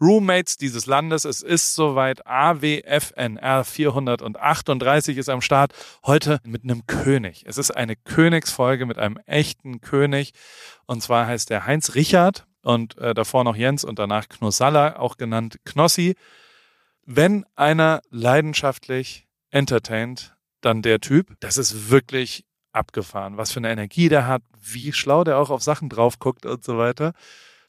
Roommates 0.00 0.56
dieses 0.56 0.86
Landes. 0.86 1.24
Es 1.24 1.42
ist 1.42 1.74
soweit. 1.74 2.26
AWFNR 2.26 3.64
438 3.64 5.16
ist 5.16 5.28
am 5.28 5.40
Start. 5.40 5.72
Heute 6.04 6.40
mit 6.44 6.64
einem 6.64 6.86
König. 6.86 7.44
Es 7.46 7.58
ist 7.58 7.70
eine 7.70 7.96
Königsfolge 7.96 8.86
mit 8.86 8.98
einem 8.98 9.18
echten 9.26 9.80
König. 9.80 10.32
Und 10.86 11.02
zwar 11.02 11.26
heißt 11.26 11.50
der 11.50 11.66
Heinz 11.66 11.94
Richard 11.94 12.46
und 12.62 12.98
äh, 12.98 13.14
davor 13.14 13.44
noch 13.44 13.56
Jens 13.56 13.84
und 13.84 13.98
danach 13.98 14.28
Knossalla, 14.28 14.96
auch 14.98 15.16
genannt 15.16 15.58
Knossi. 15.64 16.14
Wenn 17.04 17.44
einer 17.54 18.02
leidenschaftlich 18.10 19.26
entertaint, 19.50 20.36
dann 20.60 20.82
der 20.82 21.00
Typ. 21.00 21.36
Das 21.40 21.56
ist 21.56 21.90
wirklich 21.90 22.44
abgefahren. 22.72 23.38
Was 23.38 23.52
für 23.52 23.60
eine 23.60 23.70
Energie 23.70 24.08
der 24.08 24.26
hat, 24.26 24.42
wie 24.60 24.92
schlau 24.92 25.24
der 25.24 25.38
auch 25.38 25.50
auf 25.50 25.62
Sachen 25.62 25.88
drauf 25.88 26.18
guckt 26.18 26.44
und 26.44 26.64
so 26.64 26.76
weiter. 26.76 27.12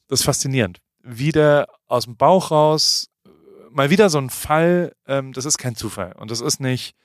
Das 0.07 0.21
ist 0.21 0.25
faszinierend 0.25 0.81
wie 1.07 1.31
der 1.31 1.67
aus 1.87 2.03
dem 2.03 2.17
Bauch 2.17 2.51
raus, 2.51 3.09
mal 3.71 3.89
wieder 3.89 4.09
so 4.09 4.17
ein 4.17 4.29
Fall, 4.29 4.93
ähm, 5.07 5.33
das 5.33 5.45
ist 5.45 5.57
kein 5.57 5.75
Zufall. 5.75 6.13
Und 6.17 6.31
das 6.31 6.41
ist 6.41 6.59
nicht, 6.59 6.95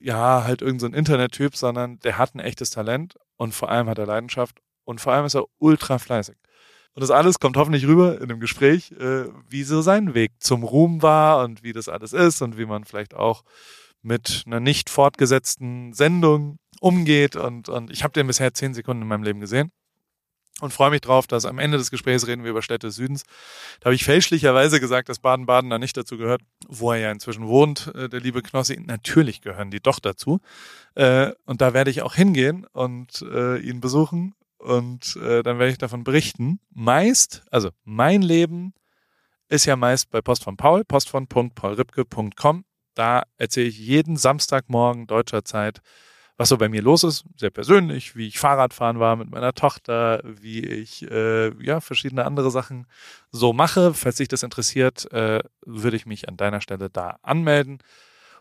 ja, 0.00 0.44
halt 0.44 0.62
irgendein 0.62 0.92
so 0.92 0.96
Internettyp, 0.96 1.56
sondern 1.56 1.98
der 2.00 2.18
hat 2.18 2.34
ein 2.34 2.40
echtes 2.40 2.70
Talent 2.70 3.16
und 3.36 3.54
vor 3.54 3.68
allem 3.70 3.88
hat 3.88 3.98
er 3.98 4.06
Leidenschaft 4.06 4.60
und 4.84 5.00
vor 5.00 5.12
allem 5.12 5.26
ist 5.26 5.34
er 5.34 5.44
ultra 5.58 5.98
fleißig. 5.98 6.36
Und 6.94 7.00
das 7.00 7.10
alles 7.10 7.38
kommt 7.38 7.56
hoffentlich 7.56 7.86
rüber 7.86 8.20
in 8.20 8.28
dem 8.28 8.40
Gespräch, 8.40 8.92
äh, 8.92 9.24
wie 9.48 9.64
so 9.64 9.82
sein 9.82 10.14
Weg 10.14 10.32
zum 10.40 10.62
Ruhm 10.62 11.02
war 11.02 11.44
und 11.44 11.62
wie 11.62 11.72
das 11.72 11.88
alles 11.88 12.12
ist 12.12 12.42
und 12.42 12.58
wie 12.58 12.66
man 12.66 12.84
vielleicht 12.84 13.14
auch 13.14 13.42
mit 14.02 14.44
einer 14.46 14.60
nicht 14.60 14.90
fortgesetzten 14.90 15.92
Sendung 15.92 16.58
umgeht. 16.80 17.36
Und, 17.36 17.68
und 17.68 17.90
ich 17.90 18.02
habe 18.02 18.12
den 18.12 18.26
bisher 18.26 18.52
zehn 18.52 18.74
Sekunden 18.74 19.02
in 19.02 19.08
meinem 19.08 19.22
Leben 19.22 19.40
gesehen 19.40 19.72
und 20.60 20.72
freue 20.72 20.90
mich 20.90 21.00
drauf, 21.00 21.26
dass 21.26 21.44
am 21.44 21.58
Ende 21.58 21.78
des 21.78 21.90
Gesprächs 21.90 22.26
reden 22.26 22.44
wir 22.44 22.50
über 22.50 22.62
Städte 22.62 22.88
des 22.88 22.96
Südens. 22.96 23.24
Da 23.80 23.86
habe 23.86 23.94
ich 23.94 24.04
fälschlicherweise 24.04 24.80
gesagt, 24.80 25.08
dass 25.08 25.18
Baden-Baden 25.18 25.70
da 25.70 25.78
nicht 25.78 25.96
dazu 25.96 26.18
gehört, 26.18 26.42
wo 26.68 26.92
er 26.92 26.98
ja 26.98 27.10
inzwischen 27.10 27.46
wohnt, 27.46 27.90
äh, 27.94 28.08
der 28.08 28.20
liebe 28.20 28.42
Knossi. 28.42 28.80
Natürlich 28.84 29.40
gehören 29.40 29.70
die 29.70 29.80
doch 29.80 29.98
dazu. 29.98 30.40
Äh, 30.94 31.32
und 31.46 31.60
da 31.60 31.74
werde 31.74 31.90
ich 31.90 32.02
auch 32.02 32.14
hingehen 32.14 32.66
und 32.72 33.22
äh, 33.22 33.58
ihn 33.58 33.80
besuchen 33.80 34.34
und 34.58 35.16
dann 35.16 35.58
werde 35.58 35.70
ich 35.70 35.78
davon 35.78 36.04
berichten. 36.04 36.60
Meist, 36.70 37.42
also 37.50 37.70
mein 37.82 38.22
Leben 38.22 38.74
ist 39.48 39.64
ja 39.64 39.74
meist 39.74 40.08
bei 40.10 40.20
Post 40.20 40.44
von 40.44 40.56
Paul, 40.56 40.84
postvon.paulripke.com. 40.84 42.64
Da 42.94 43.24
erzähle 43.38 43.66
ich 43.66 43.78
jeden 43.80 44.16
Samstagmorgen 44.16 45.08
deutscher 45.08 45.44
Zeit 45.44 45.80
was 46.42 46.48
so 46.48 46.58
bei 46.58 46.68
mir 46.68 46.82
los 46.82 47.04
ist, 47.04 47.24
sehr 47.36 47.50
persönlich, 47.50 48.16
wie 48.16 48.26
ich 48.26 48.40
Fahrradfahren 48.40 48.98
war 48.98 49.14
mit 49.14 49.30
meiner 49.30 49.54
Tochter, 49.54 50.20
wie 50.24 50.58
ich 50.58 51.08
äh, 51.08 51.52
ja 51.64 51.80
verschiedene 51.80 52.24
andere 52.24 52.50
Sachen 52.50 52.86
so 53.30 53.52
mache. 53.52 53.94
Falls 53.94 54.16
dich 54.16 54.26
das 54.26 54.42
interessiert, 54.42 55.10
äh, 55.12 55.38
würde 55.64 55.96
ich 55.96 56.04
mich 56.04 56.28
an 56.28 56.36
deiner 56.36 56.60
Stelle 56.60 56.90
da 56.90 57.20
anmelden. 57.22 57.78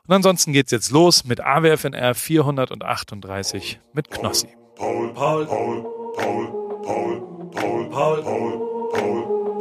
Und 0.08 0.16
ansonsten 0.16 0.52
geht's 0.52 0.72
jetzt 0.72 0.90
los 0.90 1.26
mit 1.26 1.42
AWFNR 1.42 2.16
438 2.16 3.80
mit 3.94 4.10
Knossi. 4.10 4.50
Paul, 4.76 5.14
Paul, 5.14 5.46
Paul, 5.46 5.84
Paul, 6.18 6.82
Paul, 6.82 7.52
Paul, 7.52 7.92
Paul, 7.92 8.24
Paul, 8.24 8.62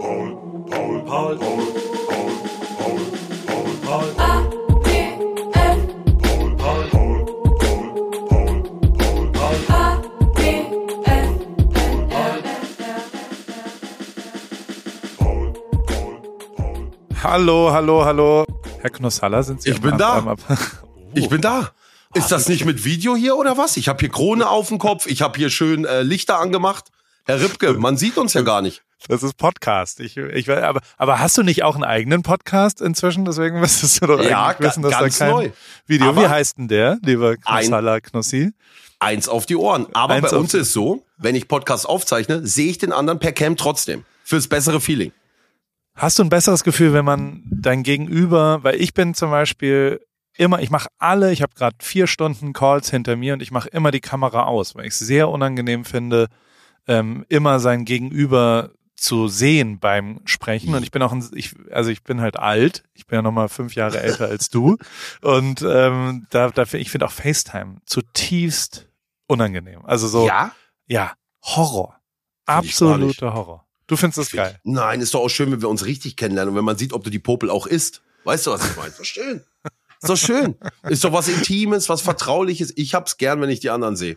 Paul, 0.00 0.30
Paul, 1.04 1.04
Paul, 1.06 1.38
Paul, 3.46 3.76
Paul. 3.84 4.19
Hallo, 17.22 17.70
hallo, 17.70 18.02
hallo. 18.02 18.46
Herr 18.80 18.88
Knossalla, 18.88 19.42
sind 19.42 19.60
Sie 19.60 19.70
Ich 19.70 19.80
bin 19.80 19.98
da. 19.98 20.36
Ich 21.14 21.28
bin 21.28 21.42
da. 21.42 21.72
Ist 22.14 22.32
das 22.32 22.48
nicht 22.48 22.64
mit 22.64 22.84
Video 22.84 23.14
hier 23.14 23.36
oder 23.36 23.58
was? 23.58 23.76
Ich 23.76 23.88
habe 23.88 23.98
hier 23.98 24.08
Krone 24.08 24.48
auf 24.48 24.68
dem 24.68 24.78
Kopf, 24.78 25.06
ich 25.06 25.20
habe 25.20 25.36
hier 25.36 25.50
schön 25.50 25.84
äh, 25.84 26.02
Lichter 26.02 26.38
angemacht. 26.38 26.86
Herr 27.24 27.40
Ripke, 27.40 27.74
man 27.74 27.96
sieht 27.98 28.16
uns 28.16 28.32
ja 28.32 28.40
gar 28.40 28.62
nicht. 28.62 28.82
Das 29.08 29.22
ist 29.22 29.36
Podcast. 29.36 30.00
Ich, 30.00 30.16
ich, 30.16 30.48
aber, 30.48 30.80
aber 30.96 31.18
hast 31.18 31.36
du 31.36 31.42
nicht 31.42 31.62
auch 31.62 31.74
einen 31.74 31.84
eigenen 31.84 32.22
Podcast 32.22 32.80
inzwischen? 32.80 33.26
Deswegen 33.26 33.60
müsstest 33.60 34.00
du 34.00 34.06
doch 34.06 34.22
ja, 34.22 34.46
eigentlich 34.46 34.68
wissen, 34.68 34.82
dass 34.82 34.92
ganz 34.92 35.18
da 35.18 35.24
kein 35.26 35.34
neu. 35.34 35.50
Video. 35.86 36.08
Aber 36.08 36.22
Wie 36.22 36.28
heißt 36.28 36.56
denn 36.56 36.68
der, 36.68 36.98
lieber 37.02 37.36
Knossalla 37.36 38.00
Knossi? 38.00 38.52
Eins 38.98 39.28
auf 39.28 39.44
die 39.44 39.56
Ohren. 39.56 39.88
Aber 39.92 40.14
eins 40.14 40.30
bei 40.30 40.36
uns 40.36 40.54
ist 40.54 40.72
so, 40.72 41.04
wenn 41.18 41.34
ich 41.34 41.48
Podcast 41.48 41.86
aufzeichne, 41.86 42.46
sehe 42.46 42.70
ich 42.70 42.78
den 42.78 42.92
anderen 42.92 43.18
per 43.18 43.32
Cam 43.32 43.56
trotzdem. 43.56 44.04
Fürs 44.24 44.48
bessere 44.48 44.80
Feeling. 44.80 45.12
Hast 45.94 46.18
du 46.18 46.22
ein 46.22 46.30
besseres 46.30 46.64
Gefühl, 46.64 46.92
wenn 46.92 47.04
man 47.04 47.42
dein 47.50 47.82
Gegenüber, 47.82 48.62
weil 48.64 48.80
ich 48.80 48.94
bin 48.94 49.14
zum 49.14 49.30
Beispiel 49.30 50.00
immer, 50.36 50.60
ich 50.60 50.70
mache 50.70 50.88
alle, 50.98 51.32
ich 51.32 51.42
habe 51.42 51.54
gerade 51.54 51.76
vier 51.80 52.06
Stunden 52.06 52.52
Calls 52.52 52.90
hinter 52.90 53.16
mir 53.16 53.34
und 53.34 53.42
ich 53.42 53.50
mache 53.50 53.68
immer 53.68 53.90
die 53.90 54.00
Kamera 54.00 54.44
aus, 54.44 54.74
weil 54.74 54.86
ich 54.86 54.94
es 54.94 54.98
sehr 55.00 55.28
unangenehm 55.28 55.84
finde, 55.84 56.28
ähm, 56.86 57.26
immer 57.28 57.60
sein 57.60 57.84
Gegenüber 57.84 58.70
zu 58.96 59.28
sehen 59.28 59.78
beim 59.78 60.20
Sprechen. 60.26 60.74
Und 60.74 60.82
ich 60.82 60.90
bin 60.90 61.02
auch, 61.02 61.12
ein, 61.12 61.26
ich, 61.34 61.54
also 61.70 61.90
ich 61.90 62.02
bin 62.02 62.20
halt 62.20 62.38
alt. 62.38 62.84
Ich 62.92 63.06
bin 63.06 63.16
ja 63.16 63.22
noch 63.22 63.32
mal 63.32 63.48
fünf 63.48 63.74
Jahre 63.74 64.00
älter 64.00 64.26
als 64.26 64.50
du. 64.50 64.76
Und 65.22 65.62
ähm, 65.62 66.26
da, 66.30 66.50
da 66.50 66.64
ich 66.72 66.90
finde 66.90 67.06
auch 67.06 67.12
FaceTime 67.12 67.76
zutiefst 67.86 68.88
unangenehm. 69.26 69.84
Also 69.84 70.06
so, 70.06 70.26
ja, 70.26 70.52
ja, 70.86 71.14
Horror, 71.42 71.98
absoluter 72.44 73.32
Horror. 73.32 73.66
Du 73.90 73.96
findest 73.96 74.18
das 74.18 74.30
geil? 74.30 74.56
Nein, 74.62 75.00
ist 75.00 75.14
doch 75.14 75.20
auch 75.20 75.28
schön, 75.28 75.50
wenn 75.50 75.62
wir 75.62 75.68
uns 75.68 75.84
richtig 75.84 76.14
kennenlernen 76.14 76.52
und 76.52 76.56
wenn 76.56 76.64
man 76.64 76.78
sieht, 76.78 76.92
ob 76.92 77.02
du 77.02 77.10
die 77.10 77.18
Popel 77.18 77.50
auch 77.50 77.66
isst. 77.66 78.02
Weißt 78.22 78.46
du, 78.46 78.52
was 78.52 78.70
ich 78.70 78.76
meine? 78.76 78.90
Ist 78.90 79.00
doch 79.00 79.04
schön. 79.04 79.42
Ist 80.00 80.08
doch 80.08 80.16
schön. 80.16 80.54
Ist 80.88 81.02
doch 81.02 81.12
was 81.12 81.26
Intimes, 81.26 81.88
was 81.88 82.00
Vertrauliches. 82.00 82.72
Ich 82.76 82.94
hab's 82.94 83.16
gern, 83.16 83.40
wenn 83.40 83.50
ich 83.50 83.58
die 83.58 83.68
anderen 83.68 83.96
sehe. 83.96 84.16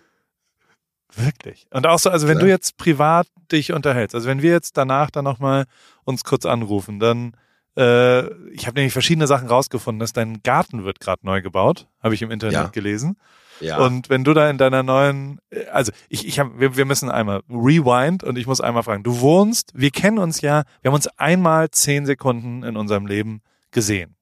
Wirklich. 1.15 1.65
Und 1.71 1.87
auch 1.87 1.97
so, 1.97 2.11
also 2.11 2.27
wenn 2.27 2.37
ja. 2.37 2.43
du 2.43 2.49
jetzt 2.49 2.77
privat 2.77 3.25
dich 3.51 3.73
unterhältst, 3.73 4.13
also 4.13 4.27
wenn 4.27 4.43
wir 4.43 4.51
jetzt 4.51 4.77
danach 4.77 5.09
dann 5.09 5.25
nochmal 5.25 5.65
uns 6.03 6.23
kurz 6.23 6.45
anrufen, 6.45 6.99
dann, 6.99 7.35
äh, 7.75 8.25
ich 8.51 8.67
habe 8.67 8.75
nämlich 8.75 8.93
verschiedene 8.93 9.25
Sachen 9.25 9.47
rausgefunden, 9.47 9.99
dass 9.99 10.13
dein 10.13 10.43
Garten 10.43 10.85
wird 10.85 10.99
gerade 10.99 11.25
neu 11.25 11.41
gebaut, 11.41 11.87
habe 12.03 12.13
ich 12.13 12.21
im 12.21 12.29
Internet 12.29 12.53
ja. 12.53 12.67
gelesen. 12.67 13.17
Ja. 13.63 13.77
Und 13.77 14.09
wenn 14.09 14.23
du 14.23 14.33
da 14.33 14.49
in 14.49 14.57
deiner 14.57 14.83
neuen, 14.83 15.39
also 15.71 15.91
ich, 16.09 16.27
ich 16.27 16.39
hab, 16.39 16.59
wir, 16.59 16.75
wir 16.77 16.85
müssen 16.85 17.09
einmal 17.09 17.41
rewind 17.49 18.23
und 18.23 18.37
ich 18.37 18.47
muss 18.47 18.61
einmal 18.61 18.83
fragen, 18.83 19.03
du 19.03 19.19
wohnst, 19.19 19.71
wir 19.73 19.91
kennen 19.91 20.19
uns 20.19 20.41
ja, 20.41 20.63
wir 20.81 20.89
haben 20.89 20.95
uns 20.95 21.07
einmal 21.17 21.71
zehn 21.71 22.05
Sekunden 22.05 22.63
in 22.63 22.77
unserem 22.77 23.05
Leben 23.07 23.41
gesehen. 23.71 24.15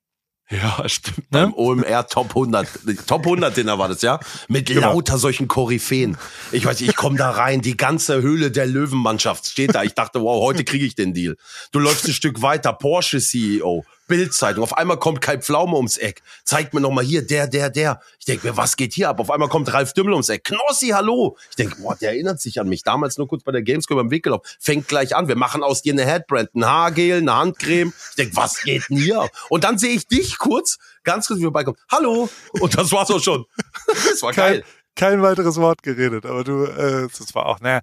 Ja, 0.52 0.84
stimmt. 0.88 1.32
Ne? 1.32 1.48
Beim 1.48 1.54
OMR 1.54 2.08
Top 2.08 2.30
100, 2.30 2.68
Top 3.08 3.24
100 3.24 3.56
Dinner 3.56 3.80
war 3.80 3.88
das, 3.88 4.02
ja? 4.02 4.20
Mit 4.50 4.66
genau. 4.68 4.94
lauter 4.94 5.18
solchen 5.18 5.48
Koryphäen. 5.48 6.18
Ich 6.52 6.66
weiß, 6.66 6.82
ich 6.82 6.96
komme 6.98 7.18
da 7.18 7.32
rein, 7.32 7.62
die 7.62 7.78
ganze 7.78 8.22
Höhle 8.22 8.52
der 8.52 8.66
Löwenmannschaft 8.66 9.48
steht 9.48 9.74
da. 9.74 9.84
Ich 9.84 9.94
dachte, 9.94 10.22
wow, 10.22 10.42
heute 10.44 10.66
kriege 10.66 10.86
ich 10.86 10.96
den 10.96 11.14
Deal. 11.14 11.38
Du 11.72 11.80
läufst 11.80 12.06
ein 12.06 12.14
Stück 12.14 12.42
weiter, 12.42 12.74
Porsche 12.74 13.22
CEO, 13.22 13.86
Bildzeitung. 14.12 14.62
Auf 14.62 14.78
einmal 14.78 15.00
kommt 15.00 15.22
Kai 15.22 15.38
Pflaume 15.38 15.78
ums 15.78 15.96
Eck. 15.96 16.22
Zeigt 16.44 16.74
mir 16.74 16.82
noch 16.82 16.92
mal 16.92 17.04
hier, 17.04 17.26
der, 17.26 17.48
der, 17.48 17.70
der. 17.70 18.02
Ich 18.20 18.26
denke 18.26 18.48
mir, 18.48 18.58
was 18.58 18.76
geht 18.76 18.94
hier 18.94 19.08
ab? 19.08 19.22
Auf 19.22 19.32
einmal 19.32 19.48
kommt 19.48 19.72
Ralf 19.74 19.94
Dümmel 19.94 20.12
ums 20.12 20.28
Eck. 20.28 20.44
Knossi, 20.44 20.90
hallo. 20.90 21.38
Ich 21.50 21.56
denke, 21.56 21.78
boah, 21.82 21.96
der 21.96 22.12
erinnert 22.12 22.42
sich 22.42 22.60
an 22.60 22.68
mich. 22.68 22.84
Damals 22.84 23.18
nur 23.18 23.30
kurz 23.30 23.44
bei 23.44 23.54
der 23.54 23.62
Gamescom 23.62 23.98
am 23.98 24.12
Weg 24.12 24.24
gelaufen. 24.24 24.44
Fängt 24.60 24.90
gleich 24.90 25.16
an. 25.16 25.30
Wir 25.30 25.38
machen 25.38 25.64
aus 25.64 25.82
dir 25.82 25.94
eine 25.94 26.06
Headbrand, 26.06 26.54
ein 26.54 26.66
Haargel, 26.66 27.20
eine 27.20 27.34
Handcreme. 27.34 27.94
Ich 28.10 28.16
denke, 28.18 28.36
was 28.36 28.62
geht 28.62 28.90
denn 28.90 28.98
hier? 28.98 29.30
Und 29.48 29.64
dann 29.64 29.78
sehe 29.78 29.96
ich 29.96 30.08
dich 30.08 30.38
kurz, 30.38 30.78
ganz 31.06 31.28
kurz, 31.28 31.40
wie 31.40 31.44
vorbeikommen. 31.44 31.78
Hallo. 31.90 32.30
Und 32.60 32.78
das 32.78 32.92
war's 32.92 33.10
auch 33.12 33.24
schon. 33.24 33.46
das 33.88 34.22
war 34.22 34.34
geil. 34.34 34.66
Kein, 34.96 35.12
kein 35.12 35.22
weiteres 35.22 35.56
Wort 35.56 35.84
geredet, 35.84 36.26
aber 36.26 36.44
du, 36.44 36.66
äh, 36.66 37.08
das 37.18 37.34
war 37.34 37.46
auch, 37.46 37.62
naja, 37.62 37.80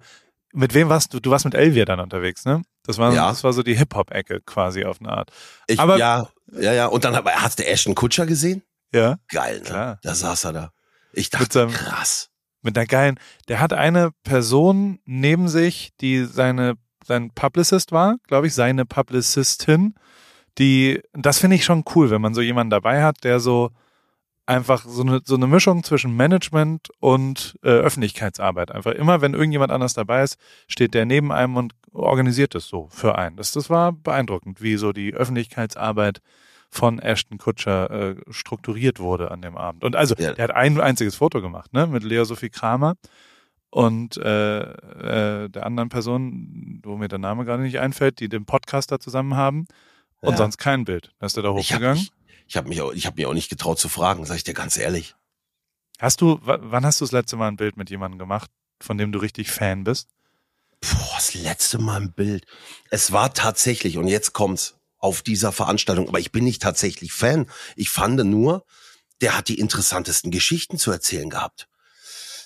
mit 0.53 0.75
wem 0.75 0.89
warst 0.89 1.11
du? 1.11 1.19
Du 1.19 1.31
warst 1.31 1.45
mit 1.45 1.55
Elvia 1.55 1.85
dann 1.85 1.99
unterwegs, 1.99 2.45
ne? 2.45 2.61
Das 2.83 2.97
war, 2.97 3.13
ja. 3.13 3.29
das 3.29 3.43
war 3.43 3.53
so 3.53 3.63
die 3.63 3.75
Hip-Hop-Ecke 3.75 4.41
quasi 4.41 4.85
auf 4.85 4.99
eine 4.99 5.09
Art. 5.09 5.31
Ich, 5.67 5.79
Aber, 5.79 5.97
ja, 5.97 6.29
ja, 6.53 6.73
ja. 6.73 6.85
Und 6.87 7.03
dann 7.03 7.15
hast 7.15 7.59
du 7.59 7.65
Ashton 7.65 7.95
Kutscher 7.95 8.25
gesehen? 8.25 8.63
Ja. 8.93 9.17
Geil, 9.29 9.59
ne? 9.59 9.65
Klar. 9.65 9.99
Da 10.01 10.15
saß 10.15 10.45
er 10.45 10.53
da. 10.53 10.71
Ich 11.13 11.29
dachte, 11.29 11.43
mit 11.43 11.53
seinem, 11.53 11.71
krass. 11.71 12.29
Mit 12.61 12.77
einer 12.77 12.87
geilen, 12.87 13.19
der 13.47 13.59
hat 13.59 13.73
eine 13.73 14.11
Person 14.23 14.99
neben 15.05 15.47
sich, 15.47 15.91
die 16.01 16.25
seine, 16.25 16.75
sein 17.05 17.31
Publicist 17.33 17.91
war, 17.91 18.17
glaube 18.27 18.47
ich, 18.47 18.53
seine 18.53 18.85
Publicistin, 18.85 19.95
die, 20.57 21.01
das 21.13 21.39
finde 21.39 21.55
ich 21.55 21.63
schon 21.63 21.85
cool, 21.95 22.09
wenn 22.09 22.21
man 22.21 22.33
so 22.33 22.41
jemanden 22.41 22.71
dabei 22.71 23.03
hat, 23.03 23.23
der 23.23 23.39
so, 23.39 23.71
einfach 24.49 24.83
so 24.85 25.03
eine, 25.03 25.21
so 25.23 25.35
eine 25.35 25.47
Mischung 25.47 25.83
zwischen 25.83 26.15
Management 26.15 26.89
und 26.99 27.57
äh, 27.63 27.69
Öffentlichkeitsarbeit. 27.69 28.71
Einfach 28.71 28.91
immer, 28.93 29.21
wenn 29.21 29.33
irgendjemand 29.33 29.71
anders 29.71 29.93
dabei 29.93 30.23
ist, 30.23 30.37
steht 30.67 30.95
der 30.95 31.05
neben 31.05 31.31
einem 31.31 31.55
und 31.55 31.73
organisiert 31.93 32.55
es 32.55 32.67
so 32.67 32.87
für 32.89 33.17
einen. 33.17 33.35
Das, 33.35 33.51
das 33.51 33.69
war 33.69 33.93
beeindruckend, 33.93 34.61
wie 34.61 34.75
so 34.77 34.91
die 34.91 35.13
Öffentlichkeitsarbeit 35.13 36.21
von 36.71 36.99
Ashton 36.99 37.37
Kutscher 37.37 37.91
äh, 37.91 38.15
strukturiert 38.29 38.99
wurde 38.99 39.31
an 39.31 39.41
dem 39.41 39.55
Abend. 39.55 39.83
Und 39.83 39.95
also, 39.95 40.15
ja. 40.17 40.33
der 40.33 40.43
hat 40.45 40.55
ein 40.55 40.79
einziges 40.81 41.15
Foto 41.15 41.41
gemacht, 41.41 41.73
ne, 41.73 41.87
mit 41.87 42.03
Lea 42.03 42.25
Sophie 42.25 42.49
Kramer 42.49 42.95
und 43.69 44.17
äh, 44.17 44.61
äh, 44.61 45.49
der 45.49 45.65
anderen 45.65 45.89
Person, 45.89 46.81
wo 46.83 46.97
mir 46.97 47.07
der 47.07 47.19
Name 47.19 47.45
gerade 47.45 47.63
nicht 47.63 47.79
einfällt, 47.79 48.19
die 48.19 48.29
den 48.29 48.45
Podcast 48.45 48.91
da 48.91 48.99
zusammen 48.99 49.35
haben. 49.35 49.67
Und 50.21 50.31
ja. 50.31 50.37
sonst 50.37 50.57
kein 50.57 50.83
Bild. 50.83 51.13
Dann 51.19 51.27
ist 51.27 51.37
er 51.37 51.43
da 51.43 51.51
hochgegangen? 51.51 51.95
Ich 51.95 52.11
habe 52.57 52.69
mich, 52.69 52.81
auch, 52.81 52.91
ich 52.93 53.05
hab 53.05 53.17
mich 53.17 53.25
auch 53.25 53.33
nicht 53.33 53.49
getraut 53.49 53.79
zu 53.79 53.89
fragen, 53.89 54.25
sag 54.25 54.37
ich 54.37 54.43
dir 54.43 54.53
ganz 54.53 54.77
ehrlich. 54.77 55.15
Hast 55.99 56.21
du, 56.21 56.39
wann 56.41 56.85
hast 56.85 57.01
du 57.01 57.05
das 57.05 57.11
letzte 57.11 57.35
Mal 57.35 57.49
ein 57.49 57.57
Bild 57.57 57.75
mit 57.75 57.89
jemandem 57.89 58.19
gemacht, 58.19 58.49
von 58.81 58.97
dem 58.97 59.11
du 59.11 59.19
richtig 59.19 59.51
Fan 59.51 59.83
bist? 59.83 60.09
Boah, 60.81 61.15
das 61.15 61.33
letzte 61.33 61.77
Mal 61.77 62.01
ein 62.01 62.13
Bild. 62.13 62.45
Es 62.89 63.11
war 63.11 63.33
tatsächlich, 63.33 63.97
und 63.97 64.07
jetzt 64.07 64.33
kommt's, 64.33 64.79
auf 64.99 65.21
dieser 65.21 65.51
Veranstaltung, 65.51 66.07
aber 66.09 66.19
ich 66.19 66.31
bin 66.31 66.43
nicht 66.43 66.61
tatsächlich 66.61 67.13
Fan. 67.13 67.49
Ich 67.75 67.89
fand 67.89 68.23
nur, 68.25 68.65
der 69.21 69.37
hat 69.37 69.47
die 69.47 69.59
interessantesten 69.59 70.29
Geschichten 70.29 70.77
zu 70.77 70.91
erzählen 70.91 71.29
gehabt. 71.29 71.67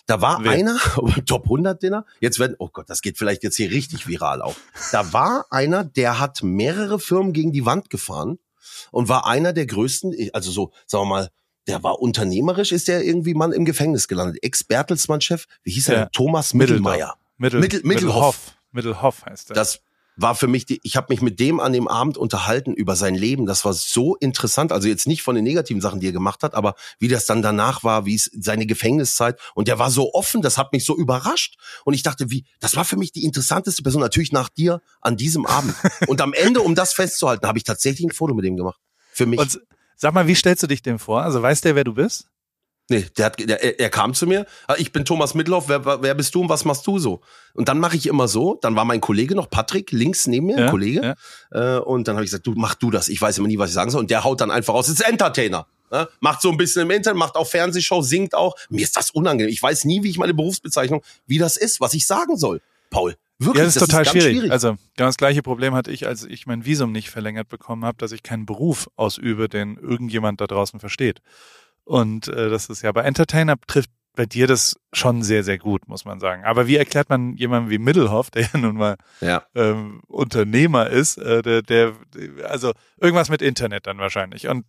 Da 0.05 0.21
war 0.21 0.43
Wer? 0.43 0.51
einer, 0.51 0.77
Top 1.25 1.45
100 1.45 1.81
Dinner, 1.81 2.05
jetzt 2.19 2.39
werden, 2.39 2.55
oh 2.59 2.69
Gott, 2.71 2.89
das 2.89 3.01
geht 3.01 3.17
vielleicht 3.17 3.43
jetzt 3.43 3.55
hier 3.55 3.71
richtig 3.71 4.07
viral 4.07 4.41
auch. 4.41 4.55
Da 4.91 5.13
war 5.13 5.45
einer, 5.49 5.83
der 5.83 6.19
hat 6.19 6.43
mehrere 6.43 6.99
Firmen 6.99 7.33
gegen 7.33 7.51
die 7.51 7.65
Wand 7.65 7.89
gefahren 7.89 8.37
und 8.91 9.09
war 9.09 9.25
einer 9.25 9.53
der 9.53 9.65
größten, 9.65 10.15
also 10.33 10.51
so, 10.51 10.71
sagen 10.85 11.03
wir 11.03 11.09
mal, 11.09 11.29
der 11.67 11.83
war 11.83 12.01
unternehmerisch, 12.01 12.71
ist 12.71 12.87
der 12.87 13.03
irgendwie 13.03 13.33
Mann 13.33 13.53
im 13.53 13.65
Gefängnis 13.65 14.07
gelandet. 14.07 14.43
Ex-Bertelsmann-Chef, 14.43 15.45
wie 15.63 15.71
hieß 15.71 15.89
er? 15.89 15.95
Ja. 15.95 16.05
Thomas 16.11 16.53
Mittelmeier. 16.53 17.15
Mittel, 17.37 17.59
Mittel, 17.59 17.81
Mittelhoff. 17.83 18.57
Mittelhoff 18.71 19.25
heißt 19.25 19.51
er. 19.51 19.53
Das 19.55 19.81
war 20.15 20.35
für 20.35 20.47
mich, 20.47 20.65
die, 20.65 20.79
ich 20.83 20.95
habe 20.95 21.07
mich 21.09 21.21
mit 21.21 21.39
dem 21.39 21.59
an 21.59 21.73
dem 21.73 21.87
Abend 21.87 22.17
unterhalten 22.17 22.73
über 22.73 22.95
sein 22.95 23.15
Leben. 23.15 23.45
Das 23.45 23.65
war 23.65 23.73
so 23.73 24.15
interessant. 24.15 24.71
Also 24.71 24.87
jetzt 24.87 25.07
nicht 25.07 25.23
von 25.23 25.35
den 25.35 25.43
negativen 25.43 25.81
Sachen, 25.81 25.99
die 25.99 26.07
er 26.07 26.11
gemacht 26.11 26.43
hat, 26.43 26.53
aber 26.53 26.75
wie 26.99 27.07
das 27.07 27.25
dann 27.25 27.41
danach 27.41 27.83
war, 27.83 28.05
wie 28.05 28.15
es 28.15 28.29
seine 28.33 28.65
Gefängniszeit. 28.65 29.39
Und 29.55 29.67
der 29.67 29.79
war 29.79 29.91
so 29.91 30.13
offen, 30.13 30.41
das 30.41 30.57
hat 30.57 30.71
mich 30.73 30.85
so 30.85 30.95
überrascht. 30.95 31.57
Und 31.85 31.93
ich 31.93 32.03
dachte, 32.03 32.29
wie, 32.29 32.45
das 32.59 32.75
war 32.75 32.85
für 32.85 32.97
mich 32.97 33.11
die 33.11 33.23
interessanteste 33.23 33.81
Person, 33.83 34.01
natürlich 34.01 34.31
nach 34.31 34.49
dir 34.49 34.81
an 35.01 35.17
diesem 35.17 35.45
Abend. 35.45 35.75
Und 36.07 36.21
am 36.21 36.33
Ende, 36.33 36.61
um 36.61 36.75
das 36.75 36.93
festzuhalten, 36.93 37.47
habe 37.47 37.57
ich 37.57 37.63
tatsächlich 37.63 38.05
ein 38.05 38.13
Foto 38.13 38.33
mit 38.33 38.45
ihm 38.45 38.57
gemacht. 38.57 38.79
Für 39.11 39.25
mich. 39.25 39.39
Und 39.39 39.61
sag 39.95 40.13
mal, 40.13 40.27
wie 40.27 40.35
stellst 40.35 40.63
du 40.63 40.67
dich 40.67 40.81
dem 40.81 40.99
vor? 40.99 41.21
Also 41.21 41.41
weiß 41.41 41.61
der, 41.61 41.75
wer 41.75 41.83
du 41.83 41.93
bist? 41.93 42.27
Nee, 42.89 43.05
der 43.17 43.25
hat, 43.25 43.39
der, 43.39 43.79
er 43.79 43.89
kam 43.89 44.13
zu 44.13 44.27
mir, 44.27 44.45
ah, 44.67 44.75
ich 44.77 44.91
bin 44.91 45.05
Thomas 45.05 45.35
Mittelhoff, 45.35 45.69
wer, 45.69 46.01
wer 46.01 46.15
bist 46.15 46.35
du 46.35 46.41
und 46.41 46.49
was 46.49 46.65
machst 46.65 46.85
du 46.85 46.99
so? 46.99 47.21
Und 47.53 47.69
dann 47.69 47.79
mache 47.79 47.95
ich 47.95 48.07
immer 48.07 48.27
so, 48.27 48.59
dann 48.61 48.75
war 48.75 48.83
mein 48.83 48.99
Kollege 48.99 49.35
noch, 49.35 49.49
Patrick, 49.49 49.91
links 49.91 50.27
neben 50.27 50.47
mir, 50.47 50.57
ja, 50.57 50.65
ein 50.65 50.69
Kollege, 50.69 51.15
ja. 51.53 51.77
äh, 51.77 51.79
und 51.79 52.07
dann 52.07 52.15
habe 52.15 52.25
ich 52.25 52.31
gesagt, 52.31 52.45
du 52.45 52.53
mach 52.55 52.75
du 52.75 52.91
das, 52.91 53.07
ich 53.07 53.21
weiß 53.21 53.37
immer 53.37 53.47
nie, 53.47 53.57
was 53.57 53.69
ich 53.69 53.73
sagen 53.73 53.89
soll. 53.89 54.01
Und 54.01 54.11
der 54.11 54.25
haut 54.25 54.41
dann 54.41 54.51
einfach 54.51 54.73
raus, 54.73 54.89
ist 54.89 54.99
Entertainer. 55.01 55.65
Ne? 55.91 56.09
Macht 56.19 56.41
so 56.41 56.49
ein 56.49 56.57
bisschen 56.57 56.81
im 56.81 56.91
Internet, 56.91 57.17
macht 57.17 57.35
auch 57.35 57.47
Fernsehshow, 57.47 58.01
singt 58.01 58.35
auch. 58.35 58.55
Mir 58.69 58.83
ist 58.83 58.97
das 58.97 59.11
unangenehm. 59.11 59.51
Ich 59.51 59.61
weiß 59.61 59.85
nie, 59.85 60.03
wie 60.03 60.09
ich 60.09 60.17
meine 60.17 60.33
Berufsbezeichnung, 60.33 61.03
wie 61.25 61.37
das 61.37 61.55
ist, 61.55 61.79
was 61.79 61.93
ich 61.93 62.05
sagen 62.05 62.35
soll. 62.35 62.61
Paul, 62.89 63.15
Wirklich, 63.39 63.59
ja, 63.59 63.65
das 63.65 63.75
ist 63.75 63.81
das 63.81 63.89
total 63.89 64.01
ist 64.03 64.11
schwierig. 64.11 64.31
schwierig. 64.31 64.51
Also 64.51 64.77
genau 64.95 65.09
das 65.09 65.17
gleiche 65.17 65.41
Problem 65.41 65.73
hatte 65.73 65.91
ich, 65.91 66.07
als 66.07 66.23
ich 66.23 66.45
mein 66.45 66.65
Visum 66.65 66.91
nicht 66.91 67.09
verlängert 67.09 67.49
bekommen 67.49 67.85
habe, 67.85 67.97
dass 67.97 68.11
ich 68.11 68.23
keinen 68.23 68.45
Beruf 68.45 68.89
ausübe, 68.95 69.49
den 69.49 69.77
irgendjemand 69.77 70.41
da 70.41 70.47
draußen 70.47 70.79
versteht. 70.79 71.21
Und 71.85 72.27
äh, 72.27 72.49
das 72.49 72.69
ist 72.69 72.81
ja 72.81 72.91
bei 72.91 73.01
Entertainer 73.01 73.55
trifft 73.67 73.91
bei 74.15 74.25
dir 74.25 74.47
das 74.47 74.75
schon 74.93 75.23
sehr, 75.23 75.43
sehr 75.43 75.57
gut, 75.57 75.87
muss 75.87 76.05
man 76.05 76.19
sagen. 76.19 76.43
Aber 76.45 76.67
wie 76.67 76.77
erklärt 76.77 77.09
man 77.09 77.35
jemandem 77.35 77.69
wie 77.69 77.77
Middelhoff, 77.77 78.29
der 78.31 78.43
ja 78.43 78.59
nun 78.59 78.75
mal 78.75 78.95
ja. 79.21 79.43
Ähm, 79.55 80.01
Unternehmer 80.07 80.89
ist, 80.89 81.17
äh, 81.17 81.41
der, 81.41 81.61
der, 81.61 81.93
also 82.47 82.73
irgendwas 82.99 83.29
mit 83.29 83.41
Internet 83.41 83.87
dann 83.87 83.97
wahrscheinlich. 83.97 84.47
Und, 84.47 84.65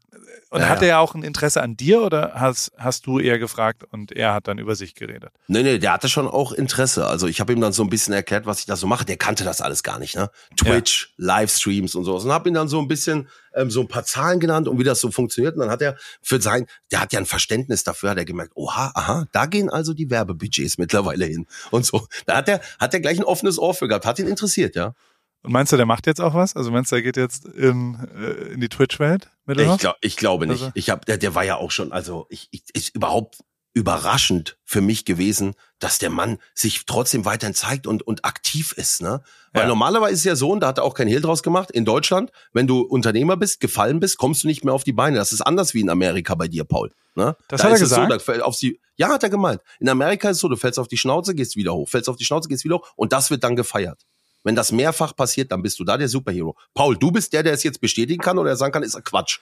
und 0.51 0.61
ja, 0.61 0.69
hat 0.69 0.83
er 0.83 0.89
ja 0.89 0.99
auch 0.99 1.15
ein 1.15 1.23
Interesse 1.23 1.63
an 1.63 1.77
dir 1.77 2.03
oder 2.03 2.33
hast, 2.35 2.73
hast 2.77 3.07
du 3.07 3.19
eher 3.19 3.39
gefragt 3.39 3.85
und 3.91 4.13
er 4.13 4.35
hat 4.35 4.49
dann 4.49 4.59
über 4.59 4.75
sich 4.75 4.95
geredet? 4.95 5.31
Nee, 5.47 5.63
nee, 5.63 5.79
der 5.79 5.93
hatte 5.93 6.09
schon 6.09 6.27
auch 6.27 6.53
Interesse. 6.53 7.07
Also 7.07 7.27
ich 7.27 7.41
habe 7.41 7.53
ihm 7.53 7.61
dann 7.61 7.73
so 7.73 7.83
ein 7.83 7.91
bisschen 7.91 8.15
erklärt, 8.15 8.47
was 8.47 8.61
ich 8.61 8.67
da 8.67 8.77
so 8.77 8.87
mache. 8.87 9.05
Der 9.05 9.17
kannte 9.17 9.45
das 9.45 9.61
alles 9.61 9.83
gar 9.83 9.99
nicht, 9.99 10.17
ne? 10.17 10.31
Twitch, 10.57 11.15
ja. 11.17 11.27
Livestreams 11.27 11.95
und 11.95 12.05
sowas. 12.05 12.25
Und 12.25 12.33
habe 12.33 12.49
ihm 12.49 12.55
dann 12.55 12.69
so 12.69 12.81
ein 12.81 12.89
bisschen 12.89 13.29
ähm, 13.55 13.71
so 13.71 13.81
ein 13.81 13.89
paar 13.89 14.05
Zahlen 14.05 14.41
genannt 14.41 14.69
und 14.69 14.79
wie 14.79 14.85
das 14.85 15.01
so 15.01 15.11
funktioniert. 15.11 15.55
Und 15.55 15.61
dann 15.61 15.71
hat 15.71 15.83
er 15.83 15.97
für 16.23 16.41
sein, 16.41 16.67
der 16.91 17.01
hat 17.01 17.13
ja 17.13 17.21
ein 17.21 17.27
Verständnis 17.27 17.85
dafür, 17.85 18.11
hat 18.11 18.19
er 18.19 18.25
gemerkt, 18.25 18.53
oha, 18.55 18.93
aha, 18.95 19.27
da 19.33 19.47
gehen 19.47 19.71
also 19.71 19.95
die 19.95 20.11
Werbebudgets 20.15 20.79
mittlerweile 20.79 21.25
hin 21.27 21.47
und 21.71 21.85
so. 21.85 22.07
Da 22.27 22.37
hat 22.37 22.49
er, 22.49 22.61
hat 22.79 22.95
er 22.95 23.01
gleich 23.01 23.19
ein 23.19 23.25
offenes 23.25 23.59
Ohr 23.59 23.75
für 23.75 23.89
gehabt, 23.89 24.07
hat 24.07 24.19
ihn 24.19 24.29
interessiert, 24.29 24.77
ja. 24.77 24.95
Und 25.43 25.53
meinst 25.53 25.73
du, 25.73 25.77
der 25.77 25.85
macht 25.85 26.07
jetzt 26.07 26.21
auch 26.21 26.33
was? 26.33 26.57
Also 26.57 26.71
meinst 26.71 26.91
du, 26.91 26.97
der 26.97 27.03
geht 27.03 27.19
jetzt 27.19 27.45
in, 27.45 27.99
äh, 28.17 28.55
in 28.55 28.61
die 28.61 28.71
Twitch-Welt? 28.71 29.31
Ich, 29.47 29.79
glaub, 29.79 29.97
ich 30.01 30.17
glaube 30.17 30.47
nicht. 30.47 30.63
Also. 30.63 30.73
Ich 30.75 30.89
hab, 30.89 31.05
der, 31.05 31.19
der 31.19 31.35
war 31.35 31.45
ja 31.45 31.57
auch 31.57 31.71
schon, 31.71 31.93
also 31.93 32.27
ich, 32.31 32.49
ich 32.51 32.63
ist 32.73 32.95
überhaupt 32.95 33.45
überraschend 33.75 34.57
für 34.65 34.81
mich 34.81 35.05
gewesen, 35.05 35.55
dass 35.81 35.99
der 35.99 36.09
Mann 36.09 36.39
sich 36.55 36.87
trotzdem 36.87 37.25
weiterhin 37.25 37.55
zeigt 37.55 37.87
und, 37.87 38.03
und 38.07 38.25
aktiv 38.25 38.73
ist. 38.73 39.03
Ne? 39.03 39.21
Weil 39.53 39.63
ja. 39.63 39.69
normalerweise 39.69 40.15
ist 40.15 40.25
ja 40.25 40.37
so, 40.37 40.51
und 40.53 40.61
da 40.61 40.69
hat 40.69 40.79
er 40.79 40.85
auch 40.85 40.95
kein 40.95 41.09
Hehl 41.09 41.21
draus 41.21 41.43
gemacht, 41.43 41.73
in 41.73 41.85
Deutschland, 41.85 42.31
wenn 42.53 42.69
du 42.69 42.81
Unternehmer 42.81 43.37
bist, 43.37 43.61
gefallen 43.61 44.01
bist, 44.01 44.17
kommst 44.17 44.45
du 44.45 44.47
nicht 44.47 44.65
mehr 44.65 44.73
auf 44.73 44.85
die 44.85 44.93
Beine. 44.93 45.17
Das 45.17 45.33
ist 45.33 45.41
anders 45.41 45.75
wie 45.75 45.81
in 45.81 45.91
Amerika 45.91 46.37
bei 46.37 46.47
dir, 46.47 46.65
Paul. 46.65 46.93
Ne? 47.17 47.37
Das 47.49 47.61
da 47.61 47.67
hat 47.67 47.75
er 47.75 47.79
gesagt? 47.81 48.23
So, 48.23 48.33
da 48.33 48.43
auf 48.45 48.55
sie, 48.55 48.81
ja, 48.97 49.09
hat 49.09 49.25
er 49.25 49.31
gemeint. 49.31 49.61
In 49.81 49.89
Amerika 49.89 50.31
ist 50.31 50.37
es 50.37 50.41
so, 50.41 50.49
du 50.49 50.57
fällst 50.57 50.79
auf 50.79 50.89
die 50.89 50.97
Schnauze, 50.97 51.35
gehst 51.35 51.57
wieder 51.57 51.75
hoch, 51.75 51.89
fällst 51.89 52.09
auf 52.09 52.17
die 52.17 52.25
Schnauze, 52.25 52.49
gehst 52.49 52.65
wieder 52.65 52.77
hoch 52.77 52.89
und 52.95 53.13
das 53.13 53.31
wird 53.31 53.43
dann 53.43 53.57
gefeiert. 53.57 54.07
Wenn 54.45 54.55
das 54.55 54.71
mehrfach 54.73 55.17
passiert, 55.17 55.51
dann 55.51 55.63
bist 55.63 55.81
du 55.81 55.85
da 55.85 55.97
der 55.97 56.09
Superhero. 56.09 56.57
Paul, 56.75 56.97
du 56.97 57.11
bist 57.11 57.33
der, 57.33 57.43
der 57.43 57.55
es 57.55 57.63
jetzt 57.65 57.81
bestätigen 57.81 58.23
kann 58.23 58.39
oder 58.39 58.55
sagen 58.57 58.73
kann, 58.73 58.83
ist 58.83 59.03
Quatsch. 59.05 59.41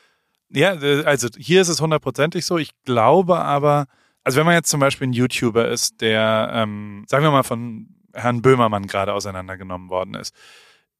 Ja, 0.48 0.72
also 1.04 1.28
hier 1.36 1.60
ist 1.60 1.68
es 1.68 1.80
hundertprozentig 1.80 2.46
so. 2.46 2.58
Ich 2.58 2.72
glaube 2.84 3.38
aber, 3.38 3.86
also 4.24 4.38
wenn 4.38 4.46
man 4.46 4.54
jetzt 4.54 4.70
zum 4.70 4.80
Beispiel 4.80 5.08
ein 5.08 5.12
YouTuber 5.12 5.68
ist, 5.68 6.00
der, 6.00 6.50
ähm, 6.52 7.04
sagen 7.08 7.24
wir 7.24 7.30
mal, 7.30 7.42
von 7.42 7.88
Herrn 8.12 8.42
Böhmermann 8.42 8.86
gerade 8.86 9.14
auseinandergenommen 9.14 9.88
worden 9.88 10.14
ist, 10.14 10.34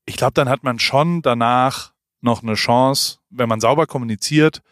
ich 0.06 0.16
glaube, 0.16 0.32
dann 0.34 0.48
hat 0.48 0.64
man 0.64 0.78
schon 0.78 1.22
danach 1.22 1.92
noch 2.20 2.42
eine 2.42 2.54
Chance, 2.54 3.18
wenn 3.30 3.48
man 3.48 3.60
sauber 3.60 3.86
kommuniziert, 3.86 4.62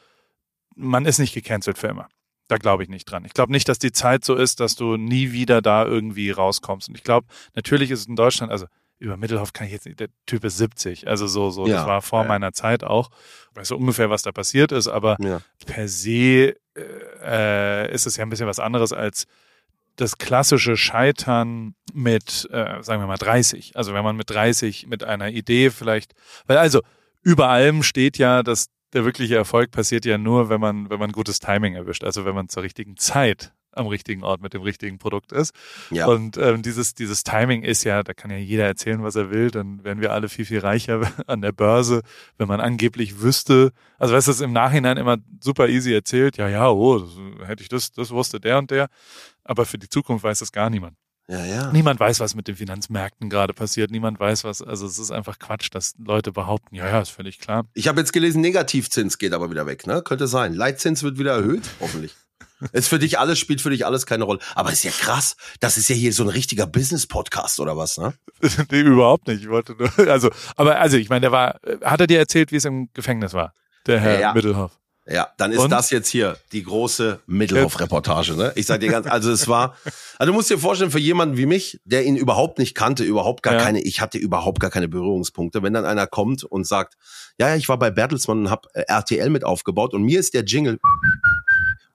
man 0.75 1.05
ist 1.05 1.19
nicht 1.19 1.35
gecancelt 1.35 1.79
für 1.79 1.89
immer. 1.89 2.09
Da 2.49 2.57
glaube 2.57 2.83
ich 2.83 2.89
nicht 2.89 3.05
dran. 3.05 3.25
Ich 3.25 3.33
glaube 3.33 3.53
nicht, 3.53 3.69
dass 3.69 3.79
die 3.79 3.93
Zeit 3.93 4.25
so 4.25 4.35
ist, 4.35 4.59
dass 4.59 4.75
du 4.75 4.97
nie 4.97 5.31
wieder 5.31 5.63
da 5.63 5.85
irgendwie 5.85 6.31
rauskommst. 6.31 6.89
Und 6.89 6.97
ich 6.97 7.05
glaube, 7.05 7.29
natürlich 7.55 7.93
ist 7.93 8.01
es 8.01 8.07
in 8.07 8.17
Deutschland, 8.17 8.51
also 8.51 8.67
über 8.99 9.17
Mittelhoff 9.17 9.53
kann 9.53 9.67
ich 9.67 9.73
jetzt 9.73 9.87
nicht, 9.87 10.01
der 10.01 10.09
Typ 10.27 10.45
ist 10.45 10.59
70, 10.59 11.09
also 11.09 11.27
so, 11.27 11.51
so, 11.51 11.67
ja, 11.67 11.77
das 11.77 11.87
war 11.87 12.03
vor 12.03 12.23
ja. 12.23 12.29
meiner 12.29 12.53
Zeit 12.53 12.85
auch. 12.85 13.11
Ich 13.51 13.57
weiß 13.57 13.69
so 13.69 13.77
ungefähr, 13.77 14.11
was 14.11 14.23
da 14.23 14.33
passiert 14.33 14.73
ist, 14.73 14.89
aber 14.89 15.17
ja. 15.21 15.41
per 15.65 15.89
se 15.89 16.57
äh, 17.23 17.93
ist 17.93 18.07
es 18.07 18.17
ja 18.17 18.25
ein 18.25 18.31
bisschen 18.31 18.47
was 18.47 18.59
anderes 18.59 18.93
als 18.93 19.27
das 19.97 20.19
klassische 20.19 20.77
Scheitern 20.77 21.75
mit, 21.93 22.49
äh, 22.51 22.83
sagen 22.83 23.03
wir 23.03 23.07
mal, 23.07 23.19
30. 23.19 23.77
Also 23.77 23.93
wenn 23.93 24.05
man 24.05 24.17
mit 24.17 24.31
30 24.31 24.87
mit 24.87 25.05
einer 25.05 25.29
Idee 25.29 25.71
vielleicht, 25.71 26.15
weil 26.47 26.59
also 26.59 26.81
über 27.23 27.49
allem 27.49 27.83
steht 27.83 28.17
ja, 28.19 28.43
dass 28.43 28.69
der 28.93 29.05
wirkliche 29.05 29.37
Erfolg 29.37 29.71
passiert 29.71 30.05
ja 30.05 30.19
nur, 30.19 30.49
wenn 30.49 30.61
man, 30.61 30.91
wenn 30.91 30.99
man 30.99 31.13
gutes 31.13 31.39
Timing 31.39 31.75
erwischt, 31.75 32.03
also 32.03 32.25
wenn 32.25 32.35
man 32.35 32.49
zur 32.49 32.63
richtigen 32.63 32.97
Zeit 32.97 33.53
am 33.73 33.87
richtigen 33.87 34.23
Ort 34.25 34.41
mit 34.43 34.55
dem 34.55 34.63
richtigen 34.63 34.99
Produkt 34.99 35.33
ist. 35.33 35.55
Ja. 35.91 36.07
Und 36.07 36.37
ähm, 36.37 36.63
dieses, 36.63 36.95
dieses 36.95 37.23
Timing 37.25 37.63
ist 37.63 37.85
ja, 37.85 38.03
da 38.03 38.15
kann 38.15 38.31
ja 38.31 38.37
jeder 38.37 38.67
erzählen, 38.67 39.03
was 39.03 39.17
er 39.17 39.31
will, 39.31 39.51
dann 39.51 39.85
wären 39.85 40.01
wir 40.01 40.13
alle 40.13 40.29
viel, 40.29 40.45
viel 40.45 40.61
reicher 40.61 41.01
an 41.27 41.41
der 41.41 41.53
Börse, 41.53 42.03
wenn 42.39 42.49
man 42.49 42.61
angeblich 42.61 43.21
wüsste, 43.21 43.73
also 43.99 44.15
weißt 44.15 44.29
du, 44.29 44.33
das 44.33 44.41
im 44.41 44.53
Nachhinein 44.53 44.97
immer 44.97 45.19
super 45.41 45.69
easy 45.69 45.93
erzählt, 45.93 46.37
ja, 46.37 46.49
ja, 46.49 46.71
oh, 46.71 46.99
das, 46.99 47.49
hätte 47.49 47.63
ich 47.63 47.69
das, 47.69 47.93
das 47.93 48.11
wusste 48.11 48.41
der 48.41 48.59
und 48.59 48.71
der, 48.71 48.89
aber 49.45 49.67
für 49.67 49.79
die 49.79 49.89
Zukunft 49.89 50.25
weiß 50.25 50.41
das 50.41 50.53
gar 50.53 50.71
niemand. 50.71 50.97
Ja, 51.31 51.45
ja. 51.45 51.71
Niemand 51.71 52.01
weiß, 52.01 52.19
was 52.19 52.35
mit 52.35 52.49
den 52.49 52.57
Finanzmärkten 52.57 53.31
gerade 53.31 53.55
passiert. 53.55 53.93
Niemand 53.93 54.19
weiß, 54.19 54.43
was, 54.43 54.63
also 54.63 54.85
es 54.85 54.99
ist 54.99 55.13
einfach 55.13 55.39
Quatsch, 55.39 55.69
dass 55.71 55.95
Leute 55.97 56.33
behaupten, 56.33 56.75
ja, 56.75 56.89
ja, 56.89 57.01
ist 57.01 57.11
völlig 57.11 57.39
klar. 57.39 57.67
Ich 57.73 57.87
habe 57.87 58.01
jetzt 58.01 58.13
gelesen, 58.13 58.41
Negativzins 58.41 59.17
geht 59.17 59.33
aber 59.33 59.49
wieder 59.49 59.65
weg, 59.65 59.87
ne? 59.87 60.03
Könnte 60.03 60.27
sein. 60.27 60.55
Leitzins 60.55 61.05
wird 61.05 61.19
wieder 61.19 61.35
erhöht, 61.35 61.71
hoffentlich. 61.79 62.17
Ist 62.73 62.89
für 62.89 62.99
dich 62.99 63.19
alles, 63.19 63.39
spielt 63.39 63.61
für 63.61 63.71
dich 63.71 63.87
alles 63.87 64.07
keine 64.07 64.25
Rolle. 64.25 64.41
Aber 64.55 64.73
ist 64.73 64.85
ja 64.85 64.91
krass. 64.91 65.37
Das 65.61 65.77
ist 65.77 65.89
ja 65.89 65.95
hier 65.95 66.13
so 66.13 66.25
ein 66.25 66.29
richtiger 66.29 66.67
Business-Podcast 66.67 67.61
oder 67.61 67.77
was, 67.77 67.99
ne? 67.99 68.15
nee, 68.71 68.81
überhaupt 68.81 69.27
nicht. 69.29 69.43
Ich 69.43 69.49
wollte 69.49 69.75
nur, 69.75 69.91
also, 70.09 70.31
aber, 70.57 70.79
also, 70.79 70.97
ich 70.97 71.09
meine, 71.09 71.23
der 71.23 71.33
war, 71.33 71.61
hat 71.83 72.01
er 72.01 72.07
dir 72.07 72.19
erzählt, 72.19 72.53
wie 72.53 72.57
es 72.57 72.65
im 72.65 72.89
Gefängnis 72.93 73.35
war? 73.35 73.55
Der 73.87 74.01
Herr 74.01 74.21
ja. 74.21 74.35
Mittelhoff. 74.35 74.81
Ja, 75.11 75.29
dann 75.39 75.51
ist 75.51 75.59
Und? 75.59 75.71
das 75.71 75.91
jetzt 75.91 76.09
hier 76.09 76.37
die 76.53 76.63
große 76.63 77.21
Mittelhoff-Reportage. 77.27 78.35
Ne? 78.35 78.53
Ich 78.55 78.67
sag 78.67 78.81
dir 78.81 78.91
ganz, 78.91 79.09
also 79.09 79.33
es 79.33 79.49
war, 79.49 79.75
also 80.19 80.31
du 80.31 80.37
musst 80.37 80.51
dir 80.51 80.59
vorstellen, 80.59 80.93
für 80.93 81.01
jemanden 81.01 81.37
wie 81.37 81.47
mich, 81.47 81.81
der 81.85 82.05
ihn 82.05 82.17
überhaupt 82.17 82.59
nicht 82.59 82.77
kannte, 82.77 83.03
überhaupt 83.03 83.43
gar 83.43 83.55
ja. 83.55 83.61
keine, 83.61 83.81
ich 83.81 84.01
hatte 84.01 84.19
überhaupt 84.19 84.61
gar 84.61 84.71
keine 84.71 84.89
Berührungspunkte, 84.89 85.63
wenn 85.63 85.73
dann 85.73 85.85
einer 85.85 86.07
kommt 86.07 86.45
und 86.45 86.67
sagt, 86.67 86.95
ja, 87.39 87.49
ja, 87.49 87.57
ich 87.57 87.69
war 87.69 87.79
bei 87.79 87.91
Bertelsmann 87.91 88.41
und 88.41 88.51
habe 88.51 88.69
äh, 88.75 88.83
RTL 88.87 89.31
mit 89.31 89.43
aufgebaut 89.43 89.95
und 89.95 90.03
mir 90.03 90.21
ist 90.21 90.35
der 90.35 90.45
Jingle 90.45 90.79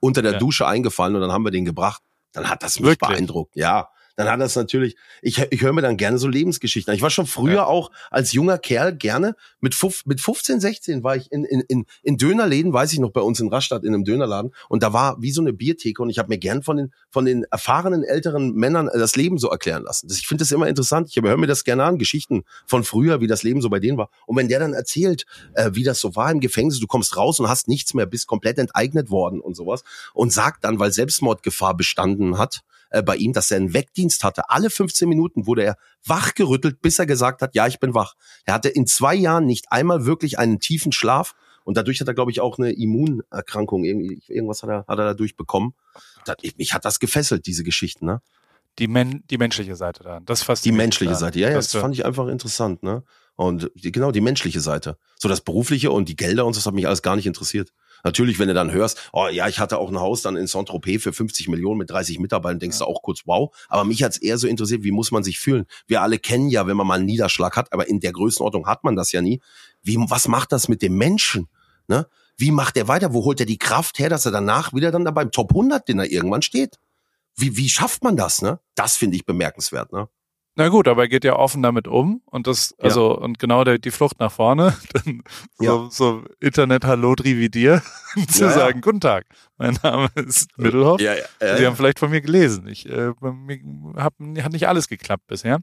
unter 0.05 0.21
der 0.21 0.33
ja. 0.33 0.38
Dusche 0.38 0.67
eingefallen 0.67 1.15
und 1.15 1.21
dann 1.21 1.31
haben 1.31 1.43
wir 1.43 1.51
den 1.51 1.65
gebracht. 1.65 2.03
Dann 2.31 2.50
hat 2.50 2.63
das 2.63 2.79
mich 2.79 2.89
Wirklich? 2.89 3.09
beeindruckt. 3.09 3.55
Ja, 3.55 3.89
dann 4.15 4.29
hat 4.29 4.39
das 4.39 4.55
natürlich, 4.55 4.95
ich, 5.22 5.39
ich 5.50 5.62
höre 5.62 5.74
mir 5.74 5.81
dann 5.81 5.98
gerne 5.98 6.17
so 6.17 6.27
Lebensgeschichten 6.27 6.91
an. 6.91 6.95
Ich 6.95 7.01
war 7.01 7.10
schon 7.10 7.27
früher 7.27 7.53
ja. 7.53 7.65
auch 7.65 7.91
als 8.10 8.34
junger 8.34 8.57
Kerl 8.57 8.95
gerne, 8.95 9.36
mit, 9.60 9.75
fuf, 9.75 10.05
mit 10.05 10.22
15, 10.22 10.60
16 10.60 11.03
war 11.03 11.15
ich 11.15 11.31
in, 11.31 11.43
in, 11.43 11.62
in, 11.62 11.86
in 12.03 12.17
Dönerläden, 12.17 12.74
weiß 12.74 12.93
ich 12.93 13.00
noch, 13.00 13.12
bei 13.12 13.22
uns 13.22 13.39
in 13.39 13.50
Rastatt 13.50 13.84
in 13.84 13.93
einem 13.93 14.05
Dönerladen 14.05 14.51
und 14.69 14.84
da 14.84 14.93
war 14.93 15.22
wie 15.22 15.31
so 15.31 15.41
eine 15.41 15.53
Biertheke 15.53 16.01
und 16.01 16.10
ich 16.10 16.19
habe 16.19 16.29
mir 16.29 16.38
gern 16.38 16.63
von 16.63 16.77
den, 16.77 16.93
von 17.10 17.25
den 17.25 17.43
erfahrenen 17.51 18.03
älteren 18.03 18.53
Männern 18.53 18.88
äh, 18.88 18.98
das 18.98 19.15
Leben 19.15 19.38
so 19.38 19.50
erklären 19.50 19.84
lassen. 19.84 20.07
Ich 20.12 20.27
finde 20.27 20.43
das 20.43 20.51
immer 20.51 20.67
interessant. 20.67 21.10
Ich 21.10 21.22
höre 21.22 21.38
mir 21.38 21.48
das 21.48 21.63
gerne 21.63 21.84
an, 21.84 21.98
Geschichten 21.98 22.43
von 22.65 22.84
früher, 22.84 23.22
wie 23.22 23.27
das 23.27 23.43
Leben 23.43 23.62
so 23.62 23.69
bei 23.69 23.79
denen 23.79 23.98
war. 23.98 24.10
Und 24.25 24.38
wenn 24.38 24.48
der 24.48 24.60
dann 24.60 24.74
erzählt, 24.74 25.25
äh, 25.53 25.72
wie 25.74 25.84
das 25.84 26.00
so 26.00 26.15
war 26.15 26.31
im 26.31 26.39
Gefängnis, 26.39 26.79
du 26.79 26.88
kommst 26.88 27.17
raus 27.17 27.39
und 27.39 27.50
hast 27.50 27.67
nichts 27.67 27.93
mehr, 27.93 28.05
bist 28.05 28.27
komplett 28.27 28.57
enteignet 28.57 29.10
worden 29.10 29.39
und 29.39 29.55
sowas 29.55 29.84
und 30.13 30.31
sagt 30.31 30.63
dann, 30.63 30.79
weil 30.79 30.91
Selbstmordgefahr 30.91 31.75
bestanden 31.75 32.38
hat, 32.38 32.62
äh, 32.95 33.03
bei 33.03 33.17
ihm, 33.17 33.33
dass 33.33 33.51
er 33.51 33.57
einen 33.57 33.73
Weckdienst 33.73 34.23
hatte. 34.23 34.49
Alle 34.49 34.69
15 34.69 35.09
Minuten 35.09 35.45
wurde 35.45 35.63
er 35.63 35.77
wachgerüttelt, 36.05 36.81
bis 36.81 36.97
er 36.97 37.05
gesagt 37.05 37.41
hat, 37.41 37.53
ja, 37.53 37.67
ich 37.67 37.79
bin 37.79 37.93
wach. 37.93 38.13
Er 38.45 38.53
hatte 38.53 38.69
in 38.69 38.87
zwei 38.87 39.13
Jahren 39.13 39.45
nicht 39.45 39.71
einmal 39.71 40.05
wirklich 40.05 40.39
einen 40.39 40.59
tiefen 40.59 40.91
Schlaf 40.93 41.35
und 41.65 41.75
dadurch 41.75 41.99
hat 41.99 42.07
er, 42.07 42.13
glaube 42.13 42.31
ich, 42.31 42.39
auch 42.39 42.57
eine 42.57 42.71
Immunerkrankung. 42.71 43.83
Irgendwas 43.83 44.63
hat 44.63 44.69
er, 44.69 44.85
hat 44.87 44.97
er 44.99 45.05
dadurch 45.05 45.35
bekommen. 45.35 45.73
mich 46.57 46.73
hat 46.73 46.85
das 46.85 46.99
gefesselt, 46.99 47.45
diese 47.47 47.63
Geschichten, 47.63 48.05
ne? 48.05 48.21
Die, 48.79 48.87
men 48.87 49.23
die 49.29 49.37
menschliche 49.37 49.75
Seite 49.75 50.03
da. 50.03 50.19
Das 50.25 50.43
fast 50.43 50.65
Die 50.65 50.71
menschliche 50.73 51.13
da. 51.13 51.17
Seite, 51.17 51.39
ja, 51.39 51.49
ja, 51.49 51.55
das 51.55 51.71
fand 51.71 51.93
ich 51.95 52.05
einfach 52.05 52.27
interessant, 52.27 52.83
ne? 52.83 53.03
Und 53.35 53.71
die, 53.75 53.91
genau, 53.91 54.11
die 54.11 54.21
menschliche 54.21 54.61
Seite. 54.61 54.97
So 55.17 55.27
das 55.27 55.41
Berufliche 55.41 55.91
und 55.91 56.07
die 56.07 56.15
Gelder 56.15 56.45
und 56.45 56.53
so, 56.53 56.59
das 56.59 56.65
hat 56.65 56.73
mich 56.73 56.87
alles 56.87 57.01
gar 57.01 57.15
nicht 57.15 57.25
interessiert. 57.25 57.71
Natürlich, 58.05 58.38
wenn 58.38 58.47
du 58.47 58.53
dann 58.53 58.71
hörst, 58.71 59.09
oh 59.13 59.27
ja, 59.27 59.47
ich 59.47 59.59
hatte 59.59 59.79
auch 59.79 59.89
ein 59.89 60.00
Haus 60.00 60.21
dann 60.21 60.35
in 60.35 60.45
Saint-Tropez 60.45 61.01
für 61.01 61.12
50 61.12 61.47
Millionen 61.47 61.79
mit 61.79 61.89
30 61.89 62.19
Mitarbeitern, 62.19 62.59
denkst 62.59 62.79
ja. 62.79 62.85
du 62.85 62.91
auch 62.91 63.01
kurz, 63.01 63.21
wow. 63.25 63.53
Aber 63.67 63.83
mich 63.83 64.03
hat's 64.03 64.17
eher 64.17 64.38
so 64.38 64.47
interessiert, 64.47 64.83
wie 64.83 64.91
muss 64.91 65.12
man 65.12 65.24
sich 65.24 65.39
fühlen? 65.39 65.65
Wir 65.88 66.03
alle 66.03 66.19
kennen 66.19 66.47
ja, 66.50 66.67
wenn 66.67 66.77
man 66.77 66.85
mal 66.85 66.93
einen 67.00 67.05
Niederschlag 67.05 67.57
hat, 67.57 67.74
aber 67.74 67.89
in 67.89 68.00
der 68.00 68.12
Größenordnung 68.12 68.67
hat 68.67 68.83
man 68.83 68.95
das 68.95 69.12
ja 69.12 69.24
nie. 69.24 69.41
Wie, 69.81 69.97
was 69.97 70.27
macht 70.27 70.51
das 70.51 70.67
mit 70.67 70.83
dem 70.83 70.95
Menschen? 70.95 71.47
Ne? 71.88 72.07
Wie 72.38 72.51
macht 72.51 72.77
er 72.77 72.88
weiter? 72.88 73.12
Wo 73.15 73.25
holt 73.25 73.39
er 73.39 73.47
die 73.47 73.57
Kraft 73.57 73.97
her, 73.97 74.09
dass 74.09 74.27
er 74.27 74.31
danach 74.31 74.71
wieder 74.71 74.91
dann 74.91 75.03
da 75.03 75.09
beim 75.09 75.31
Top 75.31 75.50
100 75.50 75.88
den 75.88 75.97
er 75.97 76.12
irgendwann 76.12 76.43
steht? 76.43 76.77
Wie, 77.35 77.57
wie 77.57 77.69
schafft 77.69 78.03
man 78.03 78.15
das? 78.15 78.43
Ne? 78.43 78.59
Das 78.75 78.97
finde 78.97 79.15
ich 79.15 79.25
bemerkenswert. 79.25 79.91
Ne? 79.91 80.09
Na 80.57 80.69
gut, 80.69 80.88
aber 80.88 81.03
er 81.03 81.07
geht 81.09 81.25
ja 81.25 81.35
offen 81.35 81.62
damit 81.62 81.88
um 81.88 82.21
und 82.27 82.47
das, 82.47 82.74
also, 82.79 83.12
ja. 83.12 83.17
und 83.17 83.39
genau 83.39 83.65
der, 83.65 83.77
die 83.77 83.91
Flucht 83.91 84.19
nach 84.19 84.31
vorne, 84.31 84.75
dann 84.93 85.21
ja. 85.59 85.71
so, 85.71 85.89
so 85.89 86.24
Internet 86.39 86.85
Hallo 86.85 87.13
Drividier, 87.13 87.81
zu 88.29 88.45
ja, 88.45 88.51
sagen, 88.51 88.79
guten 88.79 89.01
Tag, 89.01 89.25
mein 89.57 89.77
Name 89.83 90.07
ist 90.15 90.57
Mittelhoff. 90.57 91.01
Ja, 91.01 91.13
ja, 91.41 91.57
Sie 91.57 91.65
haben 91.65 91.75
vielleicht 91.75 92.00
von 92.00 92.09
mir 92.09 92.21
gelesen. 92.21 92.67
Ich 92.67 92.88
äh, 92.88 93.12
hab, 93.97 94.13
hat 94.17 94.51
nicht 94.53 94.67
alles 94.67 94.88
geklappt 94.88 95.27
bisher. 95.27 95.59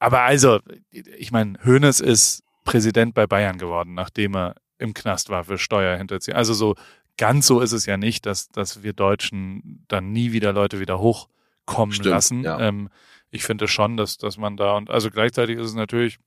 Aber 0.00 0.22
also, 0.22 0.58
ich 0.90 1.30
meine, 1.30 1.58
Hoeneß 1.64 2.00
ist 2.00 2.42
Präsident 2.64 3.14
bei 3.14 3.26
Bayern 3.28 3.58
geworden, 3.58 3.94
nachdem 3.94 4.34
er 4.34 4.56
im 4.78 4.92
Knast 4.92 5.30
war 5.30 5.44
für 5.44 5.56
Steuerhinterziehung. 5.56 6.36
Also 6.36 6.52
so 6.52 6.74
ganz 7.16 7.46
so 7.46 7.60
ist 7.60 7.72
es 7.72 7.86
ja 7.86 7.96
nicht, 7.96 8.26
dass, 8.26 8.48
dass 8.48 8.82
wir 8.82 8.92
Deutschen 8.92 9.84
dann 9.88 10.12
nie 10.12 10.32
wieder 10.32 10.52
Leute 10.52 10.80
wieder 10.80 10.98
hochkommen 10.98 11.94
Stimmt, 11.94 12.10
lassen. 12.10 12.42
Ja. 12.42 12.58
Ähm, 12.58 12.88
ich 13.34 13.44
finde 13.44 13.66
schon, 13.66 13.96
dass, 13.96 14.16
dass 14.16 14.38
man 14.38 14.56
da 14.56 14.76
und 14.76 14.90
also 14.90 15.10
gleichzeitig 15.10 15.58
ist 15.58 15.66
es 15.66 15.74
natürlich, 15.74 16.18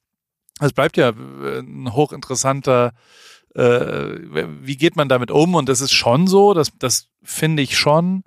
es 0.59 0.73
bleibt 0.73 0.97
ja 0.97 1.09
äh, 1.09 1.59
ein 1.59 1.93
hochinteressanter, 1.93 2.91
äh, 3.55 3.61
wie 3.61 4.75
geht 4.75 4.97
man 4.97 5.07
damit 5.07 5.31
um? 5.31 5.55
Und 5.55 5.69
das 5.69 5.79
ist 5.79 5.93
schon 5.93 6.27
so, 6.27 6.53
dass 6.53 6.71
das 6.77 7.07
finde 7.23 7.63
ich 7.63 7.77
schon, 7.77 8.23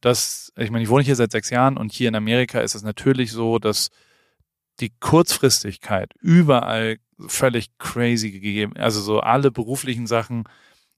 dass, 0.00 0.52
ich 0.56 0.70
meine, 0.70 0.82
ich 0.82 0.88
wohne 0.88 1.04
hier 1.04 1.14
seit 1.14 1.30
sechs 1.30 1.50
Jahren 1.50 1.76
und 1.76 1.92
hier 1.92 2.08
in 2.08 2.14
Amerika 2.14 2.60
ist 2.60 2.74
es 2.74 2.82
natürlich 2.82 3.32
so, 3.32 3.58
dass 3.58 3.90
die 4.80 4.92
Kurzfristigkeit 4.98 6.14
überall 6.20 6.96
völlig 7.26 7.76
crazy 7.78 8.30
gegeben, 8.30 8.76
also 8.78 9.02
so 9.02 9.20
alle 9.20 9.50
beruflichen 9.50 10.06
Sachen 10.06 10.44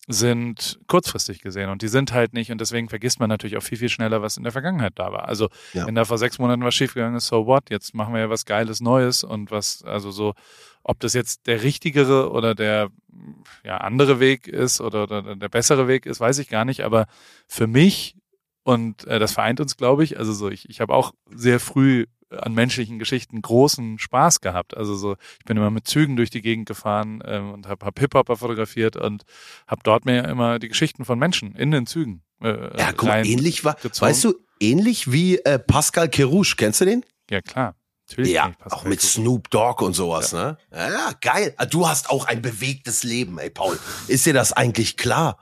sind 0.06 0.78
kurzfristig 0.86 1.40
gesehen 1.40 1.70
und 1.70 1.80
die 1.80 1.88
sind 1.88 2.12
halt 2.12 2.34
nicht 2.34 2.50
und 2.52 2.60
deswegen 2.60 2.88
vergisst 2.88 3.20
man 3.20 3.28
natürlich 3.28 3.56
auch 3.56 3.62
viel, 3.62 3.78
viel 3.78 3.88
schneller, 3.88 4.20
was 4.20 4.36
in 4.36 4.42
der 4.42 4.52
Vergangenheit 4.52 4.92
da 4.96 5.12
war. 5.12 5.28
Also 5.28 5.48
ja. 5.72 5.86
wenn 5.86 5.94
da 5.94 6.04
vor 6.04 6.18
sechs 6.18 6.38
Monaten 6.38 6.62
was 6.62 6.74
schiefgegangen 6.74 7.16
ist, 7.16 7.26
so 7.26 7.46
what, 7.46 7.70
jetzt 7.70 7.94
machen 7.94 8.12
wir 8.12 8.20
ja 8.20 8.30
was 8.30 8.44
Geiles 8.44 8.80
Neues 8.80 9.24
und 9.24 9.50
was, 9.50 9.82
also 9.82 10.10
so, 10.10 10.34
ob 10.82 11.00
das 11.00 11.14
jetzt 11.14 11.46
der 11.46 11.62
richtigere 11.62 12.30
oder 12.30 12.54
der 12.54 12.90
ja, 13.64 13.78
andere 13.78 14.20
Weg 14.20 14.46
ist 14.46 14.82
oder, 14.82 15.04
oder 15.04 15.36
der 15.36 15.48
bessere 15.48 15.88
Weg 15.88 16.04
ist, 16.04 16.20
weiß 16.20 16.38
ich 16.38 16.48
gar 16.48 16.66
nicht, 16.66 16.82
aber 16.82 17.06
für 17.48 17.66
mich 17.66 18.16
und 18.64 19.06
äh, 19.06 19.18
das 19.18 19.32
vereint 19.32 19.60
uns, 19.60 19.76
glaube 19.76 20.04
ich, 20.04 20.18
also 20.18 20.32
so, 20.32 20.48
ich, 20.48 20.68
ich 20.70 20.80
habe 20.80 20.94
auch 20.94 21.12
sehr 21.30 21.60
früh 21.60 22.06
an 22.42 22.54
menschlichen 22.54 22.98
Geschichten 22.98 23.40
großen 23.42 23.98
Spaß 23.98 24.40
gehabt. 24.40 24.76
Also 24.76 24.94
so, 24.94 25.16
ich 25.38 25.44
bin 25.44 25.56
immer 25.56 25.70
mit 25.70 25.86
Zügen 25.86 26.16
durch 26.16 26.30
die 26.30 26.42
Gegend 26.42 26.66
gefahren 26.66 27.22
ähm, 27.24 27.52
und 27.52 27.68
habe 27.68 27.84
hab 27.86 27.98
Hip-Hopper 27.98 28.36
fotografiert 28.36 28.96
und 28.96 29.24
habe 29.66 29.80
dort 29.84 30.04
mir 30.04 30.24
immer 30.24 30.58
die 30.58 30.68
Geschichten 30.68 31.04
von 31.04 31.18
Menschen 31.18 31.54
in 31.54 31.70
den 31.70 31.86
Zügen. 31.86 32.22
Äh, 32.42 32.78
ja, 32.78 32.92
guck 32.92 33.08
ähnlich 33.08 33.64
war, 33.64 33.74
gezogen. 33.74 34.10
weißt 34.10 34.24
du, 34.24 34.34
ähnlich 34.60 35.12
wie 35.12 35.38
äh, 35.38 35.58
Pascal 35.58 36.08
Kerouche, 36.08 36.56
kennst 36.56 36.80
du 36.80 36.84
den? 36.84 37.04
Ja, 37.30 37.40
klar. 37.40 37.74
Natürlich 38.08 38.32
ja, 38.32 38.52
auch 38.68 38.84
mit 38.84 39.00
Snoop 39.00 39.48
Dogg 39.50 39.82
und 39.82 39.94
sowas, 39.94 40.32
ja. 40.32 40.52
ne? 40.52 40.58
Ja, 40.70 41.12
geil. 41.22 41.54
Ah, 41.56 41.64
du 41.64 41.88
hast 41.88 42.10
auch 42.10 42.26
ein 42.26 42.42
bewegtes 42.42 43.02
Leben, 43.02 43.38
ey, 43.38 43.48
Paul. 43.48 43.78
Ist 44.08 44.26
dir 44.26 44.34
das 44.34 44.52
eigentlich 44.52 44.98
klar? 44.98 45.38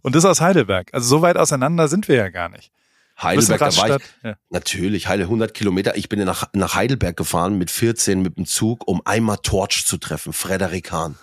Und 0.00 0.14
das 0.14 0.24
aus 0.24 0.40
Heidelberg. 0.40 0.94
Also 0.94 1.08
so 1.08 1.22
weit 1.22 1.36
auseinander 1.36 1.88
sind 1.88 2.08
wir 2.08 2.16
ja 2.16 2.28
gar 2.30 2.48
nicht. 2.48 2.72
Heidelberg, 3.18 3.60
da 3.60 3.76
war 3.76 3.96
ich, 3.96 4.02
ja. 4.22 4.36
natürlich, 4.50 5.08
Heile 5.08 5.24
100 5.24 5.54
Kilometer. 5.54 5.96
Ich 5.96 6.08
bin 6.08 6.22
nach, 6.24 6.48
nach 6.52 6.74
Heidelberg 6.74 7.16
gefahren 7.16 7.56
mit 7.56 7.70
14 7.70 8.20
mit 8.20 8.36
dem 8.36 8.44
Zug, 8.44 8.86
um 8.86 9.00
einmal 9.04 9.38
Torch 9.38 9.86
zu 9.86 9.96
treffen, 9.96 10.32
Frederik 10.32 10.92
Hahn. 10.92 11.16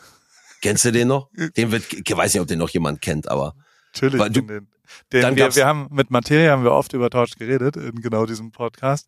Kennst 0.62 0.85
du 0.85 0.91
den 0.91 1.09
noch? 1.09 1.29
Den 1.57 1.71
wird, 1.71 1.93
ich 1.93 2.17
weiß 2.17 2.33
nicht, 2.33 2.41
ob 2.41 2.47
den 2.47 2.59
noch 2.59 2.69
jemand 2.69 3.01
kennt, 3.01 3.29
aber. 3.29 3.53
Natürlich, 3.93 4.19
weil 4.19 4.29
du, 4.31 4.41
den, 4.41 4.67
den 5.12 5.35
wir, 5.35 5.55
wir 5.55 5.65
haben, 5.65 5.88
mit 5.91 6.09
Materia 6.09 6.51
haben 6.51 6.63
wir 6.63 6.71
oft 6.71 6.93
über 6.93 7.09
Torch 7.09 7.35
geredet, 7.35 7.75
in 7.75 8.01
genau 8.01 8.25
diesem 8.25 8.51
Podcast. 8.51 9.07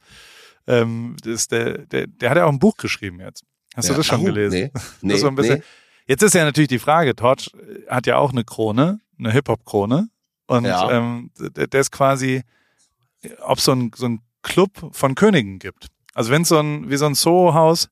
Ähm, 0.67 1.15
das 1.23 1.47
der, 1.47 1.85
der, 1.85 2.07
der 2.07 2.29
hat 2.29 2.37
ja 2.37 2.45
auch 2.45 2.51
ein 2.51 2.59
Buch 2.59 2.77
geschrieben 2.77 3.19
jetzt. 3.19 3.43
Hast 3.75 3.87
ja. 3.87 3.93
du 3.93 3.99
das 3.99 4.05
schon 4.05 4.21
oh, 4.21 4.25
gelesen? 4.25 4.53
Nee, 4.53 4.71
nee, 5.01 5.15
so 5.17 5.27
ein 5.27 5.35
bisschen, 5.35 5.57
nee. 5.57 5.63
Jetzt 6.07 6.21
ist 6.21 6.35
ja 6.35 6.43
natürlich 6.43 6.67
die 6.67 6.79
Frage, 6.79 7.15
Torch 7.15 7.51
hat 7.87 8.05
ja 8.05 8.17
auch 8.17 8.31
eine 8.31 8.43
Krone, 8.43 8.99
eine 9.17 9.31
Hip-Hop-Krone. 9.31 10.09
Und 10.47 10.65
ja. 10.65 10.91
ähm, 10.91 11.31
der, 11.39 11.67
der 11.67 11.81
ist 11.81 11.91
quasi, 11.91 12.43
ob 13.41 13.57
es 13.57 13.65
so 13.65 13.71
ein, 13.71 13.91
so 13.95 14.07
ein 14.07 14.21
Club 14.43 14.71
von 14.91 15.15
Königen 15.15 15.59
gibt. 15.59 15.87
Also 16.13 16.31
wenn 16.31 16.43
es 16.43 16.49
so 16.49 16.59
ein, 16.59 16.89
wie 16.89 16.97
so 16.97 17.05
ein 17.05 17.15
Soho-Haus 17.15 17.89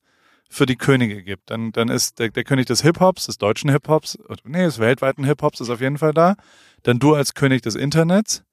für 0.50 0.66
die 0.66 0.76
Könige 0.76 1.24
gibt, 1.24 1.50
dann, 1.50 1.72
dann 1.72 1.90
ist 1.90 2.20
der, 2.20 2.30
der 2.30 2.44
König 2.44 2.68
des 2.68 2.82
Hip-Hops, 2.82 3.26
des 3.26 3.38
deutschen 3.38 3.70
Hip-Hops, 3.72 4.18
nee, 4.44 4.64
des 4.64 4.80
weltweiten 4.80 5.24
Hip-Hops 5.24 5.60
ist 5.60 5.70
auf 5.70 5.82
jeden 5.82 5.98
Fall 5.98 6.14
da. 6.14 6.36
Dann 6.84 7.00
du 7.00 7.16
als 7.16 7.34
König 7.34 7.62
des 7.62 7.76
Internets. 7.76 8.44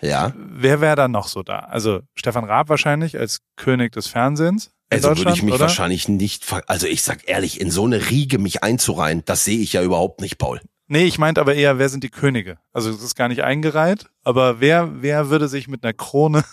Ja. 0.00 0.32
Wer 0.36 0.80
wäre 0.80 0.96
dann 0.96 1.12
noch 1.12 1.28
so 1.28 1.42
da? 1.42 1.60
Also 1.60 2.00
Stefan 2.14 2.44
Raab 2.44 2.68
wahrscheinlich 2.68 3.18
als 3.18 3.40
König 3.56 3.92
des 3.92 4.08
Fernsehens. 4.08 4.72
Also 4.90 5.16
würde 5.16 5.32
ich 5.32 5.42
mich 5.42 5.54
oder? 5.54 5.62
wahrscheinlich 5.62 6.08
nicht, 6.08 6.44
also 6.66 6.86
ich 6.86 7.02
sag 7.02 7.28
ehrlich, 7.28 7.60
in 7.60 7.70
so 7.70 7.84
eine 7.84 8.10
Riege 8.10 8.38
mich 8.38 8.62
einzureihen, 8.62 9.22
das 9.24 9.44
sehe 9.44 9.58
ich 9.58 9.72
ja 9.72 9.82
überhaupt 9.82 10.20
nicht, 10.20 10.38
Paul. 10.38 10.60
Nee, 10.92 11.06
ich 11.06 11.18
meinte 11.18 11.40
aber 11.40 11.54
eher, 11.54 11.78
wer 11.78 11.88
sind 11.88 12.04
die 12.04 12.10
Könige? 12.10 12.58
Also 12.74 12.90
es 12.90 13.02
ist 13.02 13.14
gar 13.14 13.28
nicht 13.28 13.42
eingereiht, 13.42 14.10
aber 14.24 14.60
wer, 14.60 15.00
wer 15.00 15.30
würde 15.30 15.48
sich 15.48 15.66
mit 15.66 15.82
einer 15.82 15.94
Krone 15.94 16.44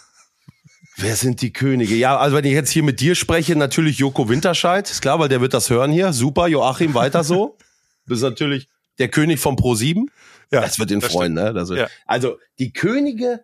Wer 0.95 1.17
sind 1.17 1.41
die 1.41 1.51
Könige? 1.51 1.93
Ja, 1.95 2.17
also 2.17 2.37
wenn 2.37 2.45
ich 2.45 2.53
jetzt 2.53 2.69
hier 2.69 2.83
mit 2.83 3.01
dir 3.01 3.15
spreche, 3.15 3.57
natürlich 3.57 3.97
Joko 3.97 4.29
Winterscheid, 4.29 4.89
ist 4.89 5.01
klar, 5.01 5.19
weil 5.19 5.27
der 5.27 5.41
wird 5.41 5.53
das 5.53 5.69
hören 5.69 5.91
hier. 5.91 6.13
Super, 6.13 6.47
Joachim, 6.47 6.93
weiter 6.93 7.25
so. 7.25 7.57
Du 8.05 8.13
bist 8.13 8.23
natürlich 8.23 8.69
der 8.97 9.09
König 9.09 9.41
von 9.41 9.57
Pro7. 9.57 10.05
Ja, 10.53 10.61
das 10.61 10.79
wird 10.79 10.91
ihn 10.91 11.01
das 11.01 11.11
freuen, 11.11 11.33
stimmt. 11.33 11.47
ne? 11.47 11.53
Das 11.53 11.69
ja. 11.71 11.87
Also 12.05 12.37
die 12.59 12.71
Könige, 12.71 13.43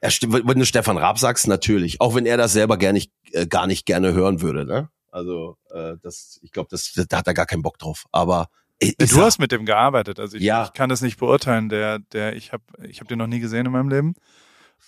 ja, 0.00 0.10
wenn 0.20 0.60
du 0.60 0.64
Stefan 0.64 0.96
Raab 0.96 1.18
sagst, 1.18 1.48
natürlich. 1.48 2.00
Auch 2.00 2.14
wenn 2.14 2.24
er 2.24 2.36
das 2.36 2.52
selber 2.52 2.78
gar 2.78 2.92
nicht, 2.92 3.10
äh, 3.32 3.48
gar 3.48 3.66
nicht 3.66 3.84
gerne 3.84 4.12
hören 4.12 4.42
würde, 4.42 4.64
ne? 4.64 4.90
Also 5.10 5.56
äh, 5.72 5.94
das, 6.02 6.38
ich 6.42 6.52
glaube, 6.52 6.68
das, 6.70 6.92
da 7.08 7.18
hat 7.18 7.26
er 7.26 7.34
gar 7.34 7.46
keinen 7.46 7.62
Bock 7.62 7.78
drauf. 7.78 8.06
Aber 8.12 8.48
ist 8.80 9.12
du 9.12 9.20
hast 9.20 9.38
mit 9.38 9.52
dem 9.52 9.66
gearbeitet, 9.66 10.20
also 10.20 10.36
ich, 10.36 10.42
ja. 10.42 10.64
ich 10.64 10.72
kann 10.72 10.88
das 10.88 11.00
nicht 11.00 11.18
beurteilen. 11.18 11.68
Der, 11.68 11.98
der, 11.98 12.36
ich 12.36 12.52
habe, 12.52 12.62
ich 12.86 13.00
habe 13.00 13.08
den 13.08 13.18
noch 13.18 13.26
nie 13.26 13.40
gesehen 13.40 13.66
in 13.66 13.72
meinem 13.72 13.88
Leben 13.88 14.14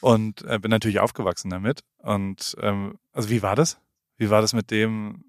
und 0.00 0.42
äh, 0.42 0.58
bin 0.58 0.70
natürlich 0.70 1.00
aufgewachsen 1.00 1.50
damit. 1.50 1.82
Und 1.98 2.56
ähm, 2.60 2.98
also 3.12 3.30
wie 3.30 3.42
war 3.42 3.56
das? 3.56 3.78
Wie 4.16 4.30
war 4.30 4.40
das 4.40 4.52
mit 4.52 4.70
dem? 4.70 5.24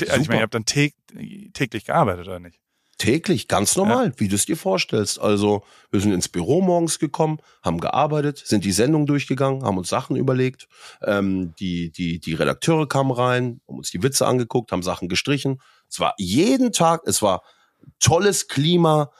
Also 0.00 0.20
ich 0.20 0.28
meine, 0.28 0.40
ihr 0.40 0.44
habt 0.44 0.54
dann 0.54 0.64
täglich 0.64 1.84
gearbeitet 1.84 2.26
oder 2.26 2.40
nicht? 2.40 2.58
Täglich, 2.98 3.48
ganz 3.48 3.76
normal, 3.76 4.06
ja. 4.06 4.12
wie 4.18 4.28
du 4.28 4.36
es 4.36 4.46
dir 4.46 4.56
vorstellst. 4.56 5.20
Also 5.20 5.64
wir 5.90 6.00
sind 6.00 6.12
ins 6.12 6.28
Büro 6.28 6.60
morgens 6.60 6.98
gekommen, 6.98 7.38
haben 7.62 7.80
gearbeitet, 7.80 8.38
sind 8.38 8.64
die 8.64 8.72
Sendung 8.72 9.06
durchgegangen, 9.06 9.64
haben 9.64 9.76
uns 9.76 9.88
Sachen 9.88 10.16
überlegt. 10.16 10.68
Ähm, 11.02 11.52
die, 11.58 11.90
die, 11.90 12.20
die 12.20 12.34
Redakteure 12.34 12.88
kamen 12.88 13.10
rein, 13.10 13.60
haben 13.66 13.78
uns 13.78 13.90
die 13.90 14.02
Witze 14.02 14.26
angeguckt, 14.26 14.72
haben 14.72 14.82
Sachen 14.82 15.08
gestrichen. 15.08 15.60
Es 15.88 16.00
war 16.00 16.14
jeden 16.16 16.72
Tag, 16.72 17.02
es 17.04 17.22
war 17.22 17.42
tolles 18.00 18.48
Klima. 18.48 19.10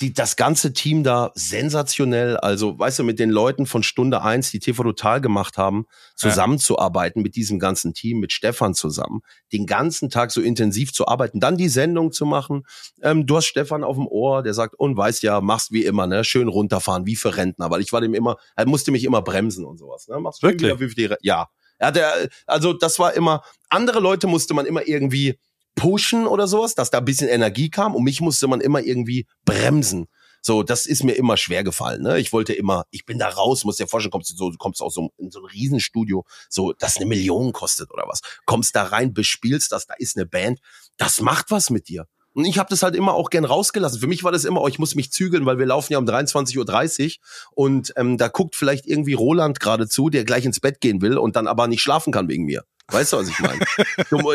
die, 0.00 0.12
das 0.12 0.36
ganze 0.36 0.72
Team 0.72 1.04
da 1.04 1.30
sensationell. 1.34 2.36
Also, 2.36 2.78
weißt 2.78 2.98
du, 2.98 3.04
mit 3.04 3.18
den 3.18 3.30
Leuten 3.30 3.66
von 3.66 3.82
Stunde 3.82 4.22
eins, 4.22 4.50
die 4.50 4.58
TV 4.58 4.82
Total 4.82 5.20
gemacht 5.20 5.58
haben, 5.58 5.86
zusammenzuarbeiten 6.16 7.20
ja. 7.20 7.22
mit 7.22 7.36
diesem 7.36 7.58
ganzen 7.58 7.94
Team, 7.94 8.18
mit 8.18 8.32
Stefan 8.32 8.74
zusammen, 8.74 9.20
den 9.52 9.66
ganzen 9.66 10.10
Tag 10.10 10.32
so 10.32 10.40
intensiv 10.40 10.92
zu 10.92 11.06
arbeiten, 11.06 11.40
dann 11.40 11.56
die 11.56 11.68
Sendung 11.68 12.10
zu 12.10 12.26
machen. 12.26 12.64
Ähm, 13.00 13.26
du 13.26 13.36
hast 13.36 13.46
Stefan 13.46 13.84
auf 13.84 13.96
dem 13.96 14.08
Ohr, 14.08 14.42
der 14.42 14.54
sagt, 14.54 14.74
und 14.74 14.96
weißt 14.96 15.22
ja, 15.22 15.40
machst 15.40 15.72
wie 15.72 15.84
immer, 15.84 16.06
ne, 16.06 16.24
schön 16.24 16.48
runterfahren, 16.48 17.06
wie 17.06 17.16
für 17.16 17.36
Rentner, 17.36 17.70
weil 17.70 17.80
ich 17.80 17.92
war 17.92 18.00
dem 18.00 18.14
immer, 18.14 18.36
er 18.56 18.66
musste 18.66 18.90
mich 18.90 19.04
immer 19.04 19.22
bremsen 19.22 19.64
und 19.64 19.78
sowas, 19.78 20.08
ne, 20.08 20.18
machst 20.18 20.42
Wirklich? 20.42 20.80
Wieder, 20.80 21.10
wie, 21.12 21.26
ja. 21.26 21.48
Ja, 21.80 21.90
der, 21.90 22.28
also 22.46 22.72
das 22.72 22.98
war 22.98 23.14
immer, 23.14 23.42
andere 23.68 23.98
Leute 23.98 24.26
musste 24.26 24.54
man 24.54 24.66
immer 24.66 24.86
irgendwie 24.86 25.38
pushen 25.74 26.26
oder 26.26 26.46
sowas, 26.46 26.74
dass 26.74 26.90
da 26.90 26.98
ein 26.98 27.04
bisschen 27.04 27.28
Energie 27.28 27.70
kam 27.70 27.94
und 27.94 28.04
mich 28.04 28.20
musste 28.20 28.46
man 28.46 28.60
immer 28.60 28.80
irgendwie 28.80 29.26
bremsen. 29.44 30.06
So, 30.44 30.64
das 30.64 30.86
ist 30.86 31.04
mir 31.04 31.12
immer 31.12 31.36
schwer 31.36 31.62
gefallen. 31.62 32.02
Ne? 32.02 32.18
Ich 32.18 32.32
wollte 32.32 32.52
immer, 32.52 32.84
ich 32.90 33.04
bin 33.04 33.18
da 33.18 33.28
raus, 33.28 33.64
muss 33.64 33.76
dir 33.76 33.86
vorstellen, 33.86 34.10
kommst 34.10 34.32
du 34.32 34.34
so, 34.34 34.50
kommst 34.58 34.82
aus 34.82 34.94
so, 34.94 35.10
in 35.16 35.30
so 35.30 35.38
ein 35.40 35.46
Riesenstudio, 35.46 36.24
so, 36.50 36.72
das 36.72 36.96
eine 36.96 37.06
Million 37.06 37.52
kostet 37.52 37.92
oder 37.92 38.04
was. 38.08 38.22
Kommst 38.44 38.74
da 38.74 38.82
rein, 38.82 39.14
bespielst 39.14 39.70
das, 39.70 39.86
da 39.86 39.94
ist 39.98 40.16
eine 40.16 40.26
Band, 40.26 40.58
das 40.96 41.20
macht 41.20 41.52
was 41.52 41.70
mit 41.70 41.88
dir. 41.88 42.08
Und 42.34 42.44
ich 42.46 42.58
habe 42.58 42.70
das 42.70 42.82
halt 42.82 42.96
immer 42.96 43.14
auch 43.14 43.30
gern 43.30 43.44
rausgelassen. 43.44 44.00
Für 44.00 44.06
mich 44.06 44.24
war 44.24 44.32
das 44.32 44.44
immer, 44.44 44.62
oh, 44.62 44.68
ich 44.68 44.78
muss 44.78 44.94
mich 44.94 45.12
zügeln, 45.12 45.44
weil 45.46 45.58
wir 45.58 45.66
laufen 45.66 45.92
ja 45.92 45.98
um 45.98 46.06
23.30 46.06 46.56
Uhr 46.56 47.14
und 47.54 47.92
ähm, 47.96 48.16
da 48.16 48.28
guckt 48.28 48.56
vielleicht 48.56 48.86
irgendwie 48.86 49.12
Roland 49.12 49.60
gerade 49.60 49.86
zu, 49.86 50.08
der 50.08 50.24
gleich 50.24 50.44
ins 50.44 50.60
Bett 50.60 50.80
gehen 50.80 51.02
will 51.02 51.18
und 51.18 51.36
dann 51.36 51.46
aber 51.46 51.68
nicht 51.68 51.82
schlafen 51.82 52.12
kann 52.12 52.28
wegen 52.28 52.44
mir. 52.44 52.64
Weißt 52.92 53.12
du, 53.12 53.16
was 53.18 53.28
ich 53.28 53.38
meine? 53.40 53.64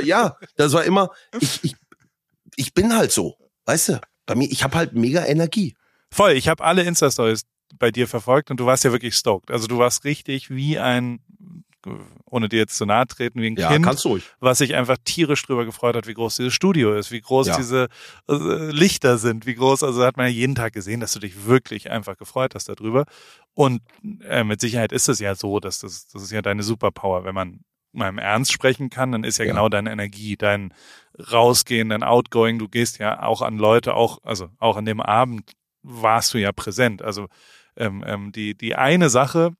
ja, 0.06 0.36
das 0.56 0.74
war 0.74 0.84
immer, 0.84 1.10
ich, 1.40 1.64
ich, 1.64 1.76
ich 2.56 2.74
bin 2.74 2.96
halt 2.96 3.12
so, 3.12 3.38
weißt 3.66 3.90
du, 3.90 4.02
bei 4.26 4.36
mir, 4.36 4.50
ich 4.52 4.64
habe 4.64 4.78
halt 4.78 4.94
mega 4.94 5.26
Energie. 5.26 5.76
Voll, 6.12 6.32
ich 6.32 6.48
habe 6.48 6.64
alle 6.64 6.84
Insta-Stories 6.84 7.44
bei 7.80 7.92
dir 7.92 8.08
verfolgt 8.08 8.50
und 8.52 8.60
du 8.60 8.66
warst 8.66 8.84
ja 8.84 8.92
wirklich 8.92 9.16
stoked. 9.16 9.52
Also 9.52 9.68
du 9.68 9.78
warst 9.78 10.04
richtig 10.06 10.50
wie 10.50 10.80
ein, 10.80 11.20
ohne 12.26 12.50
dir 12.50 12.60
jetzt 12.60 12.78
zu 12.78 12.86
nahe 12.86 13.08
treten, 13.08 13.42
wie 13.42 13.48
ein 13.48 13.56
ja, 13.56 13.72
Kind, 13.72 13.86
kannst 13.86 14.04
du 14.06 14.10
ruhig. 14.10 14.24
was 14.40 14.58
sich 14.58 14.76
einfach 14.76 14.98
tierisch 15.04 15.44
drüber 15.44 15.66
gefreut 15.66 15.96
hat, 15.96 16.08
wie 16.08 16.14
groß 16.14 16.38
dieses 16.38 16.54
Studio 16.54 16.94
ist, 16.94 17.12
wie 17.12 17.22
groß 17.22 17.48
Ja. 17.48 17.58
diese 17.58 17.88
äh, 18.30 18.72
Lichter 18.72 19.18
sind, 19.18 19.46
wie 19.46 19.56
groß, 19.56 19.84
also 19.84 20.04
hat 20.04 20.18
man 20.18 20.28
ja 20.28 20.32
jeden 20.32 20.56
Tag 20.56 20.74
gesehen, 20.74 21.00
dass 21.00 21.12
du 21.14 21.20
dich 21.20 21.46
wirklich 21.46 21.92
einfach 21.92 22.18
gefreut 22.18 22.56
hast 22.56 22.68
darüber. 22.70 23.06
Und 23.54 23.82
äh, 24.28 24.44
mit 24.44 24.60
Sicherheit 24.62 24.92
ist 24.92 25.08
es 25.10 25.20
ja 25.20 25.36
so, 25.36 25.60
dass 25.60 25.80
das, 25.80 26.08
das 26.08 26.24
ist 26.24 26.32
ja 26.32 26.42
deine 26.42 26.64
Superpower, 26.64 27.24
wenn 27.26 27.36
man 27.36 27.62
mal 27.94 28.10
im 28.10 28.18
Ernst 28.18 28.52
sprechen 28.52 28.90
kann, 28.90 29.12
dann 29.12 29.24
ist 29.24 29.38
ja, 29.40 29.46
Ja. 29.46 29.52
genau 29.52 29.70
deine 29.70 29.92
Energie, 29.92 30.36
dein 30.38 30.74
Rausgehen, 31.32 31.90
dein 31.90 32.04
Outgoing, 32.04 32.60
du 32.60 32.68
gehst 32.68 33.00
ja 33.00 33.24
auch 33.24 33.42
an 33.42 33.58
Leute, 33.58 33.94
auch, 33.96 34.20
also 34.24 34.50
auch 34.60 34.78
an 34.78 34.86
dem 34.86 35.02
Abend 35.02 35.52
warst 35.82 36.34
du 36.34 36.38
ja 36.38 36.52
präsent. 36.52 37.02
Also 37.02 37.28
ähm, 37.76 38.04
ähm, 38.06 38.32
die, 38.32 38.56
die 38.56 38.76
eine 38.76 39.10
Sache, 39.10 39.52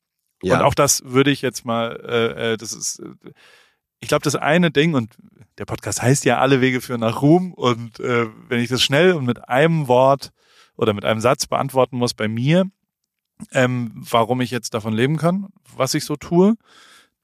Ja. 0.44 0.58
und 0.58 0.64
auch 0.66 0.74
das 0.76 1.02
würde 1.06 1.32
ich 1.32 1.42
jetzt 1.42 1.66
mal, 1.66 1.96
äh, 2.08 2.54
äh, 2.54 2.58
das 2.58 2.74
ist, 2.74 3.00
äh, 3.00 3.32
ich 4.00 4.08
glaube, 4.10 4.24
das 4.24 4.36
eine 4.36 4.70
Ding, 4.70 4.94
und 4.94 5.16
der 5.58 5.66
Podcast 5.66 6.02
heißt 6.04 6.26
ja, 6.26 6.38
alle 6.38 6.62
Wege 6.62 6.82
führen 6.82 7.00
nach 7.02 7.22
Ruhm, 7.24 7.54
und 7.54 8.00
äh, 8.00 8.28
wenn 8.48 8.60
ich 8.60 8.70
das 8.70 8.84
schnell 8.84 9.14
und 9.14 9.26
mit 9.26 9.50
einem 9.50 9.88
Wort 9.88 10.32
oder 10.76 10.94
mit 10.94 11.06
einem 11.06 11.20
Satz 11.22 11.48
beantworten 11.48 11.98
muss 11.98 12.14
bei 12.14 12.28
mir, 12.28 12.70
ähm, 13.52 13.92
warum 13.96 14.42
ich 14.42 14.52
jetzt 14.52 14.74
davon 14.76 14.94
leben 14.94 15.18
kann, 15.18 15.48
was 15.76 15.94
ich 15.96 16.06
so 16.06 16.16
tue, 16.16 16.56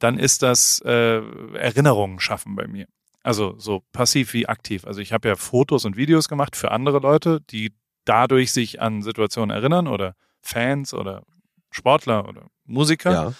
dann 0.03 0.19
ist 0.19 0.43
das 0.43 0.81
äh, 0.85 1.21
Erinnerungen 1.53 2.19
schaffen 2.19 2.57
bei 2.57 2.67
mir. 2.67 2.87
Also 3.23 3.55
so 3.57 3.83
passiv 3.93 4.33
wie 4.33 4.47
aktiv. 4.49 4.85
Also 4.85 4.99
ich 4.99 5.13
habe 5.13 5.29
ja 5.29 5.35
Fotos 5.37 5.85
und 5.85 5.95
Videos 5.95 6.27
gemacht 6.27 6.57
für 6.57 6.71
andere 6.71 6.99
Leute, 6.99 7.39
die 7.49 7.73
dadurch 8.03 8.51
sich 8.51 8.81
an 8.81 9.01
Situationen 9.01 9.55
erinnern 9.55 9.87
oder 9.87 10.15
Fans 10.41 10.93
oder 10.93 11.23
Sportler 11.71 12.27
oder 12.27 12.47
Musiker. 12.65 13.11
ja. 13.11 13.33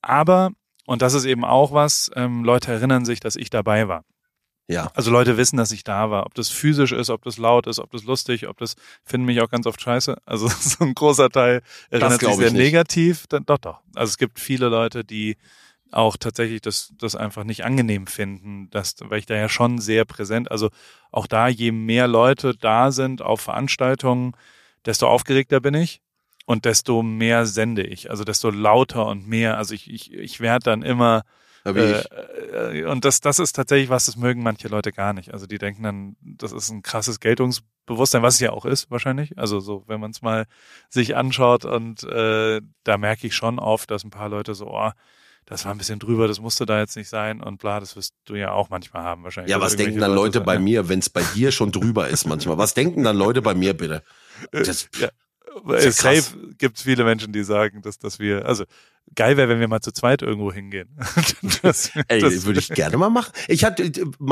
Aber, 0.00 0.52
und 0.86 1.02
das 1.02 1.12
ist 1.12 1.26
eben 1.26 1.44
auch 1.44 1.72
was, 1.72 2.10
ähm, 2.14 2.42
Leute 2.42 2.72
erinnern 2.72 3.04
sich, 3.04 3.20
dass 3.20 3.36
ich 3.36 3.50
dabei 3.50 3.88
war. 3.88 4.04
Ja. 4.66 4.90
Also 4.94 5.10
Leute 5.10 5.36
wissen, 5.36 5.56
dass 5.56 5.72
ich 5.72 5.84
da 5.84 6.10
war. 6.10 6.24
Ob 6.24 6.34
das 6.34 6.48
physisch 6.48 6.92
ist, 6.92 7.10
ob 7.10 7.22
das 7.24 7.36
laut 7.36 7.66
ist, 7.66 7.80
ob 7.80 7.90
das 7.90 8.04
lustig, 8.04 8.48
ob 8.48 8.58
das 8.58 8.76
finden 9.04 9.26
mich 9.26 9.40
auch 9.40 9.50
ganz 9.50 9.66
oft 9.66 9.80
scheiße. 9.80 10.16
Also 10.24 10.48
so 10.60 10.84
ein 10.84 10.94
großer 10.94 11.28
Teil 11.28 11.62
erinnert 11.90 12.20
sich 12.20 12.34
sehr 12.34 12.52
nicht. 12.52 12.60
negativ. 12.60 13.26
Dann, 13.28 13.44
doch, 13.44 13.58
doch. 13.58 13.80
Also 13.94 14.10
es 14.10 14.18
gibt 14.18 14.40
viele 14.40 14.68
Leute, 14.68 15.04
die 15.04 15.36
auch 15.90 16.16
tatsächlich 16.16 16.60
das, 16.60 16.92
das 16.98 17.16
einfach 17.16 17.44
nicht 17.44 17.64
angenehm 17.64 18.06
finden, 18.06 18.70
dass, 18.70 18.96
weil 19.00 19.20
ich 19.20 19.26
da 19.26 19.34
ja 19.34 19.48
schon 19.48 19.78
sehr 19.78 20.04
präsent, 20.04 20.50
also 20.50 20.70
auch 21.10 21.26
da, 21.26 21.48
je 21.48 21.72
mehr 21.72 22.08
Leute 22.08 22.54
da 22.54 22.90
sind 22.90 23.22
auf 23.22 23.40
Veranstaltungen, 23.40 24.32
desto 24.84 25.08
aufgeregter 25.08 25.60
bin 25.60 25.74
ich 25.74 26.02
und 26.46 26.64
desto 26.64 27.02
mehr 27.02 27.46
sende 27.46 27.82
ich, 27.82 28.10
also 28.10 28.24
desto 28.24 28.50
lauter 28.50 29.06
und 29.06 29.26
mehr, 29.28 29.56
also 29.56 29.74
ich, 29.74 29.90
ich, 29.90 30.12
ich 30.12 30.40
werde 30.40 30.64
dann 30.64 30.82
immer, 30.82 31.22
äh, 31.64 32.80
äh, 32.80 32.84
und 32.84 33.04
das, 33.04 33.20
das 33.20 33.38
ist 33.38 33.54
tatsächlich 33.54 33.90
was, 33.90 34.06
das 34.06 34.16
mögen 34.16 34.42
manche 34.42 34.68
Leute 34.68 34.92
gar 34.92 35.12
nicht. 35.12 35.32
Also 35.32 35.46
die 35.46 35.58
denken 35.58 35.82
dann, 35.82 36.16
das 36.20 36.52
ist 36.52 36.70
ein 36.70 36.82
krasses 36.82 37.20
Geltungsbewusstsein, 37.20 38.22
was 38.22 38.34
es 38.34 38.40
ja 38.40 38.52
auch 38.52 38.64
ist 38.64 38.90
wahrscheinlich. 38.90 39.36
Also 39.38 39.60
so, 39.60 39.84
wenn 39.86 40.00
man 40.00 40.12
es 40.12 40.22
mal 40.22 40.46
sich 40.88 41.16
anschaut 41.16 41.64
und 41.64 42.04
äh, 42.04 42.60
da 42.84 42.98
merke 42.98 43.26
ich 43.26 43.34
schon 43.34 43.58
oft, 43.58 43.90
dass 43.90 44.04
ein 44.04 44.10
paar 44.10 44.28
Leute 44.28 44.54
so, 44.54 44.68
oh, 44.68 44.90
das 45.48 45.64
war 45.64 45.72
ein 45.72 45.78
bisschen 45.78 45.98
drüber, 45.98 46.28
das 46.28 46.40
musste 46.40 46.66
da 46.66 46.78
jetzt 46.78 46.96
nicht 46.96 47.08
sein 47.08 47.40
und 47.40 47.58
bla, 47.58 47.80
das 47.80 47.96
wirst 47.96 48.14
du 48.26 48.34
ja 48.34 48.52
auch 48.52 48.68
manchmal 48.68 49.02
haben 49.02 49.24
wahrscheinlich. 49.24 49.50
Ja, 49.50 49.60
was 49.60 49.76
denken 49.76 49.98
dann 49.98 50.14
Leute 50.14 50.38
sagen, 50.38 50.46
bei 50.46 50.54
ja. 50.54 50.60
mir, 50.60 50.88
wenn 50.88 50.98
es 50.98 51.08
bei 51.08 51.22
dir 51.34 51.52
schon 51.52 51.72
drüber 51.72 52.08
ist 52.08 52.26
manchmal? 52.26 52.58
Was 52.58 52.74
denken 52.74 53.02
dann 53.02 53.16
Leute 53.16 53.40
bei 53.40 53.54
mir 53.54 53.74
bitte? 53.74 54.02
Das, 54.52 54.88
ja. 54.98 55.06
Ja 55.06 55.10
Safe 55.90 56.16
krass. 56.16 56.36
gibt 56.58 56.76
es 56.76 56.82
viele 56.82 57.04
Menschen, 57.04 57.32
die 57.32 57.42
sagen, 57.42 57.82
dass, 57.82 57.98
dass 57.98 58.18
wir, 58.18 58.46
also 58.46 58.64
geil 59.14 59.36
wäre, 59.36 59.48
wenn 59.48 59.60
wir 59.60 59.68
mal 59.68 59.80
zu 59.80 59.92
zweit 59.92 60.22
irgendwo 60.22 60.52
hingehen. 60.52 60.88
das, 61.62 61.90
Ey, 62.08 62.20
das, 62.20 62.44
würde 62.44 62.60
ich 62.60 62.68
gerne 62.68 62.96
mal 62.96 63.10
machen. 63.10 63.32
Ich 63.48 63.64
hatte, 63.64 63.90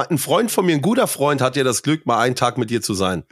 ein 0.08 0.18
Freund 0.18 0.50
von 0.50 0.66
mir, 0.66 0.74
ein 0.74 0.82
guter 0.82 1.06
Freund, 1.06 1.40
hat 1.40 1.56
ja 1.56 1.64
das 1.64 1.82
Glück, 1.82 2.06
mal 2.06 2.20
einen 2.20 2.34
Tag 2.34 2.58
mit 2.58 2.70
dir 2.70 2.82
zu 2.82 2.94
sein. 2.94 3.24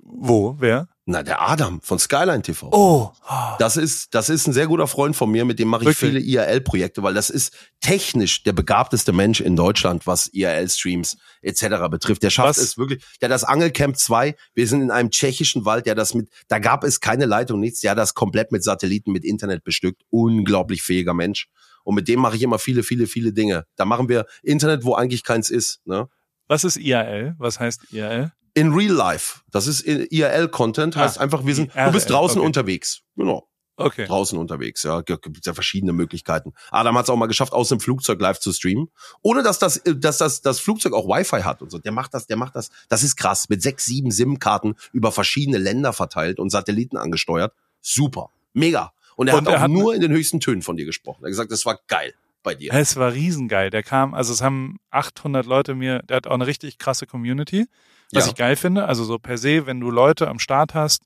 Wo? 0.00 0.56
Wer? 0.58 0.88
Na, 1.10 1.24
der 1.24 1.42
Adam 1.42 1.80
von 1.80 1.98
Skyline 1.98 2.40
TV. 2.42 2.70
Oh. 2.70 3.10
Das 3.58 3.76
ist, 3.76 4.14
das 4.14 4.30
ist 4.30 4.46
ein 4.46 4.52
sehr 4.52 4.68
guter 4.68 4.86
Freund 4.86 5.16
von 5.16 5.28
mir, 5.28 5.44
mit 5.44 5.58
dem 5.58 5.66
mache 5.66 5.82
ich 5.82 5.88
Wirklich? 5.88 6.10
viele 6.12 6.20
IRL-Projekte, 6.20 7.02
weil 7.02 7.14
das 7.14 7.30
ist 7.30 7.52
technisch 7.80 8.44
der 8.44 8.52
begabteste 8.52 9.12
Mensch 9.12 9.40
in 9.40 9.56
Deutschland, 9.56 10.06
was 10.06 10.28
IRL-Streams 10.28 11.16
etc. 11.42 11.88
betrifft. 11.90 12.22
Der 12.22 12.30
schafft 12.30 12.50
Was? 12.50 12.58
es 12.58 12.78
wirklich. 12.78 13.04
Der 13.20 13.28
hat 13.28 13.34
das 13.34 13.42
Angelcamp 13.42 13.96
2. 13.96 14.36
Wir 14.54 14.68
sind 14.68 14.82
in 14.82 14.92
einem 14.92 15.10
tschechischen 15.10 15.64
Wald, 15.64 15.86
der 15.86 15.96
das 15.96 16.14
mit, 16.14 16.28
da 16.46 16.60
gab 16.60 16.84
es 16.84 17.00
keine 17.00 17.26
Leitung, 17.26 17.58
nichts. 17.58 17.80
Der 17.80 17.90
hat 17.90 17.98
das 17.98 18.14
komplett 18.14 18.52
mit 18.52 18.62
Satelliten, 18.62 19.10
mit 19.10 19.24
Internet 19.24 19.64
bestückt. 19.64 20.02
Unglaublich 20.10 20.82
fähiger 20.82 21.12
Mensch. 21.12 21.48
Und 21.82 21.96
mit 21.96 22.06
dem 22.06 22.20
mache 22.20 22.36
ich 22.36 22.42
immer 22.42 22.60
viele, 22.60 22.84
viele, 22.84 23.08
viele 23.08 23.32
Dinge. 23.32 23.64
Da 23.74 23.84
machen 23.84 24.08
wir 24.08 24.26
Internet, 24.44 24.84
wo 24.84 24.94
eigentlich 24.94 25.24
keins 25.24 25.50
ist. 25.50 25.80
Ne? 25.86 26.08
Was 26.46 26.62
ist 26.62 26.76
IAL? 26.76 27.34
Was 27.38 27.58
heißt 27.58 27.92
IAL? 27.92 28.32
In 28.54 28.72
real 28.72 28.92
life. 28.94 29.40
Das 29.50 29.66
ist 29.66 29.82
IRL-Content, 29.86 30.96
heißt 30.96 31.18
Ah, 31.18 31.22
einfach, 31.22 31.44
wir 31.46 31.54
sind, 31.54 31.72
du 31.74 31.92
bist 31.92 32.10
draußen 32.10 32.38
okay. 32.38 32.46
unterwegs. 32.46 33.02
Genau 33.16 33.46
Okay. 33.76 34.04
draußen 34.06 34.38
unterwegs. 34.38 34.82
Ja, 34.82 35.00
gibt 35.00 35.46
ja 35.46 35.54
verschiedene 35.54 35.94
Möglichkeiten. 35.94 36.52
Adam 36.70 36.98
hat 36.98 37.04
es 37.04 37.10
auch 37.10 37.16
mal 37.16 37.26
geschafft, 37.28 37.54
aus 37.54 37.70
dem 37.70 37.80
Flugzeug 37.80 38.20
live 38.20 38.38
zu 38.38 38.52
streamen, 38.52 38.90
ohne 39.22 39.42
dass 39.42 39.58
das, 39.58 39.78
äh, 39.78 39.96
dass 39.96 40.18
das, 40.18 40.42
das 40.42 40.60
Flugzeug 40.60 40.92
auch 40.92 41.06
Wi-Fi 41.06 41.40
hat 41.42 41.62
und 41.62 41.70
so. 41.70 41.78
Der 41.78 41.90
macht 41.92 42.12
das, 42.12 42.26
der 42.26 42.36
macht 42.36 42.56
das. 42.56 42.70
Das 42.90 43.02
ist 43.02 43.16
krass. 43.16 43.48
Mit 43.48 43.62
sechs, 43.62 43.86
sieben 43.86 44.10
SIM-Karten 44.10 44.74
über 44.92 45.12
verschiedene 45.12 45.56
Länder 45.56 45.94
verteilt 45.94 46.38
und 46.38 46.50
Satelliten 46.50 46.98
angesteuert. 46.98 47.54
Super, 47.80 48.28
mega. 48.52 48.92
Und 49.16 49.28
er 49.28 49.34
Und 49.38 49.46
hat 49.46 49.52
er 49.54 49.56
auch 49.58 49.62
hat- 49.62 49.70
nur 49.70 49.94
in 49.94 50.02
den 50.02 50.12
höchsten 50.12 50.40
Tönen 50.40 50.60
von 50.60 50.76
dir 50.76 50.84
gesprochen. 50.84 51.20
Er 51.22 51.26
hat 51.26 51.30
gesagt, 51.30 51.50
das 51.50 51.64
war 51.64 51.78
geil 51.88 52.12
bei 52.42 52.54
dir. 52.54 52.72
Es 52.74 52.96
war 52.96 53.14
riesengeil. 53.14 53.70
Der 53.70 53.82
kam, 53.82 54.12
also 54.12 54.32
es 54.34 54.42
haben 54.42 54.76
800 54.90 55.46
Leute 55.46 55.74
mir, 55.74 56.00
der 56.02 56.18
hat 56.18 56.26
auch 56.26 56.34
eine 56.34 56.46
richtig 56.46 56.76
krasse 56.76 57.06
Community, 57.06 57.66
was 58.12 58.24
Ja. 58.26 58.30
ich 58.30 58.36
geil 58.36 58.56
finde. 58.56 58.86
Also 58.86 59.04
so 59.04 59.18
per 59.18 59.38
se, 59.38 59.66
wenn 59.66 59.80
du 59.80 59.90
Leute 59.90 60.28
am 60.28 60.38
Start 60.38 60.74
hast, 60.74 61.04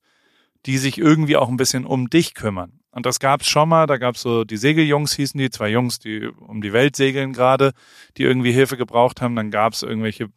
die 0.67 0.79
sich 0.79 0.99
irgendwie 0.99 1.37
auch 1.37 1.49
ein 1.49 1.57
bisschen 1.57 1.85
um 1.85 2.09
dich 2.11 2.35
kümmern. 2.35 2.81
Und 2.90 3.07
das 3.07 3.19
gab's 3.19 3.49
schon 3.49 3.69
mal, 3.69 3.87
da 3.87 3.97
gab's 3.97 4.23
so 4.23 4.45
die 4.45 4.57
Segeljungs 4.57 5.14
hießen 5.14 5.37
die, 5.37 5.51
zwei 5.51 5.69
Jungs, 5.69 5.99
die 5.99 6.27
um 6.27 6.62
die 6.62 6.73
Welt 6.73 6.95
segeln 6.95 7.33
gerade, 7.33 7.73
die 8.17 8.23
irgendwie 8.23 8.53
Hilfe 8.53 8.77
gebraucht 8.77 9.21
haben. 9.21 9.35
Dann 9.35 9.51
gab's 9.51 9.83
irgendwelche 9.83 10.29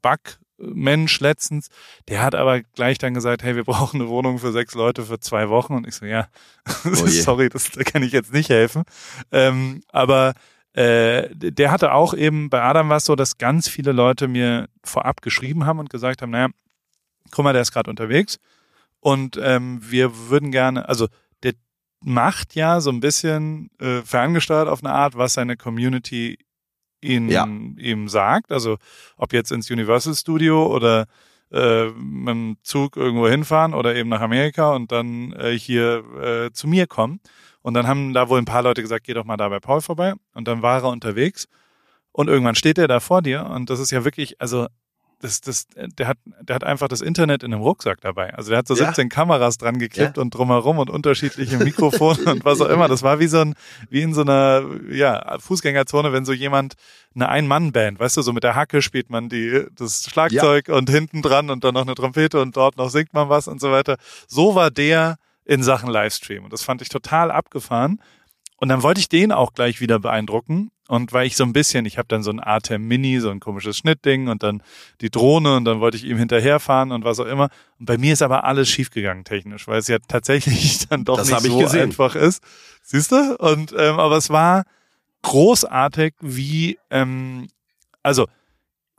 Backmensch 0.00 1.20
letztens, 1.20 1.68
der 2.08 2.22
hat 2.22 2.34
aber 2.34 2.62
gleich 2.62 2.98
dann 2.98 3.14
gesagt, 3.14 3.42
hey, 3.42 3.56
wir 3.56 3.64
brauchen 3.64 4.00
eine 4.00 4.08
Wohnung 4.08 4.38
für 4.38 4.52
sechs 4.52 4.74
Leute 4.74 5.04
für 5.04 5.20
zwei 5.20 5.48
Wochen. 5.48 5.74
Und 5.74 5.86
ich 5.86 5.94
so, 5.94 6.06
ja, 6.06 6.28
Oh 6.84 7.06
sorry, 7.06 7.48
das, 7.48 7.70
da 7.70 7.82
kann 7.82 8.02
ich 8.02 8.12
jetzt 8.12 8.32
nicht 8.32 8.48
helfen. 8.48 8.84
Ähm, 9.30 9.82
aber 9.88 10.34
äh, 10.74 11.28
der 11.34 11.70
hatte 11.70 11.92
auch 11.92 12.14
eben, 12.14 12.48
bei 12.50 12.62
Adam 12.62 12.88
war 12.88 12.96
es 12.96 13.04
so, 13.04 13.14
dass 13.16 13.38
ganz 13.38 13.68
viele 13.68 13.92
Leute 13.92 14.28
mir 14.28 14.68
vorab 14.84 15.20
geschrieben 15.22 15.66
haben 15.66 15.78
und 15.78 15.90
gesagt 15.90 16.22
haben, 16.22 16.30
naja, 16.30 16.48
guck 17.30 17.44
mal, 17.44 17.52
der 17.52 17.62
ist 17.62 17.72
gerade 17.72 17.90
unterwegs 17.90 18.38
und 19.00 19.38
ähm, 19.42 19.80
wir 19.82 20.28
würden 20.30 20.50
gerne, 20.50 20.88
also 20.88 21.08
der 21.42 21.52
macht 22.00 22.54
ja 22.54 22.80
so 22.80 22.90
ein 22.90 23.00
bisschen 23.00 23.70
äh, 23.80 24.02
ferngesteuert 24.02 24.68
auf 24.68 24.82
eine 24.82 24.92
Art, 24.94 25.16
was 25.16 25.34
seine 25.34 25.56
Community 25.56 26.38
ihn, 27.02 27.28
Ja. 27.28 27.44
ihm 27.44 28.08
sagt. 28.08 28.52
Also 28.52 28.78
ob 29.16 29.32
jetzt 29.32 29.52
ins 29.52 29.70
Universal 29.70 30.14
Studio 30.14 30.66
oder 30.74 31.06
äh, 31.50 31.88
mit 31.90 32.28
dem 32.28 32.56
Zug 32.62 32.96
irgendwo 32.96 33.28
hinfahren 33.28 33.74
oder 33.74 33.94
eben 33.94 34.08
nach 34.08 34.20
Amerika 34.20 34.72
und 34.74 34.90
dann 34.90 35.32
äh, 35.32 35.58
hier 35.58 36.04
äh, 36.48 36.52
zu 36.52 36.66
mir 36.66 36.86
kommen. 36.86 37.20
Und 37.62 37.74
dann 37.74 37.86
haben 37.86 38.12
da 38.12 38.28
wohl 38.28 38.38
ein 38.38 38.44
paar 38.44 38.62
Leute 38.62 38.82
gesagt, 38.82 39.06
geh 39.06 39.14
doch 39.14 39.24
mal 39.24 39.36
da 39.36 39.48
bei 39.48 39.60
Paul 39.60 39.80
vorbei. 39.80 40.14
Und 40.34 40.48
dann 40.48 40.62
war 40.62 40.82
er 40.82 40.88
unterwegs 40.88 41.48
und 42.12 42.28
irgendwann 42.28 42.54
steht 42.54 42.78
er 42.78 42.88
da 42.88 43.00
vor 43.00 43.22
dir 43.22 43.46
und 43.46 43.70
das 43.70 43.80
ist 43.80 43.90
ja 43.90 44.04
wirklich, 44.04 44.40
also 44.40 44.66
das, 45.22 45.40
das, 45.40 45.66
der 45.76 46.08
hat, 46.08 46.18
der 46.24 46.56
hat 46.56 46.64
einfach 46.64 46.88
das 46.88 47.00
Internet 47.00 47.44
in 47.44 47.54
einem 47.54 47.62
Rucksack 47.62 48.00
dabei. 48.00 48.34
Also 48.34 48.50
der 48.50 48.58
hat 48.58 48.66
so 48.66 48.74
ja. 48.74 48.86
17 48.86 49.08
Kameras 49.08 49.56
dran 49.56 49.78
geklebt 49.78 50.16
ja. 50.16 50.22
und 50.22 50.34
drumherum 50.34 50.78
und 50.78 50.90
unterschiedliche 50.90 51.58
Mikrofone 51.58 52.24
und 52.24 52.44
was 52.44 52.60
auch 52.60 52.68
immer. 52.68 52.88
Das 52.88 53.04
war 53.04 53.20
wie 53.20 53.28
so 53.28 53.38
ein, 53.38 53.54
wie 53.88 54.02
in 54.02 54.14
so 54.14 54.22
einer, 54.22 54.64
ja, 54.90 55.38
Fußgängerzone, 55.38 56.12
wenn 56.12 56.24
so 56.24 56.32
jemand 56.32 56.74
eine 57.14 57.28
Ein-Mann-Band, 57.28 58.00
weißt 58.00 58.16
du, 58.16 58.22
so 58.22 58.32
mit 58.32 58.42
der 58.42 58.56
Hacke 58.56 58.82
spielt 58.82 59.10
man 59.10 59.28
die, 59.28 59.64
das 59.76 60.04
Schlagzeug 60.10 60.66
ja. 60.66 60.74
und 60.74 60.90
hinten 60.90 61.22
dran 61.22 61.50
und 61.50 61.62
dann 61.62 61.74
noch 61.74 61.82
eine 61.82 61.94
Trompete 61.94 62.42
und 62.42 62.56
dort 62.56 62.76
noch 62.76 62.90
singt 62.90 63.14
man 63.14 63.28
was 63.28 63.46
und 63.46 63.60
so 63.60 63.70
weiter. 63.70 63.98
So 64.26 64.56
war 64.56 64.72
der 64.72 65.18
in 65.44 65.62
Sachen 65.62 65.90
Livestream 65.90 66.44
und 66.44 66.52
das 66.52 66.62
fand 66.62 66.82
ich 66.82 66.88
total 66.88 67.30
abgefahren. 67.30 68.00
Und 68.56 68.68
dann 68.68 68.84
wollte 68.84 69.00
ich 69.00 69.08
den 69.08 69.32
auch 69.32 69.54
gleich 69.54 69.80
wieder 69.80 69.98
beeindrucken. 69.98 70.70
Und 70.86 71.12
weil 71.12 71.26
ich 71.26 71.36
so 71.36 71.42
ein 71.42 71.52
bisschen, 71.52 71.84
ich 71.84 71.98
habe 71.98 72.06
dann 72.06 72.22
so 72.22 72.30
ein 72.30 72.38
Artem 72.38 72.86
Mini, 72.86 73.18
so 73.18 73.30
ein 73.30 73.40
komisches 73.40 73.78
Schnittding 73.78 74.28
und 74.28 74.44
dann 74.44 74.62
die 75.00 75.10
Drohne 75.10 75.56
und 75.56 75.64
dann 75.64 75.80
wollte 75.80 75.96
ich 75.96 76.04
ihm 76.04 76.16
hinterherfahren 76.16 76.92
und 76.92 77.04
was 77.04 77.18
auch 77.18 77.26
immer. 77.26 77.48
Und 77.80 77.86
bei 77.86 77.98
mir 77.98 78.12
ist 78.12 78.22
aber 78.22 78.44
alles 78.44 78.68
schiefgegangen 78.68 79.24
technisch, 79.24 79.66
weil 79.66 79.78
es 79.78 79.88
ja 79.88 79.98
tatsächlich 80.06 80.86
dann 80.90 81.04
doch 81.04 81.16
das 81.16 81.30
nicht 81.30 81.42
so 81.42 81.58
gesehen. 81.58 81.82
einfach 81.82 82.14
ist. 82.14 82.40
Siehst 82.82 83.10
du? 83.10 83.36
Und 83.36 83.74
ähm, 83.76 83.98
aber 83.98 84.16
es 84.16 84.30
war 84.30 84.64
großartig, 85.22 86.14
wie 86.20 86.78
ähm, 86.90 87.48
also 88.02 88.26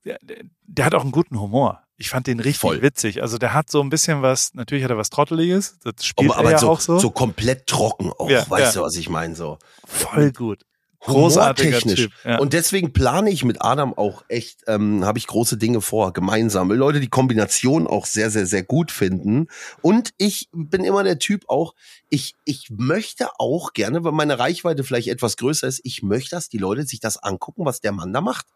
der, 0.03 0.17
der 0.63 0.85
hat 0.85 0.95
auch 0.95 1.03
einen 1.03 1.11
guten 1.11 1.39
Humor. 1.39 1.82
Ich 2.03 2.09
fand 2.09 2.27
den 2.27 2.41
richtig 2.41 2.59
Voll. 2.59 2.81
witzig. 2.81 3.21
Also 3.21 3.37
der 3.37 3.53
hat 3.53 3.71
so 3.71 3.79
ein 3.79 3.89
bisschen 3.89 4.21
was, 4.21 4.53
natürlich 4.55 4.83
hat 4.83 4.91
er 4.91 4.97
was 4.97 5.09
Trotteliges, 5.09 5.77
das 5.85 6.05
spielt 6.05 6.31
aber, 6.31 6.39
aber 6.39 6.49
er 6.49 6.55
ja 6.55 6.59
so, 6.59 6.69
auch 6.69 6.81
so. 6.81 6.99
So 6.99 7.11
komplett 7.11 7.65
trocken 7.65 8.11
auch, 8.11 8.29
ja, 8.29 8.43
weißt 8.49 8.75
ja. 8.75 8.81
du, 8.81 8.85
was 8.85 8.97
ich 8.97 9.07
meine? 9.07 9.37
So. 9.37 9.57
Voll 9.85 10.33
gut. 10.33 10.65
Großartiger 10.99 11.79
Typ. 11.79 12.11
Ja. 12.25 12.39
Und 12.39 12.51
deswegen 12.51 12.91
plane 12.91 13.29
ich 13.29 13.45
mit 13.45 13.61
Adam 13.61 13.93
auch 13.93 14.25
echt, 14.27 14.63
ähm, 14.67 15.05
habe 15.05 15.17
ich 15.17 15.27
große 15.27 15.55
Dinge 15.55 15.79
vor, 15.79 16.11
gemeinsam. 16.11 16.73
Leute 16.73 16.99
die 16.99 17.07
Kombination 17.07 17.87
auch 17.87 18.05
sehr, 18.05 18.29
sehr, 18.29 18.47
sehr 18.47 18.63
gut 18.63 18.91
finden. 18.91 19.47
Und 19.81 20.09
ich 20.17 20.49
bin 20.51 20.83
immer 20.83 21.05
der 21.05 21.19
Typ 21.19 21.45
auch, 21.47 21.73
ich, 22.09 22.35
ich 22.43 22.69
möchte 22.69 23.29
auch 23.37 23.71
gerne, 23.71 24.03
weil 24.03 24.11
meine 24.11 24.39
Reichweite 24.39 24.83
vielleicht 24.83 25.07
etwas 25.07 25.37
größer 25.37 25.67
ist, 25.67 25.79
ich 25.85 26.03
möchte, 26.03 26.31
dass 26.31 26.49
die 26.49 26.57
Leute 26.57 26.83
sich 26.83 26.99
das 26.99 27.15
angucken, 27.15 27.63
was 27.63 27.79
der 27.79 27.93
Mann 27.93 28.11
da 28.11 28.19
macht. 28.19 28.47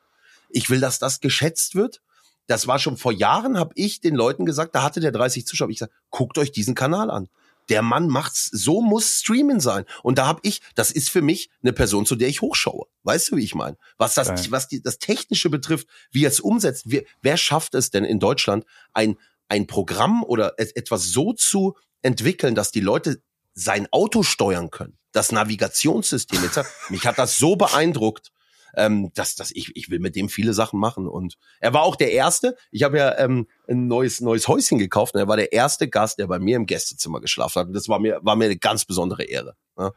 Ich 0.49 0.69
will, 0.69 0.81
dass 0.81 0.99
das 0.99 1.21
geschätzt 1.21 1.75
wird 1.75 2.01
das 2.47 2.65
war 2.65 2.79
schon 2.79 2.97
vor 2.97 3.11
Jahren, 3.11 3.57
habe 3.57 3.73
ich 3.75 4.01
den 4.01 4.15
Leuten 4.15 4.45
gesagt, 4.45 4.73
da 4.73 4.81
hatte 4.81 4.99
der 4.99 5.11
30 5.11 5.45
Zuschauer. 5.45 5.69
Ich 5.69 5.79
gesagt, 5.79 5.93
guckt 6.09 6.37
euch 6.37 6.51
diesen 6.51 6.75
Kanal 6.75 7.11
an. 7.11 7.29
Der 7.69 7.81
Mann 7.81 8.07
macht's, 8.07 8.45
so 8.45 8.81
muss 8.81 9.19
Streamen 9.19 9.59
sein. 9.59 9.83
Und 10.01 10.17
da 10.17 10.25
habe 10.25 10.39
ich, 10.43 10.61
das 10.75 10.89
ist 10.89 11.09
für 11.09 11.21
mich 11.21 11.49
eine 11.61 11.73
Person, 11.73 12.05
zu 12.05 12.15
der 12.15 12.29
ich 12.29 12.41
hochschaue. 12.41 12.85
Weißt 13.03 13.29
du, 13.31 13.35
wie 13.35 13.43
ich 13.43 13.55
meine? 13.55 13.77
Was 13.97 14.13
das, 14.13 14.27
Geil. 14.29 14.45
was 14.49 14.69
die, 14.69 14.81
das 14.81 14.99
Technische 14.99 15.49
betrifft, 15.49 15.87
wie 16.11 16.23
er 16.23 16.29
es 16.29 16.39
umsetzt. 16.39 16.83
Wer, 16.87 17.03
wer 17.21 17.35
schafft 17.35 17.75
es 17.75 17.89
denn 17.89 18.05
in 18.05 18.19
Deutschland, 18.19 18.65
ein, 18.93 19.17
ein 19.49 19.67
Programm 19.67 20.23
oder 20.23 20.53
etwas 20.57 21.07
so 21.07 21.33
zu 21.33 21.75
entwickeln, 22.01 22.55
dass 22.55 22.71
die 22.71 22.79
Leute 22.79 23.21
sein 23.53 23.87
Auto 23.91 24.23
steuern 24.23 24.71
können? 24.71 24.97
Das 25.11 25.33
Navigationssystem. 25.33 26.41
Jetzt, 26.43 26.61
mich 26.89 27.05
hat 27.05 27.17
das 27.17 27.37
so 27.37 27.57
beeindruckt 27.57 28.31
ähm, 28.75 29.11
dass, 29.13 29.35
dass 29.35 29.51
ich, 29.51 29.71
ich 29.75 29.89
will 29.89 29.99
mit 29.99 30.15
dem 30.15 30.29
viele 30.29 30.53
Sachen 30.53 30.79
machen. 30.79 31.07
Und 31.07 31.37
er 31.59 31.73
war 31.73 31.83
auch 31.83 31.95
der 31.95 32.11
Erste. 32.11 32.55
Ich 32.71 32.83
habe 32.83 32.97
ja 32.97 33.17
ähm, 33.17 33.47
ein 33.67 33.87
neues, 33.87 34.21
neues 34.21 34.47
Häuschen 34.47 34.77
gekauft 34.77 35.13
und 35.13 35.19
er 35.19 35.27
war 35.27 35.37
der 35.37 35.51
erste 35.53 35.87
Gast, 35.87 36.19
der 36.19 36.27
bei 36.27 36.39
mir 36.39 36.55
im 36.55 36.65
Gästezimmer 36.65 37.21
geschlafen 37.21 37.59
hat. 37.59 37.67
Und 37.67 37.73
das 37.73 37.87
war 37.89 37.99
mir, 37.99 38.19
war 38.21 38.35
mir 38.35 38.45
eine 38.45 38.57
ganz 38.57 38.85
besondere 38.85 39.23
Ehre. 39.23 39.55
Ja. 39.77 39.91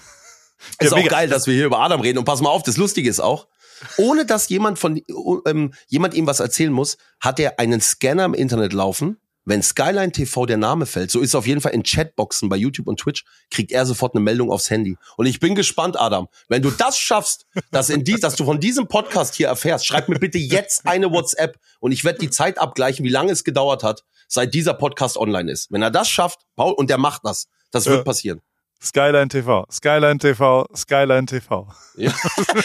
ist 0.78 0.92
ja, 0.92 0.98
auch 0.98 1.08
geil, 1.08 1.28
dass 1.28 1.46
wir 1.46 1.54
hier 1.54 1.66
über 1.66 1.80
Adam 1.80 2.00
reden. 2.00 2.18
Und 2.18 2.24
pass 2.24 2.40
mal 2.40 2.50
auf, 2.50 2.62
das 2.62 2.76
Lustige 2.76 3.08
ist 3.08 3.20
auch, 3.20 3.48
ohne 3.96 4.26
dass 4.26 4.48
jemand 4.48 4.78
von 4.78 5.00
ähm, 5.46 5.72
jemand 5.88 6.14
ihm 6.14 6.26
was 6.26 6.40
erzählen 6.40 6.72
muss, 6.72 6.98
hat 7.18 7.40
er 7.40 7.58
einen 7.58 7.80
Scanner 7.80 8.24
im 8.24 8.34
Internet 8.34 8.72
laufen 8.72 9.18
wenn 9.50 9.62
Skyline 9.62 10.12
TV 10.12 10.46
der 10.46 10.56
Name 10.56 10.86
fällt, 10.86 11.10
so 11.10 11.20
ist 11.20 11.30
es 11.30 11.34
auf 11.34 11.46
jeden 11.46 11.60
Fall 11.60 11.72
in 11.72 11.82
Chatboxen 11.82 12.48
bei 12.48 12.56
YouTube 12.56 12.86
und 12.86 13.00
Twitch, 13.00 13.24
kriegt 13.50 13.72
er 13.72 13.84
sofort 13.84 14.14
eine 14.14 14.22
Meldung 14.22 14.50
aufs 14.50 14.70
Handy. 14.70 14.96
Und 15.16 15.26
ich 15.26 15.40
bin 15.40 15.54
gespannt, 15.54 15.98
Adam, 15.98 16.28
wenn 16.48 16.62
du 16.62 16.70
das 16.70 16.96
schaffst, 16.98 17.46
dass, 17.70 17.90
in 17.90 18.04
die, 18.04 18.14
dass 18.14 18.36
du 18.36 18.44
von 18.44 18.60
diesem 18.60 18.86
Podcast 18.86 19.34
hier 19.34 19.48
erfährst, 19.48 19.86
schreib 19.86 20.08
mir 20.08 20.18
bitte 20.18 20.38
jetzt 20.38 20.86
eine 20.86 21.10
WhatsApp 21.10 21.58
und 21.80 21.92
ich 21.92 22.04
werde 22.04 22.20
die 22.20 22.30
Zeit 22.30 22.58
abgleichen, 22.58 23.04
wie 23.04 23.10
lange 23.10 23.32
es 23.32 23.44
gedauert 23.44 23.82
hat, 23.82 24.04
seit 24.28 24.54
dieser 24.54 24.74
Podcast 24.74 25.16
online 25.16 25.50
ist. 25.50 25.72
Wenn 25.72 25.82
er 25.82 25.90
das 25.90 26.08
schafft, 26.08 26.46
Paul, 26.54 26.72
und 26.72 26.88
der 26.88 26.98
macht 26.98 27.22
das, 27.24 27.48
das 27.72 27.86
wird 27.86 28.04
passieren. 28.04 28.40
Skyline 28.82 29.28
TV, 29.28 29.66
Skyline 29.70 30.18
TV, 30.18 30.66
Skyline 30.74 31.26
TV. 31.26 31.68
Ja. 31.96 32.12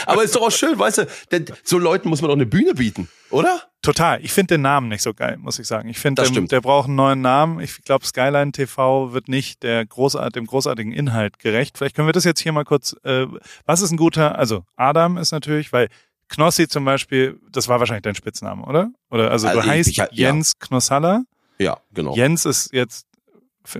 Aber 0.05 0.23
ist 0.23 0.35
doch 0.35 0.43
auch 0.43 0.51
schön, 0.51 0.79
weißt 0.79 0.99
du, 0.99 1.07
denn 1.31 1.45
so 1.63 1.77
Leuten 1.77 2.07
muss 2.07 2.21
man 2.21 2.29
doch 2.29 2.35
eine 2.35 2.45
Bühne 2.45 2.73
bieten, 2.73 3.09
oder? 3.31 3.63
Total. 3.81 4.23
Ich 4.23 4.31
finde 4.31 4.55
den 4.55 4.61
Namen 4.61 4.87
nicht 4.87 5.01
so 5.01 5.13
geil, 5.13 5.37
muss 5.37 5.59
ich 5.59 5.67
sagen. 5.67 5.89
Ich 5.89 5.99
finde, 5.99 6.23
der, 6.23 6.41
der 6.41 6.61
braucht 6.61 6.87
einen 6.87 6.95
neuen 6.95 7.21
Namen. 7.21 7.59
Ich 7.59 7.83
glaube, 7.83 8.05
Skyline 8.05 8.53
TV 8.53 9.11
wird 9.13 9.27
nicht 9.27 9.61
der 9.61 9.85
großart, 9.85 10.35
dem 10.35 10.47
großartigen 10.47 10.93
Inhalt 10.93 11.37
gerecht. 11.37 11.77
Vielleicht 11.77 11.95
können 11.95 12.07
wir 12.07 12.13
das 12.13 12.23
jetzt 12.23 12.39
hier 12.39 12.53
mal 12.53 12.63
kurz. 12.63 12.95
Äh, 13.03 13.27
was 13.65 13.81
ist 13.81 13.91
ein 13.91 13.97
guter? 13.97 14.39
Also 14.39 14.63
Adam 14.77 15.17
ist 15.17 15.31
natürlich, 15.31 15.73
weil 15.73 15.89
Knossi 16.29 16.67
zum 16.67 16.85
Beispiel, 16.85 17.39
das 17.51 17.67
war 17.67 17.79
wahrscheinlich 17.79 18.03
dein 18.03 18.15
Spitzname, 18.15 18.63
oder? 18.63 18.89
Oder 19.11 19.31
also, 19.31 19.47
also 19.47 19.61
du 19.61 19.67
heißt 19.67 19.89
ich, 19.89 20.01
Jens 20.11 20.53
ja. 20.59 20.67
Knossalla. 20.67 21.23
Ja, 21.59 21.77
genau. 21.93 22.15
Jens 22.15 22.45
ist 22.45 22.73
jetzt. 22.73 23.05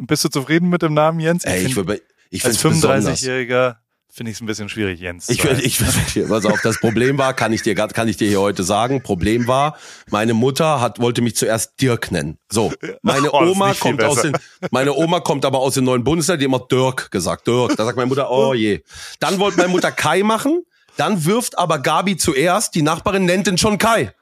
Bist 0.02 0.24
du 0.24 0.30
zufrieden 0.30 0.70
mit 0.70 0.82
dem 0.82 0.94
Namen 0.94 1.20
Jens? 1.20 1.46
Ich 1.46 1.52
Ey, 1.52 1.66
ich, 1.66 1.74
find, 1.76 2.02
ich 2.30 2.46
Als 2.46 2.64
35-Jähriger 2.64 3.78
finde 4.16 4.32
ich 4.32 4.38
es 4.38 4.42
ein 4.42 4.46
bisschen 4.46 4.70
schwierig, 4.70 5.02
Jens. 5.02 5.28
Ich, 5.28 5.44
ich, 5.44 5.82
ich, 5.82 6.28
pass 6.28 6.46
auf, 6.46 6.62
das 6.62 6.80
Problem 6.80 7.18
war, 7.18 7.34
kann 7.34 7.52
ich 7.52 7.64
dir, 7.64 7.76
kann 7.76 8.08
ich 8.08 8.16
dir 8.16 8.30
hier 8.30 8.40
heute 8.40 8.64
sagen, 8.64 9.04
Problem 9.04 9.46
war, 9.48 9.78
meine 10.10 10.34
Mutter 10.34 10.80
hat, 10.80 11.00
wollte 11.00 11.22
mich 11.22 11.36
zuerst 11.36 11.82
Dirk 11.82 12.12
nennen. 12.12 12.38
So. 12.50 12.72
Meine 13.02 13.32
oh, 13.34 13.52
Oma 13.52 13.74
kommt 13.74 14.02
aus 14.02 14.22
den, 14.22 14.34
meine 14.72 14.94
Oma 14.94 15.20
kommt 15.20 15.44
aber 15.44 15.60
aus 15.60 15.74
dem 15.74 15.84
neuen 15.84 16.06
Bundesland, 16.06 16.42
die 16.42 16.46
immer 16.46 16.60
Dirk 16.60 17.12
gesagt, 17.12 17.46
Dirk. 17.46 17.76
Da 17.76 17.84
sagt 17.84 17.98
meine 17.98 18.08
Mutter, 18.08 18.32
oh 18.32 18.54
je. 18.54 18.84
Dann 19.20 19.38
wollte 19.40 19.58
meine 19.58 19.70
Mutter 19.70 19.92
Kai 19.92 20.24
machen, 20.24 20.64
dann 20.96 21.26
wirft 21.26 21.58
aber 21.58 21.80
Gabi 21.80 22.16
zuerst, 22.16 22.74
die 22.74 22.84
Nachbarin 22.84 23.26
nennt 23.26 23.48
ihn 23.48 23.58
schon 23.58 23.78
Kai. 23.78 24.14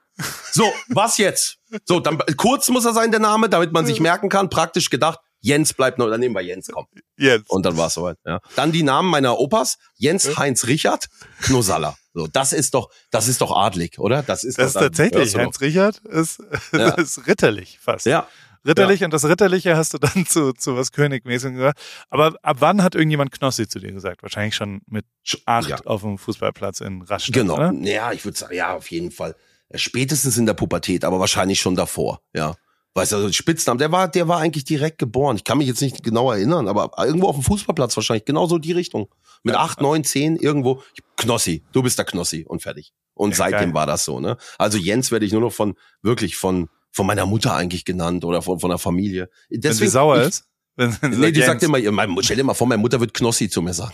So, 0.51 0.71
was 0.89 1.17
jetzt? 1.17 1.57
So, 1.85 1.99
dann 1.99 2.19
kurz 2.37 2.67
muss 2.69 2.85
er 2.85 2.93
sein, 2.93 3.11
der 3.11 3.19
Name, 3.19 3.47
damit 3.49 3.73
man 3.73 3.85
sich 3.85 3.99
merken 3.99 4.29
kann, 4.29 4.49
praktisch 4.49 4.89
gedacht, 4.89 5.19
Jens 5.43 5.73
bleibt 5.73 5.97
noch, 5.97 6.09
dann 6.09 6.21
nehmen 6.21 6.33
wir 6.33 6.41
Jens, 6.41 6.69
komm. 6.71 6.87
Jens. 7.17 7.43
Und 7.49 7.65
dann 7.65 7.75
war 7.75 7.87
es 7.87 7.95
soweit. 7.95 8.17
Ja. 8.25 8.39
Dann 8.55 8.71
die 8.71 8.81
Namen 8.81 9.09
meiner 9.09 9.37
Opas, 9.37 9.77
Jens 9.95 10.23
ja. 10.23 10.37
Heinz 10.37 10.67
Richard, 10.67 11.07
Knosalla. 11.41 11.97
So, 12.13 12.27
das 12.27 12.53
ist 12.53 12.73
doch, 12.73 12.89
das 13.11 13.27
ist 13.27 13.41
doch 13.41 13.51
adlig, 13.51 13.99
oder? 13.99 14.23
Das 14.23 14.45
ist, 14.45 14.57
das 14.57 14.67
ist 14.67 14.73
tatsächlich, 14.75 15.35
Heinz 15.35 15.59
Richard 15.59 15.97
ist, 16.05 16.41
ja. 16.71 16.91
ist 16.91 17.27
ritterlich 17.27 17.77
fast. 17.81 18.05
Ja. 18.05 18.25
Ritterlich 18.65 19.01
ja. 19.01 19.07
und 19.07 19.13
das 19.13 19.25
Ritterliche 19.25 19.75
hast 19.75 19.93
du 19.93 19.97
dann 19.97 20.25
zu, 20.25 20.53
zu 20.53 20.77
was 20.77 20.93
Königmäßigem 20.93 21.57
gesagt. 21.57 21.81
Aber 22.09 22.35
ab 22.41 22.57
wann 22.59 22.81
hat 22.81 22.95
irgendjemand 22.95 23.33
Knossi 23.33 23.67
zu 23.67 23.79
dir 23.79 23.91
gesagt? 23.91 24.23
Wahrscheinlich 24.23 24.55
schon 24.55 24.81
mit 24.87 25.05
acht 25.45 25.69
ja. 25.69 25.77
auf 25.83 26.03
dem 26.03 26.17
Fußballplatz 26.17 26.79
in 26.79 27.01
Rastatt, 27.01 27.33
Genau. 27.33 27.55
Oder? 27.55 27.73
Ja, 27.81 28.13
ich 28.13 28.23
würde 28.23 28.37
sagen, 28.37 28.55
ja, 28.55 28.73
auf 28.75 28.89
jeden 28.91 29.11
Fall. 29.11 29.35
Spätestens 29.75 30.37
in 30.37 30.45
der 30.45 30.53
Pubertät, 30.53 31.03
aber 31.03 31.19
wahrscheinlich 31.19 31.59
schon 31.59 31.75
davor, 31.75 32.21
ja. 32.33 32.55
Weißt 32.95 33.11
du, 33.11 33.15
also 33.15 33.31
Spitznamen, 33.31 33.79
der 33.79 33.91
war, 33.91 34.07
der 34.07 34.27
war 34.27 34.39
eigentlich 34.39 34.65
direkt 34.65 34.99
geboren. 34.99 35.35
Ich 35.35 35.43
kann 35.43 35.57
mich 35.57 35.67
jetzt 35.67 35.81
nicht 35.81 36.03
genau 36.03 36.31
erinnern, 36.31 36.67
aber 36.67 36.91
irgendwo 37.03 37.27
auf 37.27 37.35
dem 37.35 37.43
Fußballplatz 37.43 37.95
wahrscheinlich, 37.95 38.25
genau 38.25 38.45
so 38.45 38.59
die 38.59 38.71
Richtung. 38.71 39.09
Mit 39.41 39.55
acht, 39.55 39.81
neun, 39.81 40.03
zehn, 40.03 40.35
irgendwo. 40.35 40.83
Knossi, 41.17 41.63
du 41.71 41.81
bist 41.81 41.97
der 41.97 42.05
Knossi 42.05 42.45
und 42.47 42.61
fertig. 42.61 42.93
Und 43.15 43.31
ja, 43.31 43.37
seitdem 43.37 43.59
geil. 43.59 43.73
war 43.73 43.85
das 43.87 44.05
so, 44.05 44.19
ne? 44.19 44.37
Also 44.57 44.77
Jens 44.77 45.11
werde 45.11 45.25
ich 45.25 45.31
nur 45.31 45.41
noch 45.41 45.51
von, 45.51 45.75
wirklich 46.01 46.35
von, 46.35 46.69
von 46.91 47.07
meiner 47.07 47.25
Mutter 47.25 47.55
eigentlich 47.55 47.83
genannt 47.83 48.25
oder 48.25 48.41
von, 48.41 48.59
von 48.59 48.69
der 48.69 48.77
Familie. 48.79 49.29
Deswegen, 49.49 49.63
Wenn 49.63 49.73
sie 49.73 49.87
sauer 49.87 50.21
ich, 50.21 50.27
ist? 50.27 50.45
Wenn, 50.75 50.97
wenn 51.01 51.19
nee, 51.19 51.31
die 51.31 51.39
Jens. 51.39 51.47
sagt 51.47 51.63
immer, 51.63 51.79
stell 52.21 52.37
dir 52.37 52.43
mal 52.43 52.53
vor, 52.53 52.67
meine 52.67 52.81
Mutter 52.81 52.99
wird 52.99 53.13
Knossi 53.13 53.49
zu 53.49 53.61
mir 53.61 53.73
sagen. 53.73 53.93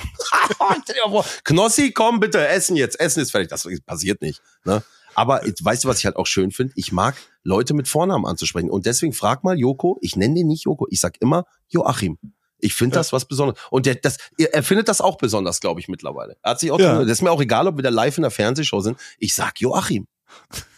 Knossi, 1.44 1.92
komm 1.92 2.20
bitte, 2.20 2.48
essen 2.48 2.76
jetzt, 2.76 3.00
essen 3.00 3.22
ist 3.22 3.32
fertig. 3.32 3.50
Das 3.50 3.68
passiert 3.86 4.22
nicht. 4.22 4.42
Ne? 4.66 4.84
Aber 5.20 5.42
weißt 5.42 5.84
du, 5.84 5.90
was 5.90 6.00
ich 6.00 6.06
halt 6.06 6.16
auch 6.16 6.28
schön 6.28 6.52
finde? 6.52 6.72
Ich 6.78 6.94
mag 6.94 7.14
Leute 7.44 7.74
mit 7.74 7.90
Vornamen 7.90 8.26
anzusprechen. 8.26 8.70
Und 8.70 8.86
deswegen 8.86 9.12
frag 9.12 9.44
mal 9.44 9.60
Joko, 9.60 9.98
ich 10.00 10.16
nenne 10.16 10.36
den 10.36 10.48
nicht 10.48 10.64
Joko, 10.64 10.88
ich 10.90 11.02
sag 11.02 11.20
immer 11.20 11.44
Joachim. 11.68 12.18
Ich 12.58 12.74
finde 12.74 12.96
ja. 12.96 13.02
das 13.02 13.12
was 13.12 13.26
Besonderes. 13.26 13.60
Und 13.70 13.86
der, 13.86 13.96
das, 13.96 14.18
er 14.38 14.64
findet 14.64 14.88
das 14.88 15.02
auch 15.02 15.18
besonders, 15.18 15.60
glaube 15.60 15.82
ich, 15.82 15.90
mittlerweile. 15.90 16.38
Er 16.42 16.52
hat 16.52 16.62
sich 16.62 16.72
auch, 16.72 16.80
ja. 16.80 17.00
das 17.00 17.12
ist 17.12 17.22
mir 17.22 17.32
auch 17.32 17.42
egal, 17.42 17.68
ob 17.68 17.76
wir 17.76 17.84
da 17.84 17.90
live 17.90 18.18
in 18.18 18.22
der 18.22 18.32
Fernsehshow 18.32 18.80
sind. 18.80 18.98
Ich 19.18 19.36
sag 19.36 19.60
Joachim. 19.60 20.08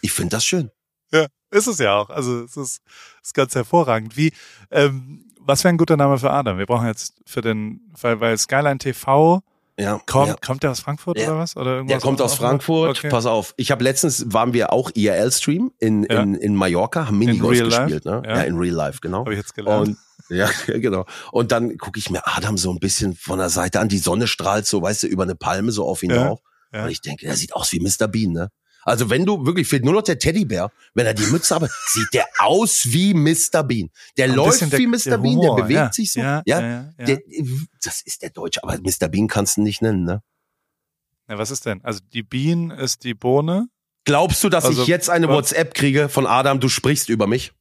Ich 0.02 0.12
finde 0.12 0.32
das 0.32 0.44
schön. 0.44 0.72
Ja, 1.12 1.28
ist 1.52 1.68
es 1.68 1.78
ja 1.78 1.96
auch. 1.96 2.10
Also 2.10 2.44
es 2.44 2.58
ist, 2.58 2.82
ist 3.22 3.36
ganz 3.36 3.54
hervorragend. 3.54 4.18
Wie, 4.18 4.34
ähm, 4.72 5.30
was 5.40 5.64
wäre 5.64 5.76
ein 5.76 5.78
guter 5.78 5.98
Name 5.98 6.18
für 6.18 6.32
Adam? 6.32 6.58
Wir 6.58 6.66
brauchen 6.66 6.88
jetzt 6.88 7.22
für 7.28 7.42
den, 7.42 7.92
weil, 8.02 8.20
weil 8.20 8.36
Skyline 8.40 8.80
TV 8.80 9.44
Ja, 9.82 10.00
Kommt, 10.06 10.28
ja. 10.28 10.36
kommt 10.46 10.64
der 10.64 10.72
aus 10.72 10.80
Frankfurt 10.80 11.18
Ja. 11.20 11.28
oder 11.30 11.40
was? 11.40 11.56
Oder 11.58 11.72
irgendwas 11.78 11.88
Der 11.98 12.00
kommt 12.02 12.22
aus 12.22 12.36
Frankfurt. 12.36 12.98
Okay. 13.00 13.10
Pass 13.10 13.26
auf. 13.26 13.54
Ich 13.58 13.72
habe 13.72 13.84
letztens 13.84 14.26
waren 14.32 14.54
wir 14.54 14.72
auch 14.72 14.92
IRL-Stream 14.94 15.72
in, 15.80 16.04
Ja. 16.10 16.22
in, 16.22 16.36
in 16.36 16.56
Mallorca, 16.56 17.08
haben 17.08 17.18
Minigolf 17.18 17.60
gespielt, 17.60 18.06
ne? 18.06 18.22
Ja. 18.26 18.42
In 18.42 18.58
Real 18.58 18.76
Life, 18.76 19.00
genau. 19.02 19.20
Habe 19.22 19.34
ich 19.34 19.40
jetzt 19.40 19.56
gelernt. 19.56 19.88
Und 19.90 19.98
ja, 20.30 20.50
genau. 20.68 21.06
Und 21.32 21.52
dann 21.52 21.78
gucke 21.78 22.00
ich 22.00 22.10
mir 22.10 22.22
Adam 22.26 22.58
so 22.58 22.72
ein 22.72 22.80
bisschen 22.80 23.16
von 23.16 23.40
der 23.40 23.50
Seite 23.50 23.80
an. 23.80 23.90
Die 23.90 23.98
Sonne 23.98 24.28
strahlt 24.28 24.66
so, 24.68 24.82
weißt 24.82 25.04
du, 25.04 25.08
über 25.08 25.24
eine 25.24 25.36
Palme 25.36 25.72
so 25.72 25.86
auf 25.86 26.04
ihn 26.04 26.10
drauf. 26.10 26.40
Und 26.74 26.90
ich 26.90 27.02
denke, 27.02 27.26
der 27.26 27.36
sieht 27.36 27.54
aus 27.54 27.72
wie 27.74 27.80
Mr. 27.82 28.08
Bean, 28.08 28.32
ne? 28.32 28.50
Also 28.84 29.10
wenn 29.10 29.26
du 29.26 29.46
wirklich 29.46 29.68
fehlt 29.68 29.86
nur 29.86 29.94
noch 29.94 30.02
der 30.02 30.20
Teddybär, 30.20 30.72
wenn 30.94 31.06
er 31.06 31.14
die 31.14 31.26
Mütze 31.28 31.56
hat, 31.56 31.70
sieht 31.88 32.14
der 32.14 32.28
aus 32.40 32.82
wie 32.86 33.14
Mr. 33.14 33.64
Bean. 33.64 33.90
Der 34.18 34.26
Ein 34.26 34.36
läuft 34.36 34.62
der- 34.62 34.80
wie 34.80 34.88
Mr. 34.88 34.98
der 35.06 35.18
Bean, 35.18 35.36
Humor, 35.36 35.56
der 35.58 35.64
bewegt 35.64 35.78
ja. 35.80 35.94
sich 35.94 36.12
so. 36.14 36.20
Ja, 36.20 36.42
ja, 36.46 36.62
ja, 36.62 36.94
ja. 36.98 37.06
Der, 37.06 37.20
das 37.84 38.02
ist 38.02 38.22
der 38.22 38.32
Deutsche, 38.32 38.64
aber 38.64 38.78
Mr. 38.80 39.08
Bean 39.08 39.28
kannst 39.28 39.58
du 39.58 39.62
nicht 39.62 39.82
nennen, 39.82 40.04
ne? 40.04 40.22
Ja, 41.30 41.38
was 41.38 41.52
ist 41.52 41.66
denn? 41.66 41.84
Also 41.84 42.00
die 42.12 42.24
Bean 42.24 42.72
ist 42.72 43.04
die 43.04 43.14
Bohne. 43.14 43.68
Glaubst 44.04 44.44
du, 44.44 44.50
dass 44.50 44.66
Also, 44.66 44.82
ich 44.82 44.88
jetzt 44.88 45.10
eine 45.10 45.28
was- 45.28 45.36
WhatsApp 45.36 45.74
kriege 45.76 46.10
von 46.10 46.26
Adam, 46.26 46.60
du 46.60 46.70
sprichst 46.70 47.08
über 47.10 47.28
mich? 47.28 47.54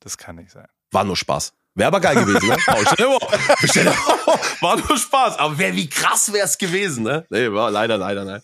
Das 0.00 0.18
kann 0.18 0.36
nicht 0.36 0.50
sein. 0.50 0.66
War 0.90 1.04
nur 1.04 1.16
Spaß. 1.16 1.54
Wäre 1.74 1.88
aber 1.88 2.00
geil 2.00 2.16
gewesen, 2.16 2.48
ne? 2.48 2.56
War 4.60 4.76
nur 4.76 4.98
Spaß. 4.98 5.38
Aber 5.38 5.56
wär, 5.58 5.74
wie 5.74 5.88
krass 5.88 6.30
wär's 6.32 6.58
gewesen, 6.58 7.04
ne? 7.04 7.24
Nee, 7.30 7.50
war 7.50 7.70
leider, 7.70 7.96
leider, 7.96 8.24
nein. 8.26 8.42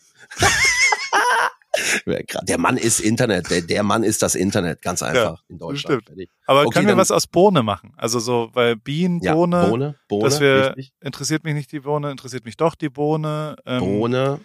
Der 2.42 2.58
Mann 2.58 2.76
ist 2.76 3.00
Internet. 3.00 3.50
Der, 3.50 3.60
der 3.62 3.82
Mann 3.82 4.02
ist 4.02 4.22
das 4.22 4.34
Internet. 4.34 4.82
Ganz 4.82 5.02
einfach 5.02 5.42
in 5.48 5.58
Deutschland. 5.58 6.02
stimmt. 6.04 6.28
Aber 6.46 6.62
Okay, 6.62 6.70
können 6.74 6.86
wir 6.88 6.96
was 6.96 7.10
aus 7.10 7.26
Bohne 7.26 7.62
machen? 7.62 7.92
Also 7.96 8.18
so, 8.18 8.50
weil 8.52 8.76
Bean, 8.76 9.20
Ja, 9.22 9.34
Bohne, 9.34 9.66
Bohne, 9.68 9.94
Bohne, 10.08 10.24
dass 10.24 10.40
wir, 10.40 10.68
richtig. 10.76 10.92
interessiert 11.00 11.44
mich 11.44 11.54
nicht 11.54 11.70
die 11.72 11.80
Bohne, 11.80 12.10
interessiert 12.10 12.44
mich 12.44 12.56
doch 12.56 12.74
die 12.74 12.88
Bohne. 12.88 13.56
Ähm, 13.66 13.80
Bohne. 13.80 14.40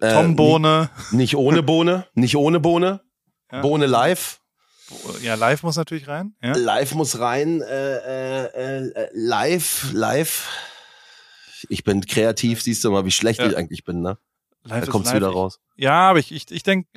Äh, 0.00 0.12
Tom 0.12 0.36
Bohne. 0.36 0.90
Nicht, 1.10 1.12
nicht 1.12 1.36
ohne 1.36 1.62
Bohne, 1.62 2.06
nicht 2.14 2.36
ohne 2.36 2.60
Bohne. 2.60 3.00
Ja. 3.50 3.60
Bohne 3.62 3.86
live. 3.86 4.40
Ja, 5.22 5.34
live 5.34 5.62
muss 5.64 5.76
natürlich 5.76 6.06
rein. 6.06 6.34
Ja? 6.42 6.54
Live 6.56 6.94
muss 6.94 7.18
rein. 7.18 7.60
Äh, 7.62 7.96
äh, 7.96 8.88
äh, 8.88 9.08
live, 9.14 9.90
live. 9.92 10.48
Ich 11.68 11.82
bin 11.82 12.04
kreativ, 12.04 12.62
siehst 12.62 12.84
du 12.84 12.90
mal, 12.92 13.04
wie 13.04 13.10
schlecht 13.10 13.40
Ja. 13.40 13.46
ich 13.46 13.56
eigentlich 13.56 13.84
bin, 13.84 14.02
ne? 14.02 14.18
Live 14.68 14.84
Da 14.86 14.90
kommt's 14.92 15.08
live. 15.08 15.16
wieder 15.16 15.30
Ich- 15.30 15.34
raus. 15.34 15.60
Ja, 15.76 16.08
aber 16.10 16.18
ich, 16.18 16.32
ich, 16.32 16.50
ich 16.50 16.62
denke, 16.62 16.88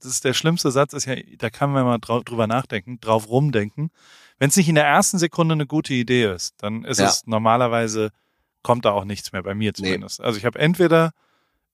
das 0.00 0.10
ist 0.10 0.24
der 0.24 0.34
schlimmste 0.34 0.70
Satz, 0.70 0.92
ist 0.92 1.06
ja, 1.06 1.14
da 1.38 1.48
kann 1.50 1.72
man 1.72 1.84
mal 1.84 1.98
drau 1.98 2.22
drüber 2.22 2.46
nachdenken, 2.46 3.00
drauf 3.00 3.28
rumdenken. 3.28 3.90
Wenn 4.38 4.50
es 4.50 4.56
nicht 4.56 4.68
in 4.68 4.74
der 4.74 4.84
ersten 4.86 5.18
Sekunde 5.18 5.54
eine 5.54 5.66
gute 5.66 5.94
Idee 5.94 6.30
ist, 6.32 6.54
dann 6.62 6.84
ist 6.84 7.00
Ja. 7.00 7.06
es 7.06 7.26
normalerweise, 7.26 8.10
kommt 8.62 8.84
da 8.84 8.90
auch 8.92 9.04
nichts 9.04 9.32
mehr 9.32 9.42
bei 9.42 9.54
mir 9.54 9.70
Nee. 9.70 9.72
zumindest. 9.84 10.20
Also 10.20 10.38
ich 10.38 10.44
habe 10.44 10.58
entweder 10.58 11.12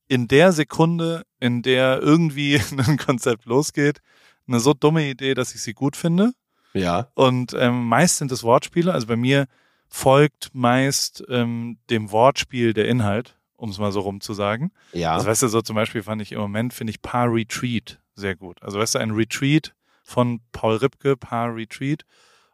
in 0.08 0.28
der 0.28 0.52
Sekunde, 0.52 1.24
in 1.40 1.62
der 1.62 2.00
irgendwie 2.00 2.60
ein 2.78 2.96
Konzept 2.98 3.44
losgeht, 3.46 4.00
eine 4.46 4.60
so 4.60 4.74
dumme 4.74 5.08
Idee, 5.08 5.34
dass 5.34 5.54
ich 5.54 5.62
sie 5.62 5.72
gut 5.74 5.96
finde. 5.96 6.32
Ja. 6.74 7.08
Und 7.14 7.54
ähm, 7.58 7.86
meist 7.88 8.18
sind 8.18 8.30
es 8.32 8.42
Wortspiele. 8.44 8.92
Also 8.92 9.06
bei 9.08 9.16
mir 9.16 9.46
folgt 9.88 10.50
meist 10.54 11.24
ähm, 11.28 11.78
dem 11.90 12.10
Wortspiel 12.12 12.72
der 12.72 12.88
Inhalt, 12.88 13.36
um 13.62 13.70
es 13.70 13.78
mal 13.78 13.92
so 13.92 14.00
rum 14.00 14.20
zu 14.20 14.34
sagen. 14.34 14.72
Ja. 14.92 15.14
Also 15.14 15.26
weißt 15.28 15.42
du, 15.44 15.48
so 15.48 15.62
zum 15.62 15.76
Beispiel 15.76 16.02
fand 16.02 16.20
ich 16.20 16.32
im 16.32 16.40
Moment, 16.40 16.74
finde 16.74 16.90
ich 16.90 17.00
Paar 17.00 17.32
Retreat 17.32 18.00
sehr 18.14 18.36
gut. 18.36 18.62
Also 18.62 18.78
weißt 18.78 18.96
du, 18.96 18.98
ein 18.98 19.12
Retreat 19.12 19.74
von 20.02 20.40
Paul 20.52 20.76
Ripke, 20.76 21.16
Paar 21.16 21.54
Retreat, 21.54 22.04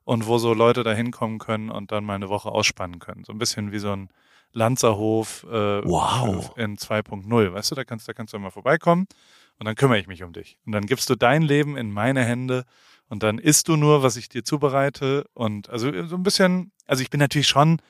und 0.04 0.26
wo 0.26 0.38
so 0.38 0.54
Leute 0.54 0.84
da 0.84 0.92
hinkommen 0.92 1.38
können 1.38 1.68
und 1.70 1.90
dann 1.92 2.04
mal 2.04 2.14
eine 2.14 2.28
Woche 2.28 2.50
ausspannen 2.50 2.98
können. 2.98 3.24
So 3.24 3.32
ein 3.32 3.38
bisschen 3.38 3.72
wie 3.72 3.78
so 3.78 3.90
ein 3.92 4.08
Lanzerhof 4.52 5.44
äh, 5.44 5.82
Wow. 5.84 6.52
in 6.56 6.76
2.0. 6.76 7.52
Weißt 7.52 7.70
du, 7.70 7.74
da 7.74 7.84
kannst, 7.84 8.08
da 8.08 8.12
kannst 8.12 8.32
du 8.34 8.38
mal 8.38 8.50
vorbeikommen 8.50 9.06
und 9.58 9.66
dann 9.66 9.74
kümmere 9.74 9.98
ich 9.98 10.06
mich 10.06 10.22
um 10.22 10.32
dich. 10.32 10.58
Und 10.66 10.72
dann 10.72 10.86
gibst 10.86 11.08
du 11.10 11.14
dein 11.14 11.42
Leben 11.42 11.76
in 11.76 11.90
meine 11.92 12.24
Hände 12.24 12.64
und 13.08 13.22
dann 13.22 13.38
isst 13.38 13.68
du 13.68 13.76
nur, 13.76 14.02
was 14.02 14.16
ich 14.16 14.28
dir 14.28 14.44
zubereite. 14.44 15.26
Und 15.34 15.68
also 15.70 15.90
so 16.06 16.16
ein 16.16 16.22
bisschen, 16.22 16.72
also 16.86 17.02
ich 17.02 17.10
bin 17.10 17.20
natürlich 17.20 17.48
schon, 17.48 17.80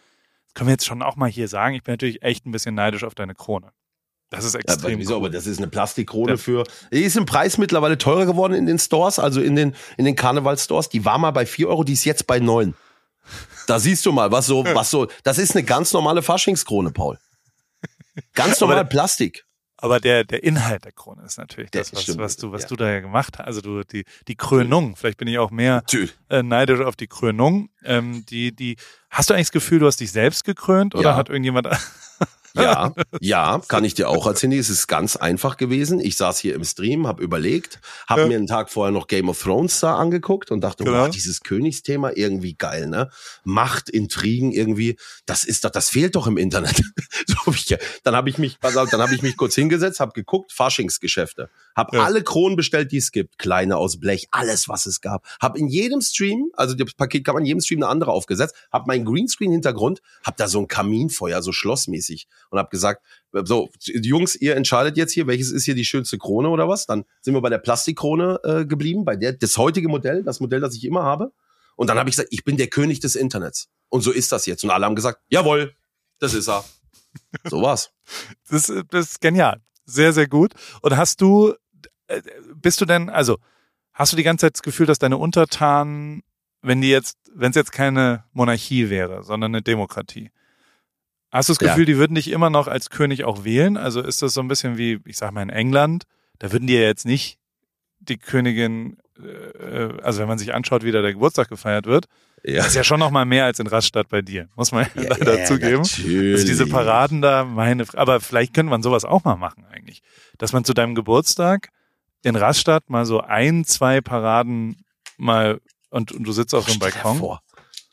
das 0.48 0.54
können 0.54 0.68
wir 0.68 0.72
jetzt 0.72 0.86
schon 0.86 1.02
auch 1.02 1.16
mal 1.16 1.28
hier 1.30 1.46
sagen, 1.48 1.74
ich 1.74 1.82
bin 1.82 1.92
natürlich 1.92 2.22
echt 2.22 2.46
ein 2.46 2.50
bisschen 2.52 2.74
neidisch 2.74 3.04
auf 3.04 3.14
deine 3.14 3.34
Krone. 3.34 3.70
Das 4.30 4.44
ist 4.44 4.54
Ja, 4.54 4.60
extrem. 4.60 4.90
aber 4.92 4.98
wieso? 5.00 5.12
cool. 5.12 5.16
Aber 5.18 5.30
das 5.30 5.46
ist 5.46 5.58
eine 5.58 5.68
Plastikkrone 5.68 6.32
Ja. 6.32 6.36
für. 6.36 6.64
Die 6.92 7.02
ist 7.02 7.16
im 7.16 7.24
Preis 7.24 7.56
mittlerweile 7.56 7.96
teurer 7.96 8.26
geworden 8.26 8.52
in 8.54 8.66
den 8.66 8.78
Stores, 8.78 9.18
also 9.18 9.40
in 9.40 9.56
den, 9.56 9.74
in 9.96 10.04
den 10.04 10.16
Karnevalstores. 10.16 10.88
Die 10.90 11.04
war 11.04 11.16
mal 11.18 11.30
bei 11.30 11.46
4 11.46 11.68
Euro, 11.68 11.84
die 11.84 11.94
ist 11.94 12.04
jetzt 12.04 12.26
bei 12.26 12.38
9. 12.38 12.74
Da 13.66 13.78
siehst 13.78 14.04
du 14.04 14.12
mal, 14.12 14.30
was 14.30 14.46
so, 14.46 14.64
was 14.74 14.90
so, 14.90 15.08
das 15.22 15.38
ist 15.38 15.52
eine 15.56 15.64
ganz 15.64 15.92
normale 15.92 16.22
Faschingskrone, 16.22 16.90
Paul. 16.90 17.18
Ganz 18.34 18.60
normal 18.60 18.84
Plastik. 18.84 19.46
Aber 19.80 20.00
der, 20.00 20.24
der 20.24 20.42
Inhalt 20.42 20.84
der 20.84 20.92
Krone 20.92 21.22
ist 21.24 21.38
natürlich 21.38 21.70
das, 21.70 21.92
was, 21.92 22.02
stimmt, 22.02 22.18
was 22.18 22.36
du, 22.36 22.50
was 22.50 22.62
ja. 22.62 22.68
du 22.68 22.76
da 22.76 22.90
ja 22.90 23.00
gemacht 23.00 23.38
hast. 23.38 23.46
Also 23.46 23.60
du, 23.60 23.84
die, 23.84 24.04
die 24.26 24.34
Krönung. 24.34 24.96
Vielleicht 24.96 25.18
bin 25.18 25.28
ich 25.28 25.38
auch 25.38 25.52
mehr 25.52 25.84
äh, 26.28 26.42
neidisch 26.42 26.80
auf 26.80 26.96
die 26.96 27.06
Krönung. 27.06 27.70
Ähm, 27.84 28.26
die, 28.26 28.54
die, 28.54 28.76
hast 29.08 29.30
du 29.30 29.34
eigentlich 29.34 29.46
das 29.46 29.52
Gefühl, 29.52 29.78
du 29.78 29.86
hast 29.86 30.00
dich 30.00 30.10
selbst 30.10 30.44
gekrönt 30.44 30.96
oder 30.96 31.10
Ja. 31.10 31.16
hat 31.16 31.28
irgendjemand? 31.28 31.68
Ja, 32.54 32.92
ja, 33.20 33.60
kann 33.68 33.84
ich 33.84 33.94
dir 33.94 34.08
auch 34.08 34.26
erzählen. 34.26 34.52
Es 34.52 34.70
ist 34.70 34.86
ganz 34.88 35.16
einfach 35.16 35.56
gewesen. 35.56 36.00
Ich 36.00 36.16
saß 36.16 36.38
hier 36.38 36.54
im 36.54 36.64
Stream, 36.64 37.06
habe 37.06 37.22
überlegt, 37.22 37.80
habe 38.06 38.22
Ja. 38.22 38.26
mir 38.28 38.36
einen 38.36 38.46
Tag 38.46 38.70
vorher 38.70 38.92
noch 38.92 39.06
Game 39.06 39.28
of 39.28 39.40
Thrones 39.42 39.80
da 39.80 39.96
angeguckt 39.96 40.50
und 40.50 40.60
dachte, 40.62 40.84
Genau. 40.84 41.04
wow, 41.04 41.10
dieses 41.10 41.40
Königsthema 41.40 42.10
irgendwie 42.14 42.54
geil, 42.54 42.86
ne? 42.88 43.10
Macht, 43.44 43.88
Intrigen 43.90 44.52
irgendwie, 44.52 44.96
das 45.26 45.44
ist 45.44 45.64
doch, 45.64 45.70
das 45.70 45.90
fehlt 45.90 46.16
doch 46.16 46.26
im 46.26 46.36
Internet. 46.36 46.82
dann 48.04 48.14
habe 48.16 48.28
ich 48.30 48.38
mich, 48.38 48.58
dann 48.60 48.74
habe 49.00 49.14
ich 49.14 49.22
mich 49.22 49.36
kurz 49.36 49.54
hingesetzt, 49.54 50.00
habe 50.00 50.12
geguckt, 50.12 50.52
Faschingsgeschäfte, 50.52 51.50
habe 51.76 51.96
Ja. 51.96 52.04
alle 52.04 52.22
Kronen 52.22 52.56
bestellt, 52.56 52.92
die 52.92 52.98
es 52.98 53.12
gibt, 53.12 53.38
kleine 53.38 53.76
aus 53.76 53.98
Blech, 54.00 54.28
alles 54.30 54.68
was 54.68 54.86
es 54.86 55.00
gab, 55.00 55.24
habe 55.40 55.58
in 55.58 55.68
jedem 55.68 56.00
Stream, 56.00 56.50
also 56.54 56.74
das 56.74 56.94
Paket 56.94 57.24
kann 57.24 57.34
man 57.34 57.42
in 57.42 57.46
jedem 57.46 57.60
Stream 57.60 57.82
eine 57.82 57.88
andere 57.90 58.12
aufgesetzt, 58.12 58.54
habe 58.72 58.84
meinen 58.86 59.04
Greenscreen-Hintergrund, 59.04 60.00
habe 60.24 60.36
da 60.38 60.48
so 60.48 60.58
ein 60.60 60.68
Kaminfeuer, 60.68 61.42
so 61.42 61.52
schlossmäßig 61.52 62.26
und 62.50 62.58
habe 62.58 62.68
gesagt, 62.70 63.02
so 63.44 63.70
Jungs, 63.86 64.34
ihr 64.36 64.56
entscheidet 64.56 64.96
jetzt 64.96 65.12
hier, 65.12 65.26
welches 65.26 65.50
ist 65.50 65.64
hier 65.64 65.74
die 65.74 65.84
schönste 65.84 66.18
Krone 66.18 66.48
oder 66.48 66.68
was? 66.68 66.86
Dann 66.86 67.04
sind 67.20 67.34
wir 67.34 67.40
bei 67.40 67.50
der 67.50 67.58
Plastikkrone 67.58 68.40
äh, 68.44 68.64
geblieben, 68.66 69.04
bei 69.04 69.16
der 69.16 69.32
das 69.34 69.56
heutige 69.58 69.88
Modell, 69.88 70.22
das 70.24 70.40
Modell, 70.40 70.60
das 70.60 70.74
ich 70.74 70.84
immer 70.84 71.02
habe. 71.02 71.32
Und 71.76 71.88
dann 71.88 71.98
habe 71.98 72.08
ich 72.10 72.16
gesagt, 72.16 72.32
ich 72.32 72.44
bin 72.44 72.56
der 72.56 72.66
König 72.68 73.00
des 73.00 73.14
Internets. 73.14 73.68
Und 73.88 74.00
so 74.02 74.10
ist 74.10 74.32
das 74.32 74.46
jetzt. 74.46 74.64
Und 74.64 74.70
alle 74.70 74.84
haben 74.86 74.96
gesagt, 74.96 75.20
jawohl, 75.28 75.74
das 76.18 76.34
ist 76.34 76.48
er. 76.48 76.64
So 77.44 77.62
war's. 77.62 77.90
Das, 78.50 78.68
ist- 78.68 78.84
das 78.90 79.10
ist 79.10 79.20
genial. 79.20 79.60
Sehr, 79.84 80.12
sehr 80.12 80.26
gut. 80.28 80.52
Und 80.82 80.96
hast 80.96 81.20
du, 81.20 81.54
äh, 82.08 82.20
bist 82.54 82.80
du 82.80 82.84
denn, 82.84 83.08
also, 83.10 83.38
hast 83.92 84.12
du 84.12 84.16
die 84.16 84.22
ganze 84.22 84.46
Zeit 84.46 84.54
das 84.54 84.62
Gefühl, 84.62 84.86
dass 84.86 84.98
deine 84.98 85.16
Untertanen, 85.18 86.22
wenn 86.62 86.80
die 86.80 86.88
jetzt, 86.90 87.16
wenn 87.34 87.50
es 87.50 87.56
jetzt 87.56 87.72
keine 87.72 88.24
Monarchie 88.32 88.90
wäre, 88.90 89.22
sondern 89.22 89.52
eine 89.54 89.62
Demokratie, 89.62 90.30
hast 91.30 91.48
du 91.48 91.54
das 91.54 91.60
Ja. 91.62 91.68
Gefühl, 91.68 91.84
die 91.86 91.96
würden 91.96 92.14
dich 92.14 92.30
immer 92.30 92.50
noch 92.50 92.68
als 92.68 92.90
König 92.90 93.24
auch 93.24 93.44
wählen? 93.44 93.76
Also 93.76 94.00
ist 94.00 94.22
das 94.22 94.34
so 94.34 94.40
ein 94.40 94.48
bisschen 94.48 94.78
wie, 94.78 95.00
ich 95.04 95.16
sag 95.18 95.32
mal, 95.32 95.42
in 95.42 95.50
England, 95.50 96.04
da 96.38 96.52
würden 96.52 96.66
die 96.66 96.74
ja 96.74 96.80
jetzt 96.82 97.04
nicht 97.06 97.38
die 98.00 98.16
Königin, 98.18 98.96
äh, 99.22 100.00
also 100.02 100.20
wenn 100.20 100.28
man 100.28 100.38
sich 100.38 100.54
anschaut, 100.54 100.84
wie 100.84 100.92
da 100.92 101.02
der 101.02 101.12
Geburtstag 101.12 101.48
gefeiert 101.48 101.86
wird, 101.86 102.06
Ja. 102.44 102.64
ist 102.64 102.74
ja 102.76 102.84
schon 102.84 103.00
noch 103.00 103.10
mal 103.10 103.24
mehr 103.24 103.44
als 103.44 103.58
in 103.58 103.66
Rastatt 103.66 104.08
bei 104.08 104.22
dir, 104.22 104.48
muss 104.54 104.70
man 104.72 104.86
ja, 104.94 105.02
leider 105.08 105.44
zugeben. 105.44 105.82
Natürlich. 105.82 106.34
Also 106.34 106.46
diese 106.46 106.66
Paraden 106.66 107.20
da, 107.20 107.44
meine, 107.44 107.84
aber 107.94 108.20
vielleicht 108.20 108.54
könnte 108.54 108.70
man 108.70 108.82
sowas 108.82 109.04
auch 109.04 109.24
mal 109.24 109.36
machen 109.36 109.64
eigentlich. 109.70 110.00
Dass 110.38 110.52
man 110.52 110.64
zu 110.64 110.72
deinem 110.74 110.94
Geburtstag 110.94 111.70
in 112.22 112.36
Rastatt 112.36 112.88
mal 112.90 113.04
so 113.06 113.20
ein, 113.20 113.64
zwei 113.64 114.00
Paraden 114.00 114.84
mal 115.16 115.60
und, 115.90 116.12
und 116.12 116.22
du 116.24 116.32
sitzt 116.32 116.54
auf 116.54 116.64
so 116.66 116.70
einem 116.72 116.80
Stell 116.80 116.90
dir 116.92 116.94
Balkon. 117.02 117.18
vor, 117.18 117.42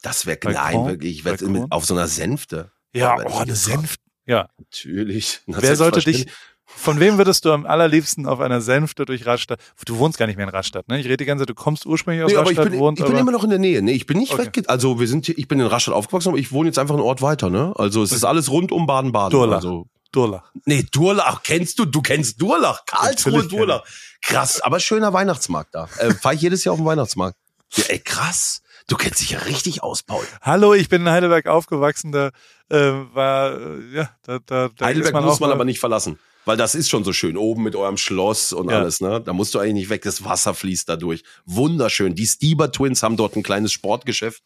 Das 0.03 0.25
wäre, 0.27 0.37
nein, 0.43 0.85
wirklich, 0.85 1.17
ich 1.19 1.25
werde 1.25 1.65
auf 1.71 1.85
so 1.85 1.95
einer 1.95 2.07
Sänfte. 2.07 2.71
Ja, 2.95 3.15
oh, 3.25 3.37
eine 3.37 3.51
das- 3.51 3.65
Senf. 3.65 3.95
Ja. 4.25 4.49
Natürlich. 4.57 5.41
Na, 5.45 5.57
Wer 5.61 5.75
sollte 5.75 5.99
dich, 5.99 6.25
von 6.65 6.99
wem 6.99 7.17
würdest 7.17 7.45
du 7.45 7.51
am 7.51 7.65
allerliebsten 7.65 8.25
auf 8.25 8.39
einer 8.39 8.59
Sänfte 8.59 9.05
durch 9.05 9.25
Rastatt, 9.25 9.59
du 9.85 9.97
wohnst 9.99 10.17
gar 10.17 10.25
nicht 10.25 10.35
mehr 10.37 10.47
in 10.47 10.49
Rastatt, 10.53 10.87
ne? 10.87 10.99
Ich 10.99 11.05
rede 11.05 11.17
die 11.17 11.25
ganze 11.25 11.43
Zeit, 11.43 11.49
du 11.49 11.53
kommst 11.53 11.85
ursprünglich 11.85 12.23
aus 12.23 12.31
Nee, 12.31 12.37
aber 12.37 12.51
ich 12.51 12.57
Rastatt, 12.57 12.71
bin, 12.71 12.79
wohnst 12.79 12.99
ich 12.99 13.05
bin 13.05 13.13
aber, 13.13 13.21
immer 13.21 13.31
noch 13.31 13.43
in 13.43 13.51
der 13.51 13.59
Nähe. 13.59 13.81
Nee, 13.83 13.91
ich 13.91 14.07
bin 14.07 14.17
nicht 14.17 14.33
Okay. 14.33 14.47
weg. 14.47 14.63
Also 14.67 14.99
wir 14.99 15.07
sind 15.07 15.27
hier, 15.27 15.37
ich 15.37 15.47
bin 15.47 15.59
in 15.59 15.67
Rastatt 15.67 15.93
aufgewachsen, 15.93 16.29
aber 16.29 16.37
ich 16.39 16.51
wohne 16.51 16.69
jetzt 16.69 16.79
einfach 16.79 16.95
einen 16.95 17.03
Ort 17.03 17.21
weiter, 17.21 17.49
ne? 17.51 17.73
Also 17.75 18.01
es 18.01 18.11
ist 18.11 18.23
alles 18.23 18.49
rund 18.49 18.71
um 18.71 18.87
Baden-Baden. 18.87 19.31
Durlach. 19.31 19.57
Also, 19.57 19.85
Durlach. 20.11 20.51
nee, 20.65 20.83
Durlach, 20.91 21.43
kennst 21.43 21.77
du, 21.77 21.85
du 21.85 22.01
kennst 22.01 22.41
Durlach, 22.41 22.85
Karlsruhe, 22.85 23.45
Durlach. 23.47 23.83
Krass, 24.21 24.59
aber 24.61 24.79
schöner 24.79 25.13
Weihnachtsmarkt 25.13 25.75
da. 25.75 25.87
Äh, 25.99 26.13
Fahr 26.15 26.33
ich 26.33 26.41
jedes 26.41 26.63
Jahr 26.63 26.73
auf 26.73 26.79
den 26.79 26.85
Weihnachtsmarkt. 26.85 27.37
Ja, 27.73 27.83
ey, 27.89 27.99
krass. 27.99 28.61
Du 28.87 28.95
kennst 28.97 29.19
dich 29.21 29.31
ja 29.31 29.39
richtig 29.39 29.81
aus, 29.81 30.03
Paul. 30.03 30.23
Hallo, 30.41 30.73
ich 30.75 30.89
bin 30.89 31.01
in 31.03 31.09
Heidelberg 31.09 31.47
aufgewachsen, 31.47 32.11
da 32.11 32.27
äh, 32.69 32.77
war, 33.13 33.59
ja, 33.91 34.09
da, 34.21 34.39
da, 34.45 34.69
da 34.75 34.85
Heidelberg 34.85 35.13
man 35.13 35.25
muss 35.25 35.39
man 35.39 35.51
aber 35.51 35.65
nicht 35.65 35.79
verlassen. 35.79 36.19
Weil 36.45 36.57
das 36.57 36.75
ist 36.75 36.89
schon 36.89 37.03
so 37.03 37.11
schön. 37.11 37.37
Oben 37.37 37.63
mit 37.63 37.75
eurem 37.75 37.97
Schloss 37.97 38.53
und 38.53 38.69
Ja. 38.69 38.77
alles, 38.77 39.01
ne? 39.01 39.19
Da 39.19 39.33
musst 39.33 39.55
du 39.55 39.59
eigentlich 39.59 39.73
nicht 39.73 39.89
weg. 39.89 40.03
Das 40.03 40.23
Wasser 40.23 40.53
fließt 40.53 40.87
da 40.87 40.95
durch. 40.95 41.23
Wunderschön. 41.45 42.13
Die 42.13 42.27
Stieber 42.27 42.71
Twins 42.71 43.01
haben 43.01 43.17
dort 43.17 43.35
ein 43.35 43.41
kleines 43.41 43.71
Sportgeschäft. 43.73 44.43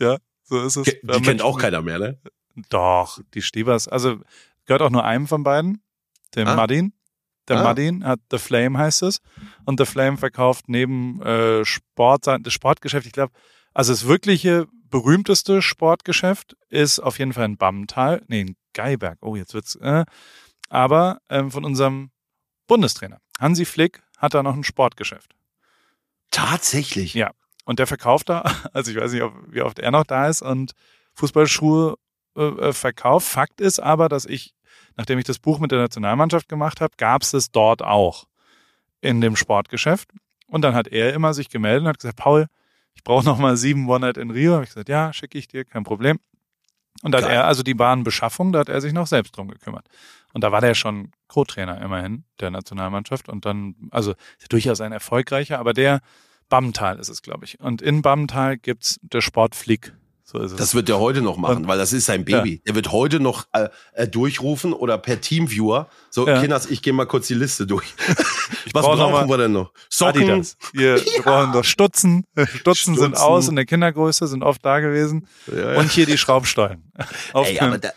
Ja, 0.00 0.16
so 0.44 0.62
ist 0.62 0.76
es. 0.76 0.84
Ke- 0.86 1.00
Die 1.02 1.08
kennt 1.08 1.26
mit- 1.26 1.42
auch 1.42 1.58
keiner 1.58 1.82
mehr, 1.82 1.98
ne? 1.98 2.18
Doch, 2.70 3.18
die 3.34 3.42
Stiebers. 3.42 3.88
Also 3.88 4.20
Gehört 4.64 4.80
auch 4.82 4.90
nur 4.90 5.04
einem 5.04 5.26
von 5.26 5.42
beiden, 5.42 5.82
dem 6.36 6.46
Ah. 6.46 6.54
Madin. 6.54 6.92
Der 7.48 7.58
Ah. 7.58 7.64
Madin 7.64 8.04
hat 8.06 8.20
The 8.30 8.38
Flame 8.38 8.78
heißt 8.78 9.02
es. 9.02 9.18
Und 9.66 9.80
The 9.80 9.86
Flame 9.86 10.16
verkauft 10.16 10.66
neben 10.68 11.20
äh, 11.20 11.64
Sport, 11.64 12.28
das 12.28 12.52
Sportgeschäft, 12.52 13.04
ich 13.06 13.12
glaube, 13.12 13.32
also 13.74 13.92
das 13.92 14.06
wirkliche 14.06 14.66
berühmteste 14.90 15.62
Sportgeschäft 15.62 16.56
ist 16.68 16.98
auf 17.00 17.18
jeden 17.18 17.32
Fall 17.32 17.46
in 17.46 17.56
Bammental. 17.56 18.22
Nee, 18.28 18.42
in 18.42 18.56
Geiberg. 18.74 19.18
Oh, 19.22 19.36
jetzt 19.36 19.54
wird's. 19.54 19.76
Äh, 19.76 20.04
aber 20.68 21.20
ähm, 21.28 21.50
von 21.50 21.64
unserem 21.64 22.10
Bundestrainer. 22.66 23.18
Hansi 23.38 23.64
Flick 23.64 24.02
hat 24.18 24.34
da 24.34 24.42
noch 24.42 24.54
ein 24.54 24.64
Sportgeschäft. 24.64 25.34
Tatsächlich. 26.30 27.14
Ja. 27.14 27.32
Und 27.64 27.78
der 27.78 27.86
verkauft 27.86 28.28
da, 28.28 28.40
also 28.72 28.90
ich 28.90 28.96
weiß 28.96 29.12
nicht, 29.12 29.22
ob, 29.22 29.34
wie 29.48 29.62
oft 29.62 29.78
er 29.78 29.90
noch 29.90 30.04
da 30.04 30.28
ist 30.28 30.42
und 30.42 30.72
Fußballschuhe 31.14 31.96
äh, 32.36 32.42
äh, 32.42 32.72
verkauft. 32.72 33.26
Fakt 33.28 33.60
ist 33.60 33.80
aber, 33.80 34.08
dass 34.08 34.24
ich, 34.24 34.54
nachdem 34.96 35.18
ich 35.18 35.24
das 35.24 35.38
Buch 35.38 35.58
mit 35.58 35.70
der 35.70 35.80
Nationalmannschaft 35.80 36.48
gemacht 36.48 36.80
habe, 36.80 36.94
gab 36.96 37.22
es 37.22 37.34
es 37.34 37.50
dort 37.50 37.82
auch 37.82 38.26
in 39.00 39.20
dem 39.20 39.36
Sportgeschäft. 39.36 40.10
Und 40.46 40.62
dann 40.62 40.74
hat 40.74 40.88
er 40.88 41.14
immer 41.14 41.34
sich 41.34 41.48
gemeldet 41.48 41.82
und 41.82 41.88
hat 41.88 41.98
gesagt, 41.98 42.16
Paul, 42.16 42.46
ich 42.94 43.04
brauche 43.04 43.24
noch 43.24 43.38
mal 43.38 43.56
sieben 43.56 43.88
One-Night 43.88 44.16
in 44.16 44.30
Rio. 44.30 44.54
Hab 44.54 44.62
ich 44.62 44.70
gesagt, 44.70 44.88
ja, 44.88 45.12
schicke 45.12 45.38
ich 45.38 45.48
dir, 45.48 45.64
kein 45.64 45.84
Problem. 45.84 46.18
Und 47.02 47.12
da 47.12 47.18
hat 47.18 47.28
er, 47.28 47.46
also 47.46 47.62
die 47.62 47.78
Warenbeschaffung, 47.78 48.52
da 48.52 48.60
hat 48.60 48.68
er 48.68 48.80
sich 48.80 48.92
noch 48.92 49.06
selbst 49.06 49.36
drum 49.36 49.48
gekümmert. 49.48 49.86
Und 50.32 50.44
da 50.44 50.52
war 50.52 50.60
der 50.60 50.74
schon 50.74 51.10
Co-Trainer 51.28 51.80
immerhin 51.80 52.24
der 52.40 52.50
Nationalmannschaft 52.50 53.28
und 53.28 53.44
dann, 53.44 53.74
also 53.90 54.14
durchaus 54.48 54.80
ein 54.80 54.92
erfolgreicher, 54.92 55.58
aber 55.58 55.72
der 55.72 56.00
Bammental 56.48 56.98
ist 56.98 57.08
es, 57.08 57.22
glaube 57.22 57.44
ich. 57.44 57.60
Und 57.60 57.82
in 57.82 58.02
Bammental 58.02 58.58
gibt's 58.58 58.98
der 59.02 59.20
Sportflick. 59.20 59.94
So 60.32 60.38
ist 60.38 60.52
es. 60.52 60.56
Das 60.56 60.74
wird 60.74 60.88
er 60.88 60.98
heute 60.98 61.20
noch 61.20 61.36
machen, 61.36 61.58
Und- 61.58 61.68
weil 61.68 61.76
das 61.76 61.92
ist 61.92 62.06
sein 62.06 62.24
Baby. 62.24 62.62
Er 62.64 62.74
wird 62.74 62.90
heute 62.90 63.20
noch 63.20 63.46
äh, 63.52 63.68
äh, 63.92 64.08
durchrufen 64.08 64.72
oder 64.72 64.96
per 64.96 65.20
Teamviewer. 65.20 65.88
So, 66.08 66.26
Ja. 66.26 66.40
Kinders, 66.40 66.64
ich 66.66 66.80
gehe 66.80 66.94
mal 66.94 67.04
kurz 67.04 67.26
die 67.26 67.34
Liste 67.34 67.66
durch. 67.66 67.92
Was 68.72 68.84
brauch 68.86 68.96
brauchen 68.96 69.28
wir 69.28 69.36
denn 69.36 69.52
noch? 69.52 69.72
Socken. 69.90 70.22
Adidas. 70.22 70.56
Wir, 70.72 70.96
wir 71.04 71.22
brauchen 71.22 71.52
doch 71.52 71.64
Stutzen. 71.64 72.24
Stutzen 72.56 72.94
sind 72.94 73.10
Stutzen. 73.16 73.22
aus 73.22 73.48
in 73.48 73.56
der 73.56 73.66
Kindergröße, 73.66 74.26
sind 74.26 74.42
oft 74.42 74.64
da 74.64 74.80
gewesen. 74.80 75.26
Ja, 75.54 75.74
ja. 75.74 75.78
Und 75.78 75.90
hier 75.90 76.06
die 76.06 76.16
Schraubstollen. 76.16 76.90
Ey, 77.34 77.58
aber 77.60 77.76
da, 77.76 77.90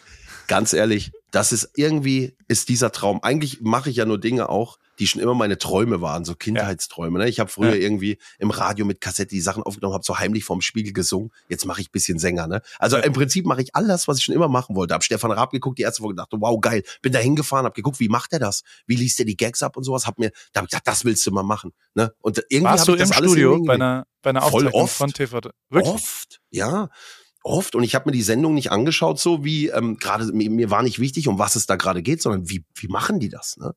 ganz 0.48 0.74
ehrlich, 0.74 1.12
das 1.32 1.54
ist 1.54 1.70
irgendwie, 1.76 2.36
ist 2.50 2.68
dieser 2.68 2.92
Traum. 2.92 3.24
Eigentlich 3.24 3.62
mache 3.62 3.90
ich 3.90 3.96
ja 3.96 4.06
nur 4.06 4.20
Dinge 4.20 4.50
auch, 4.50 4.78
die 5.00 5.08
schon 5.08 5.22
immer 5.22 5.34
meine 5.34 5.58
Träume 5.58 6.02
waren, 6.02 6.26
so 6.26 6.36
Kindheitsträume. 6.36 7.20
Ne? 7.20 7.30
Ich 7.30 7.40
habe 7.40 7.50
früher 7.50 7.76
Ja. 7.76 7.82
irgendwie 7.82 8.18
im 8.40 8.52
Radio 8.52 8.86
mit 8.86 9.02
Kassette 9.02 9.30
die 9.30 9.42
Sachen 9.42 9.64
aufgenommen, 9.64 9.94
habe 9.94 10.04
so 10.06 10.18
heimlich 10.18 10.44
vorm 10.44 10.62
Spiegel 10.62 10.94
gesungen. 10.94 11.32
Jetzt 11.50 11.66
mache 11.66 11.82
ich 11.82 11.92
bisschen 11.92 12.20
Sänger. 12.20 12.48
Ne? 12.48 12.62
Also 12.80 12.98
im 12.98 13.14
Prinzip 13.14 13.46
mache 13.46 13.62
ich 13.62 13.76
all 13.76 13.88
das, 13.88 14.08
was 14.08 14.18
ich 14.18 14.24
schon 14.24 14.36
immer 14.36 14.48
machen 14.48 14.76
wollte. 14.76 14.94
Hab 14.94 15.04
Stefan 15.04 15.32
Raab 15.32 15.52
geguckt, 15.52 15.78
die 15.80 15.84
erste 15.84 16.02
Folge, 16.02 16.16
dachte, 16.16 16.38
wow, 16.40 16.60
geil. 16.60 16.84
Bin 17.02 17.12
da 17.14 17.20
hingefahren, 17.20 17.66
hab 17.66 17.74
geguckt, 17.76 18.00
wie 18.00 18.10
macht 18.10 18.34
er 18.34 18.40
das? 18.40 18.64
Wie 18.86 18.96
liest 18.96 19.20
er 19.20 19.26
die 19.26 19.38
Gags 19.38 19.64
ab 19.64 19.78
und 19.78 19.84
sowas? 19.84 20.08
Hab 20.08 20.18
mir, 20.20 20.32
da 20.54 20.60
hab 20.62 20.66
ich 20.66 20.72
gedacht, 20.72 20.88
das 20.88 21.06
willst 21.06 21.26
du 21.28 21.32
mal 21.32 21.44
machen. 21.44 21.72
Ne? 21.94 22.14
Und 22.22 22.44
irgendwie 22.50 22.72
Warst 22.72 22.88
du 22.88 22.94
im 22.96 23.12
Studio 23.12 23.62
bei 23.64 23.74
einer, 23.76 24.06
bei 24.22 24.30
einer 24.32 24.42
Voll 24.42 24.68
Aufzeichnung 24.68 24.82
oft. 24.84 24.96
von 24.96 25.12
TV? 25.12 25.40
Wirklich? 25.70 25.94
Oft, 25.94 26.42
ja. 26.52 26.90
Oft. 27.44 27.76
Und 27.76 27.84
ich 27.84 27.94
habe 27.94 28.10
mir 28.10 28.12
die 28.14 28.24
Sendung 28.24 28.56
nicht 28.56 28.72
angeschaut, 28.72 29.20
so 29.20 29.44
wie 29.44 29.68
ähm, 29.70 29.98
gerade 29.98 30.26
mir, 30.34 30.50
mir 30.50 30.72
war 30.72 30.82
nicht 30.82 31.00
wichtig, 31.00 31.28
um 31.28 31.38
was 31.38 31.56
es 31.56 31.68
da 31.68 31.76
gerade 31.76 32.02
geht, 32.02 32.22
sondern 32.22 32.50
wie, 32.50 32.66
wie 32.74 32.88
machen 32.88 33.20
die 33.20 33.30
das? 33.30 33.58
Ne? 33.58 33.74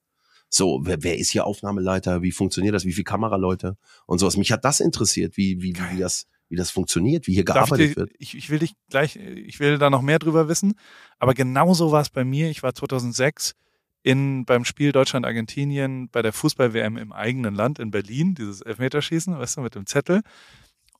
So, 0.50 0.80
wer, 0.82 1.02
wer 1.02 1.18
ist 1.18 1.30
hier 1.30 1.44
Aufnahmeleiter? 1.46 2.22
Wie 2.22 2.32
funktioniert 2.32 2.74
das? 2.74 2.84
Wie 2.84 2.92
viele 2.92 3.04
Kameraleute? 3.04 3.76
Und 4.06 4.18
sowas. 4.18 4.36
Mich 4.36 4.50
hat 4.52 4.64
das 4.64 4.80
interessiert, 4.80 5.36
wie, 5.36 5.60
wie, 5.60 5.74
wie, 5.90 5.98
das, 5.98 6.26
wie 6.48 6.56
das 6.56 6.70
funktioniert, 6.70 7.26
wie 7.26 7.34
hier 7.34 7.44
Darf 7.44 7.56
ich, 7.56 7.68
gearbeitet 7.68 7.90
dir, 7.90 7.96
wird. 7.96 8.12
ich, 8.18 8.36
ich 8.36 8.48
will 8.48 8.58
dich 8.58 8.74
gleich, 8.88 9.16
ich 9.16 9.60
will 9.60 9.78
da 9.78 9.90
noch 9.90 10.02
mehr 10.02 10.18
drüber 10.18 10.48
wissen. 10.48 10.74
Aber 11.18 11.34
genauso 11.34 11.92
war 11.92 12.00
es 12.00 12.10
bei 12.10 12.24
mir. 12.24 12.48
Ich 12.50 12.62
war 12.62 12.74
2006 12.74 13.54
in, 14.02 14.46
beim 14.46 14.64
Spiel 14.64 14.92
Deutschland-Argentinien 14.92 16.08
bei 16.08 16.22
der 16.22 16.32
Fußball-WM 16.32 16.96
im 16.96 17.12
eigenen 17.12 17.54
Land 17.54 17.78
in 17.78 17.90
Berlin, 17.90 18.34
dieses 18.34 18.62
Elfmeterschießen, 18.62 19.38
weißt 19.38 19.58
du, 19.58 19.60
mit 19.60 19.74
dem 19.74 19.86
Zettel. 19.86 20.22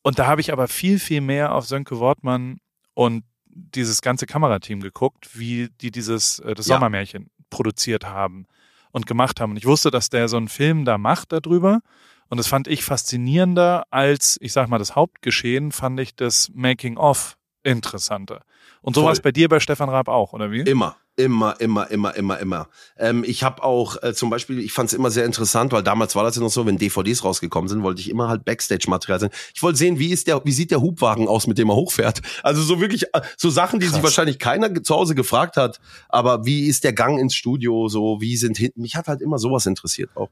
Und 0.02 0.18
da 0.18 0.26
habe 0.26 0.42
ich 0.42 0.52
aber 0.52 0.68
viel, 0.68 0.98
viel 0.98 1.22
mehr 1.22 1.54
auf 1.54 1.66
Sönke 1.66 1.98
Wortmann 1.98 2.58
und 2.94 3.24
dieses 3.46 4.02
ganze 4.02 4.26
Kamerateam 4.26 4.80
geguckt, 4.80 5.38
wie 5.38 5.68
die 5.80 5.90
dieses, 5.90 6.38
äh, 6.40 6.54
das 6.54 6.66
Ja. 6.66 6.76
Sommermärchen 6.76 7.30
produziert 7.50 8.04
haben 8.04 8.46
und 8.90 9.06
gemacht 9.06 9.40
haben. 9.40 9.50
Und 9.52 9.56
ich 9.56 9.66
wusste, 9.66 9.90
dass 9.90 10.10
der 10.10 10.28
so 10.28 10.36
einen 10.36 10.48
Film 10.48 10.84
da 10.84 10.98
macht 10.98 11.32
darüber. 11.32 11.80
Und 12.28 12.36
das 12.38 12.46
fand 12.46 12.68
ich 12.68 12.84
faszinierender 12.84 13.84
als, 13.90 14.36
ich 14.40 14.52
sag 14.52 14.68
mal, 14.68 14.78
das 14.78 14.94
Hauptgeschehen, 14.94 15.72
fand 15.72 15.98
ich 16.00 16.14
das 16.14 16.50
Making-of 16.54 17.38
interessanter. 17.62 18.42
Und 18.82 18.94
so 18.94 19.00
Voll. 19.00 19.06
war 19.06 19.12
es 19.12 19.20
bei 19.20 19.32
dir 19.32 19.48
bei 19.48 19.60
Stefan 19.60 19.88
Raab 19.88 20.08
auch, 20.08 20.32
oder 20.32 20.50
wie? 20.50 20.60
Immer, 20.60 20.96
immer, 21.18 21.60
immer, 21.60 21.90
immer, 21.90 22.14
immer, 22.14 22.38
immer. 22.38 22.68
Ähm, 22.96 23.24
ich 23.26 23.42
habe 23.42 23.62
auch 23.64 24.00
äh, 24.02 24.14
zum 24.14 24.30
Beispiel, 24.30 24.60
ich 24.60 24.72
fand 24.72 24.88
es 24.88 24.94
immer 24.94 25.10
sehr 25.10 25.24
interessant, 25.24 25.72
weil 25.72 25.82
damals 25.82 26.14
war 26.14 26.22
das 26.22 26.36
ja 26.36 26.42
noch 26.42 26.50
so, 26.50 26.64
wenn 26.64 26.78
DVDs 26.78 27.24
rausgekommen 27.24 27.68
sind, 27.68 27.82
wollte 27.82 28.00
ich 28.00 28.08
immer 28.08 28.28
halt 28.28 28.44
Backstage-Material 28.44 29.20
sehen. 29.20 29.30
Ich 29.52 29.62
wollte 29.62 29.78
sehen, 29.78 29.98
wie 29.98 30.10
ist 30.12 30.28
der, 30.28 30.40
wie 30.44 30.52
sieht 30.52 30.70
der 30.70 30.80
Hubwagen 30.80 31.26
aus, 31.26 31.48
mit 31.48 31.58
dem 31.58 31.70
er 31.70 31.74
hochfährt. 31.74 32.22
Also 32.44 32.62
so 32.62 32.80
wirklich, 32.80 33.12
äh, 33.14 33.20
so 33.36 33.50
Sachen, 33.50 33.80
die 33.80 33.86
sich 33.86 33.94
Krass. 33.96 34.04
wahrscheinlich 34.04 34.38
keiner 34.38 34.82
zu 34.82 34.94
Hause 34.94 35.16
gefragt 35.16 35.56
hat. 35.56 35.80
Aber 36.08 36.46
wie 36.46 36.66
ist 36.66 36.84
der 36.84 36.92
Gang 36.92 37.18
ins 37.18 37.34
Studio? 37.34 37.88
So, 37.88 38.20
wie 38.20 38.36
sind 38.36 38.56
hinten? 38.56 38.80
Mich 38.80 38.94
hat 38.94 39.08
halt 39.08 39.20
immer 39.20 39.38
sowas 39.38 39.66
interessiert 39.66 40.10
auch. 40.14 40.30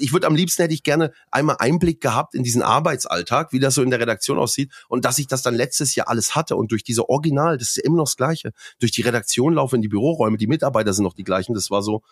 Ich 0.00 0.12
würde 0.12 0.26
am 0.26 0.34
liebsten 0.34 0.62
hätte 0.62 0.74
ich 0.74 0.82
gerne 0.82 1.12
einmal 1.30 1.56
Einblick 1.58 2.00
gehabt 2.00 2.34
in 2.34 2.42
diesen 2.42 2.62
Arbeitsalltag, 2.62 3.52
wie 3.52 3.60
das 3.60 3.74
so 3.74 3.82
in 3.82 3.90
der 3.90 4.00
Redaktion 4.00 4.38
aussieht 4.38 4.72
und 4.88 5.04
dass 5.04 5.18
ich 5.18 5.26
das 5.26 5.42
dann 5.42 5.54
letztes 5.54 5.94
Jahr 5.94 6.08
alles 6.08 6.34
hatte 6.34 6.56
und 6.56 6.70
durch 6.72 6.84
diese 6.84 7.08
Original, 7.08 7.58
das 7.58 7.70
ist 7.70 7.76
ja 7.76 7.84
immer 7.84 7.96
noch 7.96 8.04
das 8.04 8.16
Gleiche, 8.16 8.52
durch 8.80 8.92
die 8.92 9.02
Redaktion 9.02 9.54
laufe 9.54 9.76
in 9.76 9.82
die 9.82 9.88
Büroräume, 9.88 10.36
die 10.36 10.46
Mitarbeiter 10.46 10.92
sind 10.92 11.04
noch 11.04 11.14
die 11.14 11.24
gleichen, 11.24 11.54
das 11.54 11.70
war 11.70 11.82
so 11.82 12.02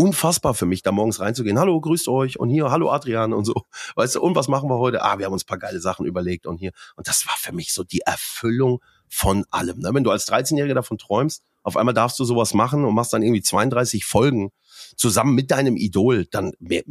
unfassbar 0.00 0.54
für 0.54 0.64
mich, 0.64 0.82
da 0.82 0.92
morgens 0.92 1.20
reinzugehen. 1.20 1.58
Hallo, 1.58 1.78
grüßt 1.78 2.08
euch 2.08 2.40
und 2.40 2.48
hier, 2.48 2.70
hallo 2.70 2.90
Adrian 2.90 3.34
und 3.34 3.44
so. 3.44 3.66
Weißt 3.96 4.14
du, 4.14 4.22
und 4.22 4.34
was 4.34 4.48
machen 4.48 4.70
wir 4.70 4.78
heute? 4.78 5.02
Ah, 5.02 5.18
wir 5.18 5.26
haben 5.26 5.34
uns 5.34 5.44
ein 5.44 5.46
paar 5.46 5.58
geile 5.58 5.78
Sachen 5.78 6.06
überlegt 6.06 6.46
und 6.46 6.56
hier. 6.56 6.72
Und 6.96 7.06
das 7.06 7.26
war 7.26 7.34
für 7.36 7.52
mich 7.52 7.74
so 7.74 7.84
die 7.84 8.00
Erfüllung 8.00 8.80
von 9.10 9.44
allem. 9.50 9.80
Ne? 9.80 9.90
Wenn 9.92 10.04
du 10.04 10.10
als 10.10 10.26
13-Jähriger 10.28 10.74
davon 10.74 10.96
träumst, 10.96 11.42
auf 11.62 11.76
einmal 11.76 11.92
darfst 11.94 12.18
du 12.18 12.24
sowas 12.24 12.54
machen 12.54 12.84
und 12.84 12.94
machst 12.94 13.12
dann 13.12 13.22
irgendwie 13.22 13.42
32 13.42 14.04
Folgen 14.06 14.50
zusammen 14.96 15.34
mit 15.34 15.50
deinem 15.50 15.76
Idol, 15.76 16.24
dann 16.26 16.52
mehr, 16.58 16.82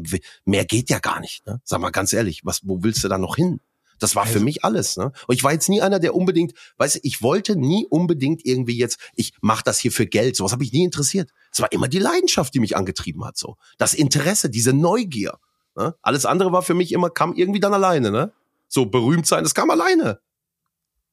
mehr 0.46 0.66
geht 0.66 0.90
ja 0.90 1.00
gar 1.00 1.20
nicht. 1.20 1.46
Ne? 1.48 1.60
Sag 1.64 1.80
mal 1.82 1.90
ganz 1.90 2.14
ehrlich, 2.14 2.42
was, 2.44 2.62
wo 2.64 2.84
willst 2.84 3.04
du 3.04 3.08
da 3.08 3.18
noch 3.18 3.36
hin? 3.36 3.62
Das 3.98 4.16
war 4.16 4.26
für 4.26 4.36
Also- 4.36 4.46
mich 4.46 4.64
alles. 4.64 4.96
Ne? 4.98 5.12
Und 5.28 5.36
ich 5.36 5.44
war 5.44 5.54
jetzt 5.54 5.70
nie 5.70 5.82
einer, 5.82 6.00
der 6.00 6.14
unbedingt, 6.16 6.54
weißt 6.78 6.96
du, 6.96 7.00
ich 7.04 7.22
wollte 7.22 7.56
nie 7.56 7.86
unbedingt 7.90 8.46
irgendwie 8.46 8.78
jetzt, 8.78 9.00
ich 9.16 9.34
mache 9.42 9.64
das 9.64 9.80
hier 9.80 9.92
für 9.92 10.06
Geld. 10.06 10.36
Sowas 10.36 10.52
habe 10.52 10.64
ich 10.64 10.72
nie 10.72 10.84
interessiert. 10.84 11.32
Es 11.52 11.62
war 11.62 11.72
immer 11.72 11.88
die 11.88 12.00
Leidenschaft, 12.00 12.54
die 12.54 12.60
mich 12.60 12.78
angetrieben 12.78 13.26
hat. 13.26 13.38
So 13.38 13.58
das 13.78 13.94
Interesse, 13.94 14.50
diese 14.50 14.74
Neugier. 14.74 15.40
Ne? 15.76 15.96
Alles 16.02 16.26
andere 16.26 16.52
war 16.52 16.62
für 16.62 16.74
mich 16.76 16.92
immer 16.92 17.10
kam 17.10 17.34
irgendwie 17.34 17.60
dann 17.60 17.74
alleine. 17.74 18.12
Ne? 18.12 18.32
So 18.68 18.86
berühmt 18.86 19.26
sein, 19.26 19.44
das 19.44 19.56
kam 19.56 19.70
alleine. 19.72 20.20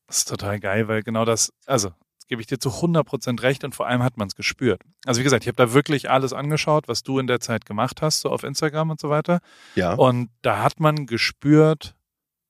Das 0.07 0.19
ist 0.19 0.29
total 0.29 0.61
geil, 0.61 0.89
weil 0.89 1.03
genau 1.03 1.25
das, 1.25 1.53
also 1.67 1.89
das 1.89 2.27
gebe 2.29 2.41
ich 2.41 2.47
dir 2.47 2.59
zu 2.59 2.71
100% 2.71 3.43
recht 3.43 3.65
und 3.65 3.75
vor 3.75 3.87
allem 3.87 4.03
hat 4.03 4.17
man 4.17 4.29
es 4.29 4.35
gespürt. 4.35 4.83
Also 5.05 5.21
wie 5.21 5.25
gesagt, 5.25 5.45
ich 5.45 5.49
habe 5.49 5.57
da 5.57 5.73
wirklich 5.73 6.11
alles 6.11 6.33
angeschaut, 6.33 6.89
was 6.89 7.03
du 7.03 7.19
in 7.19 7.27
der 7.27 7.41
Zeit 7.41 7.67
gemacht 7.67 8.03
hast, 8.03 8.21
so 8.21 8.31
auf 8.31 8.43
Instagram 8.43 8.91
und 8.91 9.01
so 9.01 9.11
weiter. 9.11 9.41
Ja. 9.75 9.95
Und 9.95 10.31
da 10.43 10.63
hat 10.63 10.81
man 10.81 11.07
gespürt, 11.07 11.95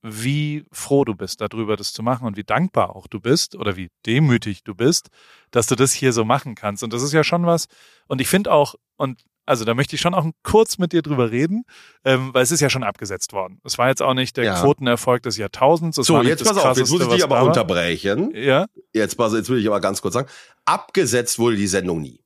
wie 0.02 0.64
froh 0.70 1.04
du 1.04 1.14
bist, 1.14 1.40
darüber 1.40 1.76
das 1.76 1.92
zu 1.92 2.02
machen 2.02 2.26
und 2.26 2.36
wie 2.36 2.44
dankbar 2.44 2.94
auch 2.94 3.06
du 3.06 3.20
bist 3.20 3.56
oder 3.56 3.76
wie 3.76 3.90
demütig 4.04 4.62
du 4.62 4.74
bist, 4.74 5.08
dass 5.50 5.66
du 5.66 5.74
das 5.74 5.92
hier 5.92 6.12
so 6.12 6.24
machen 6.24 6.54
kannst. 6.54 6.82
Und 6.82 6.92
das 6.92 7.02
ist 7.02 7.12
ja 7.12 7.24
schon 7.24 7.46
was. 7.46 7.66
Und 8.06 8.20
ich 8.20 8.28
finde 8.28 8.52
auch, 8.52 8.76
und 8.96 9.24
also 9.46 9.64
da 9.64 9.74
möchte 9.74 9.94
ich 9.96 10.02
schon 10.02 10.12
auch 10.14 10.26
kurz 10.42 10.76
mit 10.78 10.92
dir 10.92 11.02
drüber 11.02 11.30
reden, 11.30 11.64
ähm, 12.04 12.34
weil 12.34 12.42
es 12.42 12.50
ist 12.50 12.60
ja 12.60 12.68
schon 12.68 12.82
abgesetzt 12.82 13.32
worden. 13.32 13.60
Es 13.64 13.78
war 13.78 13.88
jetzt 13.88 14.02
auch 14.02 14.12
nicht 14.14 14.36
der 14.36 14.44
Ja. 14.44 14.60
Quotenerfolg 14.60 15.22
des 15.22 15.36
Jahrtausends. 15.38 15.96
So, 15.96 16.18
nicht 16.18 16.28
jetzt 16.28 16.44
pass 16.44 16.58
auf, 16.58 16.76
jetzt 16.76 16.90
muss 16.90 17.00
ich 17.00 17.08
dich 17.08 17.24
aber 17.24 17.42
unterbrechen. 17.42 18.32
Ja, 18.34 18.66
Jetzt, 18.92 19.16
pass, 19.16 19.32
jetzt 19.32 19.48
will 19.48 19.58
ich 19.58 19.66
aber 19.66 19.80
ganz 19.80 20.02
kurz 20.02 20.14
sagen, 20.14 20.28
abgesetzt 20.64 21.38
wurde 21.38 21.56
die 21.56 21.66
Sendung 21.66 22.00
nie. 22.02 22.20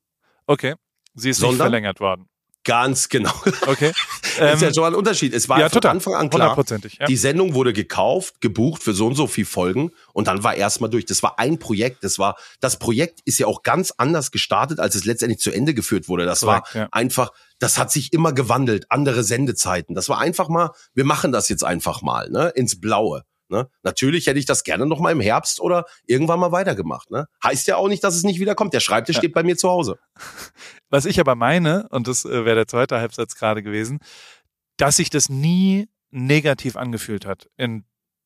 okay. 0.46 0.74
Sie 1.14 1.28
ist 1.30 1.38
nicht 1.38 1.48
Sondern? 1.50 1.66
verlängert 1.66 1.98
worden. 1.98 2.26
Ganz 2.64 3.09
genau. 3.09 3.33
Okay. 3.66 3.92
Das 4.38 4.55
ist 4.57 4.62
ja 4.62 4.68
Ähm, 4.68 4.75
schon 4.75 4.85
ein 4.85 4.94
Unterschied. 4.94 5.33
Es 5.33 5.49
war 5.49 5.59
ja, 5.59 5.68
von. 5.70 5.83
Anfang 5.85 6.14
an 6.14 6.29
klar. 6.29 6.57
Ja. 6.99 7.07
die 7.07 7.16
Sendung 7.16 7.55
wurde 7.55 7.73
gekauft, 7.73 8.40
gebucht 8.40 8.83
für 8.83 8.92
so 8.92 9.07
und 9.07 9.14
so 9.14 9.27
viel 9.27 9.46
Folgen 9.46 9.92
und 10.12 10.29
dann 10.29 10.44
war 10.44 10.55
erstmal 10.55 10.90
durch. 10.90 11.07
Das 11.07 11.23
war 11.23 11.38
ein 11.38 11.59
Projekt. 11.59 12.05
Das 12.05 12.18
war, 12.18 12.37
das 12.61 12.79
Projekt 12.79 13.20
ist 13.25 13.38
ja 13.38 13.46
auch 13.46 13.62
ganz 13.62 13.94
anders 13.96 14.31
gestartet, 14.31 14.79
als 14.79 14.94
es 14.94 15.05
letztendlich 15.07 15.40
zu 15.40 15.51
Ende 15.51 15.73
geführt 15.73 16.09
wurde. 16.09 16.27
Das 16.27 16.40
Korrekt, 16.40 16.75
war 16.75 16.83
ja. 16.83 16.88
einfach, 16.92 17.33
das 17.59 17.79
hat 17.79 17.90
sich 17.90 18.12
immer 18.12 18.33
gewandelt, 18.35 18.87
andere 18.90 19.25
Sendezeiten. 19.25 19.94
Das 19.94 20.09
war 20.11 20.18
einfach 20.18 20.49
mal, 20.49 20.70
wir 20.92 21.05
machen 21.05 21.33
das 21.33 21.49
jetzt 21.49 21.64
einfach 21.64 22.03
mal, 22.03 22.29
ne, 22.31 22.49
ins 22.51 22.79
Blaue. 22.79 23.25
Ne? 23.50 23.68
Natürlich 23.82 24.26
hätte 24.26 24.38
ich 24.38 24.46
das 24.46 24.64
gerne 24.64 24.86
noch 24.86 25.00
mal 25.00 25.10
im 25.10 25.20
Herbst 25.20 25.60
oder 25.60 25.84
irgendwann 26.06 26.40
mal 26.40 26.52
weitergemacht. 26.52 27.10
Ne? 27.10 27.26
Heißt 27.44 27.66
ja 27.66 27.76
auch 27.76 27.88
nicht, 27.88 28.02
dass 28.04 28.14
es 28.14 28.22
nicht 28.22 28.40
wieder 28.40 28.54
kommt. 28.54 28.72
Der 28.74 28.80
Schreibtisch 28.80 29.16
Ja. 29.16 29.20
steht 29.20 29.34
bei 29.34 29.42
mir 29.42 29.56
zu 29.56 29.68
Hause. 29.68 29.98
Was 30.90 31.04
ich 31.04 31.20
aber 31.20 31.34
meine, 31.34 31.88
und 31.90 32.08
das 32.08 32.24
äh, 32.24 32.44
wäre 32.44 32.56
der 32.56 32.66
zweite 32.66 32.98
Halbsatz 32.98 33.34
gerade 33.34 33.62
gewesen, 33.62 33.98
dass 34.76 34.96
sich 34.96 35.11
das 35.11 35.28
nie 35.28 35.88
negativ 36.11 36.76
angefühlt 36.76 37.26
hat 37.26 37.48
in, 37.57 37.84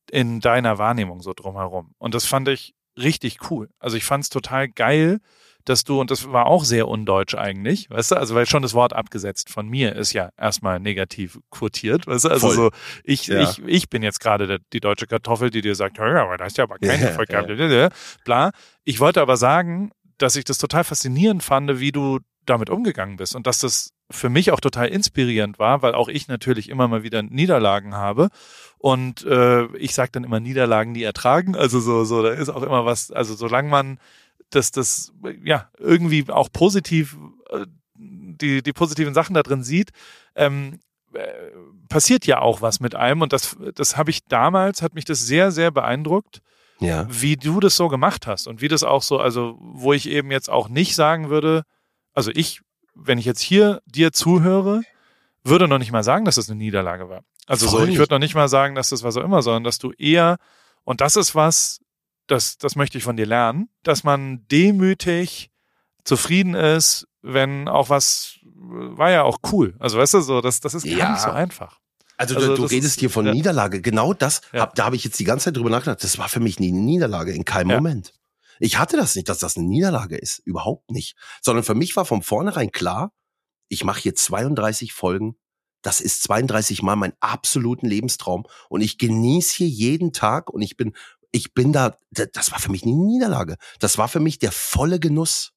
in 0.09 0.39
deiner 0.39 0.77
Wahrnehmung 0.77 1.21
so 1.21 1.33
drumherum. 1.33 1.93
Und 1.97 2.15
das 2.15 2.25
fand 2.25 2.47
ich 2.47 2.73
richtig 2.97 3.49
cool. 3.51 3.69
Also 3.79 3.97
ich 3.97 4.05
fand 4.05 4.23
es 4.23 4.29
total 4.29 4.69
geil, 4.69 5.19
dass 5.65 5.83
du, 5.83 5.99
und 5.99 6.11
das 6.11 6.31
war 6.31 6.45
auch 6.45 6.63
sehr 6.63 6.87
undeutsch 6.87 7.35
eigentlich, 7.35 7.89
weißt 7.89 8.11
du, 8.11 8.15
also 8.15 8.35
weil 8.35 8.45
schon 8.45 8.61
das 8.61 8.73
Wort 8.73 8.93
abgesetzt 8.93 9.49
von 9.49 9.67
mir 9.67 9.95
ist 9.95 10.13
ja 10.13 10.29
erstmal 10.37 10.79
negativ 10.79 11.39
quotiert, 11.49 12.07
weißt 12.07 12.25
du, 12.25 12.29
also 12.29 12.47
Voll. 12.47 12.55
so, 12.55 12.71
ich, 13.03 13.27
ja. 13.27 13.41
ich, 13.41 13.61
ich 13.65 13.89
bin 13.89 14.03
jetzt 14.03 14.19
gerade 14.19 14.59
die 14.73 14.79
deutsche 14.79 15.07
Kartoffel, 15.07 15.49
die 15.49 15.61
dir 15.61 15.75
sagt, 15.75 15.97
ja, 15.97 16.23
aber 16.23 16.37
das 16.37 16.49
ist 16.49 16.57
ja 16.57 16.63
aber 16.63 16.77
keine 16.77 17.09
Erfolg 17.09 17.29
gehabt, 17.29 17.49
ja. 17.49 17.89
bla. 18.23 18.51
Ich 18.83 18.99
wollte 18.99 19.21
aber 19.21 19.37
sagen, 19.37 19.91
dass 20.17 20.35
ich 20.35 20.45
das 20.45 20.59
total 20.59 20.83
faszinierend 20.83 21.43
fand, 21.43 21.79
wie 21.79 21.91
du 21.91 22.19
damit 22.45 22.69
umgegangen 22.69 23.17
bist 23.17 23.35
und 23.35 23.47
dass 23.47 23.59
das 23.59 23.91
für 24.11 24.29
mich 24.29 24.51
auch 24.51 24.59
total 24.59 24.87
inspirierend 24.87 25.57
war, 25.57 25.81
weil 25.81 25.95
auch 25.95 26.09
ich 26.09 26.27
natürlich 26.27 26.69
immer 26.69 26.87
mal 26.87 27.01
wieder 27.01 27.23
Niederlagen 27.23 27.95
habe 27.95 28.29
und 28.77 29.25
äh, 29.25 29.65
ich 29.77 29.95
sage 29.95 30.11
dann 30.11 30.23
immer 30.23 30.39
Niederlagen, 30.39 30.93
die 30.93 31.03
ertragen. 31.03 31.55
Also 31.55 31.79
so, 31.79 32.03
so, 32.03 32.21
da 32.21 32.29
ist 32.29 32.49
auch 32.49 32.61
immer 32.61 32.85
was, 32.85 33.11
also 33.11 33.33
solange 33.33 33.69
man 33.69 33.99
das, 34.49 34.71
das 34.71 35.13
ja 35.43 35.69
irgendwie 35.77 36.29
auch 36.29 36.51
positiv 36.51 37.17
äh, 37.49 37.65
die, 37.95 38.61
die 38.61 38.73
positiven 38.73 39.13
Sachen 39.13 39.33
da 39.33 39.43
drin 39.43 39.63
sieht, 39.63 39.91
ähm, 40.35 40.79
äh, 41.13 41.27
passiert 41.89 42.25
ja 42.25 42.41
auch 42.41 42.61
was 42.61 42.79
mit 42.79 42.95
einem 42.95 43.21
und 43.21 43.33
das, 43.33 43.57
das 43.73 43.97
habe 43.97 44.09
ich 44.09 44.25
damals, 44.25 44.81
hat 44.81 44.93
mich 44.93 45.05
das 45.05 45.25
sehr, 45.25 45.51
sehr 45.51 45.71
beeindruckt 45.71 46.41
ja. 46.79 47.07
wie 47.09 47.37
du 47.37 47.59
das 47.59 47.75
so 47.75 47.87
gemacht 47.87 48.27
hast 48.27 48.47
und 48.47 48.61
wie 48.61 48.67
das 48.67 48.83
auch 48.83 49.01
so, 49.01 49.19
also 49.19 49.57
wo 49.59 49.93
ich 49.93 50.09
eben 50.09 50.31
jetzt 50.31 50.49
auch 50.49 50.69
nicht 50.69 50.95
sagen 50.95 51.29
würde, 51.29 51.63
also 52.13 52.31
ich, 52.33 52.61
wenn 52.93 53.17
ich 53.17 53.25
jetzt 53.25 53.41
hier 53.41 53.81
dir 53.85 54.11
zuhöre, 54.11 54.81
würde 55.43 55.67
noch 55.67 55.77
nicht 55.77 55.91
mal 55.91 56.03
sagen, 56.03 56.25
dass 56.25 56.35
das 56.35 56.49
eine 56.49 56.57
Niederlage 56.57 57.09
war. 57.09 57.21
Also 57.45 57.67
Voll 57.67 57.85
so, 57.85 57.91
ich 57.91 57.97
würde 57.97 58.13
noch 58.13 58.19
nicht 58.19 58.35
mal 58.35 58.47
sagen, 58.47 58.75
dass 58.75 58.89
das 58.89 59.03
was 59.03 59.15
auch 59.17 59.23
immer, 59.23 59.41
sondern 59.41 59.63
dass 59.63 59.77
du 59.77 59.91
eher, 59.91 60.37
und 60.83 61.01
das 61.01 61.15
ist 61.15 61.35
was, 61.35 61.79
das, 62.27 62.57
das 62.57 62.75
möchte 62.75 62.97
ich 62.97 63.03
von 63.03 63.17
dir 63.17 63.25
lernen, 63.25 63.69
dass 63.83 64.03
man 64.03 64.47
demütig 64.47 65.51
zufrieden 66.03 66.53
ist, 66.53 67.07
wenn 67.21 67.67
auch 67.67 67.89
was, 67.89 68.39
war 68.43 69.11
ja 69.11 69.23
auch 69.23 69.39
cool. 69.51 69.75
Also 69.79 69.97
weißt 69.97 70.15
du, 70.15 70.21
so, 70.21 70.41
das, 70.41 70.59
das 70.59 70.73
ist 70.73 70.83
gar 70.83 70.93
ja. 70.93 71.11
nicht 71.11 71.21
so 71.21 71.31
einfach. 71.31 71.79
Also, 72.17 72.35
also 72.35 72.55
du, 72.55 72.55
du 72.55 72.63
redest 72.63 72.95
ist, 72.95 72.99
hier 72.99 73.09
von 73.09 73.25
ja. 73.25 73.33
Niederlage. 73.33 73.81
Genau 73.81 74.13
das, 74.13 74.41
ja. 74.53 74.61
hab, 74.61 74.75
da 74.75 74.85
habe 74.85 74.95
ich 74.95 75.03
jetzt 75.03 75.19
die 75.19 75.25
ganze 75.25 75.45
Zeit 75.45 75.57
drüber 75.57 75.69
nachgedacht. 75.69 76.03
Das 76.03 76.17
war 76.17 76.29
für 76.29 76.39
mich 76.39 76.59
nie 76.59 76.69
eine 76.69 76.79
Niederlage, 76.79 77.33
in 77.33 77.45
keinem. 77.45 77.75
Moment. 77.75 78.13
Ich 78.59 78.77
hatte 78.77 78.95
das 78.95 79.15
nicht, 79.15 79.27
dass 79.27 79.39
das 79.39 79.57
eine 79.57 79.67
Niederlage 79.67 80.15
ist. 80.17 80.39
Überhaupt 80.39 80.91
nicht. 80.91 81.17
Sondern 81.41 81.63
für 81.63 81.75
mich 81.75 81.95
war 81.95 82.05
von 82.05 82.21
vornherein 82.21 82.71
klar, 82.71 83.11
ich 83.67 83.83
mache 83.83 83.99
hier 83.99 84.15
32 84.15 84.93
Folgen. 84.93 85.35
Das 85.81 85.99
ist 85.99 86.23
32 86.23 86.81
Mal 86.81 86.95
mein 86.95 87.13
absoluten 87.19 87.87
Lebenstraum. 87.87 88.45
Und 88.69 88.81
ich 88.81 88.97
genieße 88.97 89.55
hier 89.55 89.67
jeden 89.67 90.13
Tag 90.13 90.49
und 90.49 90.61
ich 90.61 90.77
bin, 90.77 90.95
ich 91.35 91.53
bin 91.53 91.73
da, 91.73 91.97
das 92.11 92.51
war 92.53 92.59
für 92.59 92.71
mich 92.71 92.85
nie 92.85 92.93
eine 92.93 93.03
Niederlage. 93.03 93.57
Das 93.79 93.97
war 93.97 94.07
für 94.07 94.21
mich 94.21 94.39
der 94.39 94.53
volle 94.53 95.01
Genuss 95.01 95.51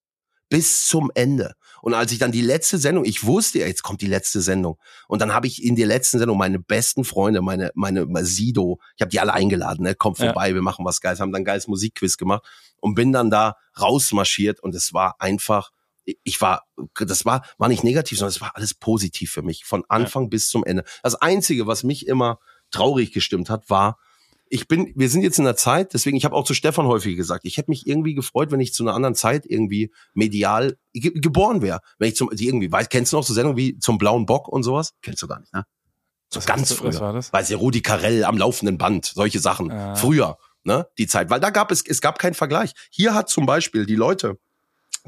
bis 0.49 0.89
zum 0.89 1.13
Ende. 1.15 1.55
Und 1.83 1.95
als 1.95 2.11
ich 2.11 2.19
dann 2.19 2.33
die 2.33 2.41
letzte 2.41 2.79
Sendung, 2.79 3.05
ich 3.05 3.25
wusste 3.25 3.61
ja, 3.61 3.67
jetzt 3.69 3.85
kommt 3.85 4.01
die 4.01 4.09
letzte 4.09 4.41
Sendung. 4.41 4.77
Und 5.07 5.23
dann 5.23 5.33
habe 5.33 5.47
ich 5.47 5.63
in 5.63 5.77
der 5.77 5.87
letzten 5.87 6.19
Sendung 6.19 6.37
meine 6.37 6.59
besten 6.59 7.05
Freunde, 7.05 7.43
meine, 7.43 7.71
meine, 7.75 8.07
meine 8.07 8.27
Sido, 8.27 8.81
ich 8.97 9.03
habe 9.03 9.11
die 9.11 9.21
alle 9.21 9.35
eingeladen, 9.35 9.85
ne, 9.85 9.95
kommt 9.95 10.17
vorbei, 10.17 10.49
ja. 10.49 10.55
wir 10.55 10.63
machen 10.63 10.85
was 10.85 11.01
Geiles, 11.01 11.21
haben 11.21 11.31
dann 11.31 11.45
geiles 11.45 11.69
Musikquiz 11.69 12.17
gemacht 12.17 12.45
und 12.81 12.95
bin 12.95 13.13
dann 13.13 13.31
da 13.31 13.55
rausmarschiert 13.81 14.59
und 14.59 14.75
es 14.75 14.93
war 14.93 15.15
einfach, 15.21 15.71
ich 16.25 16.41
war, 16.41 16.65
das 16.95 17.25
war, 17.25 17.45
war 17.57 17.69
nicht 17.69 17.85
negativ, 17.85 18.19
sondern 18.19 18.35
es 18.35 18.41
war 18.41 18.57
alles 18.57 18.75
positiv 18.75 19.31
für 19.31 19.43
mich, 19.43 19.65
von 19.65 19.85
Anfang 19.89 20.25
ja. 20.25 20.29
bis 20.31 20.49
zum 20.49 20.65
Ende. 20.65 20.83
Das 21.05 21.15
Einzige, 21.15 21.69
was 21.69 21.85
mich 21.85 22.09
immer 22.09 22.41
traurig 22.73 23.13
gestimmt 23.13 23.49
hat, 23.49 23.71
war, 23.71 23.99
ich 24.51 24.69
bin, 24.69 24.93
wir 24.95 25.09
sind 25.09 25.23
jetzt 25.23 25.39
in 25.39 25.45
der 25.45 25.57
Zeit, 25.57 25.95
deswegen, 25.95 26.17
ich 26.17 26.25
habe 26.25 26.35
auch 26.35 26.45
zu 26.45 26.55
Stefan 26.55 26.87
häufig 26.87 27.17
gesagt, 27.17 27.45
ich 27.45 27.57
hätte 27.57 27.71
mich 27.71 27.87
irgendwie 27.87 28.15
gefreut, 28.15 28.51
wenn 28.51 28.61
ich 28.61 28.73
zu 28.73 28.83
einer 28.83 28.95
anderen 28.95 29.15
Zeit 29.15 29.45
irgendwie 29.47 29.93
medial 30.15 30.77
ge 30.93 31.13
geboren 31.15 31.63
wäre. 31.63 31.81
Wenn 31.99 32.09
ich 32.09 32.17
zum, 32.17 32.31
die 32.33 32.47
irgendwie, 32.47 32.71
weißt, 32.71 32.91
kennst 32.91 33.13
du 33.13 33.17
noch 33.17 33.25
so 33.25 33.35
Sendungen 33.35 33.57
wie 33.57 33.79
zum 33.79 33.99
blauen 33.99 34.27
Bock 34.27 34.49
und 34.49 34.63
sowas? 34.63 34.95
Kennst 35.03 35.23
du 35.23 35.27
gar 35.27 35.41
nicht, 35.41 35.53
ne? 35.53 35.65
So 36.31 36.39
was 36.39 36.47
ganz 36.47 36.73
früher. 36.73 36.89
Was 36.89 37.01
war 37.01 37.13
das? 37.13 37.33
Weiß 37.33 37.49
ja, 37.49 37.57
Rudi 37.57 37.81
Carell 37.81 38.25
am 38.25 38.37
laufenden 38.37 38.79
Band, 38.79 39.07
solche 39.07 39.41
Sachen. 39.41 39.71
Ah. 39.71 39.95
Früher, 39.95 40.39
ne? 40.65 40.87
Die 40.99 41.07
Zeit, 41.07 41.31
weil 41.31 41.41
da 41.41 41.51
gab 41.51 41.71
es, 41.71 41.83
es 41.87 42.01
gab 42.01 42.19
keinen 42.19 42.35
Vergleich. 42.35 42.73
Hier 42.91 43.15
hat 43.15 43.29
zum 43.29 43.47
Beispiel 43.47 43.87
die 43.87 43.97
Leute, 43.97 44.39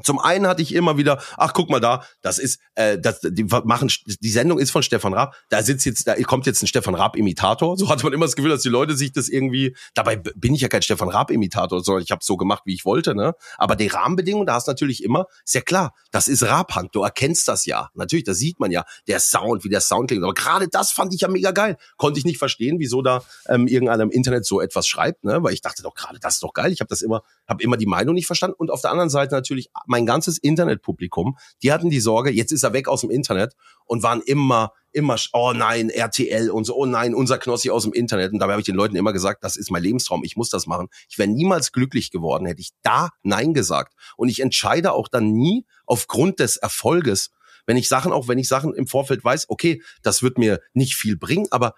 zum 0.03 0.19
einen 0.19 0.47
hatte 0.47 0.61
ich 0.61 0.73
immer 0.73 0.97
wieder, 0.97 1.21
ach 1.37 1.53
guck 1.53 1.69
mal 1.69 1.79
da, 1.79 2.03
das 2.21 2.39
ist, 2.39 2.59
äh, 2.75 2.97
das, 2.99 3.21
die 3.21 3.43
machen, 3.43 3.91
die 4.05 4.29
Sendung 4.29 4.59
ist 4.59 4.71
von 4.71 4.83
Stefan 4.83 5.13
Raab. 5.13 5.35
Da 5.49 5.61
sitzt 5.63 5.85
jetzt, 5.85 6.07
da 6.07 6.15
kommt 6.23 6.45
jetzt 6.45 6.61
ein 6.63 6.67
Stefan 6.67 6.95
Raab-Imitator. 6.95 7.77
So 7.77 7.89
hatte 7.89 8.03
man 8.03 8.13
immer 8.13 8.25
das 8.25 8.35
Gefühl, 8.35 8.51
dass 8.51 8.61
die 8.61 8.69
Leute 8.69 8.95
sich 8.95 9.11
das 9.11 9.29
irgendwie. 9.29 9.75
Dabei 9.93 10.15
bin 10.15 10.53
ich 10.53 10.61
ja 10.61 10.67
kein 10.67 10.81
Stefan 10.81 11.09
Raab-Imitator, 11.09 11.83
sondern 11.83 12.03
ich 12.03 12.11
habe 12.11 12.23
so 12.23 12.37
gemacht, 12.37 12.63
wie 12.65 12.73
ich 12.73 12.85
wollte. 12.85 13.15
Ne? 13.15 13.33
Aber 13.57 13.75
die 13.75 13.87
Rahmenbedingungen, 13.87 14.47
da 14.47 14.55
hast 14.55 14.67
du 14.67 14.71
natürlich 14.71 15.03
immer, 15.03 15.25
ist 15.45 15.55
ja 15.55 15.61
klar, 15.61 15.93
das 16.11 16.27
ist 16.27 16.43
Raab-Hand. 16.43 16.95
Du 16.95 17.03
erkennst 17.03 17.47
das 17.47 17.65
ja. 17.65 17.89
Natürlich, 17.93 18.25
das 18.25 18.37
sieht 18.37 18.59
man 18.59 18.71
ja. 18.71 18.85
Der 19.07 19.19
Sound, 19.19 19.63
wie 19.63 19.69
der 19.69 19.81
Sound 19.81 20.07
klingt. 20.09 20.23
Aber 20.23 20.33
gerade 20.33 20.67
das 20.67 20.91
fand 20.91 21.13
ich 21.13 21.21
ja 21.21 21.27
mega 21.27 21.51
geil. 21.51 21.77
Konnte 21.97 22.19
ich 22.19 22.25
nicht 22.25 22.37
verstehen, 22.37 22.79
wieso 22.79 23.01
da 23.01 23.23
ähm, 23.47 23.67
irgendeiner 23.67 24.03
im 24.03 24.11
Internet 24.11 24.45
so 24.45 24.61
etwas 24.61 24.87
schreibt, 24.87 25.23
ne? 25.23 25.43
Weil 25.43 25.53
ich 25.53 25.61
dachte 25.61 25.83
doch 25.83 25.93
gerade, 25.93 26.19
das 26.19 26.35
ist 26.35 26.43
doch 26.43 26.53
geil. 26.53 26.71
Ich 26.71 26.79
habe 26.79 26.89
das 26.89 27.01
immer, 27.01 27.23
habe 27.47 27.63
immer 27.63 27.77
die 27.77 27.85
Meinung 27.85 28.15
nicht 28.15 28.27
verstanden. 28.27 28.55
Und 28.57 28.71
auf 28.71 28.81
der 28.81 28.91
anderen 28.91 29.09
Seite 29.09 29.35
natürlich 29.35 29.69
mein 29.91 30.07
ganzes 30.07 30.39
Internetpublikum, 30.39 31.37
die 31.61 31.71
hatten 31.71 31.89
die 31.89 31.99
Sorge, 31.99 32.31
jetzt 32.31 32.51
ist 32.51 32.63
er 32.63 32.73
weg 32.73 32.87
aus 32.87 33.01
dem 33.01 33.11
Internet 33.11 33.55
und 33.85 34.01
waren 34.01 34.21
immer, 34.21 34.71
immer, 34.91 35.17
oh 35.33 35.53
nein, 35.53 35.89
RTL 35.89 36.49
und 36.49 36.63
so, 36.63 36.75
oh 36.75 36.85
nein, 36.85 37.13
unser 37.13 37.37
Knossi 37.37 37.69
aus 37.69 37.83
dem 37.83 37.93
Internet. 37.93 38.31
Und 38.31 38.39
dabei 38.39 38.53
habe 38.53 38.61
ich 38.61 38.65
den 38.65 38.75
Leuten 38.75 38.95
immer 38.95 39.13
gesagt, 39.13 39.43
das 39.43 39.57
ist 39.57 39.69
mein 39.69 39.83
Lebenstraum, 39.83 40.23
ich 40.23 40.35
muss 40.35 40.49
das 40.49 40.65
machen. 40.65 40.87
Ich 41.09 41.17
wäre 41.19 41.29
niemals 41.29 41.71
glücklich 41.71 42.09
geworden, 42.09 42.45
hätte 42.47 42.61
ich 42.61 42.71
da 42.81 43.09
Nein 43.21 43.53
gesagt. 43.53 43.93
Und 44.17 44.29
ich 44.29 44.39
entscheide 44.39 44.93
auch 44.93 45.09
dann 45.09 45.33
nie 45.33 45.65
aufgrund 45.85 46.39
des 46.39 46.57
Erfolges, 46.57 47.31
wenn 47.65 47.77
ich 47.77 47.87
Sachen, 47.87 48.11
auch 48.11 48.27
wenn 48.27 48.39
ich 48.39 48.47
Sachen 48.47 48.73
im 48.73 48.87
Vorfeld 48.87 49.23
weiß, 49.23 49.45
okay, 49.49 49.83
das 50.01 50.23
wird 50.23 50.37
mir 50.37 50.61
nicht 50.73 50.95
viel 50.95 51.17
bringen, 51.17 51.47
aber 51.51 51.75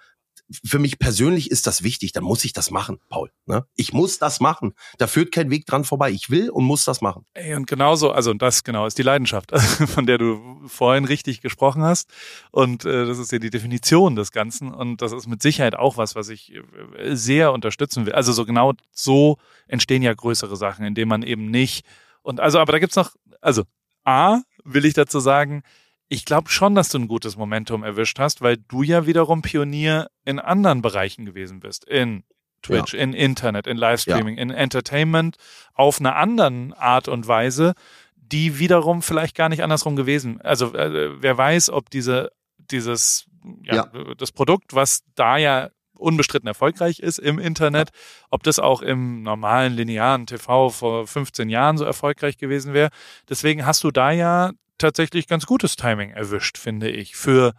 für 0.64 0.80
mich 0.80 1.00
persönlich 1.00 1.52
ist 1.52 1.68
das 1.68 1.84
wichtig, 1.84 2.12
dann 2.12 2.24
muss 2.24 2.44
ich 2.46 2.54
das 2.54 2.70
machen, 2.70 3.00
Paul. 3.10 3.32
Ne? 3.46 3.66
Ich 3.76 3.94
muss 3.94 4.20
das 4.20 4.40
machen. 4.40 4.74
Da 4.98 5.08
führt 5.08 5.32
kein 5.32 5.50
Weg 5.50 5.66
dran 5.66 5.84
vorbei. 5.84 6.12
Ich 6.12 6.30
will 6.30 6.50
und 6.50 6.66
muss 6.66 6.86
das 6.86 7.02
machen. 7.02 7.26
Ey, 7.34 7.56
und 7.56 7.68
genauso, 7.68 8.12
also 8.12 8.34
das 8.34 8.64
genau 8.64 8.86
ist 8.86 8.98
die 8.98 9.04
Leidenschaft, 9.04 9.58
von 9.88 10.06
der 10.06 10.18
du 10.18 10.62
vorhin 10.68 11.06
richtig 11.06 11.42
gesprochen 11.42 11.84
hast. 11.84 12.10
Und 12.52 12.86
äh, 12.86 13.06
das 13.06 13.20
ist 13.20 13.32
ja 13.32 13.40
die 13.40 13.50
Definition 13.50 14.16
des 14.16 14.32
Ganzen. 14.32 14.74
Und 14.74 15.02
das 15.02 15.12
ist 15.12 15.28
mit 15.28 15.42
Sicherheit 15.42 15.76
auch 15.76 15.98
was, 15.98 16.16
was 16.16 16.30
ich 16.30 16.54
äh, 16.54 17.16
sehr 17.16 17.54
unterstützen 17.54 18.06
will. 18.06 18.14
Also 18.14 18.32
so 18.34 18.46
genau 18.46 18.74
so 18.92 19.38
entstehen 19.68 20.04
ja 20.04 20.14
größere 20.14 20.58
Sachen, 20.58 20.86
indem 20.86 21.08
man 21.08 21.24
eben 21.24 21.50
nicht. 21.50 21.86
Und 22.22 22.40
also, 22.40 22.60
aber 22.60 22.74
da 22.74 22.80
gibt's 22.80 22.96
noch, 22.96 23.12
also 23.42 23.64
A, 24.04 24.42
will 24.64 24.86
ich 24.86 24.94
dazu 24.94 25.20
sagen, 25.20 25.64
ich 26.10 26.26
glaube 26.26 26.50
schon, 26.50 26.76
dass 26.76 26.90
du 26.90 27.00
ein 27.00 27.08
gutes 27.08 27.38
Momentum 27.38 27.84
erwischt 27.84 28.20
hast, 28.20 28.42
weil 28.42 28.58
du 28.58 28.84
ja 28.84 29.06
wiederum 29.06 29.42
Pionier 29.42 30.08
in 30.26 30.40
anderen 30.40 30.82
Bereichen 30.82 31.26
gewesen 31.26 31.60
bist. 31.60 31.86
In 31.86 32.24
Twitch, 32.62 32.94
ja. 32.94 33.00
in 33.00 33.14
Internet, 33.14 33.68
in 33.68 33.78
Livestreaming, 33.78 34.38
ja. 34.38 34.42
in 34.42 34.50
Entertainment, 34.52 35.38
auf 35.74 36.00
einer 36.00 36.16
anderen 36.16 36.74
Art 36.74 37.08
und 37.08 37.28
Weise, 37.28 37.74
die 38.16 38.58
wiederum 38.60 39.02
vielleicht 39.02 39.36
gar 39.36 39.50
nicht 39.50 39.64
andersrum 39.64 39.96
gewesen. 39.96 40.42
Also 40.42 40.74
äh, 40.74 41.22
wer 41.22 41.38
weiß, 41.38 41.70
ob 41.70 41.90
diese 41.90 42.32
dieses 42.72 43.26
ja, 43.64 43.76
ja, 43.76 44.14
das 44.18 44.32
Produkt, 44.32 44.74
was 44.74 45.04
da 45.16 45.38
ja 45.38 45.70
unbestritten 45.94 46.48
erfolgreich 46.48 47.00
ist 47.00 47.20
im 47.20 47.40
Internet, 47.40 47.90
ob 48.30 48.44
das 48.44 48.60
auch 48.60 48.82
im 48.82 49.24
normalen 49.24 49.74
linearen 49.74 50.26
TV 50.26 50.70
vor 50.70 51.08
15 51.08 51.50
Jahren 51.50 51.78
so 51.78 51.86
erfolgreich 51.86 52.38
gewesen 52.38 52.74
wäre. 52.74 52.90
Deswegen 53.30 53.66
hast 53.66 53.84
du 53.84 53.92
da 53.92 54.12
ja 54.12 54.52
tatsächlich 54.84 55.28
ganz 55.28 55.46
gutes 55.46 55.76
Timing 55.76 56.12
erwischt, 56.12 56.58
finde 56.58 56.90
ich, 56.90 57.16
für 57.16 57.54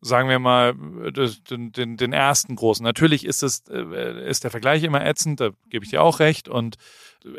sagen 0.00 0.28
wir 0.28 0.38
mal, 0.38 0.74
den, 0.74 1.72
den, 1.72 1.96
den 1.96 2.12
ersten 2.12 2.54
großen. 2.54 2.84
Natürlich 2.84 3.24
ist 3.24 3.42
es, 3.42 3.64
äh, 3.68 4.28
ist 4.28 4.44
der 4.44 4.50
Vergleich 4.50 4.82
immer 4.82 5.04
ätzend, 5.04 5.40
da 5.40 5.50
gebe 5.68 5.84
ich 5.84 5.90
dir 5.90 6.02
auch 6.02 6.20
recht. 6.20 6.48
Und 6.48 6.76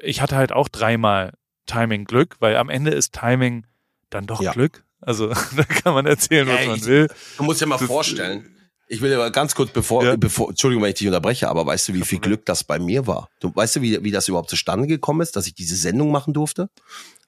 ich 0.01 0.21
hatte 0.21 0.35
halt 0.35 0.51
auch 0.51 0.67
dreimal 0.67 1.33
Timing-Glück, 1.67 2.37
weil 2.39 2.57
am 2.57 2.69
Ende 2.69 2.91
ist 2.91 3.13
Timing 3.13 3.65
dann 4.09 4.25
doch 4.25 4.41
ja. 4.41 4.51
Glück. 4.51 4.83
Also 5.01 5.27
da 5.55 5.63
kann 5.63 5.93
man 5.93 6.05
erzählen, 6.05 6.47
was 6.47 6.61
ja, 6.61 6.67
man 6.67 6.85
will. 6.85 7.07
Du 7.37 7.43
musst 7.43 7.61
dir 7.61 7.67
mal 7.67 7.77
das, 7.77 7.87
vorstellen. 7.87 8.53
Ich 8.89 9.01
will 9.01 9.13
aber 9.13 9.31
ganz 9.31 9.53
kurz, 9.53 9.71
bevor, 9.71 10.03
ja. 10.03 10.15
bevor, 10.15 10.49
Entschuldigung, 10.49 10.83
wenn 10.83 10.89
ich 10.89 10.97
dich 10.97 11.07
unterbreche, 11.07 11.49
aber 11.49 11.65
weißt 11.65 11.89
du, 11.89 11.93
wie 11.93 12.03
viel 12.03 12.19
Glück 12.19 12.45
das 12.45 12.63
bei 12.63 12.79
mir 12.79 13.05
war? 13.05 13.29
Du 13.41 13.53
weißt 13.53 13.75
du, 13.75 13.81
wie, 13.81 14.01
wie 14.03 14.11
das 14.11 14.27
überhaupt 14.29 14.49
zustande 14.49 14.87
gekommen 14.87 15.21
ist, 15.21 15.35
dass 15.35 15.45
ich 15.45 15.53
diese 15.53 15.75
Sendung 15.75 16.11
machen 16.11 16.33
durfte? 16.33 16.69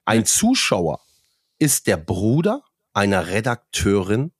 Ein 0.06 0.24
Zuschauer 0.24 1.00
ist 1.60 1.86
der 1.86 1.96
Bruder 1.96 2.64
einer 2.92 3.28
Redakteurin 3.28 4.32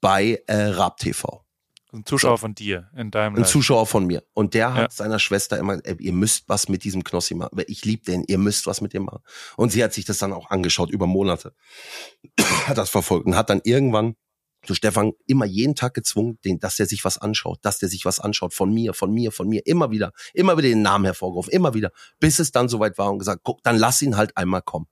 bei 0.00 0.42
äh, 0.46 0.56
Rab 0.56 0.96
TV. 0.96 1.44
Ein 1.92 2.06
Zuschauer 2.06 2.36
so. 2.36 2.42
von 2.42 2.54
dir 2.54 2.88
in 2.96 3.10
deinem 3.10 3.34
Ein 3.34 3.42
Live. 3.42 3.50
Zuschauer 3.50 3.86
von 3.86 4.06
mir. 4.06 4.24
Und 4.32 4.54
der 4.54 4.74
hat 4.74 4.82
ja. 4.82 4.90
seiner 4.90 5.18
Schwester 5.18 5.58
immer, 5.58 5.76
gesagt, 5.76 6.00
ihr 6.00 6.12
müsst 6.12 6.48
was 6.48 6.68
mit 6.68 6.84
diesem 6.84 7.04
Knossi 7.04 7.34
machen. 7.34 7.60
Ich 7.66 7.84
liebe 7.84 8.04
den, 8.04 8.24
ihr 8.26 8.38
müsst 8.38 8.66
was 8.66 8.80
mit 8.80 8.94
dem 8.94 9.04
machen. 9.04 9.22
Und 9.56 9.72
sie 9.72 9.82
hat 9.82 9.92
sich 9.92 10.04
das 10.04 10.18
dann 10.18 10.32
auch 10.32 10.50
angeschaut 10.50 10.90
über 10.90 11.06
Monate. 11.06 11.54
hat 12.66 12.78
das 12.78 12.90
verfolgt 12.90 13.26
und 13.26 13.36
hat 13.36 13.50
dann 13.50 13.60
irgendwann 13.64 14.14
zu 14.64 14.74
Stefan 14.74 15.12
immer 15.26 15.46
jeden 15.46 15.74
Tag 15.74 15.94
gezwungen, 15.94 16.38
den, 16.44 16.60
dass 16.60 16.76
der 16.76 16.86
sich 16.86 17.04
was 17.04 17.18
anschaut, 17.18 17.58
dass 17.62 17.78
der 17.78 17.88
sich 17.88 18.04
was 18.04 18.20
anschaut 18.20 18.54
von 18.54 18.72
mir, 18.72 18.94
von 18.94 19.10
mir, 19.12 19.32
von 19.32 19.48
mir, 19.48 19.66
immer 19.66 19.90
wieder, 19.90 20.12
immer 20.34 20.56
wieder 20.58 20.68
den 20.68 20.82
Namen 20.82 21.06
hervorgerufen, 21.06 21.52
immer 21.52 21.74
wieder, 21.74 21.90
bis 22.18 22.38
es 22.38 22.52
dann 22.52 22.68
soweit 22.68 22.98
war 22.98 23.10
und 23.10 23.18
gesagt, 23.18 23.40
guck, 23.42 23.62
dann 23.62 23.76
lass 23.76 24.02
ihn 24.02 24.16
halt 24.16 24.36
einmal 24.36 24.62
kommen. 24.62 24.86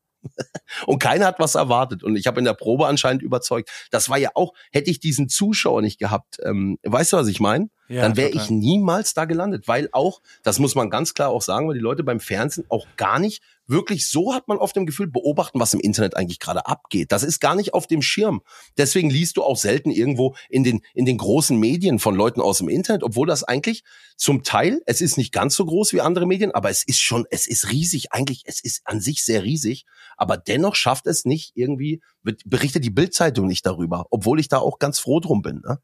Und 0.87 0.99
keiner 0.99 1.27
hat 1.27 1.39
was 1.39 1.55
erwartet. 1.55 2.03
Und 2.03 2.17
ich 2.17 2.27
habe 2.27 2.39
in 2.39 2.45
der 2.45 2.55
Probe 2.55 2.87
anscheinend 2.87 3.23
überzeugt. 3.23 3.71
Das 3.91 4.09
war 4.09 4.19
ja 4.19 4.31
auch, 4.35 4.53
hätte 4.73 4.91
ich 4.91 5.01
diesen 5.01 5.29
Zuschauer 5.29 5.83
nicht 5.83 5.99
gehabt, 5.99 6.39
ähm, 6.45 6.79
weißt 6.83 7.13
du, 7.13 7.17
was 7.17 7.29
ich 7.29 7.41
meine? 7.41 7.71
Ja, 7.89 8.03
dann 8.03 8.17
wäre 8.17 8.29
ich 8.29 8.51
niemals 8.51 9.15
da 9.15 9.25
gelandet, 9.25 9.67
weil 9.67 9.89
auch, 9.93 10.21
das 10.43 10.59
muss 10.59 10.75
man 10.75 10.91
ganz 10.91 11.15
klar 11.15 11.31
auch 11.31 11.41
sagen, 11.41 11.69
weil 11.69 11.75
die 11.75 11.81
Leute 11.81 12.05
beim 12.05 12.21
Fernsehen 12.21 12.67
auch 12.69 12.87
gar 12.99 13.19
nicht 13.19 13.43
wirklich 13.69 14.09
so 14.09 14.35
hat 14.35 14.49
man 14.49 14.59
oft 14.59 14.77
im 14.77 14.87
Gefühl 14.87 15.07
beobachten, 15.07 15.61
was 15.61 15.75
im 15.75 15.81
Internet 15.81 16.17
eigentlich 16.17 16.41
gerade 16.41 16.67
abgeht. 16.67 17.13
Das 17.13 17.23
ist 17.23 17.41
gar 17.41 17.55
nicht 17.55 17.75
auf 17.75 17.87
dem 17.87 18.03
Schirm. 18.03 18.43
Deswegen 18.77 19.11
liest 19.11 19.37
du 19.37 19.45
auch 19.45 19.57
selten 19.57 19.91
irgendwo 19.91 20.35
in 20.49 20.65
den 20.65 20.81
in 20.95 21.05
den 21.05 21.19
großen 21.19 21.59
Medien 21.59 21.99
von 21.99 22.15
Leuten 22.15 22.41
aus 22.41 22.59
dem 22.59 22.69
Internet, 22.69 23.03
obwohl 23.03 23.27
das 23.27 23.45
eigentlich 23.45 23.85
zum 24.17 24.43
Teil, 24.43 24.81
es 24.87 25.01
ist 25.01 25.17
nicht 25.17 25.33
ganz 25.33 25.55
so 25.55 25.65
groß 25.65 25.93
wie 25.93 26.01
andere 26.01 26.27
Medien, 26.27 26.51
aber 26.53 26.71
es 26.71 26.83
ist 26.83 27.01
schon, 27.01 27.25
es 27.31 27.47
ist 27.47 27.71
riesig. 27.71 28.13
Eigentlich, 28.13 28.43
es 28.47 28.63
ist 28.63 28.83
an 28.85 29.01
sich 29.01 29.25
sehr 29.25 29.45
riesig, 29.45 29.85
aber 30.17 30.37
dennoch 30.37 30.75
schafft 30.75 31.07
es 31.07 31.25
nicht 31.25 31.53
irgendwie, 31.55 32.03
berichtet 32.23 32.85
die 32.85 32.91
Bildzeitung 32.91 33.47
nicht 33.47 33.65
darüber, 33.67 34.07
obwohl 34.11 34.41
ich 34.41 34.49
da 34.49 34.59
auch 34.59 34.79
ganz 34.79 34.99
froh 34.99 35.21
drum 35.21 35.43
bin. 35.43 35.63
Ne? 35.65 35.79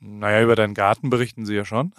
Naja, 0.00 0.42
über 0.42 0.56
deinen 0.56 0.74
Garten 0.74 1.10
berichten 1.10 1.44
sie 1.44 1.54
ja 1.54 1.64
schon. 1.64 1.94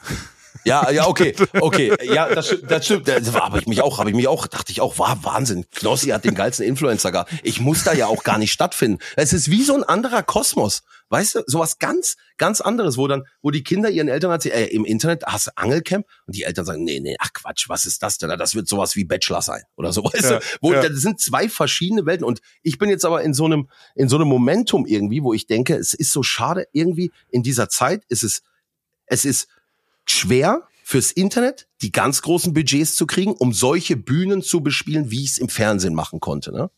Ja, 0.64 0.92
ja, 0.92 1.08
okay, 1.08 1.36
okay, 1.60 1.96
ja, 2.04 2.34
das, 2.34 2.56
das 2.68 2.86
stimmt. 2.86 3.08
Das 3.08 3.34
habe 3.34 3.60
ich 3.60 3.68
mich 3.68 3.82
auch, 3.82 4.00
habe 4.00 4.10
ich 4.10 4.16
mich 4.16 4.28
auch, 4.28 4.48
dachte 4.48 4.72
ich 4.72 4.82
auch, 4.82 5.00
war 5.00 5.24
Wahnsinn. 5.24 5.66
Knossi 5.72 6.10
hat 6.10 6.24
den 6.24 6.36
geilsten 6.36 6.66
Influencer 6.66 7.12
gar. 7.12 7.26
Ich 7.44 7.60
muss 7.60 7.84
da 7.84 7.94
ja 7.94 8.08
auch 8.08 8.24
gar 8.24 8.38
nicht 8.38 8.52
stattfinden. 8.52 9.00
Es 9.16 9.34
ist 9.34 9.50
wie 9.50 9.64
so 9.64 9.76
ein 9.76 9.84
anderer 9.84 10.24
Kosmos, 10.24 10.84
weißt 11.10 11.36
du, 11.36 11.44
sowas 11.48 11.80
ganz, 11.80 12.16
ganz 12.38 12.62
anderes, 12.62 12.98
wo 12.98 13.08
dann, 13.08 13.24
wo 13.42 13.52
die 13.52 13.64
Kinder 13.64 13.90
ihren 13.90 14.08
Eltern 14.08 14.32
erzählen, 14.32 14.56
äh, 14.56 14.66
im 14.68 14.86
Internet 14.86 15.24
hast 15.26 15.48
du 15.48 15.52
Angelcamp 15.56 16.06
und 16.28 16.36
die 16.36 16.44
Eltern 16.44 16.66
sagen, 16.66 16.84
nee, 16.84 17.00
nee, 17.00 17.16
ach 17.20 17.34
Quatsch, 17.34 17.68
was 17.70 17.86
ist 17.86 18.04
das 18.04 18.18
denn? 18.18 18.30
Das 18.38 18.56
wird 18.56 18.68
sowas 18.68 18.96
wie 18.96 19.04
Bachelor 19.04 19.42
sein 19.42 19.64
oder 19.76 19.94
so, 19.94 20.04
weißt 20.04 20.32
ja, 20.32 20.40
du? 20.40 20.46
Wo 20.62 20.74
ja. 20.74 20.82
das 20.82 21.02
sind 21.02 21.20
zwei 21.20 21.50
verschiedene 21.50 22.06
Welten 22.06 22.26
und 22.26 22.42
ich 22.62 22.78
bin 22.78 22.90
jetzt 22.90 23.06
aber 23.06 23.24
in 23.24 23.34
so 23.34 23.46
einem, 23.46 23.70
in 23.96 24.10
so 24.10 24.16
einem 24.18 24.28
Momentum 24.28 24.86
irgendwie, 24.86 25.24
wo 25.24 25.34
ich 25.34 25.48
denke, 25.48 25.76
es 25.76 25.94
ist 25.94 26.12
so 26.12 26.24
schade 26.24 26.68
irgendwie 26.72 27.12
in 27.30 27.44
dieser 27.44 27.70
Zeit 27.70 28.04
ist 28.08 28.24
es, 28.24 28.42
es 29.06 29.26
ist 29.26 29.48
schwer 30.06 30.68
fürs 30.84 31.12
Internet 31.12 31.68
die 31.82 31.92
ganz 31.92 32.22
großen 32.22 32.54
Budgets 32.54 32.96
zu 32.96 33.08
kriegen, 33.08 33.34
um 33.34 33.54
solche 33.54 33.96
Bühnen 33.96 34.42
zu 34.42 34.62
bespielen, 34.62 35.10
wie 35.10 35.24
ich 35.24 35.32
es 35.32 35.38
im 35.38 35.50
Fernsehen 35.50 35.94
machen 35.94 36.20
konnte. 36.20 36.52
Ne? 36.52 36.70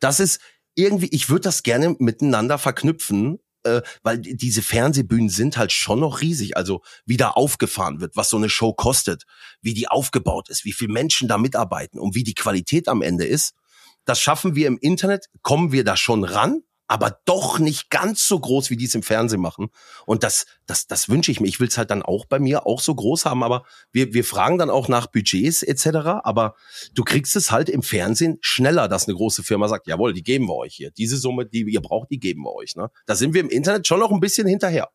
Das 0.00 0.20
ist 0.20 0.40
irgendwie, 0.74 1.08
ich 1.08 1.28
würde 1.28 1.42
das 1.42 1.62
gerne 1.62 1.94
miteinander 1.98 2.58
verknüpfen, 2.58 3.38
äh, 3.64 3.82
weil 4.02 4.18
diese 4.18 4.62
Fernsehbühnen 4.62 5.28
sind 5.28 5.56
halt 5.56 5.70
schon 5.70 6.00
noch 6.00 6.20
riesig. 6.20 6.56
Also 6.56 6.82
wie 7.04 7.16
da 7.16 7.30
aufgefahren 7.30 8.00
wird, 8.00 8.16
was 8.16 8.30
so 8.30 8.36
eine 8.36 8.48
Show 8.48 8.72
kostet, 8.72 9.24
wie 9.60 9.74
die 9.74 9.88
aufgebaut 9.88 10.48
ist, 10.48 10.64
wie 10.64 10.72
viele 10.72 10.92
Menschen 10.92 11.28
da 11.28 11.38
mitarbeiten 11.38 11.98
und 11.98 12.14
wie 12.14 12.24
die 12.24 12.34
Qualität 12.34 12.88
am 12.88 13.02
Ende 13.02 13.26
ist. 13.26 13.54
Das 14.04 14.20
schaffen 14.20 14.56
wir 14.56 14.66
im 14.66 14.78
Internet, 14.78 15.26
kommen 15.42 15.70
wir 15.70 15.84
da 15.84 15.96
schon 15.96 16.24
ran, 16.24 16.62
aber 16.92 17.20
doch 17.24 17.58
nicht 17.58 17.88
ganz 17.88 18.28
so 18.28 18.38
groß, 18.38 18.68
wie 18.68 18.76
die 18.76 18.84
es 18.84 18.94
im 18.94 19.02
Fernsehen 19.02 19.40
machen. 19.40 19.70
Und 20.04 20.22
das, 20.22 20.44
das, 20.66 20.86
das 20.86 21.08
wünsche 21.08 21.32
ich 21.32 21.40
mir. 21.40 21.48
Ich 21.48 21.58
will 21.58 21.68
es 21.68 21.78
halt 21.78 21.90
dann 21.90 22.02
auch 22.02 22.26
bei 22.26 22.38
mir 22.38 22.66
auch 22.66 22.80
so 22.80 22.94
groß 22.94 23.24
haben, 23.24 23.42
aber 23.42 23.64
wir, 23.92 24.12
wir 24.12 24.24
fragen 24.24 24.58
dann 24.58 24.68
auch 24.68 24.88
nach 24.88 25.06
Budgets 25.06 25.62
etc. 25.62 25.86
Aber 26.22 26.54
du 26.92 27.02
kriegst 27.02 27.34
es 27.34 27.50
halt 27.50 27.70
im 27.70 27.82
Fernsehen 27.82 28.36
schneller, 28.42 28.88
dass 28.88 29.08
eine 29.08 29.16
große 29.16 29.42
Firma 29.42 29.68
sagt, 29.68 29.86
jawohl, 29.86 30.12
die 30.12 30.22
geben 30.22 30.44
wir 30.48 30.56
euch 30.56 30.74
hier. 30.74 30.90
Diese 30.90 31.16
Summe, 31.16 31.46
die 31.46 31.62
ihr 31.62 31.80
braucht, 31.80 32.10
die 32.10 32.20
geben 32.20 32.42
wir 32.42 32.54
euch. 32.54 32.76
Ne? 32.76 32.90
Da 33.06 33.14
sind 33.14 33.32
wir 33.32 33.40
im 33.40 33.48
Internet 33.48 33.86
schon 33.86 34.00
noch 34.00 34.10
ein 34.10 34.20
bisschen 34.20 34.46
hinterher. 34.46 34.90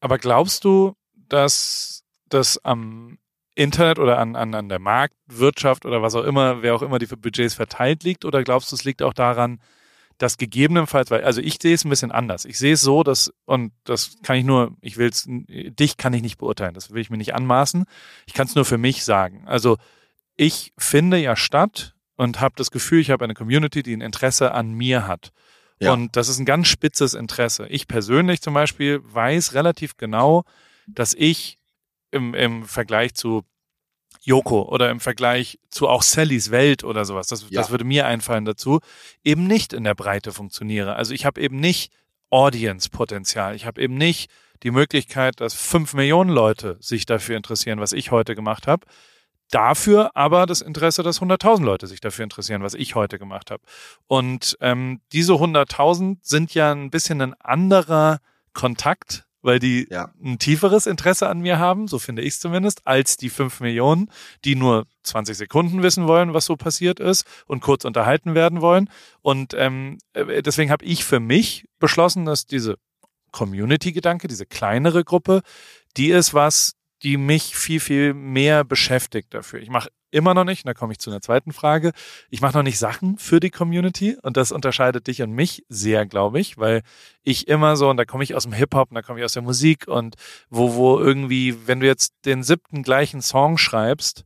Aber 0.00 0.18
glaubst 0.18 0.64
du, 0.64 0.96
dass 1.14 2.04
das 2.28 2.62
am 2.62 3.16
Internet 3.54 3.98
oder 3.98 4.18
an, 4.18 4.36
an, 4.36 4.54
an 4.54 4.68
der 4.68 4.80
Marktwirtschaft 4.80 5.86
oder 5.86 6.02
was 6.02 6.14
auch 6.14 6.24
immer, 6.24 6.60
wer 6.60 6.74
auch 6.74 6.82
immer 6.82 6.98
die 6.98 7.06
Budgets 7.06 7.54
verteilt 7.54 8.04
liegt? 8.04 8.26
Oder 8.26 8.44
glaubst 8.44 8.70
du, 8.70 8.76
es 8.76 8.84
liegt 8.84 9.00
auch 9.00 9.14
daran, 9.14 9.62
dass 10.18 10.38
gegebenenfalls, 10.38 11.10
weil, 11.10 11.24
also 11.24 11.40
ich 11.40 11.58
sehe 11.60 11.74
es 11.74 11.84
ein 11.84 11.90
bisschen 11.90 12.12
anders. 12.12 12.44
Ich 12.44 12.58
sehe 12.58 12.74
es 12.74 12.80
so, 12.80 13.02
dass, 13.02 13.32
und 13.44 13.72
das 13.84 14.16
kann 14.22 14.36
ich 14.36 14.44
nur, 14.44 14.76
ich 14.80 14.96
will 14.96 15.08
es, 15.08 15.24
dich 15.26 15.96
kann 15.96 16.14
ich 16.14 16.22
nicht 16.22 16.38
beurteilen, 16.38 16.74
das 16.74 16.90
will 16.90 17.00
ich 17.00 17.10
mir 17.10 17.18
nicht 17.18 17.34
anmaßen. 17.34 17.84
Ich 18.26 18.32
kann 18.34 18.46
es 18.46 18.54
nur 18.54 18.64
für 18.64 18.78
mich 18.78 19.04
sagen. 19.04 19.44
Also 19.46 19.76
ich 20.36 20.72
finde 20.78 21.18
ja 21.18 21.36
statt 21.36 21.94
und 22.16 22.40
habe 22.40 22.54
das 22.56 22.70
Gefühl, 22.70 23.00
ich 23.00 23.10
habe 23.10 23.24
eine 23.24 23.34
Community, 23.34 23.82
die 23.82 23.94
ein 23.94 24.00
Interesse 24.00 24.52
an 24.52 24.72
mir 24.72 25.06
hat. 25.06 25.32
Ja. 25.78 25.92
Und 25.92 26.16
das 26.16 26.28
ist 26.28 26.38
ein 26.38 26.46
ganz 26.46 26.68
spitzes 26.68 27.12
Interesse. 27.14 27.66
Ich 27.68 27.86
persönlich 27.86 28.40
zum 28.40 28.54
Beispiel 28.54 29.00
weiß 29.04 29.52
relativ 29.52 29.96
genau, 29.96 30.44
dass 30.86 31.12
ich 31.12 31.58
im, 32.10 32.34
im 32.34 32.64
Vergleich 32.64 33.14
zu 33.14 33.44
Joko 34.26 34.62
oder 34.62 34.90
im 34.90 34.98
Vergleich 34.98 35.60
zu 35.70 35.86
auch 35.88 36.02
Sallys 36.02 36.50
Welt 36.50 36.82
oder 36.82 37.04
sowas, 37.04 37.28
das, 37.28 37.42
ja. 37.48 37.60
das 37.60 37.70
würde 37.70 37.84
mir 37.84 38.06
einfallen 38.06 38.44
dazu, 38.44 38.80
eben 39.22 39.46
nicht 39.46 39.72
in 39.72 39.84
der 39.84 39.94
Breite 39.94 40.32
funktioniere. 40.32 40.96
Also 40.96 41.14
ich 41.14 41.24
habe 41.24 41.40
eben 41.40 41.60
nicht 41.60 41.92
Audience-Potenzial. 42.30 43.54
Ich 43.54 43.66
habe 43.66 43.80
eben 43.80 43.94
nicht 43.94 44.28
die 44.64 44.72
Möglichkeit, 44.72 45.40
dass 45.40 45.54
fünf 45.54 45.94
Millionen 45.94 46.30
Leute 46.30 46.76
sich 46.80 47.06
dafür 47.06 47.36
interessieren, 47.36 47.78
was 47.78 47.92
ich 47.92 48.10
heute 48.10 48.34
gemacht 48.34 48.66
habe. 48.66 48.84
Dafür 49.52 50.10
aber 50.16 50.46
das 50.46 50.60
Interesse, 50.60 51.04
dass 51.04 51.20
100.000 51.20 51.62
Leute 51.62 51.86
sich 51.86 52.00
dafür 52.00 52.24
interessieren, 52.24 52.64
was 52.64 52.74
ich 52.74 52.96
heute 52.96 53.20
gemacht 53.20 53.52
habe. 53.52 53.62
Und 54.08 54.58
ähm, 54.60 55.00
diese 55.12 55.34
100.000 55.34 56.18
sind 56.22 56.52
ja 56.52 56.72
ein 56.72 56.90
bisschen 56.90 57.20
ein 57.20 57.34
anderer 57.34 58.18
Kontakt 58.54 59.25
weil 59.46 59.60
die 59.60 59.86
ja. 59.90 60.12
ein 60.22 60.38
tieferes 60.38 60.86
Interesse 60.86 61.28
an 61.28 61.40
mir 61.40 61.58
haben, 61.58 61.86
so 61.86 61.98
finde 61.98 62.22
ich 62.22 62.34
es 62.34 62.40
zumindest, 62.40 62.86
als 62.86 63.16
die 63.16 63.30
fünf 63.30 63.60
Millionen, 63.60 64.10
die 64.44 64.56
nur 64.56 64.86
20 65.04 65.36
Sekunden 65.36 65.82
wissen 65.82 66.06
wollen, 66.08 66.34
was 66.34 66.44
so 66.44 66.56
passiert 66.56 67.00
ist 67.00 67.24
und 67.46 67.60
kurz 67.60 67.84
unterhalten 67.84 68.34
werden 68.34 68.60
wollen. 68.60 68.90
Und 69.22 69.54
ähm, 69.54 69.98
äh, 70.14 70.42
deswegen 70.42 70.70
habe 70.70 70.84
ich 70.84 71.04
für 71.04 71.20
mich 71.20 71.64
beschlossen, 71.78 72.24
dass 72.24 72.46
diese 72.46 72.76
Community-Gedanke, 73.30 74.26
diese 74.26 74.46
kleinere 74.46 75.04
Gruppe, 75.04 75.42
die 75.96 76.10
ist 76.10 76.34
was, 76.34 76.72
die 77.02 77.16
mich 77.16 77.56
viel, 77.56 77.80
viel 77.80 78.14
mehr 78.14 78.64
beschäftigt 78.64 79.32
dafür. 79.32 79.60
Ich 79.60 79.70
mache 79.70 79.90
immer 80.16 80.32
noch 80.32 80.44
nicht, 80.44 80.64
und 80.64 80.68
da 80.68 80.74
komme 80.74 80.92
ich 80.92 80.98
zu 80.98 81.10
einer 81.10 81.20
zweiten 81.20 81.52
Frage, 81.52 81.92
ich 82.30 82.40
mache 82.40 82.56
noch 82.56 82.62
nicht 82.62 82.78
Sachen 82.78 83.18
für 83.18 83.38
die 83.38 83.50
Community 83.50 84.16
und 84.22 84.36
das 84.38 84.50
unterscheidet 84.50 85.06
dich 85.06 85.20
und 85.20 85.32
mich 85.32 85.64
sehr, 85.68 86.06
glaube 86.06 86.40
ich, 86.40 86.56
weil 86.56 86.82
ich 87.22 87.48
immer 87.48 87.76
so, 87.76 87.90
und 87.90 87.98
da 87.98 88.06
komme 88.06 88.24
ich 88.24 88.34
aus 88.34 88.44
dem 88.44 88.52
Hip-Hop 88.52 88.90
und 88.90 88.94
da 88.94 89.02
komme 89.02 89.18
ich 89.18 89.24
aus 89.24 89.34
der 89.34 89.42
Musik 89.42 89.86
und 89.86 90.16
wo, 90.48 90.74
wo 90.74 90.98
irgendwie, 90.98 91.66
wenn 91.66 91.80
du 91.80 91.86
jetzt 91.86 92.14
den 92.24 92.42
siebten 92.42 92.82
gleichen 92.82 93.20
Song 93.20 93.58
schreibst, 93.58 94.24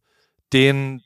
den 0.53 1.03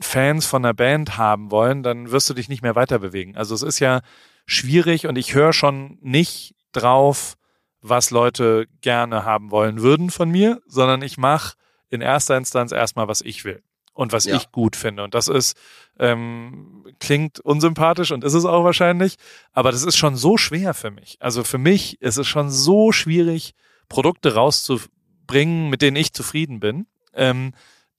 Fans 0.00 0.46
von 0.46 0.62
der 0.62 0.74
Band 0.74 1.18
haben 1.18 1.50
wollen, 1.50 1.82
dann 1.82 2.10
wirst 2.10 2.30
du 2.30 2.34
dich 2.34 2.48
nicht 2.48 2.62
mehr 2.62 2.76
weiter 2.76 2.98
bewegen. 2.98 3.36
Also 3.36 3.54
es 3.54 3.62
ist 3.62 3.78
ja 3.78 4.00
schwierig 4.46 5.06
und 5.06 5.18
ich 5.18 5.34
höre 5.34 5.52
schon 5.52 5.98
nicht 6.00 6.54
drauf, 6.72 7.34
was 7.82 8.10
Leute 8.10 8.66
gerne 8.80 9.24
haben 9.24 9.50
wollen 9.50 9.82
würden 9.82 10.10
von 10.10 10.30
mir, 10.30 10.62
sondern 10.66 11.02
ich 11.02 11.18
mache 11.18 11.56
in 11.90 12.00
erster 12.00 12.36
Instanz 12.36 12.72
erstmal, 12.72 13.08
was 13.08 13.20
ich 13.20 13.44
will 13.44 13.62
und 13.98 14.12
was 14.12 14.26
ja. 14.26 14.36
ich 14.36 14.52
gut 14.52 14.76
finde. 14.76 15.02
Und 15.02 15.14
das 15.14 15.26
ist, 15.26 15.56
ähm, 15.98 16.86
klingt 17.00 17.40
unsympathisch 17.40 18.12
und 18.12 18.22
ist 18.22 18.34
es 18.34 18.44
auch 18.44 18.62
wahrscheinlich, 18.62 19.16
aber 19.52 19.72
das 19.72 19.82
ist 19.82 19.96
schon 19.96 20.14
so 20.14 20.36
schwer 20.36 20.72
für 20.72 20.92
mich. 20.92 21.16
Also 21.18 21.42
für 21.42 21.58
mich 21.58 22.00
ist 22.00 22.16
es 22.16 22.28
schon 22.28 22.48
so 22.48 22.92
schwierig, 22.92 23.54
Produkte 23.88 24.34
rauszubringen, 24.34 25.68
mit 25.68 25.82
denen 25.82 25.96
ich 25.96 26.12
zufrieden 26.12 26.60
bin, 26.60 26.86
ähm, 27.12 27.54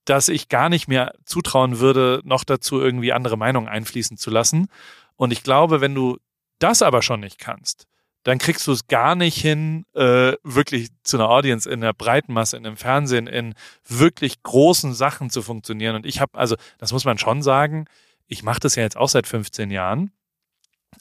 dass 0.06 0.30
ich 0.30 0.48
gar 0.48 0.70
nicht 0.70 0.88
mehr 0.88 1.16
zutrauen 1.26 1.80
würde, 1.80 2.22
noch 2.24 2.46
dazu 2.46 2.80
irgendwie 2.80 3.12
andere 3.12 3.38
Meinungen 3.38 3.68
einfließen 3.68 4.16
zu 4.16 4.30
lassen. 4.30 4.70
Und 5.18 5.32
ich 5.32 5.44
glaube, 5.44 5.82
wenn 5.82 5.96
du 5.96 6.18
das 6.60 6.82
aber 6.82 7.02
schon 7.02 7.20
nicht 7.20 7.40
kannst, 7.40 7.89
dann 8.30 8.38
kriegst 8.38 8.68
du 8.68 8.72
es 8.72 8.88
gar 8.88 9.16
nicht 9.16 9.38
hin, 9.38 9.86
äh, 9.96 10.34
wirklich 10.44 10.90
zu 11.04 11.18
einer 11.18 11.30
Audience 11.30 11.70
in 11.70 11.82
der 11.82 11.94
breiten 11.94 12.32
Masse, 12.32 12.58
in 12.58 12.64
dem 12.64 12.78
Fernsehen, 12.78 13.26
in 13.26 13.56
wirklich 13.88 14.44
großen 14.44 14.94
Sachen 14.94 15.32
zu 15.32 15.42
funktionieren. 15.42 15.96
Und 15.96 16.06
ich 16.06 16.22
habe, 16.22 16.38
also 16.38 16.56
das 16.78 16.92
muss 16.92 17.06
man 17.06 17.18
schon 17.18 17.42
sagen, 17.42 17.86
ich 18.28 18.44
mache 18.44 18.60
das 18.60 18.76
ja 18.76 18.84
jetzt 18.84 18.98
auch 18.98 19.10
seit 19.10 19.26
15 19.26 19.72
Jahren. 19.72 20.12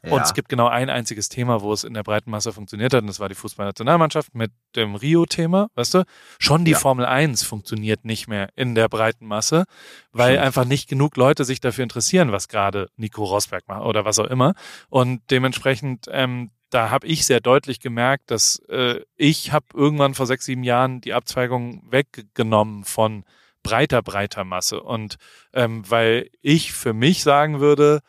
Ja. 0.02 0.12
Und 0.12 0.22
es 0.22 0.32
gibt 0.32 0.48
genau 0.48 0.68
ein 0.68 0.88
einziges 0.88 1.28
Thema, 1.28 1.60
wo 1.60 1.72
es 1.72 1.84
in 1.84 1.92
der 1.92 2.02
breiten 2.02 2.30
Masse 2.30 2.52
funktioniert 2.52 2.94
hat, 2.94 3.02
und 3.02 3.08
das 3.08 3.20
war 3.20 3.28
die 3.28 3.34
Fußballnationalmannschaft 3.34 4.34
mit 4.34 4.52
dem 4.76 4.94
Rio-Thema, 4.94 5.68
weißt 5.74 5.94
du? 5.94 6.04
Schon 6.38 6.64
die 6.64 6.72
ja. 6.72 6.78
Formel 6.78 7.04
1 7.04 7.42
funktioniert 7.42 8.04
nicht 8.04 8.28
mehr 8.28 8.48
in 8.54 8.74
der 8.74 8.88
breiten 8.88 9.26
Masse, 9.26 9.64
weil 10.12 10.34
Stimmt. 10.34 10.46
einfach 10.46 10.64
nicht 10.64 10.88
genug 10.88 11.16
Leute 11.16 11.44
sich 11.44 11.60
dafür 11.60 11.82
interessieren, 11.82 12.32
was 12.32 12.48
gerade 12.48 12.88
Nico 12.96 13.24
Rosberg 13.24 13.66
macht 13.68 13.82
oder 13.82 14.04
was 14.04 14.18
auch 14.18 14.26
immer. 14.26 14.54
Und 14.88 15.22
dementsprechend 15.30 16.06
ähm, 16.10 16.52
da 16.70 16.90
habe 16.90 17.06
ich 17.06 17.26
sehr 17.26 17.40
deutlich 17.40 17.80
gemerkt, 17.80 18.30
dass 18.30 18.58
äh, 18.68 19.00
ich 19.16 19.52
habe 19.52 19.66
irgendwann 19.74 20.14
vor 20.14 20.26
sechs, 20.26 20.44
sieben 20.44 20.62
Jahren 20.62 21.00
die 21.00 21.14
Abzweigung 21.14 21.82
weggenommen 21.90 22.84
von 22.84 23.24
breiter, 23.62 24.02
breiter 24.02 24.44
Masse. 24.44 24.82
Und 24.82 25.16
ähm, 25.52 25.88
weil 25.88 26.30
ich 26.40 26.72
für 26.72 26.92
mich 26.92 27.22
sagen 27.22 27.60
würde, 27.60 28.00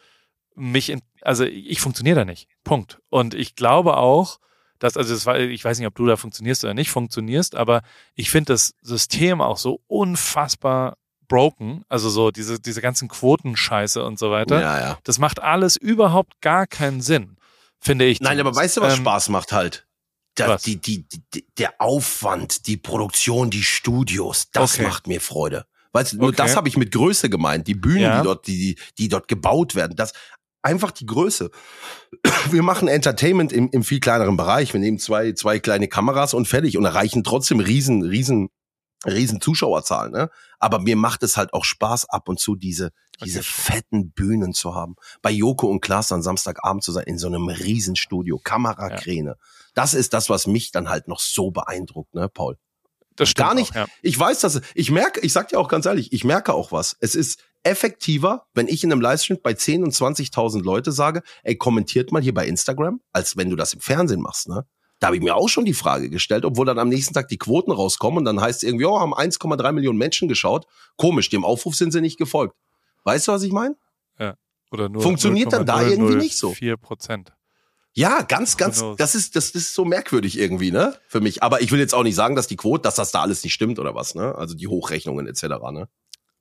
mich, 0.55 0.89
in, 0.89 1.01
also 1.21 1.45
ich 1.45 1.81
funktioniere 1.81 2.19
da 2.19 2.25
nicht. 2.25 2.47
Punkt. 2.63 2.99
Und 3.09 3.33
ich 3.33 3.55
glaube 3.55 3.97
auch, 3.97 4.39
dass, 4.79 4.97
also 4.97 5.13
das 5.13 5.25
war, 5.25 5.39
ich 5.39 5.63
weiß 5.63 5.77
nicht, 5.79 5.87
ob 5.87 5.95
du 5.95 6.05
da 6.05 6.15
funktionierst 6.15 6.63
oder 6.63 6.73
nicht 6.73 6.89
funktionierst, 6.89 7.55
aber 7.55 7.81
ich 8.15 8.29
finde 8.29 8.53
das 8.53 8.73
System 8.81 9.41
auch 9.41 9.57
so 9.57 9.81
unfassbar 9.87 10.97
broken. 11.27 11.83
Also 11.87 12.09
so 12.09 12.31
diese, 12.31 12.59
diese 12.59 12.81
ganzen 12.81 13.07
Quotenscheiße 13.07 14.03
und 14.03 14.19
so 14.19 14.31
weiter. 14.31 14.61
Ja, 14.61 14.79
ja. 14.79 14.97
Das 15.03 15.19
macht 15.19 15.41
alles 15.41 15.77
überhaupt 15.77 16.41
gar 16.41 16.67
keinen 16.67 17.01
Sinn, 17.01 17.37
finde 17.81 18.05
ich. 18.05 18.19
Nein, 18.21 18.39
aber 18.39 18.55
weißt 18.55 18.77
du, 18.77 18.81
was 18.81 18.93
Ähm, 18.95 19.01
Spaß 19.01 19.29
macht 19.29 19.51
halt? 19.51 19.85
Was? 20.37 20.61
die, 20.61 20.77
die, 20.77 21.05
die, 21.33 21.45
der 21.57 21.73
Aufwand, 21.81 22.65
die 22.67 22.77
Produktion, 22.77 23.49
die 23.49 23.63
Studios, 23.63 24.49
das 24.51 24.75
Okay. 24.75 24.83
macht 24.83 25.05
mir 25.07 25.19
Freude. 25.19 25.65
Weißt 25.91 26.13
du, 26.13 26.17
nur 26.17 26.27
Okay. 26.29 26.37
das 26.37 26.55
habe 26.55 26.69
ich 26.69 26.77
mit 26.77 26.93
Größe 26.93 27.29
gemeint. 27.29 27.67
Die 27.67 27.73
Bühnen, 27.75 27.99
Ja. 28.03 28.17
die 28.19 28.23
dort, 28.23 28.47
die, 28.47 28.57
die, 28.75 28.77
die 28.97 29.07
dort 29.09 29.27
gebaut 29.27 29.75
werden, 29.75 29.97
das 29.97 30.13
einfach 30.61 30.91
die 30.91 31.05
Größe. 31.05 31.51
Wir 32.51 32.63
machen 32.63 32.87
Entertainment 32.87 33.51
im, 33.51 33.69
im 33.71 33.83
viel 33.83 33.99
kleineren 33.99 34.37
Bereich. 34.37 34.71
Wir 34.73 34.79
nehmen 34.79 34.99
zwei, 34.99 35.33
zwei 35.33 35.59
kleine 35.59 35.87
Kameras 35.89 36.33
und 36.33 36.47
fertig 36.47 36.77
und 36.77 36.85
erreichen 36.85 37.23
trotzdem 37.25 37.59
riesen, 37.59 38.03
riesen, 38.03 38.49
riesen 39.05 39.41
Zuschauerzahlen. 39.41 40.11
Ne? 40.11 40.29
Aber 40.59 40.79
mir 40.79 40.95
macht 40.95 41.23
es 41.23 41.37
halt 41.37 41.53
auch 41.53 41.65
Spaß, 41.65 42.09
ab 42.09 42.27
und 42.29 42.39
zu 42.39 42.55
diese, 42.55 42.91
diese 43.23 43.39
Okay. 43.39 43.47
fetten 43.49 44.11
Bühnen 44.11 44.53
zu 44.53 44.75
haben. 44.75 44.95
Bei 45.21 45.31
Joko 45.31 45.67
und 45.67 45.81
Klaas 45.81 46.07
dann 46.07 46.21
Samstagabend 46.21 46.83
zu 46.83 46.91
sein, 46.91 47.05
in 47.05 47.17
so 47.17 47.27
einem 47.27 47.47
Riesenstudio, 47.47 48.39
Kamerakräne. 48.39 49.37
Das 49.73 49.93
ist 49.93 50.13
das, 50.13 50.29
was 50.29 50.47
mich 50.47 50.71
dann 50.71 50.89
halt 50.89 51.07
noch 51.07 51.19
so 51.19 51.51
beeindruckt, 51.51 52.13
ne, 52.13 52.27
Paul? 52.29 52.57
das 53.15 53.29
stimmt 53.29 53.47
gar 53.47 53.53
nicht. 53.53 53.71
Auch, 53.71 53.75
ja. 53.75 53.87
Ich 54.01 54.17
weiß, 54.17 54.39
dass 54.39 54.61
ich 54.75 54.91
merke, 54.91 55.19
ich 55.19 55.33
sag 55.33 55.49
dir 55.49 55.59
auch 55.59 55.67
ganz 55.67 55.85
ehrlich, 55.85 56.13
ich 56.13 56.23
merke 56.23 56.53
auch 56.53 56.71
was. 56.71 56.95
Es 57.01 57.15
ist 57.15 57.43
effektiver, 57.63 58.47
wenn 58.53 58.67
ich 58.69 58.83
in 58.83 58.91
einem 58.91 59.01
Livestream 59.01 59.39
bei 59.43 59.53
10 59.53 59.83
und 59.83 59.93
20.000 59.93 60.63
Leute 60.63 60.91
sage, 60.93 61.21
ey, 61.43 61.57
kommentiert 61.57 62.11
mal 62.11 62.21
hier 62.21 62.33
bei 62.33 62.47
Instagram, 62.47 63.01
als 63.11 63.35
wenn 63.35 63.49
du 63.49 63.57
das 63.57 63.73
im 63.73 63.81
Fernsehen 63.81 64.21
machst, 64.21 64.47
ne? 64.47 64.65
Da 64.99 65.07
habe 65.07 65.17
ich 65.17 65.23
mir 65.23 65.35
auch 65.35 65.47
schon 65.47 65.65
die 65.65 65.73
Frage 65.73 66.09
gestellt, 66.09 66.45
obwohl 66.45 66.65
dann 66.65 66.77
am 66.77 66.89
nächsten 66.89 67.13
Tag 67.13 67.29
die 67.29 67.37
Quoten 67.37 67.71
rauskommen 67.71 68.19
und 68.19 68.25
dann 68.25 68.41
heißt 68.41 68.63
es 68.63 68.67
irgendwie, 68.67 68.85
oh, 68.85 68.99
haben 68.99 69.13
1,3 69.13 69.71
Millionen 69.71 69.97
Menschen 69.97 70.27
geschaut. 70.27 70.67
Komisch, 70.97 71.29
dem 71.29 71.45
Aufruf 71.45 71.75
sind 71.75 71.91
sie 71.91 72.01
nicht 72.01 72.17
gefolgt. 72.17 72.55
Weißt 73.05 73.27
du, 73.27 73.31
was 73.31 73.43
ich 73.43 73.53
meine? 73.53 73.75
Oder 74.71 74.89
nur 74.89 75.01
Funktioniert 75.01 75.53
dann 75.53 75.65
da 75.65 75.81
irgendwie 75.81 76.15
nicht 76.15 76.37
so? 76.37 76.51
4 76.51 76.77
Prozent. 76.77 77.33
Ja, 77.93 78.21
ganz, 78.21 78.55
ganz, 78.55 78.83
das 78.97 79.15
ist, 79.15 79.35
das 79.35 79.49
ist 79.49 79.73
so 79.73 79.83
merkwürdig 79.83 80.37
irgendwie, 80.37 80.71
ne? 80.71 80.95
Für 81.07 81.21
mich. 81.21 81.41
Aber 81.41 81.61
ich 81.61 81.71
will 81.71 81.79
jetzt 81.79 81.95
auch 81.95 82.03
nicht 82.03 82.15
sagen, 82.15 82.35
dass 82.35 82.47
die 82.47 82.55
Quote, 82.55 82.83
dass 82.83 82.95
das 82.95 83.11
da 83.11 83.21
alles 83.21 83.43
nicht 83.43 83.53
stimmt 83.53 83.79
oder 83.79 83.95
was, 83.95 84.15
ne? 84.15 84.35
Also 84.35 84.55
die 84.55 84.67
Hochrechnungen 84.67 85.27
etc., 85.27 85.43
ne? 85.71 85.89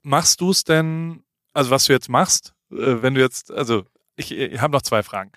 Machst 0.03 0.41
du 0.41 0.51
es 0.51 0.65
denn, 0.65 1.25
also 1.55 1.71
was 1.71 1.85
du 1.85 1.93
jetzt 1.93 2.09
machst, 2.09 2.55
äh, 2.71 3.03
wenn 3.03 3.15
du 3.15 3.21
jetzt, 3.21 3.51
also 3.51 3.85
ich, 4.17 4.31
ich 4.31 4.61
habe 4.61 4.73
noch 4.73 4.83
zwei 4.83 5.03
Fragen. 5.03 5.33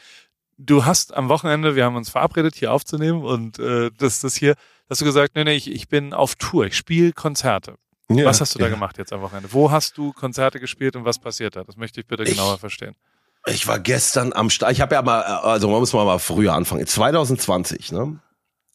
Du 0.64 0.86
hast 0.86 1.16
am 1.16 1.28
Wochenende, 1.28 1.76
wir 1.76 1.86
haben 1.86 1.96
uns 1.96 2.10
verabredet, 2.10 2.56
hier 2.56 2.72
aufzunehmen 2.72 3.24
und 3.24 3.58
äh, 3.58 3.90
das, 3.98 4.20
das 4.20 4.36
hier, 4.36 4.56
hast 4.90 5.02
du 5.02 5.06
gesagt, 5.06 5.36
nee, 5.36 5.44
nee, 5.44 5.56
ich, 5.56 5.72
ich 5.72 5.88
bin 5.90 6.14
auf 6.14 6.36
Tour, 6.36 6.66
ich 6.66 6.78
spiele 6.78 7.14
Konzerte. 7.14 7.76
Ja, 8.10 8.26
was 8.26 8.42
hast 8.42 8.54
du 8.54 8.60
da 8.60 8.66
ja. 8.66 8.72
gemacht 8.72 8.98
jetzt 9.00 9.12
am 9.12 9.22
Wochenende? 9.22 9.52
Wo 9.52 9.72
hast 9.72 9.98
du 9.98 10.14
Konzerte 10.14 10.60
gespielt 10.60 10.96
und 10.96 11.04
was 11.06 11.18
passiert 11.18 11.56
da? 11.56 11.64
Das 11.64 11.78
möchte 11.78 12.00
ich 12.00 12.06
bitte 12.08 12.24
Ich- 12.24 12.32
genauer 12.32 12.60
verstehen. 12.60 12.96
Ich 13.48 13.66
war 13.68 13.80
gestern 13.80 14.34
am 14.34 14.52
Start. 14.52 14.72
Ich 14.72 14.82
habe 14.82 14.94
ja 14.94 15.02
mal, 15.02 15.22
also 15.22 15.68
man 15.68 15.80
muss 15.80 15.94
mal, 15.94 16.06
mal 16.06 16.20
früher 16.20 16.54
anfangen. 16.54 16.86
2020, 16.86 17.92
ne? 17.92 18.20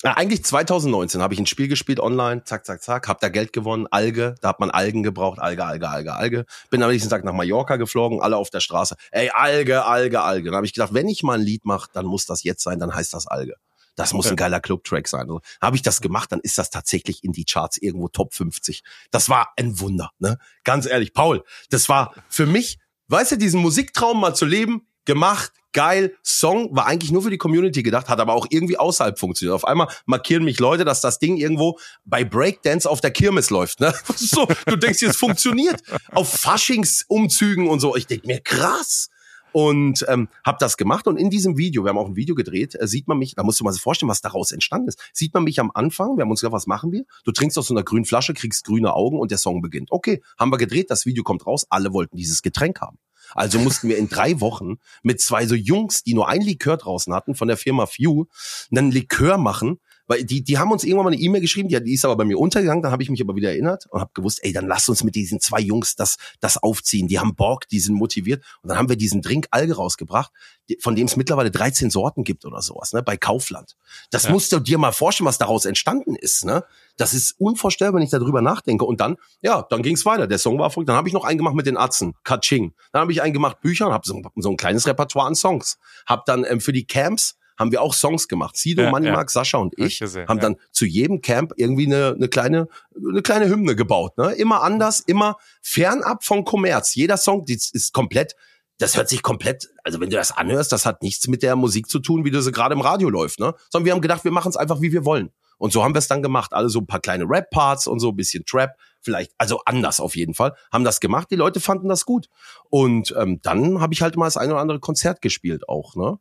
Ja, 0.03 0.13
eigentlich 0.13 0.45
2019 0.45 1.23
habe 1.23 1.33
ich 1.33 1.41
ein 1.41 1.47
Spiel 1.47 1.69
gespielt 1.69 2.01
online, 2.01 2.45
zack, 2.45 2.67
zack, 2.67 2.83
zack, 2.83 3.09
hab 3.09 3.19
da 3.21 3.31
Geld 3.31 3.55
gewonnen, 3.55 3.87
Alge, 3.91 4.35
da 4.43 4.51
hat 4.51 4.61
man 4.61 4.71
Algen 4.71 5.03
gebraucht, 5.03 5.39
Alge, 5.39 5.65
Alge, 5.65 5.89
Alge, 5.89 6.13
Alge. 6.13 6.47
Bin 6.69 6.83
am 6.83 6.91
nächsten 6.91 7.09
Tag 7.09 7.25
nach 7.25 7.33
Mallorca 7.33 7.77
geflogen, 7.77 8.21
alle 8.21 8.37
auf 8.37 8.51
der 8.51 8.61
Straße, 8.61 8.97
ey, 9.11 9.31
Alge, 9.31 9.87
Alge, 9.87 10.21
Alge. 10.21 10.47
Dann 10.51 10.57
habe 10.57 10.67
ich 10.67 10.75
gedacht, 10.75 10.93
wenn 10.93 11.09
ich 11.09 11.23
mal 11.23 11.39
ein 11.39 11.41
Lied 11.41 11.65
mache, 11.65 11.89
dann 11.95 12.05
muss 12.05 12.27
das 12.27 12.43
jetzt 12.43 12.63
sein, 12.63 12.79
dann 12.79 12.95
heißt 12.95 13.15
das 13.15 13.27
Alge. 13.27 13.55
Das 13.95 14.13
muss 14.13 14.27
Okay. 14.27 14.35
ein 14.35 14.37
geiler 14.37 14.61
Club-Track 14.61 15.09
sein. 15.09 15.23
Also, 15.23 15.41
habe 15.63 15.77
ich 15.77 15.83
das 15.83 16.03
gemacht, 16.03 16.31
dann 16.31 16.41
ist 16.41 16.59
das 16.59 16.69
tatsächlich 16.69 17.25
in 17.25 17.33
die 17.33 17.47
Charts 17.47 17.79
irgendwo 17.79 18.09
Top 18.09 18.35
50. 18.35 18.83
Das 19.11 19.31
war 19.31 19.55
ein 19.57 19.81
Wunder, 19.81 20.11
ne? 20.19 20.39
Ganz 20.65 20.85
ehrlich, 20.85 21.15
Paul, 21.15 21.43
das 21.71 21.89
war 21.89 22.13
für 22.29 22.45
mich, 22.45 22.79
weißt 23.09 23.33
du, 23.33 23.37
diesen 23.39 23.63
Musiktraum 23.63 24.21
mal 24.21 24.35
zu 24.35 24.45
leben, 24.45 24.87
gemacht, 25.07 25.53
geil, 25.77 26.17
Song 26.23 26.75
war 26.75 26.87
eigentlich 26.87 27.13
nur 27.13 27.21
für 27.21 27.29
die 27.29 27.37
Community 27.37 27.83
gedacht, 27.83 28.09
hat 28.09 28.19
aber 28.19 28.33
auch 28.33 28.47
irgendwie 28.49 28.79
außerhalb 28.79 29.19
funktioniert. 29.19 29.55
Auf 29.55 29.67
einmal 29.67 29.89
markieren 30.07 30.43
mich 30.43 30.59
Leute, 30.59 30.87
dass 30.87 31.03
das 31.03 31.19
Ding 31.19 31.37
irgendwo 31.37 31.79
bei 32.07 32.25
Breakdance 32.25 32.89
auf 32.89 33.03
der 33.03 33.11
Kirmes 33.11 33.51
läuft. 33.51 33.81
Ne? 33.81 33.93
So, 34.17 34.49
du 34.65 34.77
denkst, 34.77 35.03
es 35.03 35.17
funktioniert. 35.19 35.83
Auf 36.13 36.31
Faschingsumzügen 36.31 37.69
und 37.69 37.81
so. 37.81 37.95
Ich 37.95 38.07
denk 38.07 38.25
mir, 38.25 38.41
krass. 38.41 39.11
Und 39.53 40.05
ähm, 40.09 40.29
habe 40.45 40.57
das 40.59 40.79
gemacht 40.79 41.07
und 41.07 41.19
in 41.19 41.29
diesem 41.29 41.59
Video, 41.59 41.85
wir 41.85 41.91
haben 41.91 41.99
auch 41.99 42.09
ein 42.09 42.17
Video 42.17 42.35
gedreht, 42.35 42.75
äh, 42.75 42.87
sieht 42.87 43.07
man 43.09 43.19
mich, 43.19 43.35
da 43.35 43.43
musst 43.43 43.61
du 43.61 43.65
mal 43.65 43.73
so 43.73 43.79
vorstellen, 43.79 44.09
was 44.09 44.23
daraus 44.23 44.53
entstanden 44.53 44.89
ist. 44.89 44.99
Sieht 45.13 45.35
man 45.35 45.45
mich 45.45 45.61
am 45.61 45.71
Anfang, 45.75 46.17
wir 46.17 46.23
haben 46.23 46.31
uns 46.31 46.41
gedacht, 46.41 46.55
was 46.55 46.67
machen 46.67 46.93
wir? 46.93 47.05
Du 47.25 47.33
trinkst 47.33 47.59
aus 47.59 47.69
so 47.69 47.75
einer 47.75 47.83
grünen 47.83 48.07
Flasche, 48.07 48.33
kriegst 48.33 48.65
grüne 48.65 48.95
Augen 48.95 49.19
und 49.19 49.31
der 49.31 49.39
Song 49.39 49.61
beginnt. 49.61 49.93
Okay, 49.93 50.23
haben 50.39 50.51
wir 50.51 50.59
gedreht, 50.59 50.91
das 50.91 51.07
Video 51.07 51.23
kommt 51.23 51.47
raus, 51.47 51.67
alle 51.69 51.93
wollten 51.93 52.17
dieses 52.17 52.43
Getränk 52.43 52.81
haben. 52.81 52.99
Also 53.37 53.59
mussten 53.59 53.89
wir 53.89 53.99
in 53.99 54.09
drei 54.09 54.41
Wochen 54.41 54.79
mit 55.03 55.21
zwei 55.21 55.47
so 55.47 55.55
Jungs, 55.55 56.03
die 56.03 56.15
nur 56.15 56.29
ein 56.29 56.41
Likör 56.41 56.77
draußen 56.77 57.13
hatten, 57.15 57.35
von 57.35 57.49
der 57.49 57.57
Firma 57.57 57.87
Few, 57.87 58.27
einen 58.71 58.91
Likör 58.91 59.39
machen, 59.39 59.79
weil 60.07 60.25
die, 60.25 60.43
die 60.43 60.59
haben 60.59 60.71
uns 60.73 60.85
irgendwann 60.85 61.05
mal 61.07 61.13
eine 61.13 61.21
E-Mail 61.21 61.41
geschrieben, 61.41 61.69
die, 61.69 61.83
die 61.83 61.95
ist 61.95 62.05
aber 62.05 62.17
bei 62.17 62.25
mir 62.25 62.39
untergegangen, 62.39 62.83
dann 62.83 62.93
habe 62.93 63.03
ich 63.03 63.11
mich 63.11 63.21
aber 63.21 63.35
wieder 63.37 63.51
erinnert 63.51 63.87
und 63.91 64.01
habe 64.01 64.11
gewusst, 64.15 64.41
ey, 64.43 64.53
dann 64.53 64.67
lass 64.67 64.89
uns 64.89 65.03
mit 65.05 65.15
diesen 65.15 65.41
zwei 65.41 65.61
Jungs 65.61 65.97
das, 65.97 66.17
das 66.41 66.63
aufziehen. 66.63 67.09
Die 67.09 67.19
haben 67.19 67.35
Bock, 67.35 67.69
die 67.69 67.81
sind 67.81 67.95
motiviert. 67.95 68.43
Und 68.63 68.69
dann 68.69 68.79
haben 68.79 68.89
wir 68.89 68.97
diesen 68.97 69.23
Drink 69.23 69.49
Alge 69.51 69.77
rausgebracht, 69.77 70.33
von 70.81 70.97
dem 70.97 71.07
es 71.07 71.17
mittlerweile 71.17 71.51
13 71.51 71.91
Sorten 71.91 72.25
gibt 72.25 72.45
oder 72.45 72.63
sowas, 72.63 72.93
ne, 72.93 73.03
bei 73.03 73.17
Kaufland. 73.17 73.77
Das 74.11 74.25
Ja. 74.25 74.31
musst 74.33 74.53
du 74.53 74.61
dir 74.61 74.79
mal 74.79 74.93
vorstellen, 74.93 75.27
was 75.27 75.39
daraus 75.39 75.65
entstanden 75.65 76.17
ist, 76.17 76.45
ne? 76.45 76.65
Das 76.97 77.13
ist 77.13 77.39
unvorstellbar, 77.39 77.97
wenn 77.99 78.05
ich 78.05 78.11
darüber 78.11 78.41
nachdenke. 78.41 78.85
Und 78.87 79.01
dann, 79.01 79.17
ja, 79.43 79.67
dann 79.69 79.83
ging's 79.83 80.07
weiter. 80.07 80.27
Der 80.27 80.39
Song 80.39 80.59
war 80.59 80.67
erfolgreich. 80.67 80.87
Dann 80.87 80.97
habe 80.97 81.09
ich 81.09 81.15
noch 81.15 81.25
einen 81.25 81.37
gemacht 81.37 81.55
mit 81.55 81.67
den 81.67 81.77
Atzen, 81.77 82.15
Kaching. 82.25 82.73
Dann 82.93 83.03
habe 83.03 83.13
ich 83.13 83.21
einen 83.21 83.35
gemacht 83.35 83.61
Bücher 83.61 83.87
und 83.89 83.93
habe 83.93 84.07
so, 84.07 84.23
so 84.37 84.51
ein 84.51 84.57
kleines 84.57 84.87
Repertoire 84.87 85.27
an 85.27 85.35
Songs. 85.35 85.79
Hab 86.07 86.25
dann 86.25 86.45
ähm, 86.49 86.61
für 86.61 86.73
die 86.73 86.87
Camps 86.87 87.37
haben 87.59 87.73
wir 87.73 87.83
auch 87.83 87.95
Songs 87.95 88.29
gemacht. 88.29 88.57
Sido, 88.57 88.83
Ja, 88.83 88.91
Money 88.91 89.07
ja. 89.07 89.13
Mark, 89.13 89.31
Sascha 89.31 89.59
und 89.59 89.75
ich 89.79 89.99
gesehen, 89.99 90.29
haben 90.29 90.39
ja. 90.39 90.43
dann 90.43 90.57
zu 90.73 90.85
jedem 90.85 91.21
Camp 91.21 91.53
irgendwie 91.57 91.87
eine, 91.87 92.15
eine 92.17 92.29
kleine 92.29 92.69
eine 92.97 93.23
kleine 93.23 93.49
Hymne 93.49 93.77
gebaut. 93.77 94.17
Ne? 94.19 94.33
Immer 94.33 94.63
anders, 94.63 95.01
immer 95.01 95.37
fernab 95.63 96.25
von 96.25 96.45
Kommerz. 96.45 96.95
Jeder 96.95 97.17
Song 97.17 97.45
die 97.45 97.55
ist 97.55 97.93
komplett, 97.93 98.35
das 98.79 98.97
hört 98.97 99.09
sich 99.09 99.23
komplett, 99.23 99.69
also 99.85 100.01
wenn 100.01 100.11
du 100.11 100.17
das 100.17 100.33
anhörst, 100.33 100.73
das 100.73 100.87
hat 100.87 101.03
nichts 101.03 101.29
mit 101.29 101.43
der 101.43 101.57
Musik 101.57 101.89
zu 101.89 101.99
tun, 101.99 102.25
wie 102.25 102.31
du 102.31 102.41
sie 102.43 102.53
gerade 102.53 102.75
im 102.75 102.81
Radio 102.81 103.09
läuft. 103.09 103.41
Ne? 103.41 103.55
Sondern 103.71 103.87
wir 103.87 103.93
haben 103.93 104.01
gedacht, 104.01 104.25
wir 104.25 104.33
machen 104.33 104.51
es 104.51 104.57
einfach, 104.57 104.81
wie 104.81 104.93
wir 104.93 105.05
wollen. 105.05 105.31
Und 105.59 105.73
so 105.73 105.83
haben 105.83 105.95
wir 105.95 105.99
es 105.99 106.09
dann 106.09 106.23
gemacht. 106.23 106.53
Alle 106.53 106.69
so 106.69 106.81
ein 106.81 106.87
paar 106.87 107.01
kleine 107.01 107.25
Rap-Parts 107.25 107.87
und 107.87 108.01
so 108.01 108.11
ein 108.11 108.17
bisschen 108.17 108.45
Trap. 108.45 108.77
Vielleicht, 109.01 109.33
also 109.39 109.63
anders 109.65 110.01
auf 110.01 110.17
jeden 110.17 110.35
Fall. 110.35 110.55
Haben 110.71 110.85
das 110.85 111.01
gemacht. 111.01 111.29
Die 111.31 111.37
Leute 111.37 111.61
fanden 111.61 111.89
das 111.89 112.05
gut. 112.05 112.29
Und 112.69 113.15
ähm, 113.19 113.41
dann 113.43 113.81
habe 113.81 113.95
ich 113.95 114.03
halt 114.03 114.17
mal 114.17 114.27
das 114.27 114.37
ein 114.37 114.51
oder 114.51 114.61
andere 114.61 114.81
Konzert 114.81 115.23
gespielt 115.23 115.69
auch. 115.69 115.97
Ne? 115.97 116.19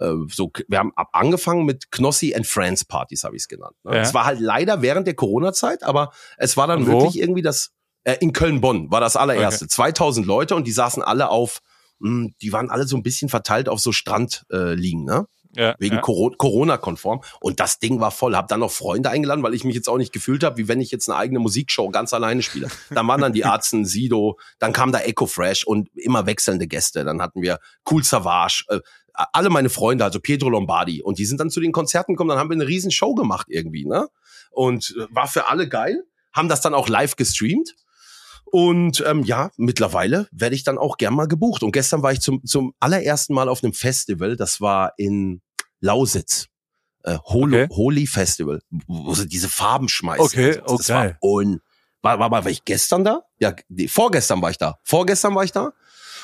Äh, 0.00 0.12
so, 0.32 0.50
wir 0.68 0.78
haben 0.78 0.92
ab 0.96 1.08
angefangen 1.12 1.64
mit 1.64 1.90
Knossi 1.90 2.34
and 2.34 2.46
Friends 2.46 2.84
Partys, 2.84 3.24
habe 3.24 3.36
ich 3.36 3.42
es 3.42 3.48
genannt. 3.48 3.76
Ne? 3.84 3.96
Ja. 3.96 4.02
Es 4.02 4.14
war 4.14 4.24
halt 4.24 4.40
leider 4.40 4.82
während 4.82 5.06
der 5.06 5.14
Corona-Zeit, 5.14 5.82
aber 5.82 6.12
es 6.36 6.56
war 6.56 6.66
dann 6.66 6.86
wo? 6.86 6.92
wirklich 7.00 7.18
irgendwie 7.20 7.42
das, 7.42 7.70
äh, 8.04 8.16
in 8.20 8.32
Köln-Bonn 8.32 8.90
war 8.90 9.00
das 9.00 9.16
allererste. 9.16 9.66
2000 9.68 10.26
Leute 10.26 10.54
und 10.54 10.66
die 10.66 10.72
saßen 10.72 11.02
alle 11.02 11.28
auf, 11.30 11.60
mh, 11.98 12.30
die 12.42 12.52
waren 12.52 12.70
alle 12.70 12.86
so 12.86 12.96
ein 12.96 13.02
bisschen 13.02 13.28
verteilt 13.28 13.68
auf 13.68 13.80
so 13.80 13.92
Strand 13.92 14.44
äh, 14.52 14.74
liegen, 14.74 15.04
ne? 15.04 15.26
Ja, 15.56 15.74
wegen 15.78 15.96
ja. 15.96 16.00
Coro- 16.02 16.34
Corona-konform. 16.36 17.22
Und 17.40 17.58
das 17.58 17.78
Ding 17.78 18.00
war 18.00 18.10
voll. 18.10 18.36
Hab 18.36 18.48
dann 18.48 18.60
noch 18.60 18.70
Freunde 18.70 19.08
eingeladen, 19.08 19.42
weil 19.42 19.54
ich 19.54 19.64
mich 19.64 19.74
jetzt 19.74 19.88
auch 19.88 19.96
nicht 19.96 20.12
gefühlt 20.12 20.44
habe, 20.44 20.58
wie 20.58 20.68
wenn 20.68 20.78
ich 20.80 20.90
jetzt 20.90 21.08
eine 21.08 21.18
eigene 21.18 21.38
Musikshow 21.38 21.88
ganz 21.88 22.12
alleine 22.12 22.42
spiele. 22.42 22.68
Dann 22.90 23.08
waren 23.08 23.22
dann 23.22 23.32
die 23.32 23.46
Arzen, 23.46 23.86
Sido, 23.86 24.38
dann 24.58 24.74
kam 24.74 24.92
da 24.92 24.98
Echo 25.00 25.26
Fresh 25.26 25.64
und 25.64 25.88
immer 25.96 26.26
wechselnde 26.26 26.66
Gäste. 26.66 27.02
Dann 27.02 27.22
hatten 27.22 27.40
wir 27.40 27.58
Cool 27.90 28.04
Savage, 28.04 28.64
äh, 28.68 28.80
alle 29.32 29.50
meine 29.50 29.68
Freunde, 29.68 30.04
also 30.04 30.20
Pietro 30.20 30.48
Lombardi. 30.48 31.02
Und 31.02 31.18
die 31.18 31.26
sind 31.26 31.40
dann 31.40 31.50
zu 31.50 31.60
den 31.60 31.72
Konzerten 31.72 32.12
gekommen, 32.12 32.30
dann 32.30 32.38
haben 32.38 32.50
wir 32.50 32.54
eine 32.54 32.68
riesen 32.68 32.90
Show 32.90 33.14
gemacht 33.14 33.46
irgendwie, 33.50 33.84
ne? 33.84 34.08
Und 34.50 34.94
äh, 34.98 35.06
war 35.14 35.28
für 35.28 35.48
alle 35.48 35.68
geil. 35.68 36.04
Haben 36.32 36.48
das 36.48 36.60
dann 36.60 36.74
auch 36.74 36.88
live 36.88 37.16
gestreamt. 37.16 37.74
Und 38.44 39.04
ähm, 39.06 39.24
ja, 39.24 39.50
mittlerweile 39.56 40.28
werde 40.30 40.54
ich 40.54 40.64
dann 40.64 40.78
auch 40.78 40.96
gern 40.96 41.14
mal 41.14 41.28
gebucht. 41.28 41.62
Und 41.62 41.72
gestern 41.72 42.02
war 42.02 42.12
ich 42.12 42.20
zum, 42.20 42.44
zum 42.44 42.74
allerersten 42.80 43.34
Mal 43.34 43.48
auf 43.48 43.62
einem 43.62 43.74
Festival, 43.74 44.36
das 44.36 44.60
war 44.60 44.92
in 44.96 45.42
Lausitz. 45.80 46.46
Äh, 47.04 47.18
Holo, 47.24 47.64
Okay. 47.64 47.68
Holy 47.70 48.06
Festival, 48.06 48.62
wo 48.86 49.14
sie 49.14 49.28
diese 49.28 49.48
Farben 49.48 49.88
schmeißen. 49.88 50.24
Okay, 50.24 50.58
und 50.60 50.68
so. 50.68 50.76
das 50.78 50.86
geil. 50.86 51.18
War, 51.20 51.30
un 51.30 51.60
war, 52.02 52.18
war, 52.18 52.30
war, 52.30 52.44
war 52.44 52.50
ich 52.50 52.64
gestern 52.64 53.04
da? 53.04 53.22
Ja, 53.38 53.54
nee, 53.68 53.88
vorgestern 53.88 54.40
war 54.40 54.50
ich 54.50 54.58
da. 54.58 54.78
Vorgestern 54.82 55.34
war 55.34 55.44
ich 55.44 55.52
da. 55.52 55.72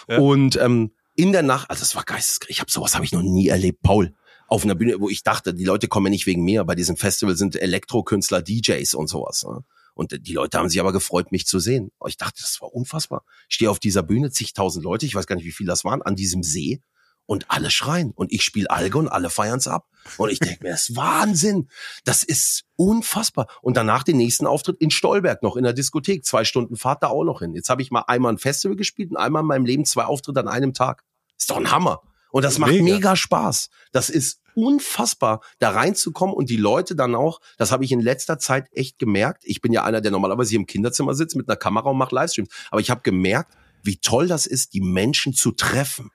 Ja. 0.08 0.18
Und 0.18 0.56
ähm, 0.56 0.92
in 1.16 1.32
der 1.32 1.42
Nacht, 1.42 1.70
also 1.70 1.82
es 1.82 1.94
war 1.94 2.04
geisteskrank. 2.04 2.50
Ich 2.50 2.60
habe 2.60 2.70
sowas 2.70 2.94
habe 2.94 3.04
ich 3.04 3.12
noch 3.12 3.22
nie 3.22 3.48
erlebt, 3.48 3.82
Paul. 3.82 4.14
Auf 4.46 4.64
einer 4.64 4.74
Bühne, 4.74 5.00
wo 5.00 5.08
ich 5.08 5.22
dachte, 5.22 5.54
die 5.54 5.64
Leute 5.64 5.88
kommen 5.88 6.06
ja 6.06 6.10
nicht 6.10 6.26
wegen 6.26 6.44
mir. 6.44 6.64
Bei 6.64 6.74
diesem 6.74 6.96
Festival 6.96 7.36
sind 7.36 7.56
Elektrokünstler, 7.56 8.42
DJs 8.42 8.94
und 8.94 9.08
sowas. 9.08 9.44
Ne? 9.44 9.64
Und 9.94 10.26
die 10.26 10.32
Leute 10.34 10.58
haben 10.58 10.68
sich 10.68 10.80
aber 10.80 10.92
gefreut, 10.92 11.32
mich 11.32 11.46
zu 11.46 11.60
sehen. 11.60 11.92
Ich 12.06 12.16
dachte, 12.16 12.42
das 12.42 12.60
war 12.60 12.74
unfassbar. 12.74 13.24
Ich 13.48 13.54
stehe 13.54 13.70
auf 13.70 13.78
dieser 13.78 14.02
Bühne, 14.02 14.30
zigtausend 14.30 14.84
Leute, 14.84 15.06
ich 15.06 15.14
weiß 15.14 15.26
gar 15.26 15.36
nicht, 15.36 15.46
wie 15.46 15.52
viel 15.52 15.66
das 15.66 15.84
waren, 15.84 16.02
an 16.02 16.16
diesem 16.16 16.42
See. 16.42 16.80
Und 17.26 17.46
alle 17.48 17.70
schreien 17.70 18.12
und 18.14 18.32
ich 18.32 18.42
spiele 18.42 18.70
Alge 18.70 18.98
und 18.98 19.08
alle 19.08 19.30
feiern's 19.30 19.68
ab. 19.68 19.88
Und 20.18 20.30
ich 20.30 20.38
denke 20.38 20.64
mir, 20.64 20.70
das 20.70 20.90
ist 20.90 20.96
Wahnsinn. 20.96 21.68
Das 22.04 22.22
ist 22.22 22.64
unfassbar. 22.76 23.48
Und 23.62 23.76
danach 23.76 24.02
den 24.02 24.18
nächsten 24.18 24.46
Auftritt 24.46 24.76
in 24.80 24.90
Stolberg 24.90 25.42
noch 25.42 25.56
in 25.56 25.64
der 25.64 25.72
Diskothek. 25.72 26.24
Zwei 26.24 26.44
Stunden 26.44 26.76
Fahrt 26.76 27.02
da 27.02 27.08
auch 27.08 27.24
noch 27.24 27.40
hin. 27.40 27.54
Jetzt 27.54 27.70
habe 27.70 27.82
ich 27.82 27.90
mal 27.90 28.04
einmal 28.06 28.32
ein 28.32 28.38
Festival 28.38 28.76
gespielt 28.76 29.10
und 29.10 29.16
einmal 29.16 29.42
in 29.42 29.48
meinem 29.48 29.64
Leben 29.64 29.84
zwei 29.84 30.04
Auftritte 30.04 30.40
an 30.40 30.48
einem 30.48 30.74
Tag. 30.74 31.04
Ist 31.38 31.50
doch 31.50 31.56
ein 31.56 31.70
Hammer. 31.70 32.02
Und 32.30 32.42
das 32.44 32.58
macht 32.58 32.72
mega, 32.72 32.84
mega 32.84 33.16
Spaß. 33.16 33.70
Das 33.92 34.10
ist 34.10 34.40
unfassbar, 34.54 35.40
da 35.58 35.70
reinzukommen 35.70 36.34
und 36.34 36.50
die 36.50 36.56
Leute 36.56 36.96
dann 36.96 37.14
auch, 37.14 37.40
das 37.58 37.72
habe 37.72 37.84
ich 37.84 37.92
in 37.92 38.00
letzter 38.00 38.38
Zeit 38.38 38.68
echt 38.72 38.98
gemerkt. 38.98 39.44
Ich 39.46 39.60
bin 39.60 39.72
ja 39.72 39.84
einer, 39.84 40.00
der 40.00 40.10
normalerweise 40.10 40.50
hier 40.50 40.60
im 40.60 40.66
Kinderzimmer 40.66 41.14
sitzt 41.14 41.36
mit 41.36 41.48
einer 41.48 41.56
Kamera 41.56 41.90
und 41.90 41.98
macht 41.98 42.12
Livestreams. 42.12 42.48
Aber 42.70 42.80
ich 42.80 42.90
habe 42.90 43.02
gemerkt, 43.02 43.54
wie 43.82 43.98
toll 43.98 44.26
das 44.26 44.46
ist, 44.46 44.74
die 44.74 44.80
Menschen 44.80 45.32
zu 45.32 45.52
treffen. 45.52 46.10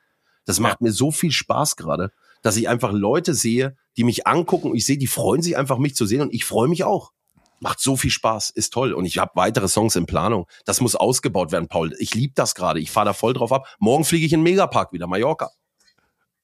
Das 0.49 0.59
macht 0.59 0.81
ja. 0.81 0.87
mir 0.87 0.91
so 0.91 1.11
viel 1.11 1.31
Spaß 1.31 1.75
gerade, 1.75 2.11
dass 2.41 2.57
ich 2.57 2.67
einfach 2.67 2.91
Leute 2.91 3.35
sehe, 3.35 3.77
die 3.97 4.03
mich 4.03 4.25
angucken 4.25 4.71
und 4.71 4.75
ich 4.75 4.83
sehe, 4.83 4.97
die 4.97 5.05
freuen 5.05 5.43
sich 5.43 5.55
einfach, 5.55 5.77
mich 5.77 5.93
zu 5.93 6.07
sehen 6.07 6.21
und 6.21 6.33
ich 6.33 6.43
freue 6.43 6.67
mich 6.67 6.83
auch. 6.83 7.11
Macht 7.59 7.79
so 7.79 7.95
viel 7.95 8.09
Spaß, 8.09 8.49
ist 8.49 8.73
toll. 8.73 8.93
Und 8.93 9.05
ich 9.05 9.19
habe 9.19 9.29
weitere 9.35 9.67
Songs 9.67 9.95
in 9.95 10.07
Planung. 10.07 10.47
Das 10.65 10.81
muss 10.81 10.95
ausgebaut 10.95 11.51
werden, 11.51 11.67
Paul. 11.67 11.95
Ich 11.99 12.15
liebe 12.15 12.33
das 12.35 12.55
gerade. 12.55 12.79
Ich 12.79 12.89
fahre 12.89 13.05
da 13.05 13.13
voll 13.13 13.33
drauf 13.33 13.51
ab. 13.51 13.67
Morgen 13.77 14.05
fliege 14.05 14.25
ich 14.25 14.33
in 14.33 14.39
den 14.39 14.43
Megapark 14.43 14.91
wieder, 14.91 15.05
Mallorca. 15.05 15.51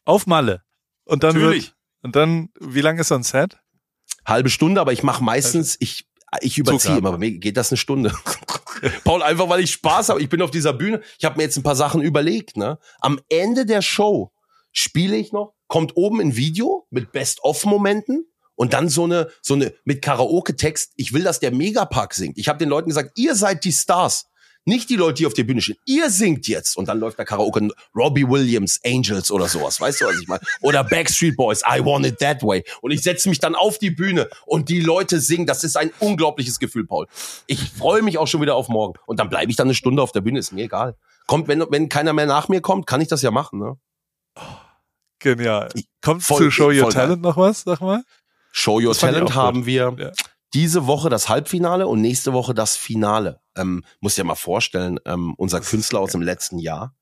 Auf 0.04 0.28
Malle. 0.28 0.62
Und 1.06 1.24
dann 1.24 1.34
Natürlich. 1.34 1.70
Wird, 1.70 1.76
und 2.04 2.16
dann, 2.16 2.50
wie 2.60 2.82
lange 2.82 3.02
ist 3.02 3.08
so 3.08 3.16
ein 3.16 3.24
Set? 3.24 3.58
Halbe 4.24 4.52
Stunde, 4.52 4.82
aber 4.82 4.94
ich 4.94 5.02
mache 5.02 5.24
meistens, 5.24 5.78
ich, 5.80 6.06
ich 6.42 6.60
überziehe 6.60 7.00
immer. 7.00 7.14
Bei 7.14 7.18
mir 7.18 7.32
geht 7.40 7.58
das 7.58 7.72
eine 7.72 7.78
Stunde. 7.78 8.14
Paul, 9.04 9.24
einfach 9.24 9.50
weil 9.50 9.62
ich 9.62 9.72
Spaß 9.72 10.10
habe. 10.10 10.22
Ich 10.22 10.30
bin 10.30 10.42
auf 10.42 10.52
dieser 10.52 10.74
Bühne. 10.74 11.02
Ich 11.18 11.26
habe 11.26 11.38
mir 11.38 11.44
jetzt 11.44 11.58
ein 11.58 11.64
paar 11.64 11.76
Sachen 11.76 12.02
überlegt. 12.02 12.58
Ne? 12.58 12.78
Am 13.00 13.20
Ende 13.30 13.66
der 13.66 13.82
Show 13.82 14.32
spiele 14.72 15.16
ich 15.16 15.32
noch, 15.32 15.54
kommt 15.68 15.96
oben 15.96 16.20
ein 16.20 16.36
Video 16.36 16.86
mit 16.90 17.12
Best-of-Momenten 17.12 18.26
und 18.56 18.74
dann 18.74 18.90
so 18.90 19.04
eine, 19.04 19.30
so 19.42 19.54
eine 19.54 19.74
mit 19.84 20.02
Karaoke-Text. 20.02 20.94
Ich 20.96 21.14
will, 21.14 21.24
dass 21.24 21.40
der 21.40 21.52
Megapark 21.52 22.14
singt. 22.14 22.38
Ich 22.38 22.48
habe 22.48 22.60
den 22.60 22.70
Leuten 22.70 22.90
gesagt, 22.90 23.18
ihr 23.18 23.36
seid 23.36 23.64
die 23.64 23.72
Stars. 23.72 24.26
Nicht 24.68 24.90
die 24.90 24.96
Leute, 24.96 25.14
die 25.14 25.28
auf 25.28 25.36
der 25.36 25.44
Bühne 25.44 25.62
stehen. 25.62 25.78
Ihr 25.86 26.10
singt 26.10 26.48
jetzt. 26.48 26.76
Und 26.76 26.88
dann 26.88 27.00
läuft 27.00 27.20
der 27.20 27.26
Karaoke 27.26 27.70
Robbie 27.96 28.28
Williams, 28.28 28.80
Angels 28.84 29.30
oder 29.30 29.48
sowas. 29.48 29.80
Weißt 29.80 30.02
du, 30.02 30.06
was 30.06 30.20
ich 30.20 30.28
meine? 30.28 30.42
Oder 30.62 30.84
Backstreet 30.84 31.38
Boys, 31.38 31.62
I 31.62 31.86
Want 31.86 32.06
It 32.08 32.18
That 32.18 32.42
Way. 32.42 32.64
Und 32.82 32.90
ich 32.90 33.04
setze 33.04 33.30
mich 33.30 33.38
dann 33.38 33.54
auf 33.54 33.78
die 33.78 33.92
Bühne 33.92 34.28
und 34.48 34.68
die 34.70 34.82
Leute 34.82 35.20
singen. 35.20 35.46
Das 35.46 35.64
ist 35.64 35.78
ein 35.78 35.92
unglaubliches 36.00 36.58
Gefühl, 36.58 36.88
Paul. 36.88 37.06
Ich 37.46 37.70
freue 37.70 38.02
mich 38.02 38.18
auch 38.18 38.28
schon 38.28 38.42
wieder 38.42 38.56
auf 38.56 38.68
morgen. 38.68 39.00
Und 39.06 39.20
dann 39.20 39.30
bleibe 39.30 39.52
ich 39.52 39.56
dann 39.56 39.68
eine 39.68 39.76
Stunde 39.76 40.02
auf 40.02 40.12
der 40.12 40.22
Bühne. 40.22 40.40
Ist 40.40 40.52
mir 40.52 40.64
egal. 40.64 40.96
Kommt, 41.28 41.48
wenn, 41.48 41.64
wenn 41.70 41.88
keiner 41.88 42.14
mehr 42.14 42.26
nach 42.26 42.50
mir 42.50 42.62
kommt, 42.62 42.88
kann 42.88 43.02
ich 43.02 43.08
das 43.08 43.22
ja 43.22 43.30
machen, 43.30 43.60
ne? 43.60 43.78
Genial. 45.20 45.70
Kommt 46.02 46.24
zu 46.24 46.50
Show 46.50 46.72
Your 46.72 46.90
Talent 46.90 47.22
geil. 47.22 47.32
noch 47.32 47.38
was, 47.38 47.62
sag 47.62 47.82
mal? 47.82 48.04
Show 48.52 48.80
Your 48.80 48.96
Talent 48.96 49.36
haben 49.36 49.66
wir. 49.68 49.96
Ja 49.98 50.12
diese 50.56 50.88
Woche 50.88 51.10
das 51.10 51.28
Halbfinale 51.28 51.86
und 51.86 52.02
nächste 52.02 52.32
Woche 52.32 52.54
das 52.54 52.78
Finale. 52.78 53.42
Ähm, 53.58 53.84
muss 54.00 54.16
ja 54.16 54.24
mal 54.24 54.36
vorstellen, 54.36 55.00
ähm, 55.06 55.36
unser 55.38 55.60
Künstler 55.60 56.00
aus 56.00 56.14
dem 56.14 56.22
letzten 56.22 56.58
Jahr. 56.58 56.96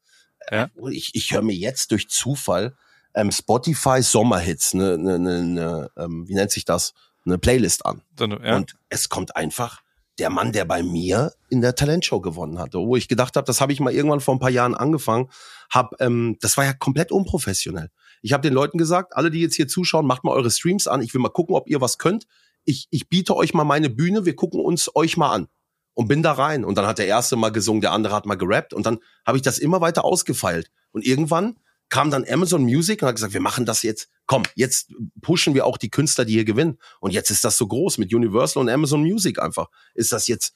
Ja. 0.51 0.64
Äh, 0.64 0.91
ich 0.91 1.14
ich 1.14 1.32
höre 1.32 1.43
mir 1.43 1.56
jetzt 1.56 1.91
durch 1.91 2.10
Zufall 2.10 2.76
ähm, 3.14 3.32
Spotify 3.32 4.01
Sommerhits, 4.01 4.74
ne, 4.74 4.97
ne, 4.97 5.20
ne, 5.20 5.43
ne 5.43 5.91
ähm, 5.97 6.28
wie 6.28 6.34
nennt 6.34 6.49
sich 6.49 6.66
das, 6.66 6.93
eine 7.26 7.38
Playlist 7.38 7.86
an. 7.86 8.01
Ja. 8.20 8.56
Und 8.56 8.76
es 8.89 9.10
kommt 9.10 9.36
einfach 9.36 9.82
der 10.18 10.32
Mann, 10.32 10.51
der 10.51 10.66
bei 10.66 10.82
mir 10.82 11.32
in 11.49 11.62
der 11.62 11.76
Talentshow 11.76 12.22
gewonnen 12.22 12.58
hatte, 12.60 12.80
wo 12.80 12.95
ich 12.95 13.08
gedacht 13.08 13.36
habe, 13.36 13.45
das 13.45 13.62
habe 13.62 13.72
ich 13.72 13.80
mal 13.80 13.93
irgendwann 13.93 14.20
vor 14.20 14.36
ein 14.36 14.39
paar 14.39 14.49
Jahren 14.49 14.76
angefangen, 14.76 15.30
hab, 15.70 15.99
ähm, 16.01 16.38
das 16.41 16.58
war 16.58 16.66
ja 16.66 16.74
komplett 16.74 17.12
unprofessionell. 17.12 17.89
Ich 18.24 18.34
habe 18.34 18.41
den 18.41 18.54
Leuten 18.54 18.78
gesagt, 18.78 19.16
alle, 19.16 19.30
die 19.30 19.41
jetzt 19.41 19.56
hier 19.56 19.68
zuschauen, 19.68 20.08
macht 20.08 20.24
mal 20.24 20.32
eure 20.32 20.49
Streams 20.49 20.88
an. 20.88 21.01
Ich 21.01 21.14
will 21.14 21.22
mal 21.22 21.30
gucken, 21.30 21.56
ob 21.56 21.70
ihr 21.70 21.82
was 21.82 21.99
könnt 21.99 22.26
ich, 22.66 22.88
ich 22.89 23.09
biete 23.09 23.36
euch 23.36 23.53
mal 23.53 23.64
meine 23.64 23.89
Bühne, 23.89 24.26
wir 24.26 24.36
gucken 24.36 24.59
uns 24.59 24.89
euch 24.95 25.18
mal 25.18 25.32
an. 25.32 25.47
Und 25.95 26.07
bin 26.07 26.24
da 26.24 26.32
rein. 26.32 26.66
Und 26.66 26.76
dann 26.76 26.88
hat 26.88 26.97
der 26.97 27.05
erste 27.05 27.36
mal 27.36 27.51
gesungen, 27.51 27.82
der 27.82 27.91
andere 27.91 28.16
hat 28.16 28.26
mal 28.26 28.34
gerappt. 28.34 28.74
Und 28.74 28.88
dann 28.88 28.97
habe 29.28 29.38
ich 29.38 29.43
das 29.43 29.59
immer 29.59 29.80
weiter 29.80 30.03
ausgefeilt. 30.03 30.72
Und 30.91 31.05
irgendwann 31.05 31.59
kam 31.89 32.09
dann 32.09 32.26
Amazon 32.28 32.64
Music 32.64 33.03
und 33.03 33.07
hat 33.07 33.16
gesagt, 33.16 33.34
wir 33.34 33.41
machen 33.41 33.68
das 33.68 33.84
jetzt. 33.84 34.09
Komm, 34.26 34.41
jetzt 34.55 34.91
pushen 35.22 35.53
wir 35.53 35.68
auch 35.68 35.78
die 35.78 35.91
Künstler, 35.91 36.26
die 36.26 36.34
hier 36.34 36.45
gewinnen. 36.45 36.80
Und 36.99 37.14
jetzt 37.14 37.30
ist 37.30 37.43
das 37.43 37.57
so 37.57 37.68
groß 37.68 37.99
mit 37.99 38.11
Universal 38.11 38.61
und 38.61 38.70
Amazon 38.70 39.03
Music 39.03 39.39
einfach. 39.39 39.68
Ist 39.93 40.11
das 40.11 40.26
jetzt, 40.26 40.55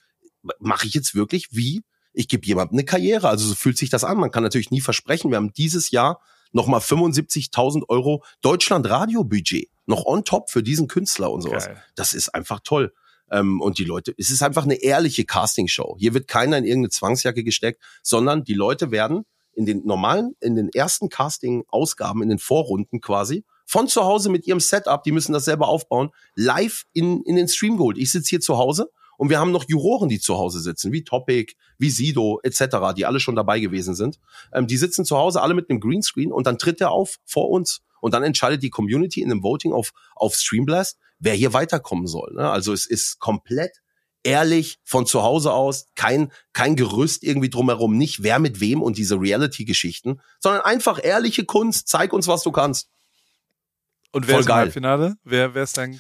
mache 0.58 0.88
ich 0.88 0.95
jetzt 0.95 1.14
wirklich 1.14 1.49
wie? 1.51 1.84
Ich 2.14 2.28
gebe 2.28 2.47
jemandem 2.47 2.78
eine 2.80 2.86
Karriere. 2.86 3.30
Also 3.30 3.47
so 3.47 3.53
fühlt 3.53 3.78
sich 3.78 3.91
das 3.91 4.03
an. 4.03 4.18
Man 4.18 4.32
kann 4.32 4.41
natürlich 4.41 4.72
nie 4.72 4.82
versprechen. 4.82 5.30
Wir 5.30 5.38
haben 5.38 5.53
dieses 5.53 5.91
Jahr 5.91 6.20
nochmal 6.51 6.80
75.000 6.80 7.84
Euro 7.89 8.24
Deutschland-Radio-Budget. 8.41 9.70
Noch 9.88 10.06
on 10.06 10.24
top 10.24 10.52
für 10.52 10.62
diesen 10.62 10.88
Künstler 10.88 11.32
und 11.32 11.42
sowas. 11.42 11.66
Geil. 11.66 11.84
Das 11.96 12.14
ist 12.14 12.30
einfach 12.36 12.60
toll. 12.64 12.94
Ähm, 13.32 13.62
und 13.62 13.80
die 13.80 13.84
Leute, 13.84 14.14
es 14.18 14.30
ist 14.30 14.44
einfach 14.44 14.64
eine 14.64 14.76
ehrliche 14.76 15.26
Castingshow. 15.26 15.96
Hier 15.98 16.14
wird 16.14 16.28
keiner 16.28 16.58
in 16.58 16.66
irgendeine 16.66 16.90
Zwangsjacke 16.90 17.44
gesteckt, 17.44 17.82
sondern 18.04 18.44
die 18.44 18.54
Leute 18.54 18.92
werden 18.92 19.26
in 19.54 19.66
den 19.66 19.86
normalen, 19.86 20.36
in 20.40 20.56
den 20.56 20.70
ersten 20.70 21.10
Casting-Ausgaben, 21.10 22.22
in 22.22 22.30
den 22.30 22.38
Vorrunden 22.38 23.02
quasi, 23.02 23.44
von 23.66 23.88
zu 23.88 24.04
Hause 24.06 24.30
mit 24.30 24.48
ihrem 24.48 24.62
Setup, 24.62 25.04
die 25.04 25.12
müssen 25.12 25.34
das 25.34 25.46
selber 25.46 25.68
aufbauen, 25.68 26.12
live 26.36 26.86
in, 26.94 27.24
in 27.24 27.36
den 27.36 27.48
Stream 27.50 27.78
geholt. 27.78 27.98
Ich 27.98 28.12
sitze 28.12 28.30
hier 28.30 28.40
zu 28.40 28.58
Hause 28.58 28.90
und 29.18 29.30
wir 29.30 29.40
haben 29.40 29.52
noch 29.52 29.66
Juroren, 29.68 30.08
die 30.08 30.20
zu 30.20 30.38
Hause 30.38 30.62
sitzen, 30.62 30.94
wie 30.94 31.04
Topic, 31.04 31.54
wie 31.78 31.90
Sido 31.90 32.40
etc., 32.44 32.94
die 32.96 33.06
alle 33.06 33.20
schon 33.20 33.36
dabei 33.36 33.60
gewesen 33.60 33.94
sind. 33.96 34.20
Ähm, 34.54 34.68
die 34.68 34.78
sitzen 34.78 35.04
zu 35.04 35.18
Hause 35.18 35.42
alle 35.42 35.54
mit 35.54 35.70
einem 35.70 35.82
Greenscreen 35.82 36.32
und 36.32 36.48
dann 36.48 36.58
tritt 36.58 36.80
er 36.80 36.92
auf 36.92 37.18
vor 37.26 37.50
uns. 37.50 37.82
Und 38.02 38.14
dann 38.14 38.24
entscheidet 38.24 38.64
die 38.64 38.70
Community 38.70 39.22
in 39.22 39.32
einem 39.32 39.43
Voting 39.43 39.74
auf, 39.74 39.91
auf 40.16 40.36
Streamblast, 40.36 40.98
wer 41.20 41.34
hier 41.34 41.54
weiterkommen 41.54 42.08
soll. 42.08 42.34
Ne? 42.34 42.50
Also 42.50 42.74
es 42.74 42.86
ist 42.86 43.20
komplett 43.20 43.82
ehrlich 44.24 44.80
von 44.84 45.06
zu 45.06 45.24
Hause 45.24 45.54
aus, 45.54 45.88
kein, 45.95 46.32
kein 46.54 46.76
Gerüst 46.76 47.24
irgendwie 47.24 47.50
drumherum, 47.50 47.98
nicht 47.98 48.24
wer 48.24 48.39
mit 48.39 48.60
wem 48.60 48.82
und 48.82 48.98
diese 48.98 49.16
Reality-Geschichten, 49.20 50.22
sondern 50.39 50.62
einfach 50.62 51.00
ehrliche 51.02 51.45
Kunst, 51.45 51.88
zeig 51.88 52.14
uns, 52.14 52.28
was 52.28 52.43
du 52.43 52.52
kannst. 52.52 52.89
Und 54.12 54.28
wer 54.28 54.36
Voll 54.36 54.41
ist 54.41 54.50
im 54.50 54.56
Halbfinale? 54.56 55.16
Wer, 55.24 55.54
wer 55.54 55.64
ist 55.64 55.78
dann, 55.78 56.00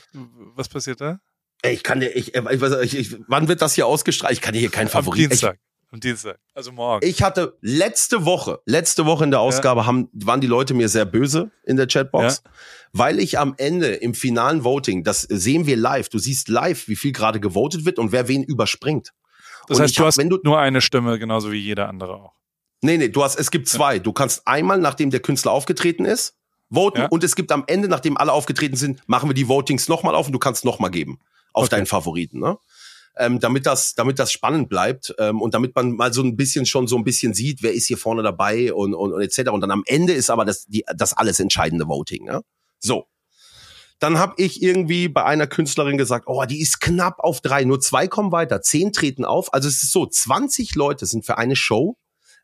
was 0.55 0.69
passiert 0.69 1.01
da? 1.01 1.19
Ich 1.63 1.83
kann 1.83 1.99
dir, 1.99 2.15
ich, 2.15 2.35
ich, 2.35 2.95
ich, 2.95 3.15
wann 3.27 3.47
wird 3.47 3.61
das 3.61 3.73
hier 3.73 3.87
ausgestrahlt? 3.87 4.33
Ich 4.33 4.41
kann 4.41 4.53
dir 4.53 4.59
hier 4.59 4.69
keinen 4.69 4.89
Favorit. 4.89 5.25
Am 5.25 5.29
Dienstag. 5.29 5.59
Am 5.89 6.01
Dienstag. 6.01 6.37
Also 6.53 6.73
morgen. 6.73 7.07
Ich 7.07 7.23
hatte 7.23 7.57
letzte 7.61 8.25
Woche, 8.25 8.59
letzte 8.65 9.05
Woche 9.05 9.23
in 9.23 9.31
der 9.31 9.39
Ausgabe 9.39 9.81
ja. 9.81 9.85
haben, 9.85 10.09
waren 10.11 10.41
die 10.41 10.47
Leute 10.47 10.73
mir 10.73 10.89
sehr 10.89 11.05
böse 11.05 11.51
in 11.63 11.77
der 11.77 11.87
Chatbox, 11.87 12.41
ja. 12.43 12.51
weil 12.91 13.19
ich 13.19 13.39
am 13.39 13.55
Ende 13.57 13.87
im 13.87 14.13
finalen 14.13 14.65
Voting, 14.65 15.05
das 15.05 15.21
sehen 15.21 15.65
wir 15.65 15.77
live, 15.77 16.09
du 16.09 16.19
siehst 16.19 16.49
live, 16.49 16.89
wie 16.89 16.97
viel 16.97 17.13
gerade 17.13 17.39
gewotet 17.39 17.85
wird 17.85 17.99
und 17.99 18.11
wer 18.11 18.27
wen 18.27 18.43
überspringt. 18.43 19.13
Das 19.67 19.77
und 19.77 19.83
heißt, 19.83 19.97
du 19.97 20.01
hab, 20.01 20.07
hast 20.07 20.17
wenn 20.17 20.29
du, 20.29 20.39
nur 20.43 20.59
eine 20.59 20.81
Stimme, 20.81 21.19
genauso 21.19 21.53
wie 21.53 21.59
jeder 21.59 21.87
andere 21.87 22.15
auch. 22.15 22.33
Nee, 22.81 22.97
nee, 22.97 23.07
du 23.07 23.23
hast, 23.23 23.39
es 23.39 23.49
gibt 23.49 23.69
zwei. 23.69 23.95
Ja. 23.95 23.99
Du 23.99 24.11
kannst 24.11 24.45
einmal, 24.45 24.79
nachdem 24.79 25.09
der 25.09 25.21
Künstler 25.21 25.51
aufgetreten 25.51 26.03
ist, 26.03 26.35
voten 26.69 27.05
und 27.09 27.23
es 27.23 27.35
gibt 27.35 27.51
am 27.53 27.63
Ende, 27.67 27.87
nachdem 27.87 28.17
alle 28.17 28.33
aufgetreten 28.33 28.75
sind, 28.75 29.07
machen 29.07 29.29
wir 29.29 29.33
die 29.33 29.47
Votings 29.47 29.87
nochmal 29.87 30.15
auf 30.15 30.27
und 30.27 30.33
du 30.33 30.39
kannst 30.39 30.65
nochmal 30.65 30.91
geben 30.91 31.19
auf 31.53 31.65
okay. 31.65 31.77
deinen 31.77 31.85
Favoriten, 31.85 32.39
ne? 32.39 32.57
Ähm, 33.19 33.39
damit 33.39 33.65
das, 33.65 33.95
damit 33.95 34.19
das 34.19 34.31
spannend 34.31 34.69
bleibt 34.69 35.13
ähm, 35.17 35.41
und 35.41 35.53
damit 35.53 35.75
man 35.75 35.93
mal 35.93 36.13
so 36.13 36.21
ein 36.21 36.35
bisschen 36.35 36.65
schon 36.65 36.87
so 36.87 36.97
ein 36.97 37.03
bisschen 37.03 37.33
sieht, 37.33 37.63
wer 37.63 37.73
ist 37.73 37.87
hier 37.87 37.97
vorne 37.97 38.23
dabei 38.23 38.73
und 38.73 38.93
und, 38.93 39.13
und 39.13 39.21
etc. 39.21 39.49
Und 39.49 39.61
dann 39.61 39.71
am 39.71 39.83
Ende 39.85 40.13
ist 40.13 40.29
aber 40.29 40.45
das 40.45 40.65
die 40.65 40.83
das 40.95 41.13
alles 41.13 41.39
entscheidende 41.39 41.87
Voting. 41.87 42.25
Ne? 42.25 42.41
So, 42.79 43.07
dann 43.99 44.19
habe 44.19 44.35
ich 44.37 44.61
irgendwie 44.61 45.07
bei 45.07 45.23
einer 45.23 45.47
Künstlerin 45.47 45.97
gesagt, 45.97 46.25
oh, 46.27 46.45
die 46.45 46.61
ist 46.61 46.79
knapp 46.79 47.19
auf 47.19 47.41
drei, 47.41 47.63
nur 47.63 47.79
zwei 47.79 48.07
kommen 48.07 48.31
weiter, 48.31 48.61
zehn 48.61 48.93
treten 48.93 49.25
auf. 49.25 49.53
Also 49.53 49.67
es 49.67 49.81
ist 49.81 49.91
so, 49.91 50.05
20 50.05 50.75
Leute 50.75 51.05
sind 51.05 51.25
für 51.25 51.37
eine 51.37 51.55
Show 51.55 51.97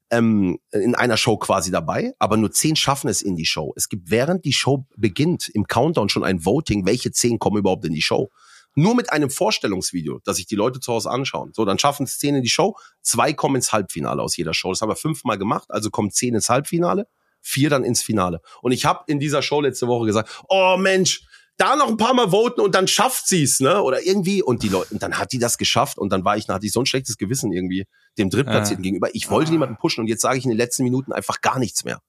ähm, 0.09 0.59
in 0.71 0.95
einer 0.95 1.17
Show 1.17 1.37
quasi 1.37 1.71
dabei, 1.71 2.13
aber 2.19 2.37
nur 2.37 2.51
zehn 2.51 2.75
schaffen 2.75 3.07
es 3.07 3.21
in 3.21 3.35
die 3.35 3.45
Show. 3.45 3.73
Es 3.75 3.89
gibt 3.89 4.09
während 4.09 4.45
die 4.45 4.53
Show 4.53 4.85
beginnt 4.97 5.49
im 5.49 5.65
Countdown 5.65 6.09
schon 6.09 6.23
ein 6.23 6.45
Voting, 6.45 6.85
welche 6.85 7.11
zehn 7.11 7.39
kommen 7.39 7.57
überhaupt 7.57 7.85
in 7.85 7.93
die 7.93 8.01
Show 8.01 8.29
nur 8.75 8.95
mit 8.95 9.11
einem 9.11 9.29
Vorstellungsvideo, 9.29 10.19
dass 10.23 10.37
sich 10.37 10.45
die 10.45 10.55
Leute 10.55 10.79
zu 10.79 10.93
Hause 10.93 11.09
anschauen. 11.09 11.51
So, 11.53 11.65
dann 11.65 11.79
schaffen 11.79 12.03
es 12.03 12.17
zehn 12.19 12.35
in 12.35 12.43
die 12.43 12.49
Show, 12.49 12.77
zwei 13.01 13.33
kommen 13.33 13.55
ins 13.55 13.71
Halbfinale 13.71 14.21
aus 14.21 14.35
jeder 14.37 14.53
Show. 14.53 14.71
Das 14.71 14.81
haben 14.81 14.89
wir 14.89 14.95
fünfmal 14.95 15.37
gemacht, 15.37 15.69
also 15.69 15.89
kommen 15.89 16.11
zehn 16.11 16.35
ins 16.35 16.49
Halbfinale, 16.49 17.07
vier 17.41 17.69
dann 17.69 17.83
ins 17.83 18.01
Finale. 18.01 18.41
Und 18.61 18.71
ich 18.71 18.85
habe 18.85 19.03
in 19.07 19.19
dieser 19.19 19.41
Show 19.41 19.61
letzte 19.61 19.87
Woche 19.87 20.05
gesagt, 20.05 20.43
oh 20.49 20.77
Mensch, 20.77 21.25
da 21.57 21.75
noch 21.75 21.87
ein 21.87 21.97
paar 21.97 22.13
Mal 22.13 22.31
voten 22.31 22.61
und 22.61 22.73
dann 22.73 22.87
schafft 22.87 23.27
sie's, 23.27 23.59
ne? 23.59 23.81
Oder 23.83 24.05
irgendwie. 24.05 24.41
Und 24.41 24.63
die 24.63 24.69
Leute, 24.69 24.93
und 24.93 25.03
dann 25.03 25.17
hat 25.17 25.31
die 25.31 25.39
das 25.39 25.57
geschafft 25.57 25.97
und 25.97 26.11
dann 26.11 26.25
war 26.25 26.35
ich, 26.35 26.47
dann 26.47 26.55
hatte 26.55 26.65
ich 26.65 26.71
so 26.71 26.81
ein 26.81 26.85
schlechtes 26.85 27.17
Gewissen 27.17 27.51
irgendwie 27.51 27.85
dem 28.17 28.29
Drittplatzierten 28.29 28.83
ja. 28.83 28.89
gegenüber. 28.89 29.09
Ich 29.13 29.29
wollte 29.29 29.49
ah. 29.49 29.51
niemanden 29.51 29.77
pushen 29.77 30.01
und 30.01 30.07
jetzt 30.07 30.21
sage 30.21 30.37
ich 30.37 30.45
in 30.45 30.49
den 30.49 30.57
letzten 30.57 30.83
Minuten 30.83 31.13
einfach 31.13 31.41
gar 31.41 31.59
nichts 31.59 31.83
mehr. 31.83 31.99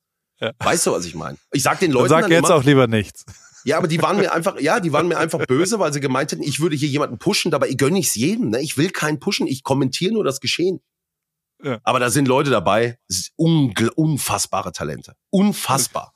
Ja. 0.40 0.52
Weißt 0.58 0.86
du, 0.86 0.92
was 0.92 1.04
ich 1.04 1.14
meine? 1.14 1.36
Ich 1.52 1.62
sag 1.62 1.78
den 1.78 1.92
Leuten. 1.92 2.08
Dann 2.08 2.20
sag 2.20 2.22
dann 2.22 2.32
jetzt 2.32 2.46
immer, 2.46 2.56
auch 2.56 2.64
lieber 2.64 2.86
nichts. 2.86 3.24
Ja, 3.64 3.78
aber 3.78 3.88
die 3.88 4.00
waren 4.02 4.18
mir 4.18 4.32
einfach, 4.32 4.60
ja, 4.60 4.78
die 4.78 4.92
waren 4.92 5.08
mir 5.08 5.16
einfach 5.16 5.46
böse, 5.46 5.78
weil 5.78 5.92
sie 5.92 6.00
gemeint 6.00 6.32
hätten, 6.32 6.42
ich 6.42 6.60
würde 6.60 6.76
hier 6.76 6.88
jemanden 6.88 7.18
pushen, 7.18 7.50
dabei 7.50 7.72
gönne 7.72 7.98
ich 7.98 8.08
es 8.08 8.14
jedem. 8.14 8.50
Ne? 8.50 8.60
Ich 8.60 8.76
will 8.76 8.90
keinen 8.90 9.20
pushen, 9.20 9.46
ich 9.46 9.62
kommentiere 9.62 10.12
nur 10.12 10.22
das 10.22 10.40
Geschehen. 10.40 10.80
Ja. 11.62 11.80
Aber 11.82 11.98
da 11.98 12.10
sind 12.10 12.28
Leute 12.28 12.50
dabei, 12.50 12.98
unfassbare 13.96 14.72
Talente. 14.72 15.16
Unfassbar. 15.30 16.14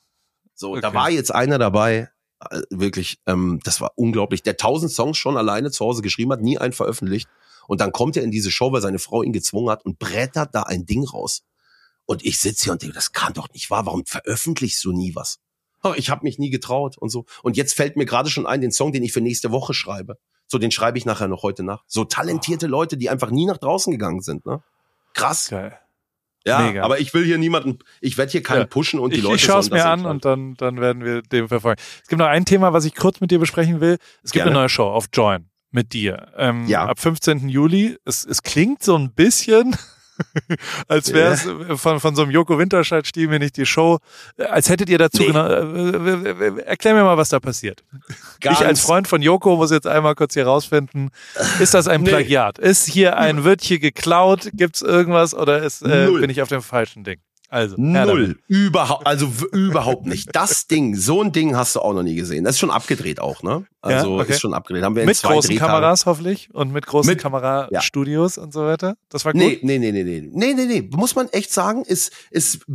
So, 0.53 0.71
okay. 0.71 0.81
da 0.81 0.93
war 0.93 1.09
jetzt 1.09 1.33
einer 1.33 1.57
dabei, 1.57 2.09
äh, 2.51 2.61
wirklich, 2.69 3.19
ähm, 3.25 3.59
das 3.63 3.81
war 3.81 3.93
unglaublich, 3.95 4.43
der 4.43 4.57
tausend 4.57 4.91
Songs 4.91 5.17
schon 5.17 5.35
alleine 5.35 5.71
zu 5.71 5.83
Hause 5.83 6.03
geschrieben 6.03 6.31
hat, 6.31 6.41
nie 6.41 6.59
einen 6.59 6.73
veröffentlicht. 6.73 7.27
Und 7.67 7.81
dann 7.81 7.91
kommt 7.91 8.15
er 8.15 8.23
in 8.23 8.31
diese 8.31 8.51
Show, 8.51 8.71
weil 8.71 8.81
seine 8.81 8.99
Frau 8.99 9.23
ihn 9.23 9.33
gezwungen 9.33 9.69
hat 9.69 9.85
und 9.85 9.97
brettert 9.97 10.53
da 10.53 10.63
ein 10.63 10.85
Ding 10.85 11.03
raus. 11.03 11.43
Und 12.05 12.25
ich 12.25 12.39
sitze 12.39 12.65
hier 12.65 12.73
und 12.73 12.81
denke, 12.81 12.95
das 12.95 13.11
kann 13.11 13.33
doch 13.33 13.49
nicht 13.53 13.69
wahr. 13.69 13.85
Warum 13.85 14.05
veröffentlichst 14.05 14.83
du 14.83 14.91
nie 14.91 15.15
was? 15.15 15.39
Oh, 15.83 15.93
ich 15.95 16.09
habe 16.09 16.23
mich 16.23 16.39
nie 16.39 16.49
getraut 16.49 16.97
und 16.97 17.09
so. 17.09 17.25
Und 17.43 17.57
jetzt 17.57 17.73
fällt 17.73 17.95
mir 17.95 18.05
gerade 18.05 18.29
schon 18.29 18.45
ein, 18.45 18.61
den 18.61 18.71
Song, 18.71 18.91
den 18.91 19.03
ich 19.03 19.13
für 19.13 19.21
nächste 19.21 19.51
Woche 19.51 19.73
schreibe. 19.73 20.17
So, 20.47 20.57
den 20.57 20.71
schreibe 20.71 20.97
ich 20.97 21.05
nachher 21.05 21.27
noch 21.27 21.43
heute 21.43 21.63
nach. 21.63 21.83
So 21.87 22.05
talentierte 22.05 22.65
oh. 22.65 22.69
Leute, 22.69 22.97
die 22.97 23.09
einfach 23.09 23.31
nie 23.31 23.45
nach 23.45 23.57
draußen 23.57 23.91
gegangen 23.91 24.21
sind. 24.21 24.45
Ne? 24.45 24.61
Krass. 25.13 25.49
Geil. 25.49 25.77
Ja, 26.45 26.59
Mega. 26.59 26.83
aber 26.83 26.99
ich 26.99 27.13
will 27.13 27.25
hier 27.25 27.37
niemanden, 27.37 27.79
ich 27.99 28.17
werde 28.17 28.31
hier 28.31 28.41
keinen 28.41 28.61
ja. 28.61 28.65
pushen 28.65 28.99
und 28.99 29.11
die 29.13 29.17
ich, 29.17 29.23
Leute. 29.23 29.35
Ich 29.35 29.43
schaue 29.43 29.59
es 29.59 29.69
mir 29.69 29.85
an 29.85 30.05
und 30.05 30.23
dann, 30.23 30.55
dann 30.55 30.79
werden 30.79 31.03
wir 31.03 31.21
dem 31.21 31.49
verfolgen. 31.49 31.81
Es 32.01 32.07
gibt 32.07 32.19
noch 32.19 32.27
ein 32.27 32.45
Thema, 32.45 32.71
was 32.71 32.85
ich 32.85 32.95
kurz 32.95 33.19
mit 33.19 33.29
dir 33.29 33.39
besprechen 33.39 33.81
will. 33.81 33.97
Es 34.23 34.31
gibt 34.31 34.45
Gerne. 34.45 34.51
eine 34.51 34.59
neue 34.61 34.69
Show 34.69 34.87
auf 34.87 35.07
Join 35.13 35.49
mit 35.71 35.93
dir. 35.93 36.31
Ähm, 36.37 36.65
ja. 36.67 36.85
Ab 36.85 36.99
15. 36.99 37.49
Juli. 37.49 37.97
Es, 38.05 38.25
es 38.25 38.41
klingt 38.41 38.83
so 38.83 38.97
ein 38.97 39.13
bisschen 39.13 39.75
als 40.87 41.13
wäre 41.13 41.33
es 41.33 41.45
ja. 41.45 41.75
von, 41.77 41.99
von 41.99 42.15
so 42.15 42.23
einem 42.23 42.31
Joko 42.31 42.57
Winterscheid-Stil, 42.57 43.29
wenn 43.29 43.41
ich 43.41 43.51
die 43.51 43.65
Show, 43.65 43.99
als 44.37 44.69
hättet 44.69 44.89
ihr 44.89 44.97
dazu 44.97 45.21
nee. 45.21 45.27
genau, 45.27 45.47
äh, 45.47 46.61
erklär 46.65 46.93
mir 46.93 47.03
mal, 47.03 47.17
was 47.17 47.29
da 47.29 47.39
passiert. 47.39 47.83
Ganz 48.41 48.59
ich 48.59 48.65
als 48.65 48.81
Freund 48.81 49.07
von 49.07 49.21
Joko 49.21 49.55
muss 49.55 49.71
jetzt 49.71 49.87
einmal 49.87 50.15
kurz 50.15 50.33
hier 50.33 50.45
rausfinden, 50.45 51.11
ist 51.59 51.73
das 51.73 51.87
ein 51.87 52.03
Plagiat? 52.03 52.57
Ist 52.57 52.87
hier 52.87 53.17
ein, 53.17 53.43
wird 53.43 53.61
hier 53.61 53.79
geklaut? 53.79 54.49
Gibt's 54.53 54.81
irgendwas 54.81 55.33
oder 55.33 55.63
ist, 55.63 55.81
äh, 55.81 56.07
bin 56.11 56.29
ich 56.29 56.41
auf 56.41 56.49
dem 56.49 56.61
falschen 56.61 57.03
Ding? 57.03 57.19
Also 57.49 57.75
null, 57.79 58.37
überhaupt, 58.47 59.07
also 59.07 59.27
überhaupt 59.51 60.05
nicht. 60.05 60.29
Das 60.33 60.67
Ding, 60.67 60.95
so 60.95 61.23
ein 61.23 61.31
Ding 61.31 61.55
hast 61.55 61.75
du 61.75 61.79
auch 61.79 61.93
noch 61.93 62.03
nie 62.03 62.13
gesehen. 62.13 62.43
Das 62.43 62.55
ist 62.55 62.59
schon 62.59 62.69
abgedreht 62.69 63.19
auch, 63.19 63.41
ne? 63.41 63.65
Also 63.81 64.17
ja, 64.17 64.23
okay. 64.23 64.33
ist 64.33 64.41
schon 64.41 64.53
abgedreht. 64.53 64.83
Haben 64.83 64.95
wir 64.95 65.05
mit 65.05 65.19
großen 65.19 65.57
Kameras 65.57 66.05
hoffentlich 66.05 66.53
und 66.53 66.71
mit 66.71 66.85
großen 66.85 67.09
mit, 67.09 67.19
Kamerastudios 67.19 68.35
ja. 68.35 68.43
und 68.43 68.53
so 68.53 68.61
weiter. 68.61 68.97
Das 69.09 69.25
war 69.25 69.33
gut. 69.33 69.41
Nee, 69.41 69.59
nee, 69.63 69.79
nee, 69.79 69.91
nee, 69.91 70.03
nee, 70.03 70.29
nee, 70.31 70.53
nee, 70.53 70.65
nee. 70.65 70.89
Muss 70.93 71.15
man 71.15 71.27
echt 71.29 71.51
sagen, 71.51 71.83
ist 71.83 72.11
ist 72.29 72.65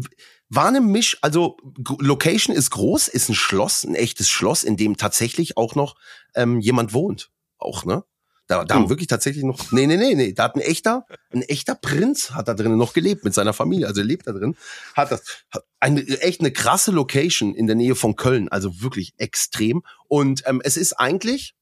war 0.49 0.67
eine 0.67 0.81
Misch. 0.81 1.19
Also 1.21 1.57
Location 2.01 2.55
ist 2.55 2.71
groß, 2.71 3.07
ist 3.07 3.29
ein 3.29 3.35
Schloss, 3.35 3.85
ein 3.85 3.95
echtes 3.95 4.29
Schloss, 4.29 4.65
in 4.65 4.77
dem 4.77 4.97
tatsächlich 4.97 5.57
auch 5.57 5.77
noch 5.77 5.95
ähm, 6.35 6.59
jemand 6.59 6.93
wohnt, 6.93 7.31
auch 7.59 7.85
ne? 7.85 8.05
Da, 8.47 8.63
da 8.65 8.75
haben 8.75 8.91
wirklich 8.91 9.09
tatsächlich 9.09 9.43
noch, 9.43 9.73
nee, 9.73 9.87
nee, 9.87 9.97
nee, 9.97 10.15
nee, 10.15 10.33
da 10.35 10.45
hat 10.45 10.55
ein 10.55 10.61
echter, 10.61 11.07
ein 11.31 11.41
echter 11.43 11.75
Prinz 11.75 12.33
hat 12.33 12.47
da 12.47 12.55
drinnen 12.55 12.77
noch 12.77 12.93
gelebt 12.93 13.25
mit 13.25 13.33
seiner 13.33 13.55
Familie, 13.55 13.87
also 13.87 14.03
er 14.03 14.07
lebt 14.07 14.27
da 14.27 14.33
drin, 14.33 14.55
hat 14.95 15.11
das, 15.11 15.23
hat 15.51 15.65
eine, 15.81 16.03
echt 16.21 16.41
eine 16.41 16.53
krasse 16.53 16.91
Location 16.91 17.55
in 17.55 17.67
der 17.67 17.77
Nähe 17.77 17.95
von 17.95 18.17
Köln, 18.17 18.51
also 18.51 18.83
wirklich 18.83 19.15
extrem. 19.17 19.83
Und 20.09 20.43
ähm, 20.45 20.61
es 20.63 20.77
ist 20.77 20.93
eigentlich, 20.93 21.55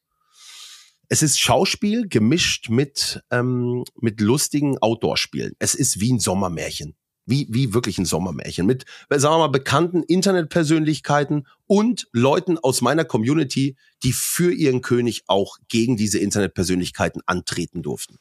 es 1.09 1.23
ist 1.23 1.39
Schauspiel 1.39 2.09
gemischt 2.09 2.69
mit, 2.69 3.23
ähm, 3.31 3.85
mit 4.01 4.21
lustigen 4.21 4.79
Outdoor-Spielen. 4.79 5.53
Es 5.61 5.75
ist 5.77 6.01
wie 6.01 6.13
ein 6.13 6.19
Sommermärchen 6.19 6.97
wie, 7.27 7.47
wie 7.51 7.75
wirklich 7.75 7.99
ein 7.99 8.05
Sommermärchen 8.05 8.67
mit, 8.67 8.85
sagen 9.11 9.35
wir 9.35 9.39
mal, 9.39 9.49
bekannten 9.49 10.03
Internetpersönlichkeiten 10.03 11.47
und 11.67 12.09
Leuten 12.13 12.59
aus 12.59 12.81
meiner 12.81 13.05
Community, 13.05 13.77
die 14.03 14.13
für 14.13 14.53
ihren 14.53 14.83
König 14.83 15.25
auch 15.27 15.59
gegen 15.69 15.97
diese 15.97 16.19
Internetpersönlichkeiten 16.19 17.23
antreten 17.27 17.83
durften. 17.83 18.19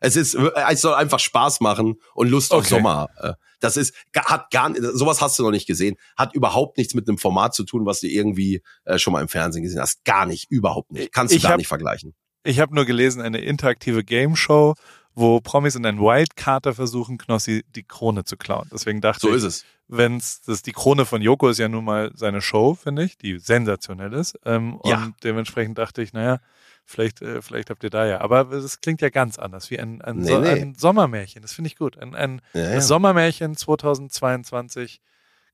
Es 0.00 0.14
ist, 0.16 0.34
es 0.34 0.80
soll 0.80 0.94
einfach 0.94 1.18
Spaß 1.18 1.60
machen 1.60 1.96
und 2.14 2.28
Lust 2.28 2.52
okay. 2.52 2.60
auf 2.60 2.66
Sommer. 2.68 3.08
Äh, 3.18 3.32
das 3.60 3.76
ist, 3.76 3.94
hat 4.14 4.50
gar, 4.50 4.74
sowas 4.94 5.20
hast 5.20 5.38
du 5.38 5.42
noch 5.42 5.50
nicht 5.50 5.66
gesehen. 5.66 5.96
Hat 6.16 6.34
überhaupt 6.34 6.76
nichts 6.76 6.94
mit 6.94 7.08
einem 7.08 7.18
Format 7.18 7.54
zu 7.54 7.64
tun, 7.64 7.86
was 7.86 8.00
du 8.00 8.06
irgendwie 8.06 8.62
äh, 8.84 8.98
schon 8.98 9.14
mal 9.14 9.22
im 9.22 9.28
Fernsehen 9.28 9.62
gesehen 9.62 9.80
hast. 9.80 10.04
Gar 10.04 10.26
nicht, 10.26 10.50
überhaupt 10.50 10.92
nicht. 10.92 11.12
Kannst 11.12 11.32
du 11.32 11.36
ich 11.36 11.42
gar 11.42 11.52
hab, 11.52 11.58
nicht 11.58 11.68
vergleichen. 11.68 12.14
Ich 12.44 12.60
habe 12.60 12.74
nur 12.74 12.84
gelesen, 12.84 13.22
eine 13.22 13.38
interaktive 13.38 14.04
Game 14.04 14.36
Show 14.36 14.74
wo 15.16 15.40
Promis 15.40 15.74
in 15.74 15.84
einen 15.86 15.98
Wildcarter 15.98 16.74
versuchen, 16.74 17.16
Knossi 17.16 17.64
die 17.74 17.82
Krone 17.82 18.24
zu 18.24 18.36
klauen. 18.36 18.68
Deswegen 18.70 19.00
dachte 19.00 19.22
so 19.22 19.30
ich, 19.30 19.36
ist 19.36 19.44
es. 19.44 19.64
wenn's 19.88 20.42
das 20.42 20.62
die 20.62 20.72
Krone 20.72 21.06
von 21.06 21.22
Joko 21.22 21.48
ist 21.48 21.58
ja 21.58 21.68
nun 21.68 21.84
mal 21.84 22.12
seine 22.14 22.42
Show, 22.42 22.74
finde 22.74 23.02
ich, 23.02 23.16
die 23.16 23.38
sensationell 23.38 24.12
ist. 24.12 24.38
Ähm, 24.44 24.78
ja. 24.84 24.98
Und 24.98 25.14
dementsprechend 25.24 25.78
dachte 25.78 26.02
ich, 26.02 26.12
naja, 26.12 26.38
vielleicht, 26.84 27.22
äh, 27.22 27.40
vielleicht 27.40 27.70
habt 27.70 27.82
ihr 27.82 27.88
da 27.88 28.06
ja. 28.06 28.20
Aber 28.20 28.52
es 28.52 28.82
klingt 28.82 29.00
ja 29.00 29.08
ganz 29.08 29.38
anders, 29.38 29.70
wie 29.70 29.80
ein, 29.80 30.02
ein, 30.02 30.18
nee, 30.18 30.28
so, 30.28 30.38
nee. 30.38 30.50
ein 30.50 30.74
Sommermärchen. 30.74 31.40
Das 31.40 31.54
finde 31.54 31.68
ich 31.68 31.76
gut. 31.76 31.96
Ein, 31.96 32.14
ein 32.14 32.42
ja, 32.52 32.74
ja. 32.74 32.80
Sommermärchen 32.82 33.56
2022 33.56 35.00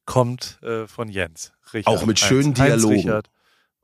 kommt 0.07 0.59
äh, 0.63 0.89
von 0.89 1.09
Jens. 1.09 1.53
Richard, 1.73 1.97
Auch 1.97 2.05
mit 2.05 2.19
schönen 2.19 2.57
Heinz, 2.57 2.57
Dialogen. 2.57 2.95
Heinz 2.95 3.05
Richard. 3.05 3.31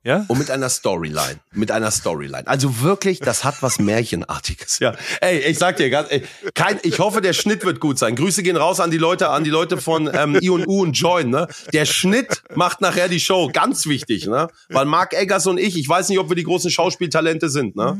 Ja? 0.04 0.24
Und 0.28 0.38
mit 0.38 0.50
einer 0.50 0.68
Storyline. 0.68 1.40
Mit 1.52 1.70
einer 1.70 1.90
Storyline. 1.90 2.46
Also 2.46 2.80
wirklich, 2.80 3.18
das 3.18 3.42
hat 3.42 3.62
was 3.62 3.78
Märchenartiges. 3.78 4.78
Ja. 4.78 4.94
Ey, 5.20 5.40
ich 5.40 5.58
sag 5.58 5.76
dir 5.76 5.90
ganz, 5.90 6.08
ey, 6.10 6.22
kein, 6.54 6.78
ich 6.82 6.98
hoffe, 7.00 7.20
der 7.20 7.32
Schnitt 7.32 7.64
wird 7.64 7.80
gut 7.80 7.98
sein. 7.98 8.14
Grüße 8.14 8.42
gehen 8.42 8.56
raus 8.56 8.78
an 8.78 8.90
die 8.90 8.98
Leute, 8.98 9.30
an 9.30 9.42
die 9.42 9.50
Leute 9.50 9.76
von 9.76 10.08
ähm, 10.12 10.38
I 10.40 10.50
und 10.50 10.66
U 10.68 10.82
und 10.82 10.92
Join, 10.92 11.30
ne? 11.30 11.48
Der 11.72 11.84
Schnitt 11.84 12.42
macht 12.54 12.80
nachher 12.80 13.08
die 13.08 13.18
Show. 13.18 13.50
Ganz 13.52 13.86
wichtig, 13.86 14.26
ne? 14.26 14.48
Weil 14.68 14.86
Mark 14.86 15.14
Eggers 15.14 15.46
und 15.46 15.58
ich, 15.58 15.76
ich 15.76 15.88
weiß 15.88 16.08
nicht, 16.08 16.18
ob 16.20 16.28
wir 16.28 16.36
die 16.36 16.44
großen 16.44 16.70
Schauspieltalente 16.70 17.50
sind, 17.50 17.74
ne? 17.74 17.98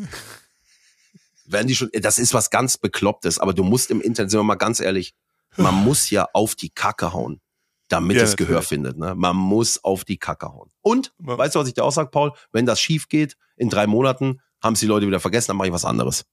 Werden 1.46 1.66
die 1.66 1.74
schon, 1.74 1.90
das 1.92 2.18
ist 2.18 2.32
was 2.32 2.50
ganz 2.50 2.76
Beklopptes, 2.78 3.38
aber 3.38 3.54
du 3.54 3.64
musst 3.64 3.90
im 3.90 4.00
Internet, 4.00 4.30
sind 4.30 4.38
wir 4.38 4.44
mal 4.44 4.54
ganz 4.54 4.80
ehrlich, 4.80 5.14
man 5.56 5.74
muss 5.74 6.10
ja 6.10 6.28
auf 6.32 6.54
die 6.54 6.70
Kacke 6.70 7.12
hauen 7.12 7.40
damit 7.88 8.16
ja, 8.16 8.22
es 8.22 8.36
Gehör 8.36 8.56
natürlich. 8.56 8.68
findet. 8.68 8.98
Ne? 8.98 9.14
Man 9.14 9.36
muss 9.36 9.82
auf 9.82 10.04
die 10.04 10.18
Kacke 10.18 10.52
hauen. 10.52 10.70
Und, 10.82 11.12
ja. 11.26 11.38
weißt 11.38 11.54
du, 11.54 11.60
was 11.60 11.68
ich 11.68 11.74
dir 11.74 11.84
auch 11.84 11.92
sage, 11.92 12.10
Paul? 12.10 12.32
Wenn 12.52 12.66
das 12.66 12.80
schief 12.80 13.08
geht, 13.08 13.36
in 13.56 13.70
drei 13.70 13.86
Monaten 13.86 14.40
haben 14.62 14.74
es 14.74 14.80
die 14.80 14.86
Leute 14.86 15.06
wieder 15.06 15.20
vergessen, 15.20 15.48
dann 15.48 15.56
mache 15.56 15.68
ich 15.68 15.74
was 15.74 15.84
anderes. 15.84 16.24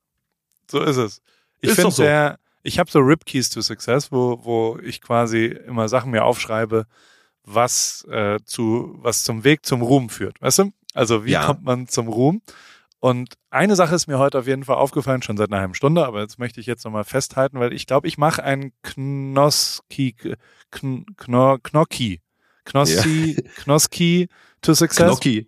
So 0.70 0.82
ist 0.82 0.98
es. 0.98 1.22
Ich 1.62 1.72
finde 1.72 1.92
so. 1.92 2.04
der, 2.04 2.40
ich 2.64 2.80
habe 2.80 2.90
so 2.90 3.00
Rip 3.00 3.26
Keys 3.26 3.50
to 3.50 3.62
Success, 3.62 4.12
wo, 4.12 4.40
wo 4.44 4.80
ich 4.84 5.02
quasi 5.02 5.46
immer 5.46 5.88
Sachen 5.88 6.12
mir 6.12 6.26
aufschreibe, 6.26 6.86
was 7.44 8.06
äh, 8.10 8.40
zu, 8.44 8.96
was 8.98 9.24
zum 9.24 9.44
Weg 9.44 9.66
zum 9.66 9.82
Ruhm 9.82 10.10
führt. 10.10 10.42
Weißt 10.42 10.60
du? 10.60 10.72
Also 10.94 11.26
wie 11.26 11.32
ja. 11.32 11.46
kommt 11.46 11.64
man 11.64 11.88
zum 11.88 12.08
Ruhm? 12.08 12.42
Und 13.06 13.36
eine 13.52 13.76
Sache 13.76 13.94
ist 13.94 14.08
mir 14.08 14.18
heute 14.18 14.40
auf 14.40 14.48
jeden 14.48 14.64
Fall 14.64 14.78
aufgefallen, 14.78 15.22
schon 15.22 15.38
seit 15.38 15.52
einer 15.52 15.62
halben 15.62 15.76
Stunde, 15.76 16.04
aber 16.08 16.22
jetzt 16.22 16.40
möchte 16.40 16.60
ich 16.60 16.66
jetzt 16.66 16.86
nochmal 16.86 17.04
festhalten, 17.04 17.60
weil 17.60 17.72
ich 17.72 17.86
glaube, 17.86 18.08
ich 18.08 18.18
mache 18.18 18.44
einen 18.44 18.74
Knoski, 18.82 20.16
Kn 20.72 21.06
Kno 21.16 21.60
Knocki. 21.62 22.24
Knossi, 22.64 23.36
ja. 23.38 23.52
Knoski 23.62 24.28
to 24.64 24.74
Success. 24.74 25.06
Knocki. 25.06 25.48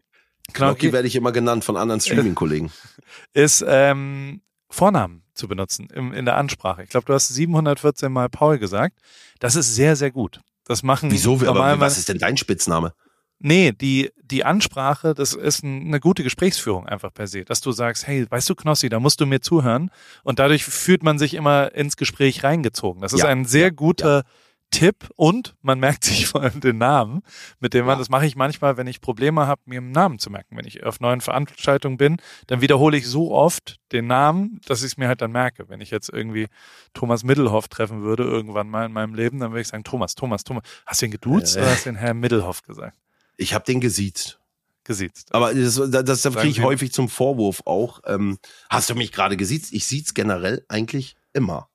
Knocki 0.53 0.93
werde 0.93 1.07
ich 1.07 1.15
immer 1.15 1.31
genannt 1.31 1.65
von 1.65 1.77
anderen 1.77 1.99
Streaming-Kollegen. 1.99 2.71
Ist 3.33 3.65
ähm, 3.67 4.43
Vornamen 4.69 5.23
zu 5.33 5.47
benutzen 5.47 5.87
im, 5.91 6.13
in 6.13 6.25
der 6.25 6.37
Ansprache. 6.37 6.83
Ich 6.83 6.89
glaube, 6.91 7.07
du 7.07 7.13
hast 7.15 7.29
714 7.29 8.11
Mal 8.11 8.29
Paul 8.29 8.59
gesagt. 8.59 8.99
Das 9.39 9.55
ist 9.55 9.73
sehr, 9.73 9.95
sehr 9.95 10.11
gut. 10.11 10.41
Das 10.65 10.83
machen 10.83 11.09
Wieso? 11.09 11.39
Aber 11.47 11.79
was 11.79 11.97
ist 11.97 12.07
denn 12.07 12.19
dein 12.19 12.37
Spitzname? 12.37 12.93
Nee, 13.39 13.71
die, 13.71 14.09
die 14.23 14.43
Ansprache, 14.43 15.13
das 15.13 15.33
ist 15.33 15.63
eine 15.63 15.99
gute 15.99 16.23
Gesprächsführung 16.23 16.87
einfach 16.87 17.13
per 17.13 17.27
se, 17.27 17.45
dass 17.45 17.61
du 17.61 17.71
sagst, 17.71 18.07
hey, 18.07 18.25
weißt 18.29 18.49
du, 18.49 18.55
Knossi, 18.55 18.89
da 18.89 18.99
musst 18.99 19.21
du 19.21 19.27
mir 19.27 19.41
zuhören. 19.41 19.91
Und 20.23 20.39
dadurch 20.39 20.65
fühlt 20.65 21.03
man 21.03 21.19
sich 21.19 21.35
immer 21.35 21.73
ins 21.75 21.97
Gespräch 21.97 22.43
reingezogen. 22.43 23.01
Das 23.01 23.13
ist 23.13 23.21
ja, 23.21 23.27
ein 23.27 23.45
sehr 23.45 23.71
guter 23.71 24.17
ja. 24.17 24.23
Tipp 24.71 25.09
und 25.15 25.55
man 25.61 25.79
merkt 25.79 26.03
sich 26.03 26.27
vor 26.27 26.41
allem 26.41 26.59
den 26.61 26.79
Namen, 26.79 27.21
mit 27.59 27.75
dem 27.75 27.85
man, 27.85 27.95
ja. 27.95 27.99
das 27.99 28.09
mache 28.09 28.25
ich 28.25 28.35
manchmal, 28.35 28.75
wenn 28.75 28.87
ich 28.87 29.01
Probleme 29.01 29.45
habe, 29.45 29.61
mir 29.65 29.77
einen 29.77 29.91
Namen 29.91 30.17
zu 30.17 30.31
merken. 30.31 30.57
Wenn 30.57 30.65
ich 30.65 30.83
auf 30.83 30.99
neuen 30.99 31.21
Veranstaltungen 31.21 31.97
bin, 31.97 32.17
dann 32.47 32.61
wiederhole 32.61 32.97
ich 32.97 33.07
so 33.07 33.31
oft 33.31 33.77
den 33.91 34.07
Namen, 34.07 34.59
dass 34.65 34.79
ich 34.79 34.93
es 34.93 34.97
mir 34.97 35.07
halt 35.07 35.21
dann 35.21 35.31
merke. 35.31 35.69
Wenn 35.69 35.79
ich 35.79 35.91
jetzt 35.91 36.09
irgendwie 36.09 36.47
Thomas 36.93 37.23
Middelhoff 37.23 37.67
treffen 37.67 38.01
würde, 38.01 38.23
irgendwann 38.23 38.67
mal 38.67 38.87
in 38.87 38.93
meinem 38.93 39.13
Leben, 39.13 39.39
dann 39.39 39.51
würde 39.51 39.61
ich 39.61 39.67
sagen, 39.67 39.83
Thomas, 39.83 40.15
Thomas, 40.15 40.43
Thomas. 40.43 40.63
Hast 40.87 41.01
du 41.01 41.05
ihn 41.05 41.11
geduzt 41.11 41.55
äh, 41.55 41.59
oder 41.59 41.69
hast 41.69 41.85
du 41.85 41.91
den 41.91 41.97
Herr 41.97 42.15
Middelhoff 42.15 42.63
gesagt? 42.63 42.97
Ich 43.37 43.53
habe 43.53 43.65
den 43.65 43.79
gesiezt. 43.79 44.39
Gesiezt. 44.83 45.33
Aber 45.33 45.53
das, 45.53 45.75
das, 45.75 46.21
das 46.21 46.33
kriege 46.33 46.47
ich 46.47 46.61
häufig 46.61 46.93
zum 46.93 47.09
Vorwurf 47.09 47.61
auch. 47.65 48.01
Ähm, 48.05 48.39
hast 48.69 48.89
du 48.89 48.95
mich 48.95 49.11
gerade 49.11 49.37
gesiezt? 49.37 49.73
Ich 49.73 49.85
sieht's 49.85 50.13
generell 50.13 50.65
eigentlich 50.69 51.15
immer. 51.33 51.69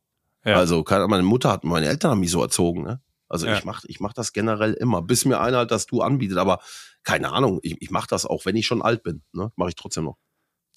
Ja. 0.45 0.57
Also 0.57 0.85
meine 0.89 1.23
Mutter 1.23 1.51
hat, 1.51 1.65
meine 1.65 1.87
Eltern 1.87 2.13
haben 2.13 2.21
mich 2.21 2.31
so 2.31 2.43
erzogen. 2.43 2.83
Ne? 2.83 3.01
Also 3.29 3.47
ja. 3.47 3.57
ich 3.57 3.65
mach, 3.65 3.85
ich 3.87 4.01
mach 4.01 4.13
das 4.13 4.33
generell 4.33 4.73
immer, 4.75 5.03
bis 5.03 5.25
mir 5.25 5.41
einer 5.41 5.59
halt 5.59 5.71
das 5.71 5.87
Du 5.87 6.03
anbietet. 6.03 6.39
Aber 6.39 6.61
keine 7.05 7.33
Ahnung, 7.33 7.61
ich, 7.63 7.81
ich 7.81 7.91
mache 7.91 8.09
das 8.09 8.27
auch, 8.27 8.45
wenn 8.45 8.57
ich 8.57 8.67
schon 8.67 8.83
alt 8.83 9.03
bin. 9.03 9.23
Ne? 9.33 9.53
Mache 9.57 9.71
ich 9.71 9.75
trotzdem 9.75 10.05
noch. 10.05 10.17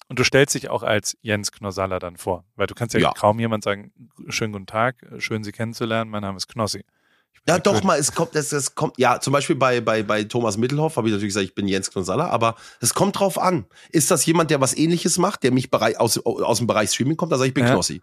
Und 0.08 0.18
du 0.18 0.24
stellst 0.24 0.54
dich 0.54 0.68
auch 0.70 0.82
als 0.82 1.16
Jens 1.20 1.50
Knossalla 1.50 1.98
dann 1.98 2.16
vor, 2.16 2.44
weil 2.54 2.66
du 2.68 2.74
kannst 2.74 2.94
ja, 2.94 3.00
ja. 3.00 3.12
kaum 3.12 3.40
jemand 3.40 3.64
sagen, 3.64 3.92
schönen 4.28 4.52
guten 4.52 4.66
Tag, 4.66 5.04
schön 5.18 5.42
Sie 5.42 5.52
kennenzulernen, 5.52 6.10
mein 6.10 6.22
Name 6.22 6.36
ist 6.36 6.46
Knossi. 6.46 6.84
Ja, 7.48 7.58
doch 7.58 7.82
mal, 7.84 7.98
es 7.98 8.12
kommt, 8.12 8.34
es, 8.34 8.52
es 8.52 8.74
kommt, 8.74 8.98
ja, 8.98 9.20
zum 9.20 9.32
Beispiel 9.32 9.54
bei, 9.54 9.80
bei, 9.80 10.02
bei 10.02 10.24
Thomas 10.24 10.56
Mittelhoff 10.56 10.96
habe 10.96 11.08
ich 11.08 11.14
natürlich 11.14 11.34
gesagt, 11.34 11.46
ich 11.46 11.54
bin 11.54 11.68
Jens 11.68 11.90
Knonsalla, 11.90 12.28
aber 12.28 12.56
es 12.80 12.92
kommt 12.92 13.18
drauf 13.18 13.38
an. 13.38 13.66
Ist 13.90 14.10
das 14.10 14.26
jemand, 14.26 14.50
der 14.50 14.60
was 14.60 14.76
ähnliches 14.76 15.18
macht, 15.18 15.44
der 15.44 15.52
mich 15.52 15.70
Bereich, 15.70 15.98
aus, 16.00 16.18
aus 16.18 16.58
dem 16.58 16.66
Bereich 16.66 16.90
Streaming 16.90 17.16
kommt, 17.16 17.30
dann 17.30 17.38
sage 17.38 17.48
ich, 17.48 17.50
ich 17.50 17.54
bin 17.54 17.66
ja. 17.66 17.72
Knossi. 17.72 18.02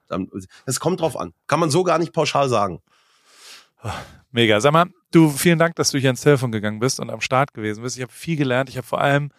Es 0.65 0.79
kommt 0.79 1.01
drauf 1.01 1.17
an. 1.17 1.33
Kann 1.47 1.59
man 1.59 1.69
so 1.69 1.83
gar 1.83 1.99
nicht 1.99 2.13
pauschal 2.13 2.47
sagen. 2.47 2.81
Mega. 4.31 4.61
Sag 4.61 4.73
mal, 4.73 4.87
du, 5.11 5.29
vielen 5.29 5.59
Dank, 5.59 5.75
dass 5.75 5.91
du 5.91 5.97
hier 5.97 6.09
ins 6.09 6.21
Telefon 6.21 6.51
gegangen 6.51 6.79
bist 6.79 6.99
und 6.99 7.09
am 7.09 7.21
Start 7.21 7.53
gewesen 7.53 7.83
bist. 7.83 7.97
Ich 7.97 8.01
habe 8.01 8.11
viel 8.11 8.37
gelernt. 8.37 8.69
Ich 8.69 8.77
habe 8.77 8.87
vor 8.87 9.01
allem 9.01 9.29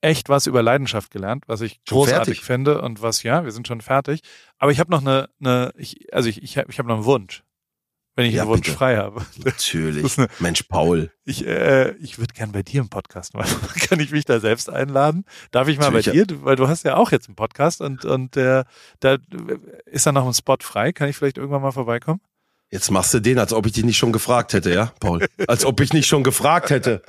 echt 0.00 0.28
was 0.28 0.46
über 0.46 0.62
Leidenschaft 0.62 1.10
gelernt, 1.10 1.44
was 1.46 1.60
ich 1.60 1.80
Schon 1.88 1.98
großartig 1.98 2.36
fertig? 2.38 2.44
finde 2.44 2.82
und 2.82 3.02
was, 3.02 3.22
ja, 3.22 3.44
wir 3.44 3.50
sind 3.50 3.66
schon 3.66 3.80
fertig. 3.80 4.20
Aber 4.58 4.70
ich 4.70 4.78
habe 4.78 4.90
noch 4.90 5.00
eine, 5.00 5.28
eine 5.40 5.72
ich, 5.76 6.12
also 6.12 6.28
ich, 6.28 6.42
ich 6.42 6.58
habe 6.58 6.70
ich 6.70 6.78
hab 6.78 6.86
noch 6.86 6.96
einen 6.96 7.04
Wunsch. 7.04 7.42
Wenn 8.16 8.26
ich 8.26 8.34
Ja, 8.34 8.42
einen 8.42 8.50
Wunsch 8.50 8.62
bitte. 8.66 8.76
frei 8.76 8.96
habe. 8.96 9.24
Natürlich. 9.44 10.18
eine- 10.18 10.28
Mensch, 10.38 10.62
Paul. 10.64 11.12
Ich, 11.24 11.46
äh, 11.46 11.92
ich 11.98 12.18
würde 12.18 12.32
gern 12.34 12.50
bei 12.50 12.62
dir 12.62 12.80
im 12.80 12.88
Podcast 12.88 13.34
machen. 13.34 13.54
Kann 13.88 14.00
ich 14.00 14.10
mich 14.10 14.24
da 14.24 14.40
selbst 14.40 14.70
einladen? 14.70 15.24
Darf 15.50 15.68
ich 15.68 15.78
mal 15.78 15.90
bei 15.90 15.98
Natürlich. 15.98 16.26
dir? 16.28 16.44
Weil 16.44 16.56
du 16.56 16.66
hast 16.66 16.84
ja 16.84 16.96
auch 16.96 17.12
jetzt 17.12 17.28
einen 17.28 17.36
Podcast 17.36 17.80
und, 17.82 18.04
und 18.06 18.34
der, 18.34 18.64
da 19.00 19.18
ist 19.84 20.06
da 20.06 20.12
noch 20.12 20.26
ein 20.26 20.34
Spot 20.34 20.56
frei. 20.62 20.92
Kann 20.92 21.08
ich 21.10 21.16
vielleicht 21.16 21.36
irgendwann 21.38 21.62
mal 21.62 21.72
vorbeikommen? 21.72 22.20
Jetzt 22.68 22.90
machst 22.90 23.14
du 23.14 23.20
den, 23.20 23.38
als 23.38 23.52
ob 23.52 23.64
ich 23.66 23.72
dich 23.74 23.84
nicht 23.84 23.96
schon 23.96 24.10
gefragt 24.12 24.52
hätte, 24.52 24.72
ja, 24.74 24.92
Paul? 24.98 25.24
Als 25.46 25.64
ob 25.64 25.78
ich 25.80 25.92
nicht 25.92 26.08
schon 26.08 26.24
gefragt 26.24 26.70
hätte. 26.70 27.00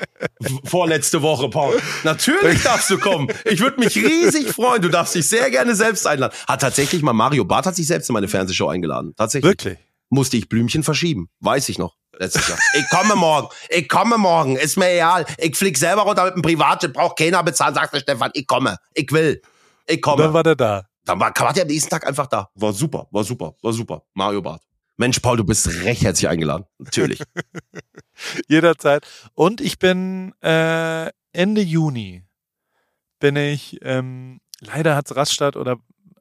Vorletzte 0.65 1.23
Woche, 1.23 1.49
Paul. 1.49 1.79
Natürlich 2.03 2.61
darfst 2.61 2.91
du 2.91 2.99
kommen. 2.99 3.27
Ich 3.43 3.59
würde 3.59 3.79
mich 3.79 3.95
riesig 3.95 4.49
freuen. 4.49 4.83
Du 4.83 4.89
darfst 4.89 5.15
dich 5.15 5.27
sehr 5.27 5.49
gerne 5.49 5.73
selbst 5.73 6.05
einladen. 6.05 6.35
Hat 6.47 6.61
tatsächlich 6.61 7.01
mal 7.01 7.13
Mario 7.13 7.43
Barth 7.43 7.65
hat 7.65 7.75
sich 7.75 7.87
selbst 7.87 8.07
in 8.09 8.13
meine 8.13 8.27
Fernsehshow 8.27 8.67
eingeladen. 8.67 9.13
Tatsächlich. 9.17 9.49
Wirklich? 9.51 9.77
Musste 10.09 10.37
ich 10.37 10.49
Blümchen 10.49 10.83
verschieben. 10.83 11.29
Weiß 11.39 11.69
ich 11.69 11.77
noch. 11.77 11.95
Letztes 12.17 12.47
Jahr. 12.47 12.57
Ich 12.73 12.89
komme 12.89 13.15
morgen. 13.15 13.49
Ich 13.69 13.87
komme 13.89 14.17
morgen. 14.17 14.55
Ist 14.55 14.77
mir 14.77 14.89
egal. 14.89 15.25
Ich 15.37 15.55
flieg 15.55 15.77
selber 15.77 16.03
runter 16.03 16.25
mit 16.25 16.35
dem 16.35 16.41
Privatjet. 16.41 16.93
Braucht 16.93 17.17
keiner 17.17 17.43
bezahlen. 17.43 17.75
Sagt 17.75 17.93
der 17.93 17.99
Stefan. 17.99 18.31
Ich 18.33 18.47
komme. 18.47 18.77
Ich 18.93 19.11
will. 19.11 19.41
Ich 19.85 19.95
Und 19.97 20.01
komme. 20.01 20.23
dann 20.23 20.33
war 20.33 20.43
der 20.43 20.55
da. 20.55 20.85
Dann 21.05 21.19
war, 21.19 21.33
war 21.37 21.53
der 21.53 21.63
am 21.63 21.67
nächsten 21.69 21.89
Tag 21.89 22.05
einfach 22.05 22.27
da. 22.27 22.49
War 22.55 22.73
super, 22.73 23.07
war 23.11 23.23
super, 23.23 23.55
war 23.61 23.71
super. 23.73 24.03
Mario 24.13 24.41
Barth. 24.41 24.61
Mensch, 24.97 25.19
Paul, 25.19 25.37
du 25.37 25.43
bist 25.43 25.67
recht 25.83 26.03
herzlich 26.03 26.27
eingeladen. 26.27 26.65
Natürlich. 26.79 27.21
Jederzeit. 28.47 29.05
Und 29.33 29.61
ich 29.61 29.79
bin 29.79 30.33
äh, 30.41 31.09
Ende 31.33 31.61
Juni 31.61 32.23
bin 33.19 33.35
ich, 33.35 33.79
ähm, 33.81 34.39
leider 34.59 34.95
hat's 34.95 35.15
Rastatt 35.15 35.55
oder 35.55 35.77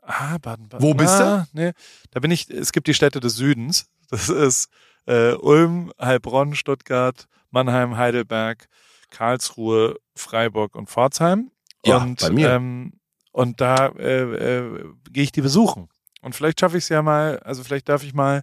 ah, 0.07 0.39
Baden, 0.39 0.69
Baden. 0.69 0.83
Wo 0.83 0.95
bist 0.95 1.15
ah, 1.15 1.47
Nee, 1.53 1.73
da 2.11 2.21
bin 2.21 2.31
ich, 2.31 2.51
es 2.51 2.73
gibt 2.73 2.87
die 2.87 2.95
Städte 2.95 3.21
des 3.21 3.37
Südens. 3.37 3.87
Das 4.11 4.29
ist 4.29 4.69
äh, 5.07 5.33
Ulm, 5.33 5.93
Heilbronn, 6.01 6.55
Stuttgart, 6.55 7.27
Mannheim, 7.51 7.97
Heidelberg, 7.97 8.69
Karlsruhe, 9.11 9.97
Freiburg 10.15 10.77
und 10.77 10.89
Pforzheim. 10.89 11.51
Ja, 11.85 11.99
und, 11.99 12.21
bei 12.21 12.31
mir. 12.31 12.51
Ähm, 12.51 12.93
und 13.33 13.61
da 13.61 13.89
äh, 13.99 14.59
äh, 14.59 14.85
gehe 15.11 15.25
ich 15.25 15.33
die 15.33 15.43
besuchen. 15.43 15.89
Und 16.23 16.35
vielleicht 16.35 16.61
schaffe 16.61 16.79
ich 16.79 16.85
es 16.85 16.89
ja 16.89 17.03
mal, 17.03 17.39
also 17.41 17.63
vielleicht 17.63 17.89
darf 17.89 18.03
ich 18.03 18.15
mal, 18.15 18.43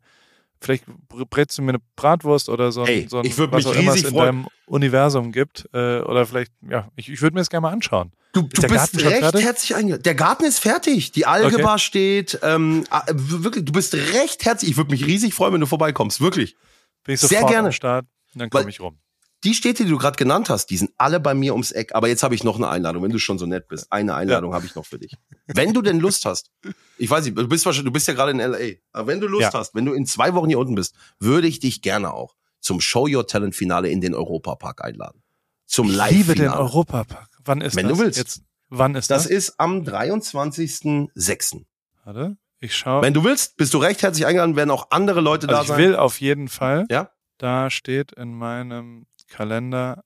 vielleicht 0.63 0.85
br- 1.07 1.25
brätst 1.29 1.57
du 1.57 1.61
mir 1.61 1.69
eine 1.69 1.79
Bratwurst 1.95 2.49
oder 2.49 2.71
so, 2.71 2.81
ein- 2.81 2.87
Ey, 2.87 3.07
so 3.09 3.19
ein, 3.19 3.25
ich 3.25 3.37
was 3.37 3.49
mich 3.51 3.67
auch 3.67 3.75
immer 3.75 3.93
es 3.93 4.03
in 4.03 4.09
freuen. 4.09 4.25
deinem 4.25 4.47
Universum 4.65 5.31
gibt. 5.31 5.69
Äh, 5.73 5.99
oder 5.99 6.25
vielleicht, 6.25 6.51
ja, 6.67 6.89
ich, 6.95 7.09
ich 7.09 7.21
würde 7.21 7.35
mir 7.35 7.41
das 7.41 7.49
gerne 7.49 7.61
mal 7.61 7.71
anschauen. 7.73 8.11
Du, 8.33 8.41
du 8.41 8.47
bist 8.61 8.69
Garten 8.73 8.97
recht 8.99 9.19
fertig? 9.19 9.43
herzlich 9.43 9.75
eingeladen. 9.75 10.01
Der 10.03 10.15
Garten 10.15 10.43
ist 10.45 10.57
fertig. 10.59 11.11
Die 11.11 11.27
Algebra 11.27 11.77
steht. 11.77 12.39
Ähm, 12.41 12.83
ah, 12.89 13.03
wirklich, 13.11 13.63
du 13.65 13.71
bist 13.71 13.93
recht 13.93 14.43
herzlich. 14.43 14.71
Ich 14.71 14.77
würde 14.77 14.89
mich 14.89 15.05
riesig 15.05 15.33
freuen, 15.35 15.53
wenn 15.53 15.61
du 15.61 15.67
vorbeikommst. 15.67 16.19
Wirklich. 16.19 16.55
Bin 17.03 17.13
ich 17.13 17.21
Sehr 17.21 17.43
gerne. 17.43 17.67
am 17.67 17.71
Start 17.71 18.05
und 18.33 18.39
dann 18.41 18.49
komme 18.49 18.69
ich 18.69 18.79
rum. 18.79 18.97
Die 19.43 19.53
Städte, 19.53 19.83
die 19.83 19.89
du 19.89 19.97
gerade 19.97 20.15
genannt 20.15 20.49
hast, 20.49 20.67
die 20.67 20.77
sind 20.77 20.91
alle 20.97 21.19
bei 21.19 21.33
mir 21.33 21.53
ums 21.53 21.71
Eck. 21.71 21.93
Aber 21.95 22.07
jetzt 22.07 22.23
habe 22.23 22.33
ich 22.35 22.43
noch 22.43 22.55
eine 22.55 22.69
Einladung, 22.69 23.03
wenn 23.03 23.11
du 23.11 23.19
schon 23.19 23.37
so 23.37 23.45
nett 23.45 23.67
bist. 23.67 23.91
Eine 23.91 24.15
Einladung 24.15 24.53
habe 24.53 24.65
ich 24.65 24.75
noch 24.75 24.85
für 24.85 24.99
dich. 24.99 25.15
Wenn 25.47 25.73
du 25.73 25.81
denn 25.81 25.99
Lust 25.99 26.25
hast, 26.25 26.49
ich 26.97 27.09
weiß 27.09 27.25
nicht, 27.25 27.37
du 27.37 27.47
bist 27.47 27.65
wahrscheinlich, 27.65 27.87
du 27.89 27.93
bist 27.93 28.07
ja 28.07 28.13
gerade 28.13 28.31
in 28.31 28.37
LA, 28.39 28.75
aber 28.93 29.07
wenn 29.07 29.19
du 29.19 29.27
Lust 29.27 29.43
Ja. 29.43 29.53
hast, 29.53 29.75
wenn 29.75 29.85
du 29.85 29.93
in 29.93 30.05
zwei 30.05 30.33
Wochen 30.33 30.47
hier 30.47 30.59
unten 30.59 30.75
bist, 30.75 30.95
würde 31.19 31.47
ich 31.47 31.59
dich 31.59 31.81
gerne 31.81 32.13
auch 32.13 32.35
zum 32.61 32.79
Show 32.79 33.07
Your 33.09 33.27
Talent 33.27 33.53
Finale 33.55 33.89
in 33.89 33.99
den 33.99 34.15
Europapark 34.15 34.83
einladen. 34.83 35.21
Zum 35.65 35.89
Ich 35.89 35.95
Live 35.95 36.11
liebe 36.11 36.35
den 36.35 36.45
Finale. 36.45 36.61
Europapark. 36.61 37.27
Wann 37.43 37.59
ist 37.61 37.75
Wenn 37.75 37.89
das? 37.89 37.97
du 37.97 38.03
willst. 38.03 38.17
Jetzt, 38.17 38.41
wann 38.69 38.95
ist 38.95 39.11
Das 39.11 39.23
das? 39.23 39.31
ist 39.31 39.59
am 39.59 39.83
23.06. 39.83 41.65
Warte, 42.05 42.37
ich 42.59 42.75
schaue. 42.75 43.01
Wenn 43.01 43.13
du 43.13 43.23
willst, 43.23 43.57
bist 43.57 43.73
du 43.73 43.77
recht 43.79 44.01
herzlich 44.01 44.25
eingeladen, 44.25 44.55
werden 44.55 44.71
auch 44.71 44.87
andere 44.91 45.21
Leute 45.21 45.47
da 45.47 45.57
Also 45.59 45.63
ich 45.63 45.67
sein. 45.69 45.77
will 45.79 45.95
auf 45.95 46.21
jeden 46.21 46.47
Fall. 46.47 46.85
Ja? 46.89 47.09
Da 47.37 47.69
steht 47.69 48.13
in 48.13 48.33
meinem 48.33 49.05
Kalender. 49.33 50.03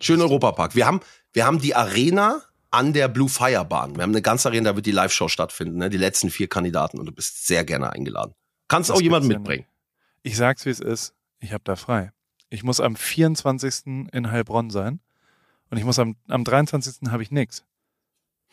Schön 0.00 0.20
Europapark. 0.20 0.76
Wir 0.76 0.86
haben, 0.86 1.00
wir 1.32 1.44
haben 1.44 1.58
die 1.58 1.74
Arena 1.74 2.42
an 2.70 2.92
der 2.92 3.08
Blue 3.08 3.28
Fire 3.28 3.64
Bahn. 3.64 3.96
Wir 3.96 4.04
haben 4.04 4.12
eine 4.12 4.22
ganze 4.22 4.48
Arena, 4.48 4.70
da 4.70 4.76
wird 4.76 4.86
die 4.86 4.92
Live-Show 4.92 5.28
stattfinden, 5.28 5.78
ne? 5.78 5.90
Die 5.90 5.96
letzten 5.96 6.30
vier 6.30 6.48
Kandidaten 6.48 7.00
und 7.00 7.06
du 7.06 7.12
bist 7.12 7.46
sehr 7.46 7.64
gerne 7.64 7.92
eingeladen. 7.92 8.34
Kannst 8.68 8.90
Das 8.90 8.96
auch 8.96 9.00
jemanden 9.00 9.28
gibt's 9.28 9.34
ja 9.34 9.38
mitbringen. 9.40 9.66
Ich 10.22 10.36
sag's 10.36 10.64
wie 10.64 10.70
es 10.70 10.78
ist. 10.80 11.14
Ich 11.40 11.52
habe 11.52 11.64
da 11.64 11.74
frei. 11.74 12.12
Ich 12.50 12.62
muss 12.62 12.80
am 12.80 12.94
24. 12.94 13.86
in 14.12 14.30
Heilbronn 14.30 14.70
sein 14.70 15.00
und 15.70 15.78
ich 15.78 15.84
muss 15.84 15.98
am, 15.98 16.16
am 16.28 16.44
23. 16.44 17.10
habe 17.10 17.22
ich 17.22 17.32
nix. 17.32 17.64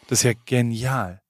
Das 0.07 0.19
ist 0.19 0.23
ja 0.23 0.33
genial. 0.45 1.21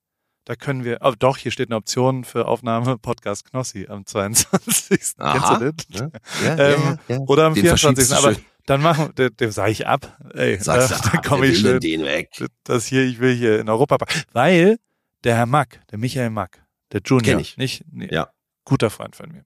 Da 0.46 0.54
können 0.54 0.84
wir, 0.84 0.98
oh, 1.02 1.12
doch, 1.18 1.38
hier 1.38 1.50
steht 1.50 1.68
eine 1.70 1.76
Option 1.76 2.22
für 2.24 2.46
Aufnahme 2.46 2.98
Podcast 3.02 3.50
Knossi 3.50 3.86
am 3.88 4.06
22. 4.06 5.14
Aha. 5.18 5.58
Kennst 5.60 5.88
du 5.88 5.92
das? 5.92 6.00
Ne? 6.00 6.12
Ja, 6.44 6.56
Ähm, 7.08 7.20
Oder 7.26 7.46
am 7.46 7.54
Den 7.54 7.62
24. 7.64 8.06
verschiebst 8.06 8.10
du 8.12 8.16
Aber 8.16 8.34
schön. 8.34 8.44
dann 8.66 8.80
machen, 8.82 9.12
dem, 9.16 9.36
dem 9.36 9.50
sage 9.50 9.72
ich 9.72 9.86
ab. 9.88 10.16
Ey, 10.34 10.56
Sagst 10.60 10.92
da, 10.92 10.96
du, 10.98 11.02
da 11.10 11.18
ah, 11.18 11.20
komme 11.22 11.46
ich 11.46 11.58
schön. 11.58 11.80
den 11.80 12.04
weg. 12.04 12.30
Das 12.64 12.86
hier, 12.86 13.02
ich 13.04 13.18
will 13.18 13.34
hier 13.34 13.58
in 13.60 13.68
Europa. 13.68 13.96
Weil 14.32 14.78
der 15.24 15.34
Herr 15.36 15.46
Mack, 15.46 15.80
der 15.90 15.98
Michael 15.98 16.30
Mack, 16.30 16.62
der 16.92 17.00
Junior, 17.04 17.24
Kenn 17.32 17.40
ich. 17.40 17.56
nicht, 17.56 17.82
nee, 17.90 18.08
Ja. 18.12 18.28
guter 18.64 18.90
Freund 18.90 19.16
von 19.16 19.32
mir, 19.32 19.44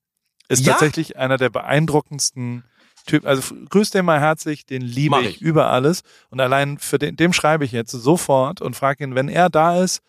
ist 0.48 0.66
Ja? 0.66 0.72
tatsächlich 0.72 1.16
einer 1.16 1.38
der 1.38 1.48
beeindruckendsten 1.48 2.64
Typen. 3.06 3.26
Also 3.26 3.54
grüß 3.70 3.88
den 3.88 4.04
mal 4.04 4.20
herzlich, 4.20 4.66
den 4.66 4.82
liebe 4.82 5.18
ich. 5.22 5.36
ich. 5.36 5.40
über 5.40 5.70
alles. 5.70 6.02
Und 6.28 6.40
allein 6.40 6.76
für 6.76 6.98
den, 6.98 7.16
dem 7.16 7.32
schreibe 7.32 7.64
ich 7.64 7.72
jetzt 7.72 7.92
sofort 7.92 8.60
und 8.60 8.76
frage 8.76 9.02
ihn, 9.04 9.14
wenn 9.14 9.30
er 9.30 9.48
da 9.48 9.82
ist, 9.82 10.02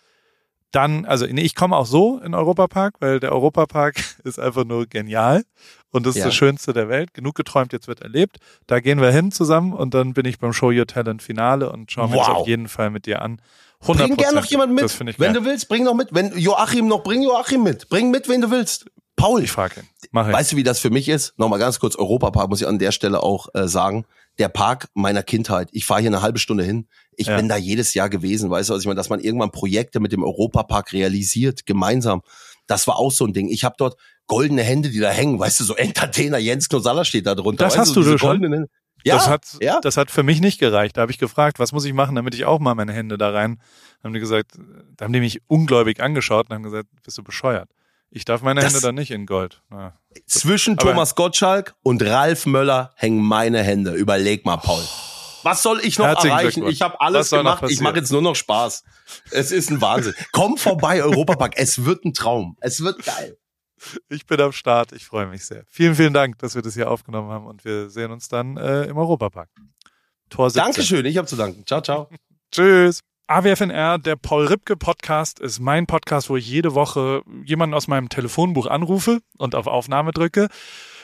dann, 0.72 1.06
also 1.06 1.26
nee, 1.26 1.42
ich 1.42 1.56
komme 1.56 1.76
auch 1.76 1.86
so 1.86 2.20
in 2.20 2.34
Europapark, 2.34 2.96
weil 3.00 3.20
der 3.20 3.32
Europapark 3.32 3.96
ist 4.24 4.40
einfach 4.40 4.64
nur 4.66 4.88
genial 4.88 5.44
und 5.92 6.06
das 6.06 6.16
ist 6.16 6.20
Ja. 6.22 6.26
das 6.28 6.36
Schönste 6.36 6.74
der 6.74 6.88
Welt. 6.90 7.14
Genug 7.14 7.36
geträumt, 7.36 7.74
jetzt 7.74 7.88
wird 7.88 8.02
erlebt. 8.02 8.38
Da 8.68 8.80
gehen 8.80 9.02
wir 9.02 9.12
hin 9.12 9.32
zusammen 9.32 9.74
und 9.74 9.94
dann 9.94 10.14
bin 10.14 10.26
ich 10.26 10.40
beim 10.40 10.54
Show 10.54 10.70
Your 10.72 10.88
Talent 10.88 11.22
Finale 11.22 11.72
und 11.72 11.92
schaue 11.92 12.10
mir 12.10 12.18
das 12.18 12.28
Wow. 12.28 12.38
auf 12.38 12.48
jeden 12.48 12.68
Fall 12.68 12.90
mit 12.90 13.06
dir 13.06 13.22
an. 13.22 13.42
100 13.82 14.08
Bring 14.08 14.18
gern 14.18 14.36
noch 14.36 14.46
jemanden 14.46 14.76
mit. 14.76 15.00
Wenn 15.00 15.08
geil. 15.18 15.34
du 15.34 15.44
willst, 15.46 15.68
bring 15.68 15.84
noch 15.84 15.96
mit. 15.96 16.10
Wenn 16.12 16.38
Joachim 16.38 16.88
noch, 16.88 17.04
bring 17.04 17.24
Joachim 17.24 17.64
mit. 17.64 17.90
Bring 17.90 18.12
mit, 18.12 18.30
wen 18.30 18.42
du 18.42 18.52
willst. 18.52 18.86
Paul, 19.16 19.44
Ich 19.44 19.52
frage 19.52 19.82
ihn. 19.82 19.88
Mach 20.12 20.28
ich. 20.28 20.34
Weißt 20.34 20.52
du, 20.52 20.56
wie 20.56 20.64
das 20.64 20.80
für 20.80 20.90
mich 20.90 21.10
ist? 21.10 21.38
Nochmal 21.38 21.60
ganz 21.60 21.80
kurz, 21.80 21.96
Europapark 21.96 22.50
muss 22.50 22.62
ich 22.62 22.68
an 22.68 22.80
der 22.80 22.92
Stelle 22.92 23.22
auch 23.24 23.48
äh, 23.54 23.68
sagen. 23.68 24.06
Der 24.42 24.50
Park 24.50 24.88
meiner 24.96 25.22
Kindheit. 25.22 25.70
Ich 25.72 25.86
fahre 25.86 26.02
hier 26.02 26.10
eine 26.10 26.24
halbe 26.24 26.40
Stunde 26.40 26.64
hin. 26.64 26.88
Ich 27.16 27.28
Ja. 27.28 27.38
bin 27.38 27.48
da 27.48 27.58
jedes 27.58 27.94
Jahr 27.94 28.10
gewesen, 28.10 28.50
weißt 28.50 28.70
du, 28.70 28.74
also 28.74 28.82
ich 28.82 28.88
meine, 28.88 28.96
dass 28.96 29.10
man 29.10 29.20
irgendwann 29.20 29.52
Projekte 29.52 30.00
mit 30.00 30.12
dem 30.12 30.24
Europapark 30.24 30.94
realisiert, 30.94 31.68
gemeinsam. 31.68 32.24
Das 32.66 32.88
war 32.88 32.98
auch 32.98 33.12
so 33.12 33.26
ein 33.26 33.34
Ding. 33.34 33.50
Ich 33.50 33.64
habe 33.64 33.76
dort 33.78 34.00
goldene 34.26 34.64
Hände, 34.64 34.90
die 34.90 35.00
da 35.00 35.12
hängen, 35.12 35.38
weißt 35.38 35.60
du, 35.60 35.64
so 35.64 35.76
Entertainer 35.76 36.40
Jens 36.40 36.70
Knosaller 36.70 37.06
steht 37.06 37.28
da 37.28 37.36
drunter. 37.36 37.66
Das 37.66 37.74
weißt 37.74 37.82
hast 37.82 37.96
du 37.96 38.02
diese 38.02 38.18
schon? 38.18 38.42
Hände. 38.42 38.68
Ja, 39.04 39.16
das 39.16 39.28
hat, 39.28 39.46
ja. 39.62 39.80
das 39.80 39.96
hat 39.96 40.10
für 40.10 40.24
mich 40.24 40.42
nicht 40.42 40.60
gereicht. 40.60 40.98
Da 40.98 41.02
habe 41.02 41.12
ich 41.12 41.20
gefragt, 41.20 41.60
was 41.60 41.72
muss 41.72 41.86
ich 41.86 41.94
machen, 41.94 42.16
damit 42.16 42.34
ich 42.34 42.46
auch 42.46 42.60
mal 42.60 42.74
meine 42.74 42.94
Hände 42.94 43.20
da 43.20 43.30
rein. 43.30 43.62
Dann 44.02 44.10
haben 44.10 44.14
die 44.14 44.20
gesagt, 44.20 44.58
da 44.98 45.06
haben 45.06 45.14
die 45.14 45.20
mich 45.20 45.42
ungläubig 45.46 46.02
angeschaut 46.02 46.50
und 46.50 46.56
haben 46.56 46.64
gesagt, 46.64 46.88
bist 47.04 47.16
du 47.16 47.24
bescheuert? 47.24 47.70
Ich 48.14 48.26
darf 48.26 48.42
meine 48.42 48.60
Das- 48.62 48.74
Hände 48.74 48.86
da 48.86 48.92
nicht 48.92 49.10
in 49.12 49.26
Gold. 49.26 49.62
Ja. 49.72 49.98
Zwischen 50.28 50.78
Aber- 50.78 50.92
Thomas 50.92 51.16
Gottschalk 51.16 51.76
und 51.82 52.04
Ralf 52.04 52.46
Möller 52.46 52.94
hängen 52.98 53.24
meine 53.24 53.64
Hände. 53.64 53.94
Überleg 53.94 54.46
mal, 54.46 54.58
Paul. 54.58 54.84
Was 55.44 55.64
soll 55.64 55.80
ich 55.84 55.98
noch 55.98 56.06
erreichen? 56.06 56.68
Ich 56.68 56.82
habe 56.84 57.00
alles 57.02 57.32
gemacht. 57.32 57.64
Ich 57.70 57.80
mache 57.82 57.96
jetzt 57.96 58.12
nur 58.12 58.22
noch 58.22 58.36
Spaß. 58.36 58.84
Es 59.32 59.52
ist 59.52 59.72
ein 59.72 59.82
Wahnsinn. 59.82 60.14
Komm 60.34 60.58
vorbei, 60.58 61.02
Europapark. 61.02 61.54
Es 61.56 61.84
wird 61.86 62.06
ein 62.06 62.14
Traum. 62.14 62.58
Es 62.60 62.82
wird 62.84 63.04
geil. 63.04 63.38
Ich 64.10 64.28
bin 64.28 64.40
am 64.40 64.52
Start. 64.52 64.92
Ich 64.92 65.06
freue 65.06 65.26
mich 65.26 65.44
sehr. 65.46 65.64
Vielen, 65.68 65.96
vielen 65.96 66.14
Dank, 66.14 66.38
dass 66.38 66.54
wir 66.54 66.62
das 66.62 66.76
hier 66.76 66.92
aufgenommen 66.92 67.32
haben 67.32 67.48
und 67.48 67.66
wir 67.66 67.90
sehen 67.90 68.12
uns 68.12 68.28
dann 68.28 68.58
äh, 68.58 68.84
im 68.84 68.98
Europapark. 68.98 69.50
Tor 70.30 70.50
17. 70.52 70.64
Dankeschön. 70.64 71.06
Ich 71.06 71.18
habe 71.18 71.28
zu 71.28 71.36
danken. 71.36 71.66
Ciao, 71.66 71.82
ciao. 71.82 72.08
Tschüss. 72.52 73.00
AWFNR, 73.32 73.98
der 73.98 74.18
Paul 74.18 74.48
Ripke 74.48 74.76
Podcast, 74.76 75.40
ist 75.40 75.62
mein 75.62 75.88
Podcast, 75.88 76.30
wo 76.30 76.36
ich 76.36 76.46
jede 76.46 76.76
Woche 76.76 77.24
jemanden 77.46 77.74
aus 77.74 77.88
meinem 77.88 78.10
Telefonbuch 78.10 78.68
anrufe 78.68 79.22
und 79.38 79.56
auf 79.56 79.68
Aufnahme 79.68 80.12
drücke. 80.12 80.50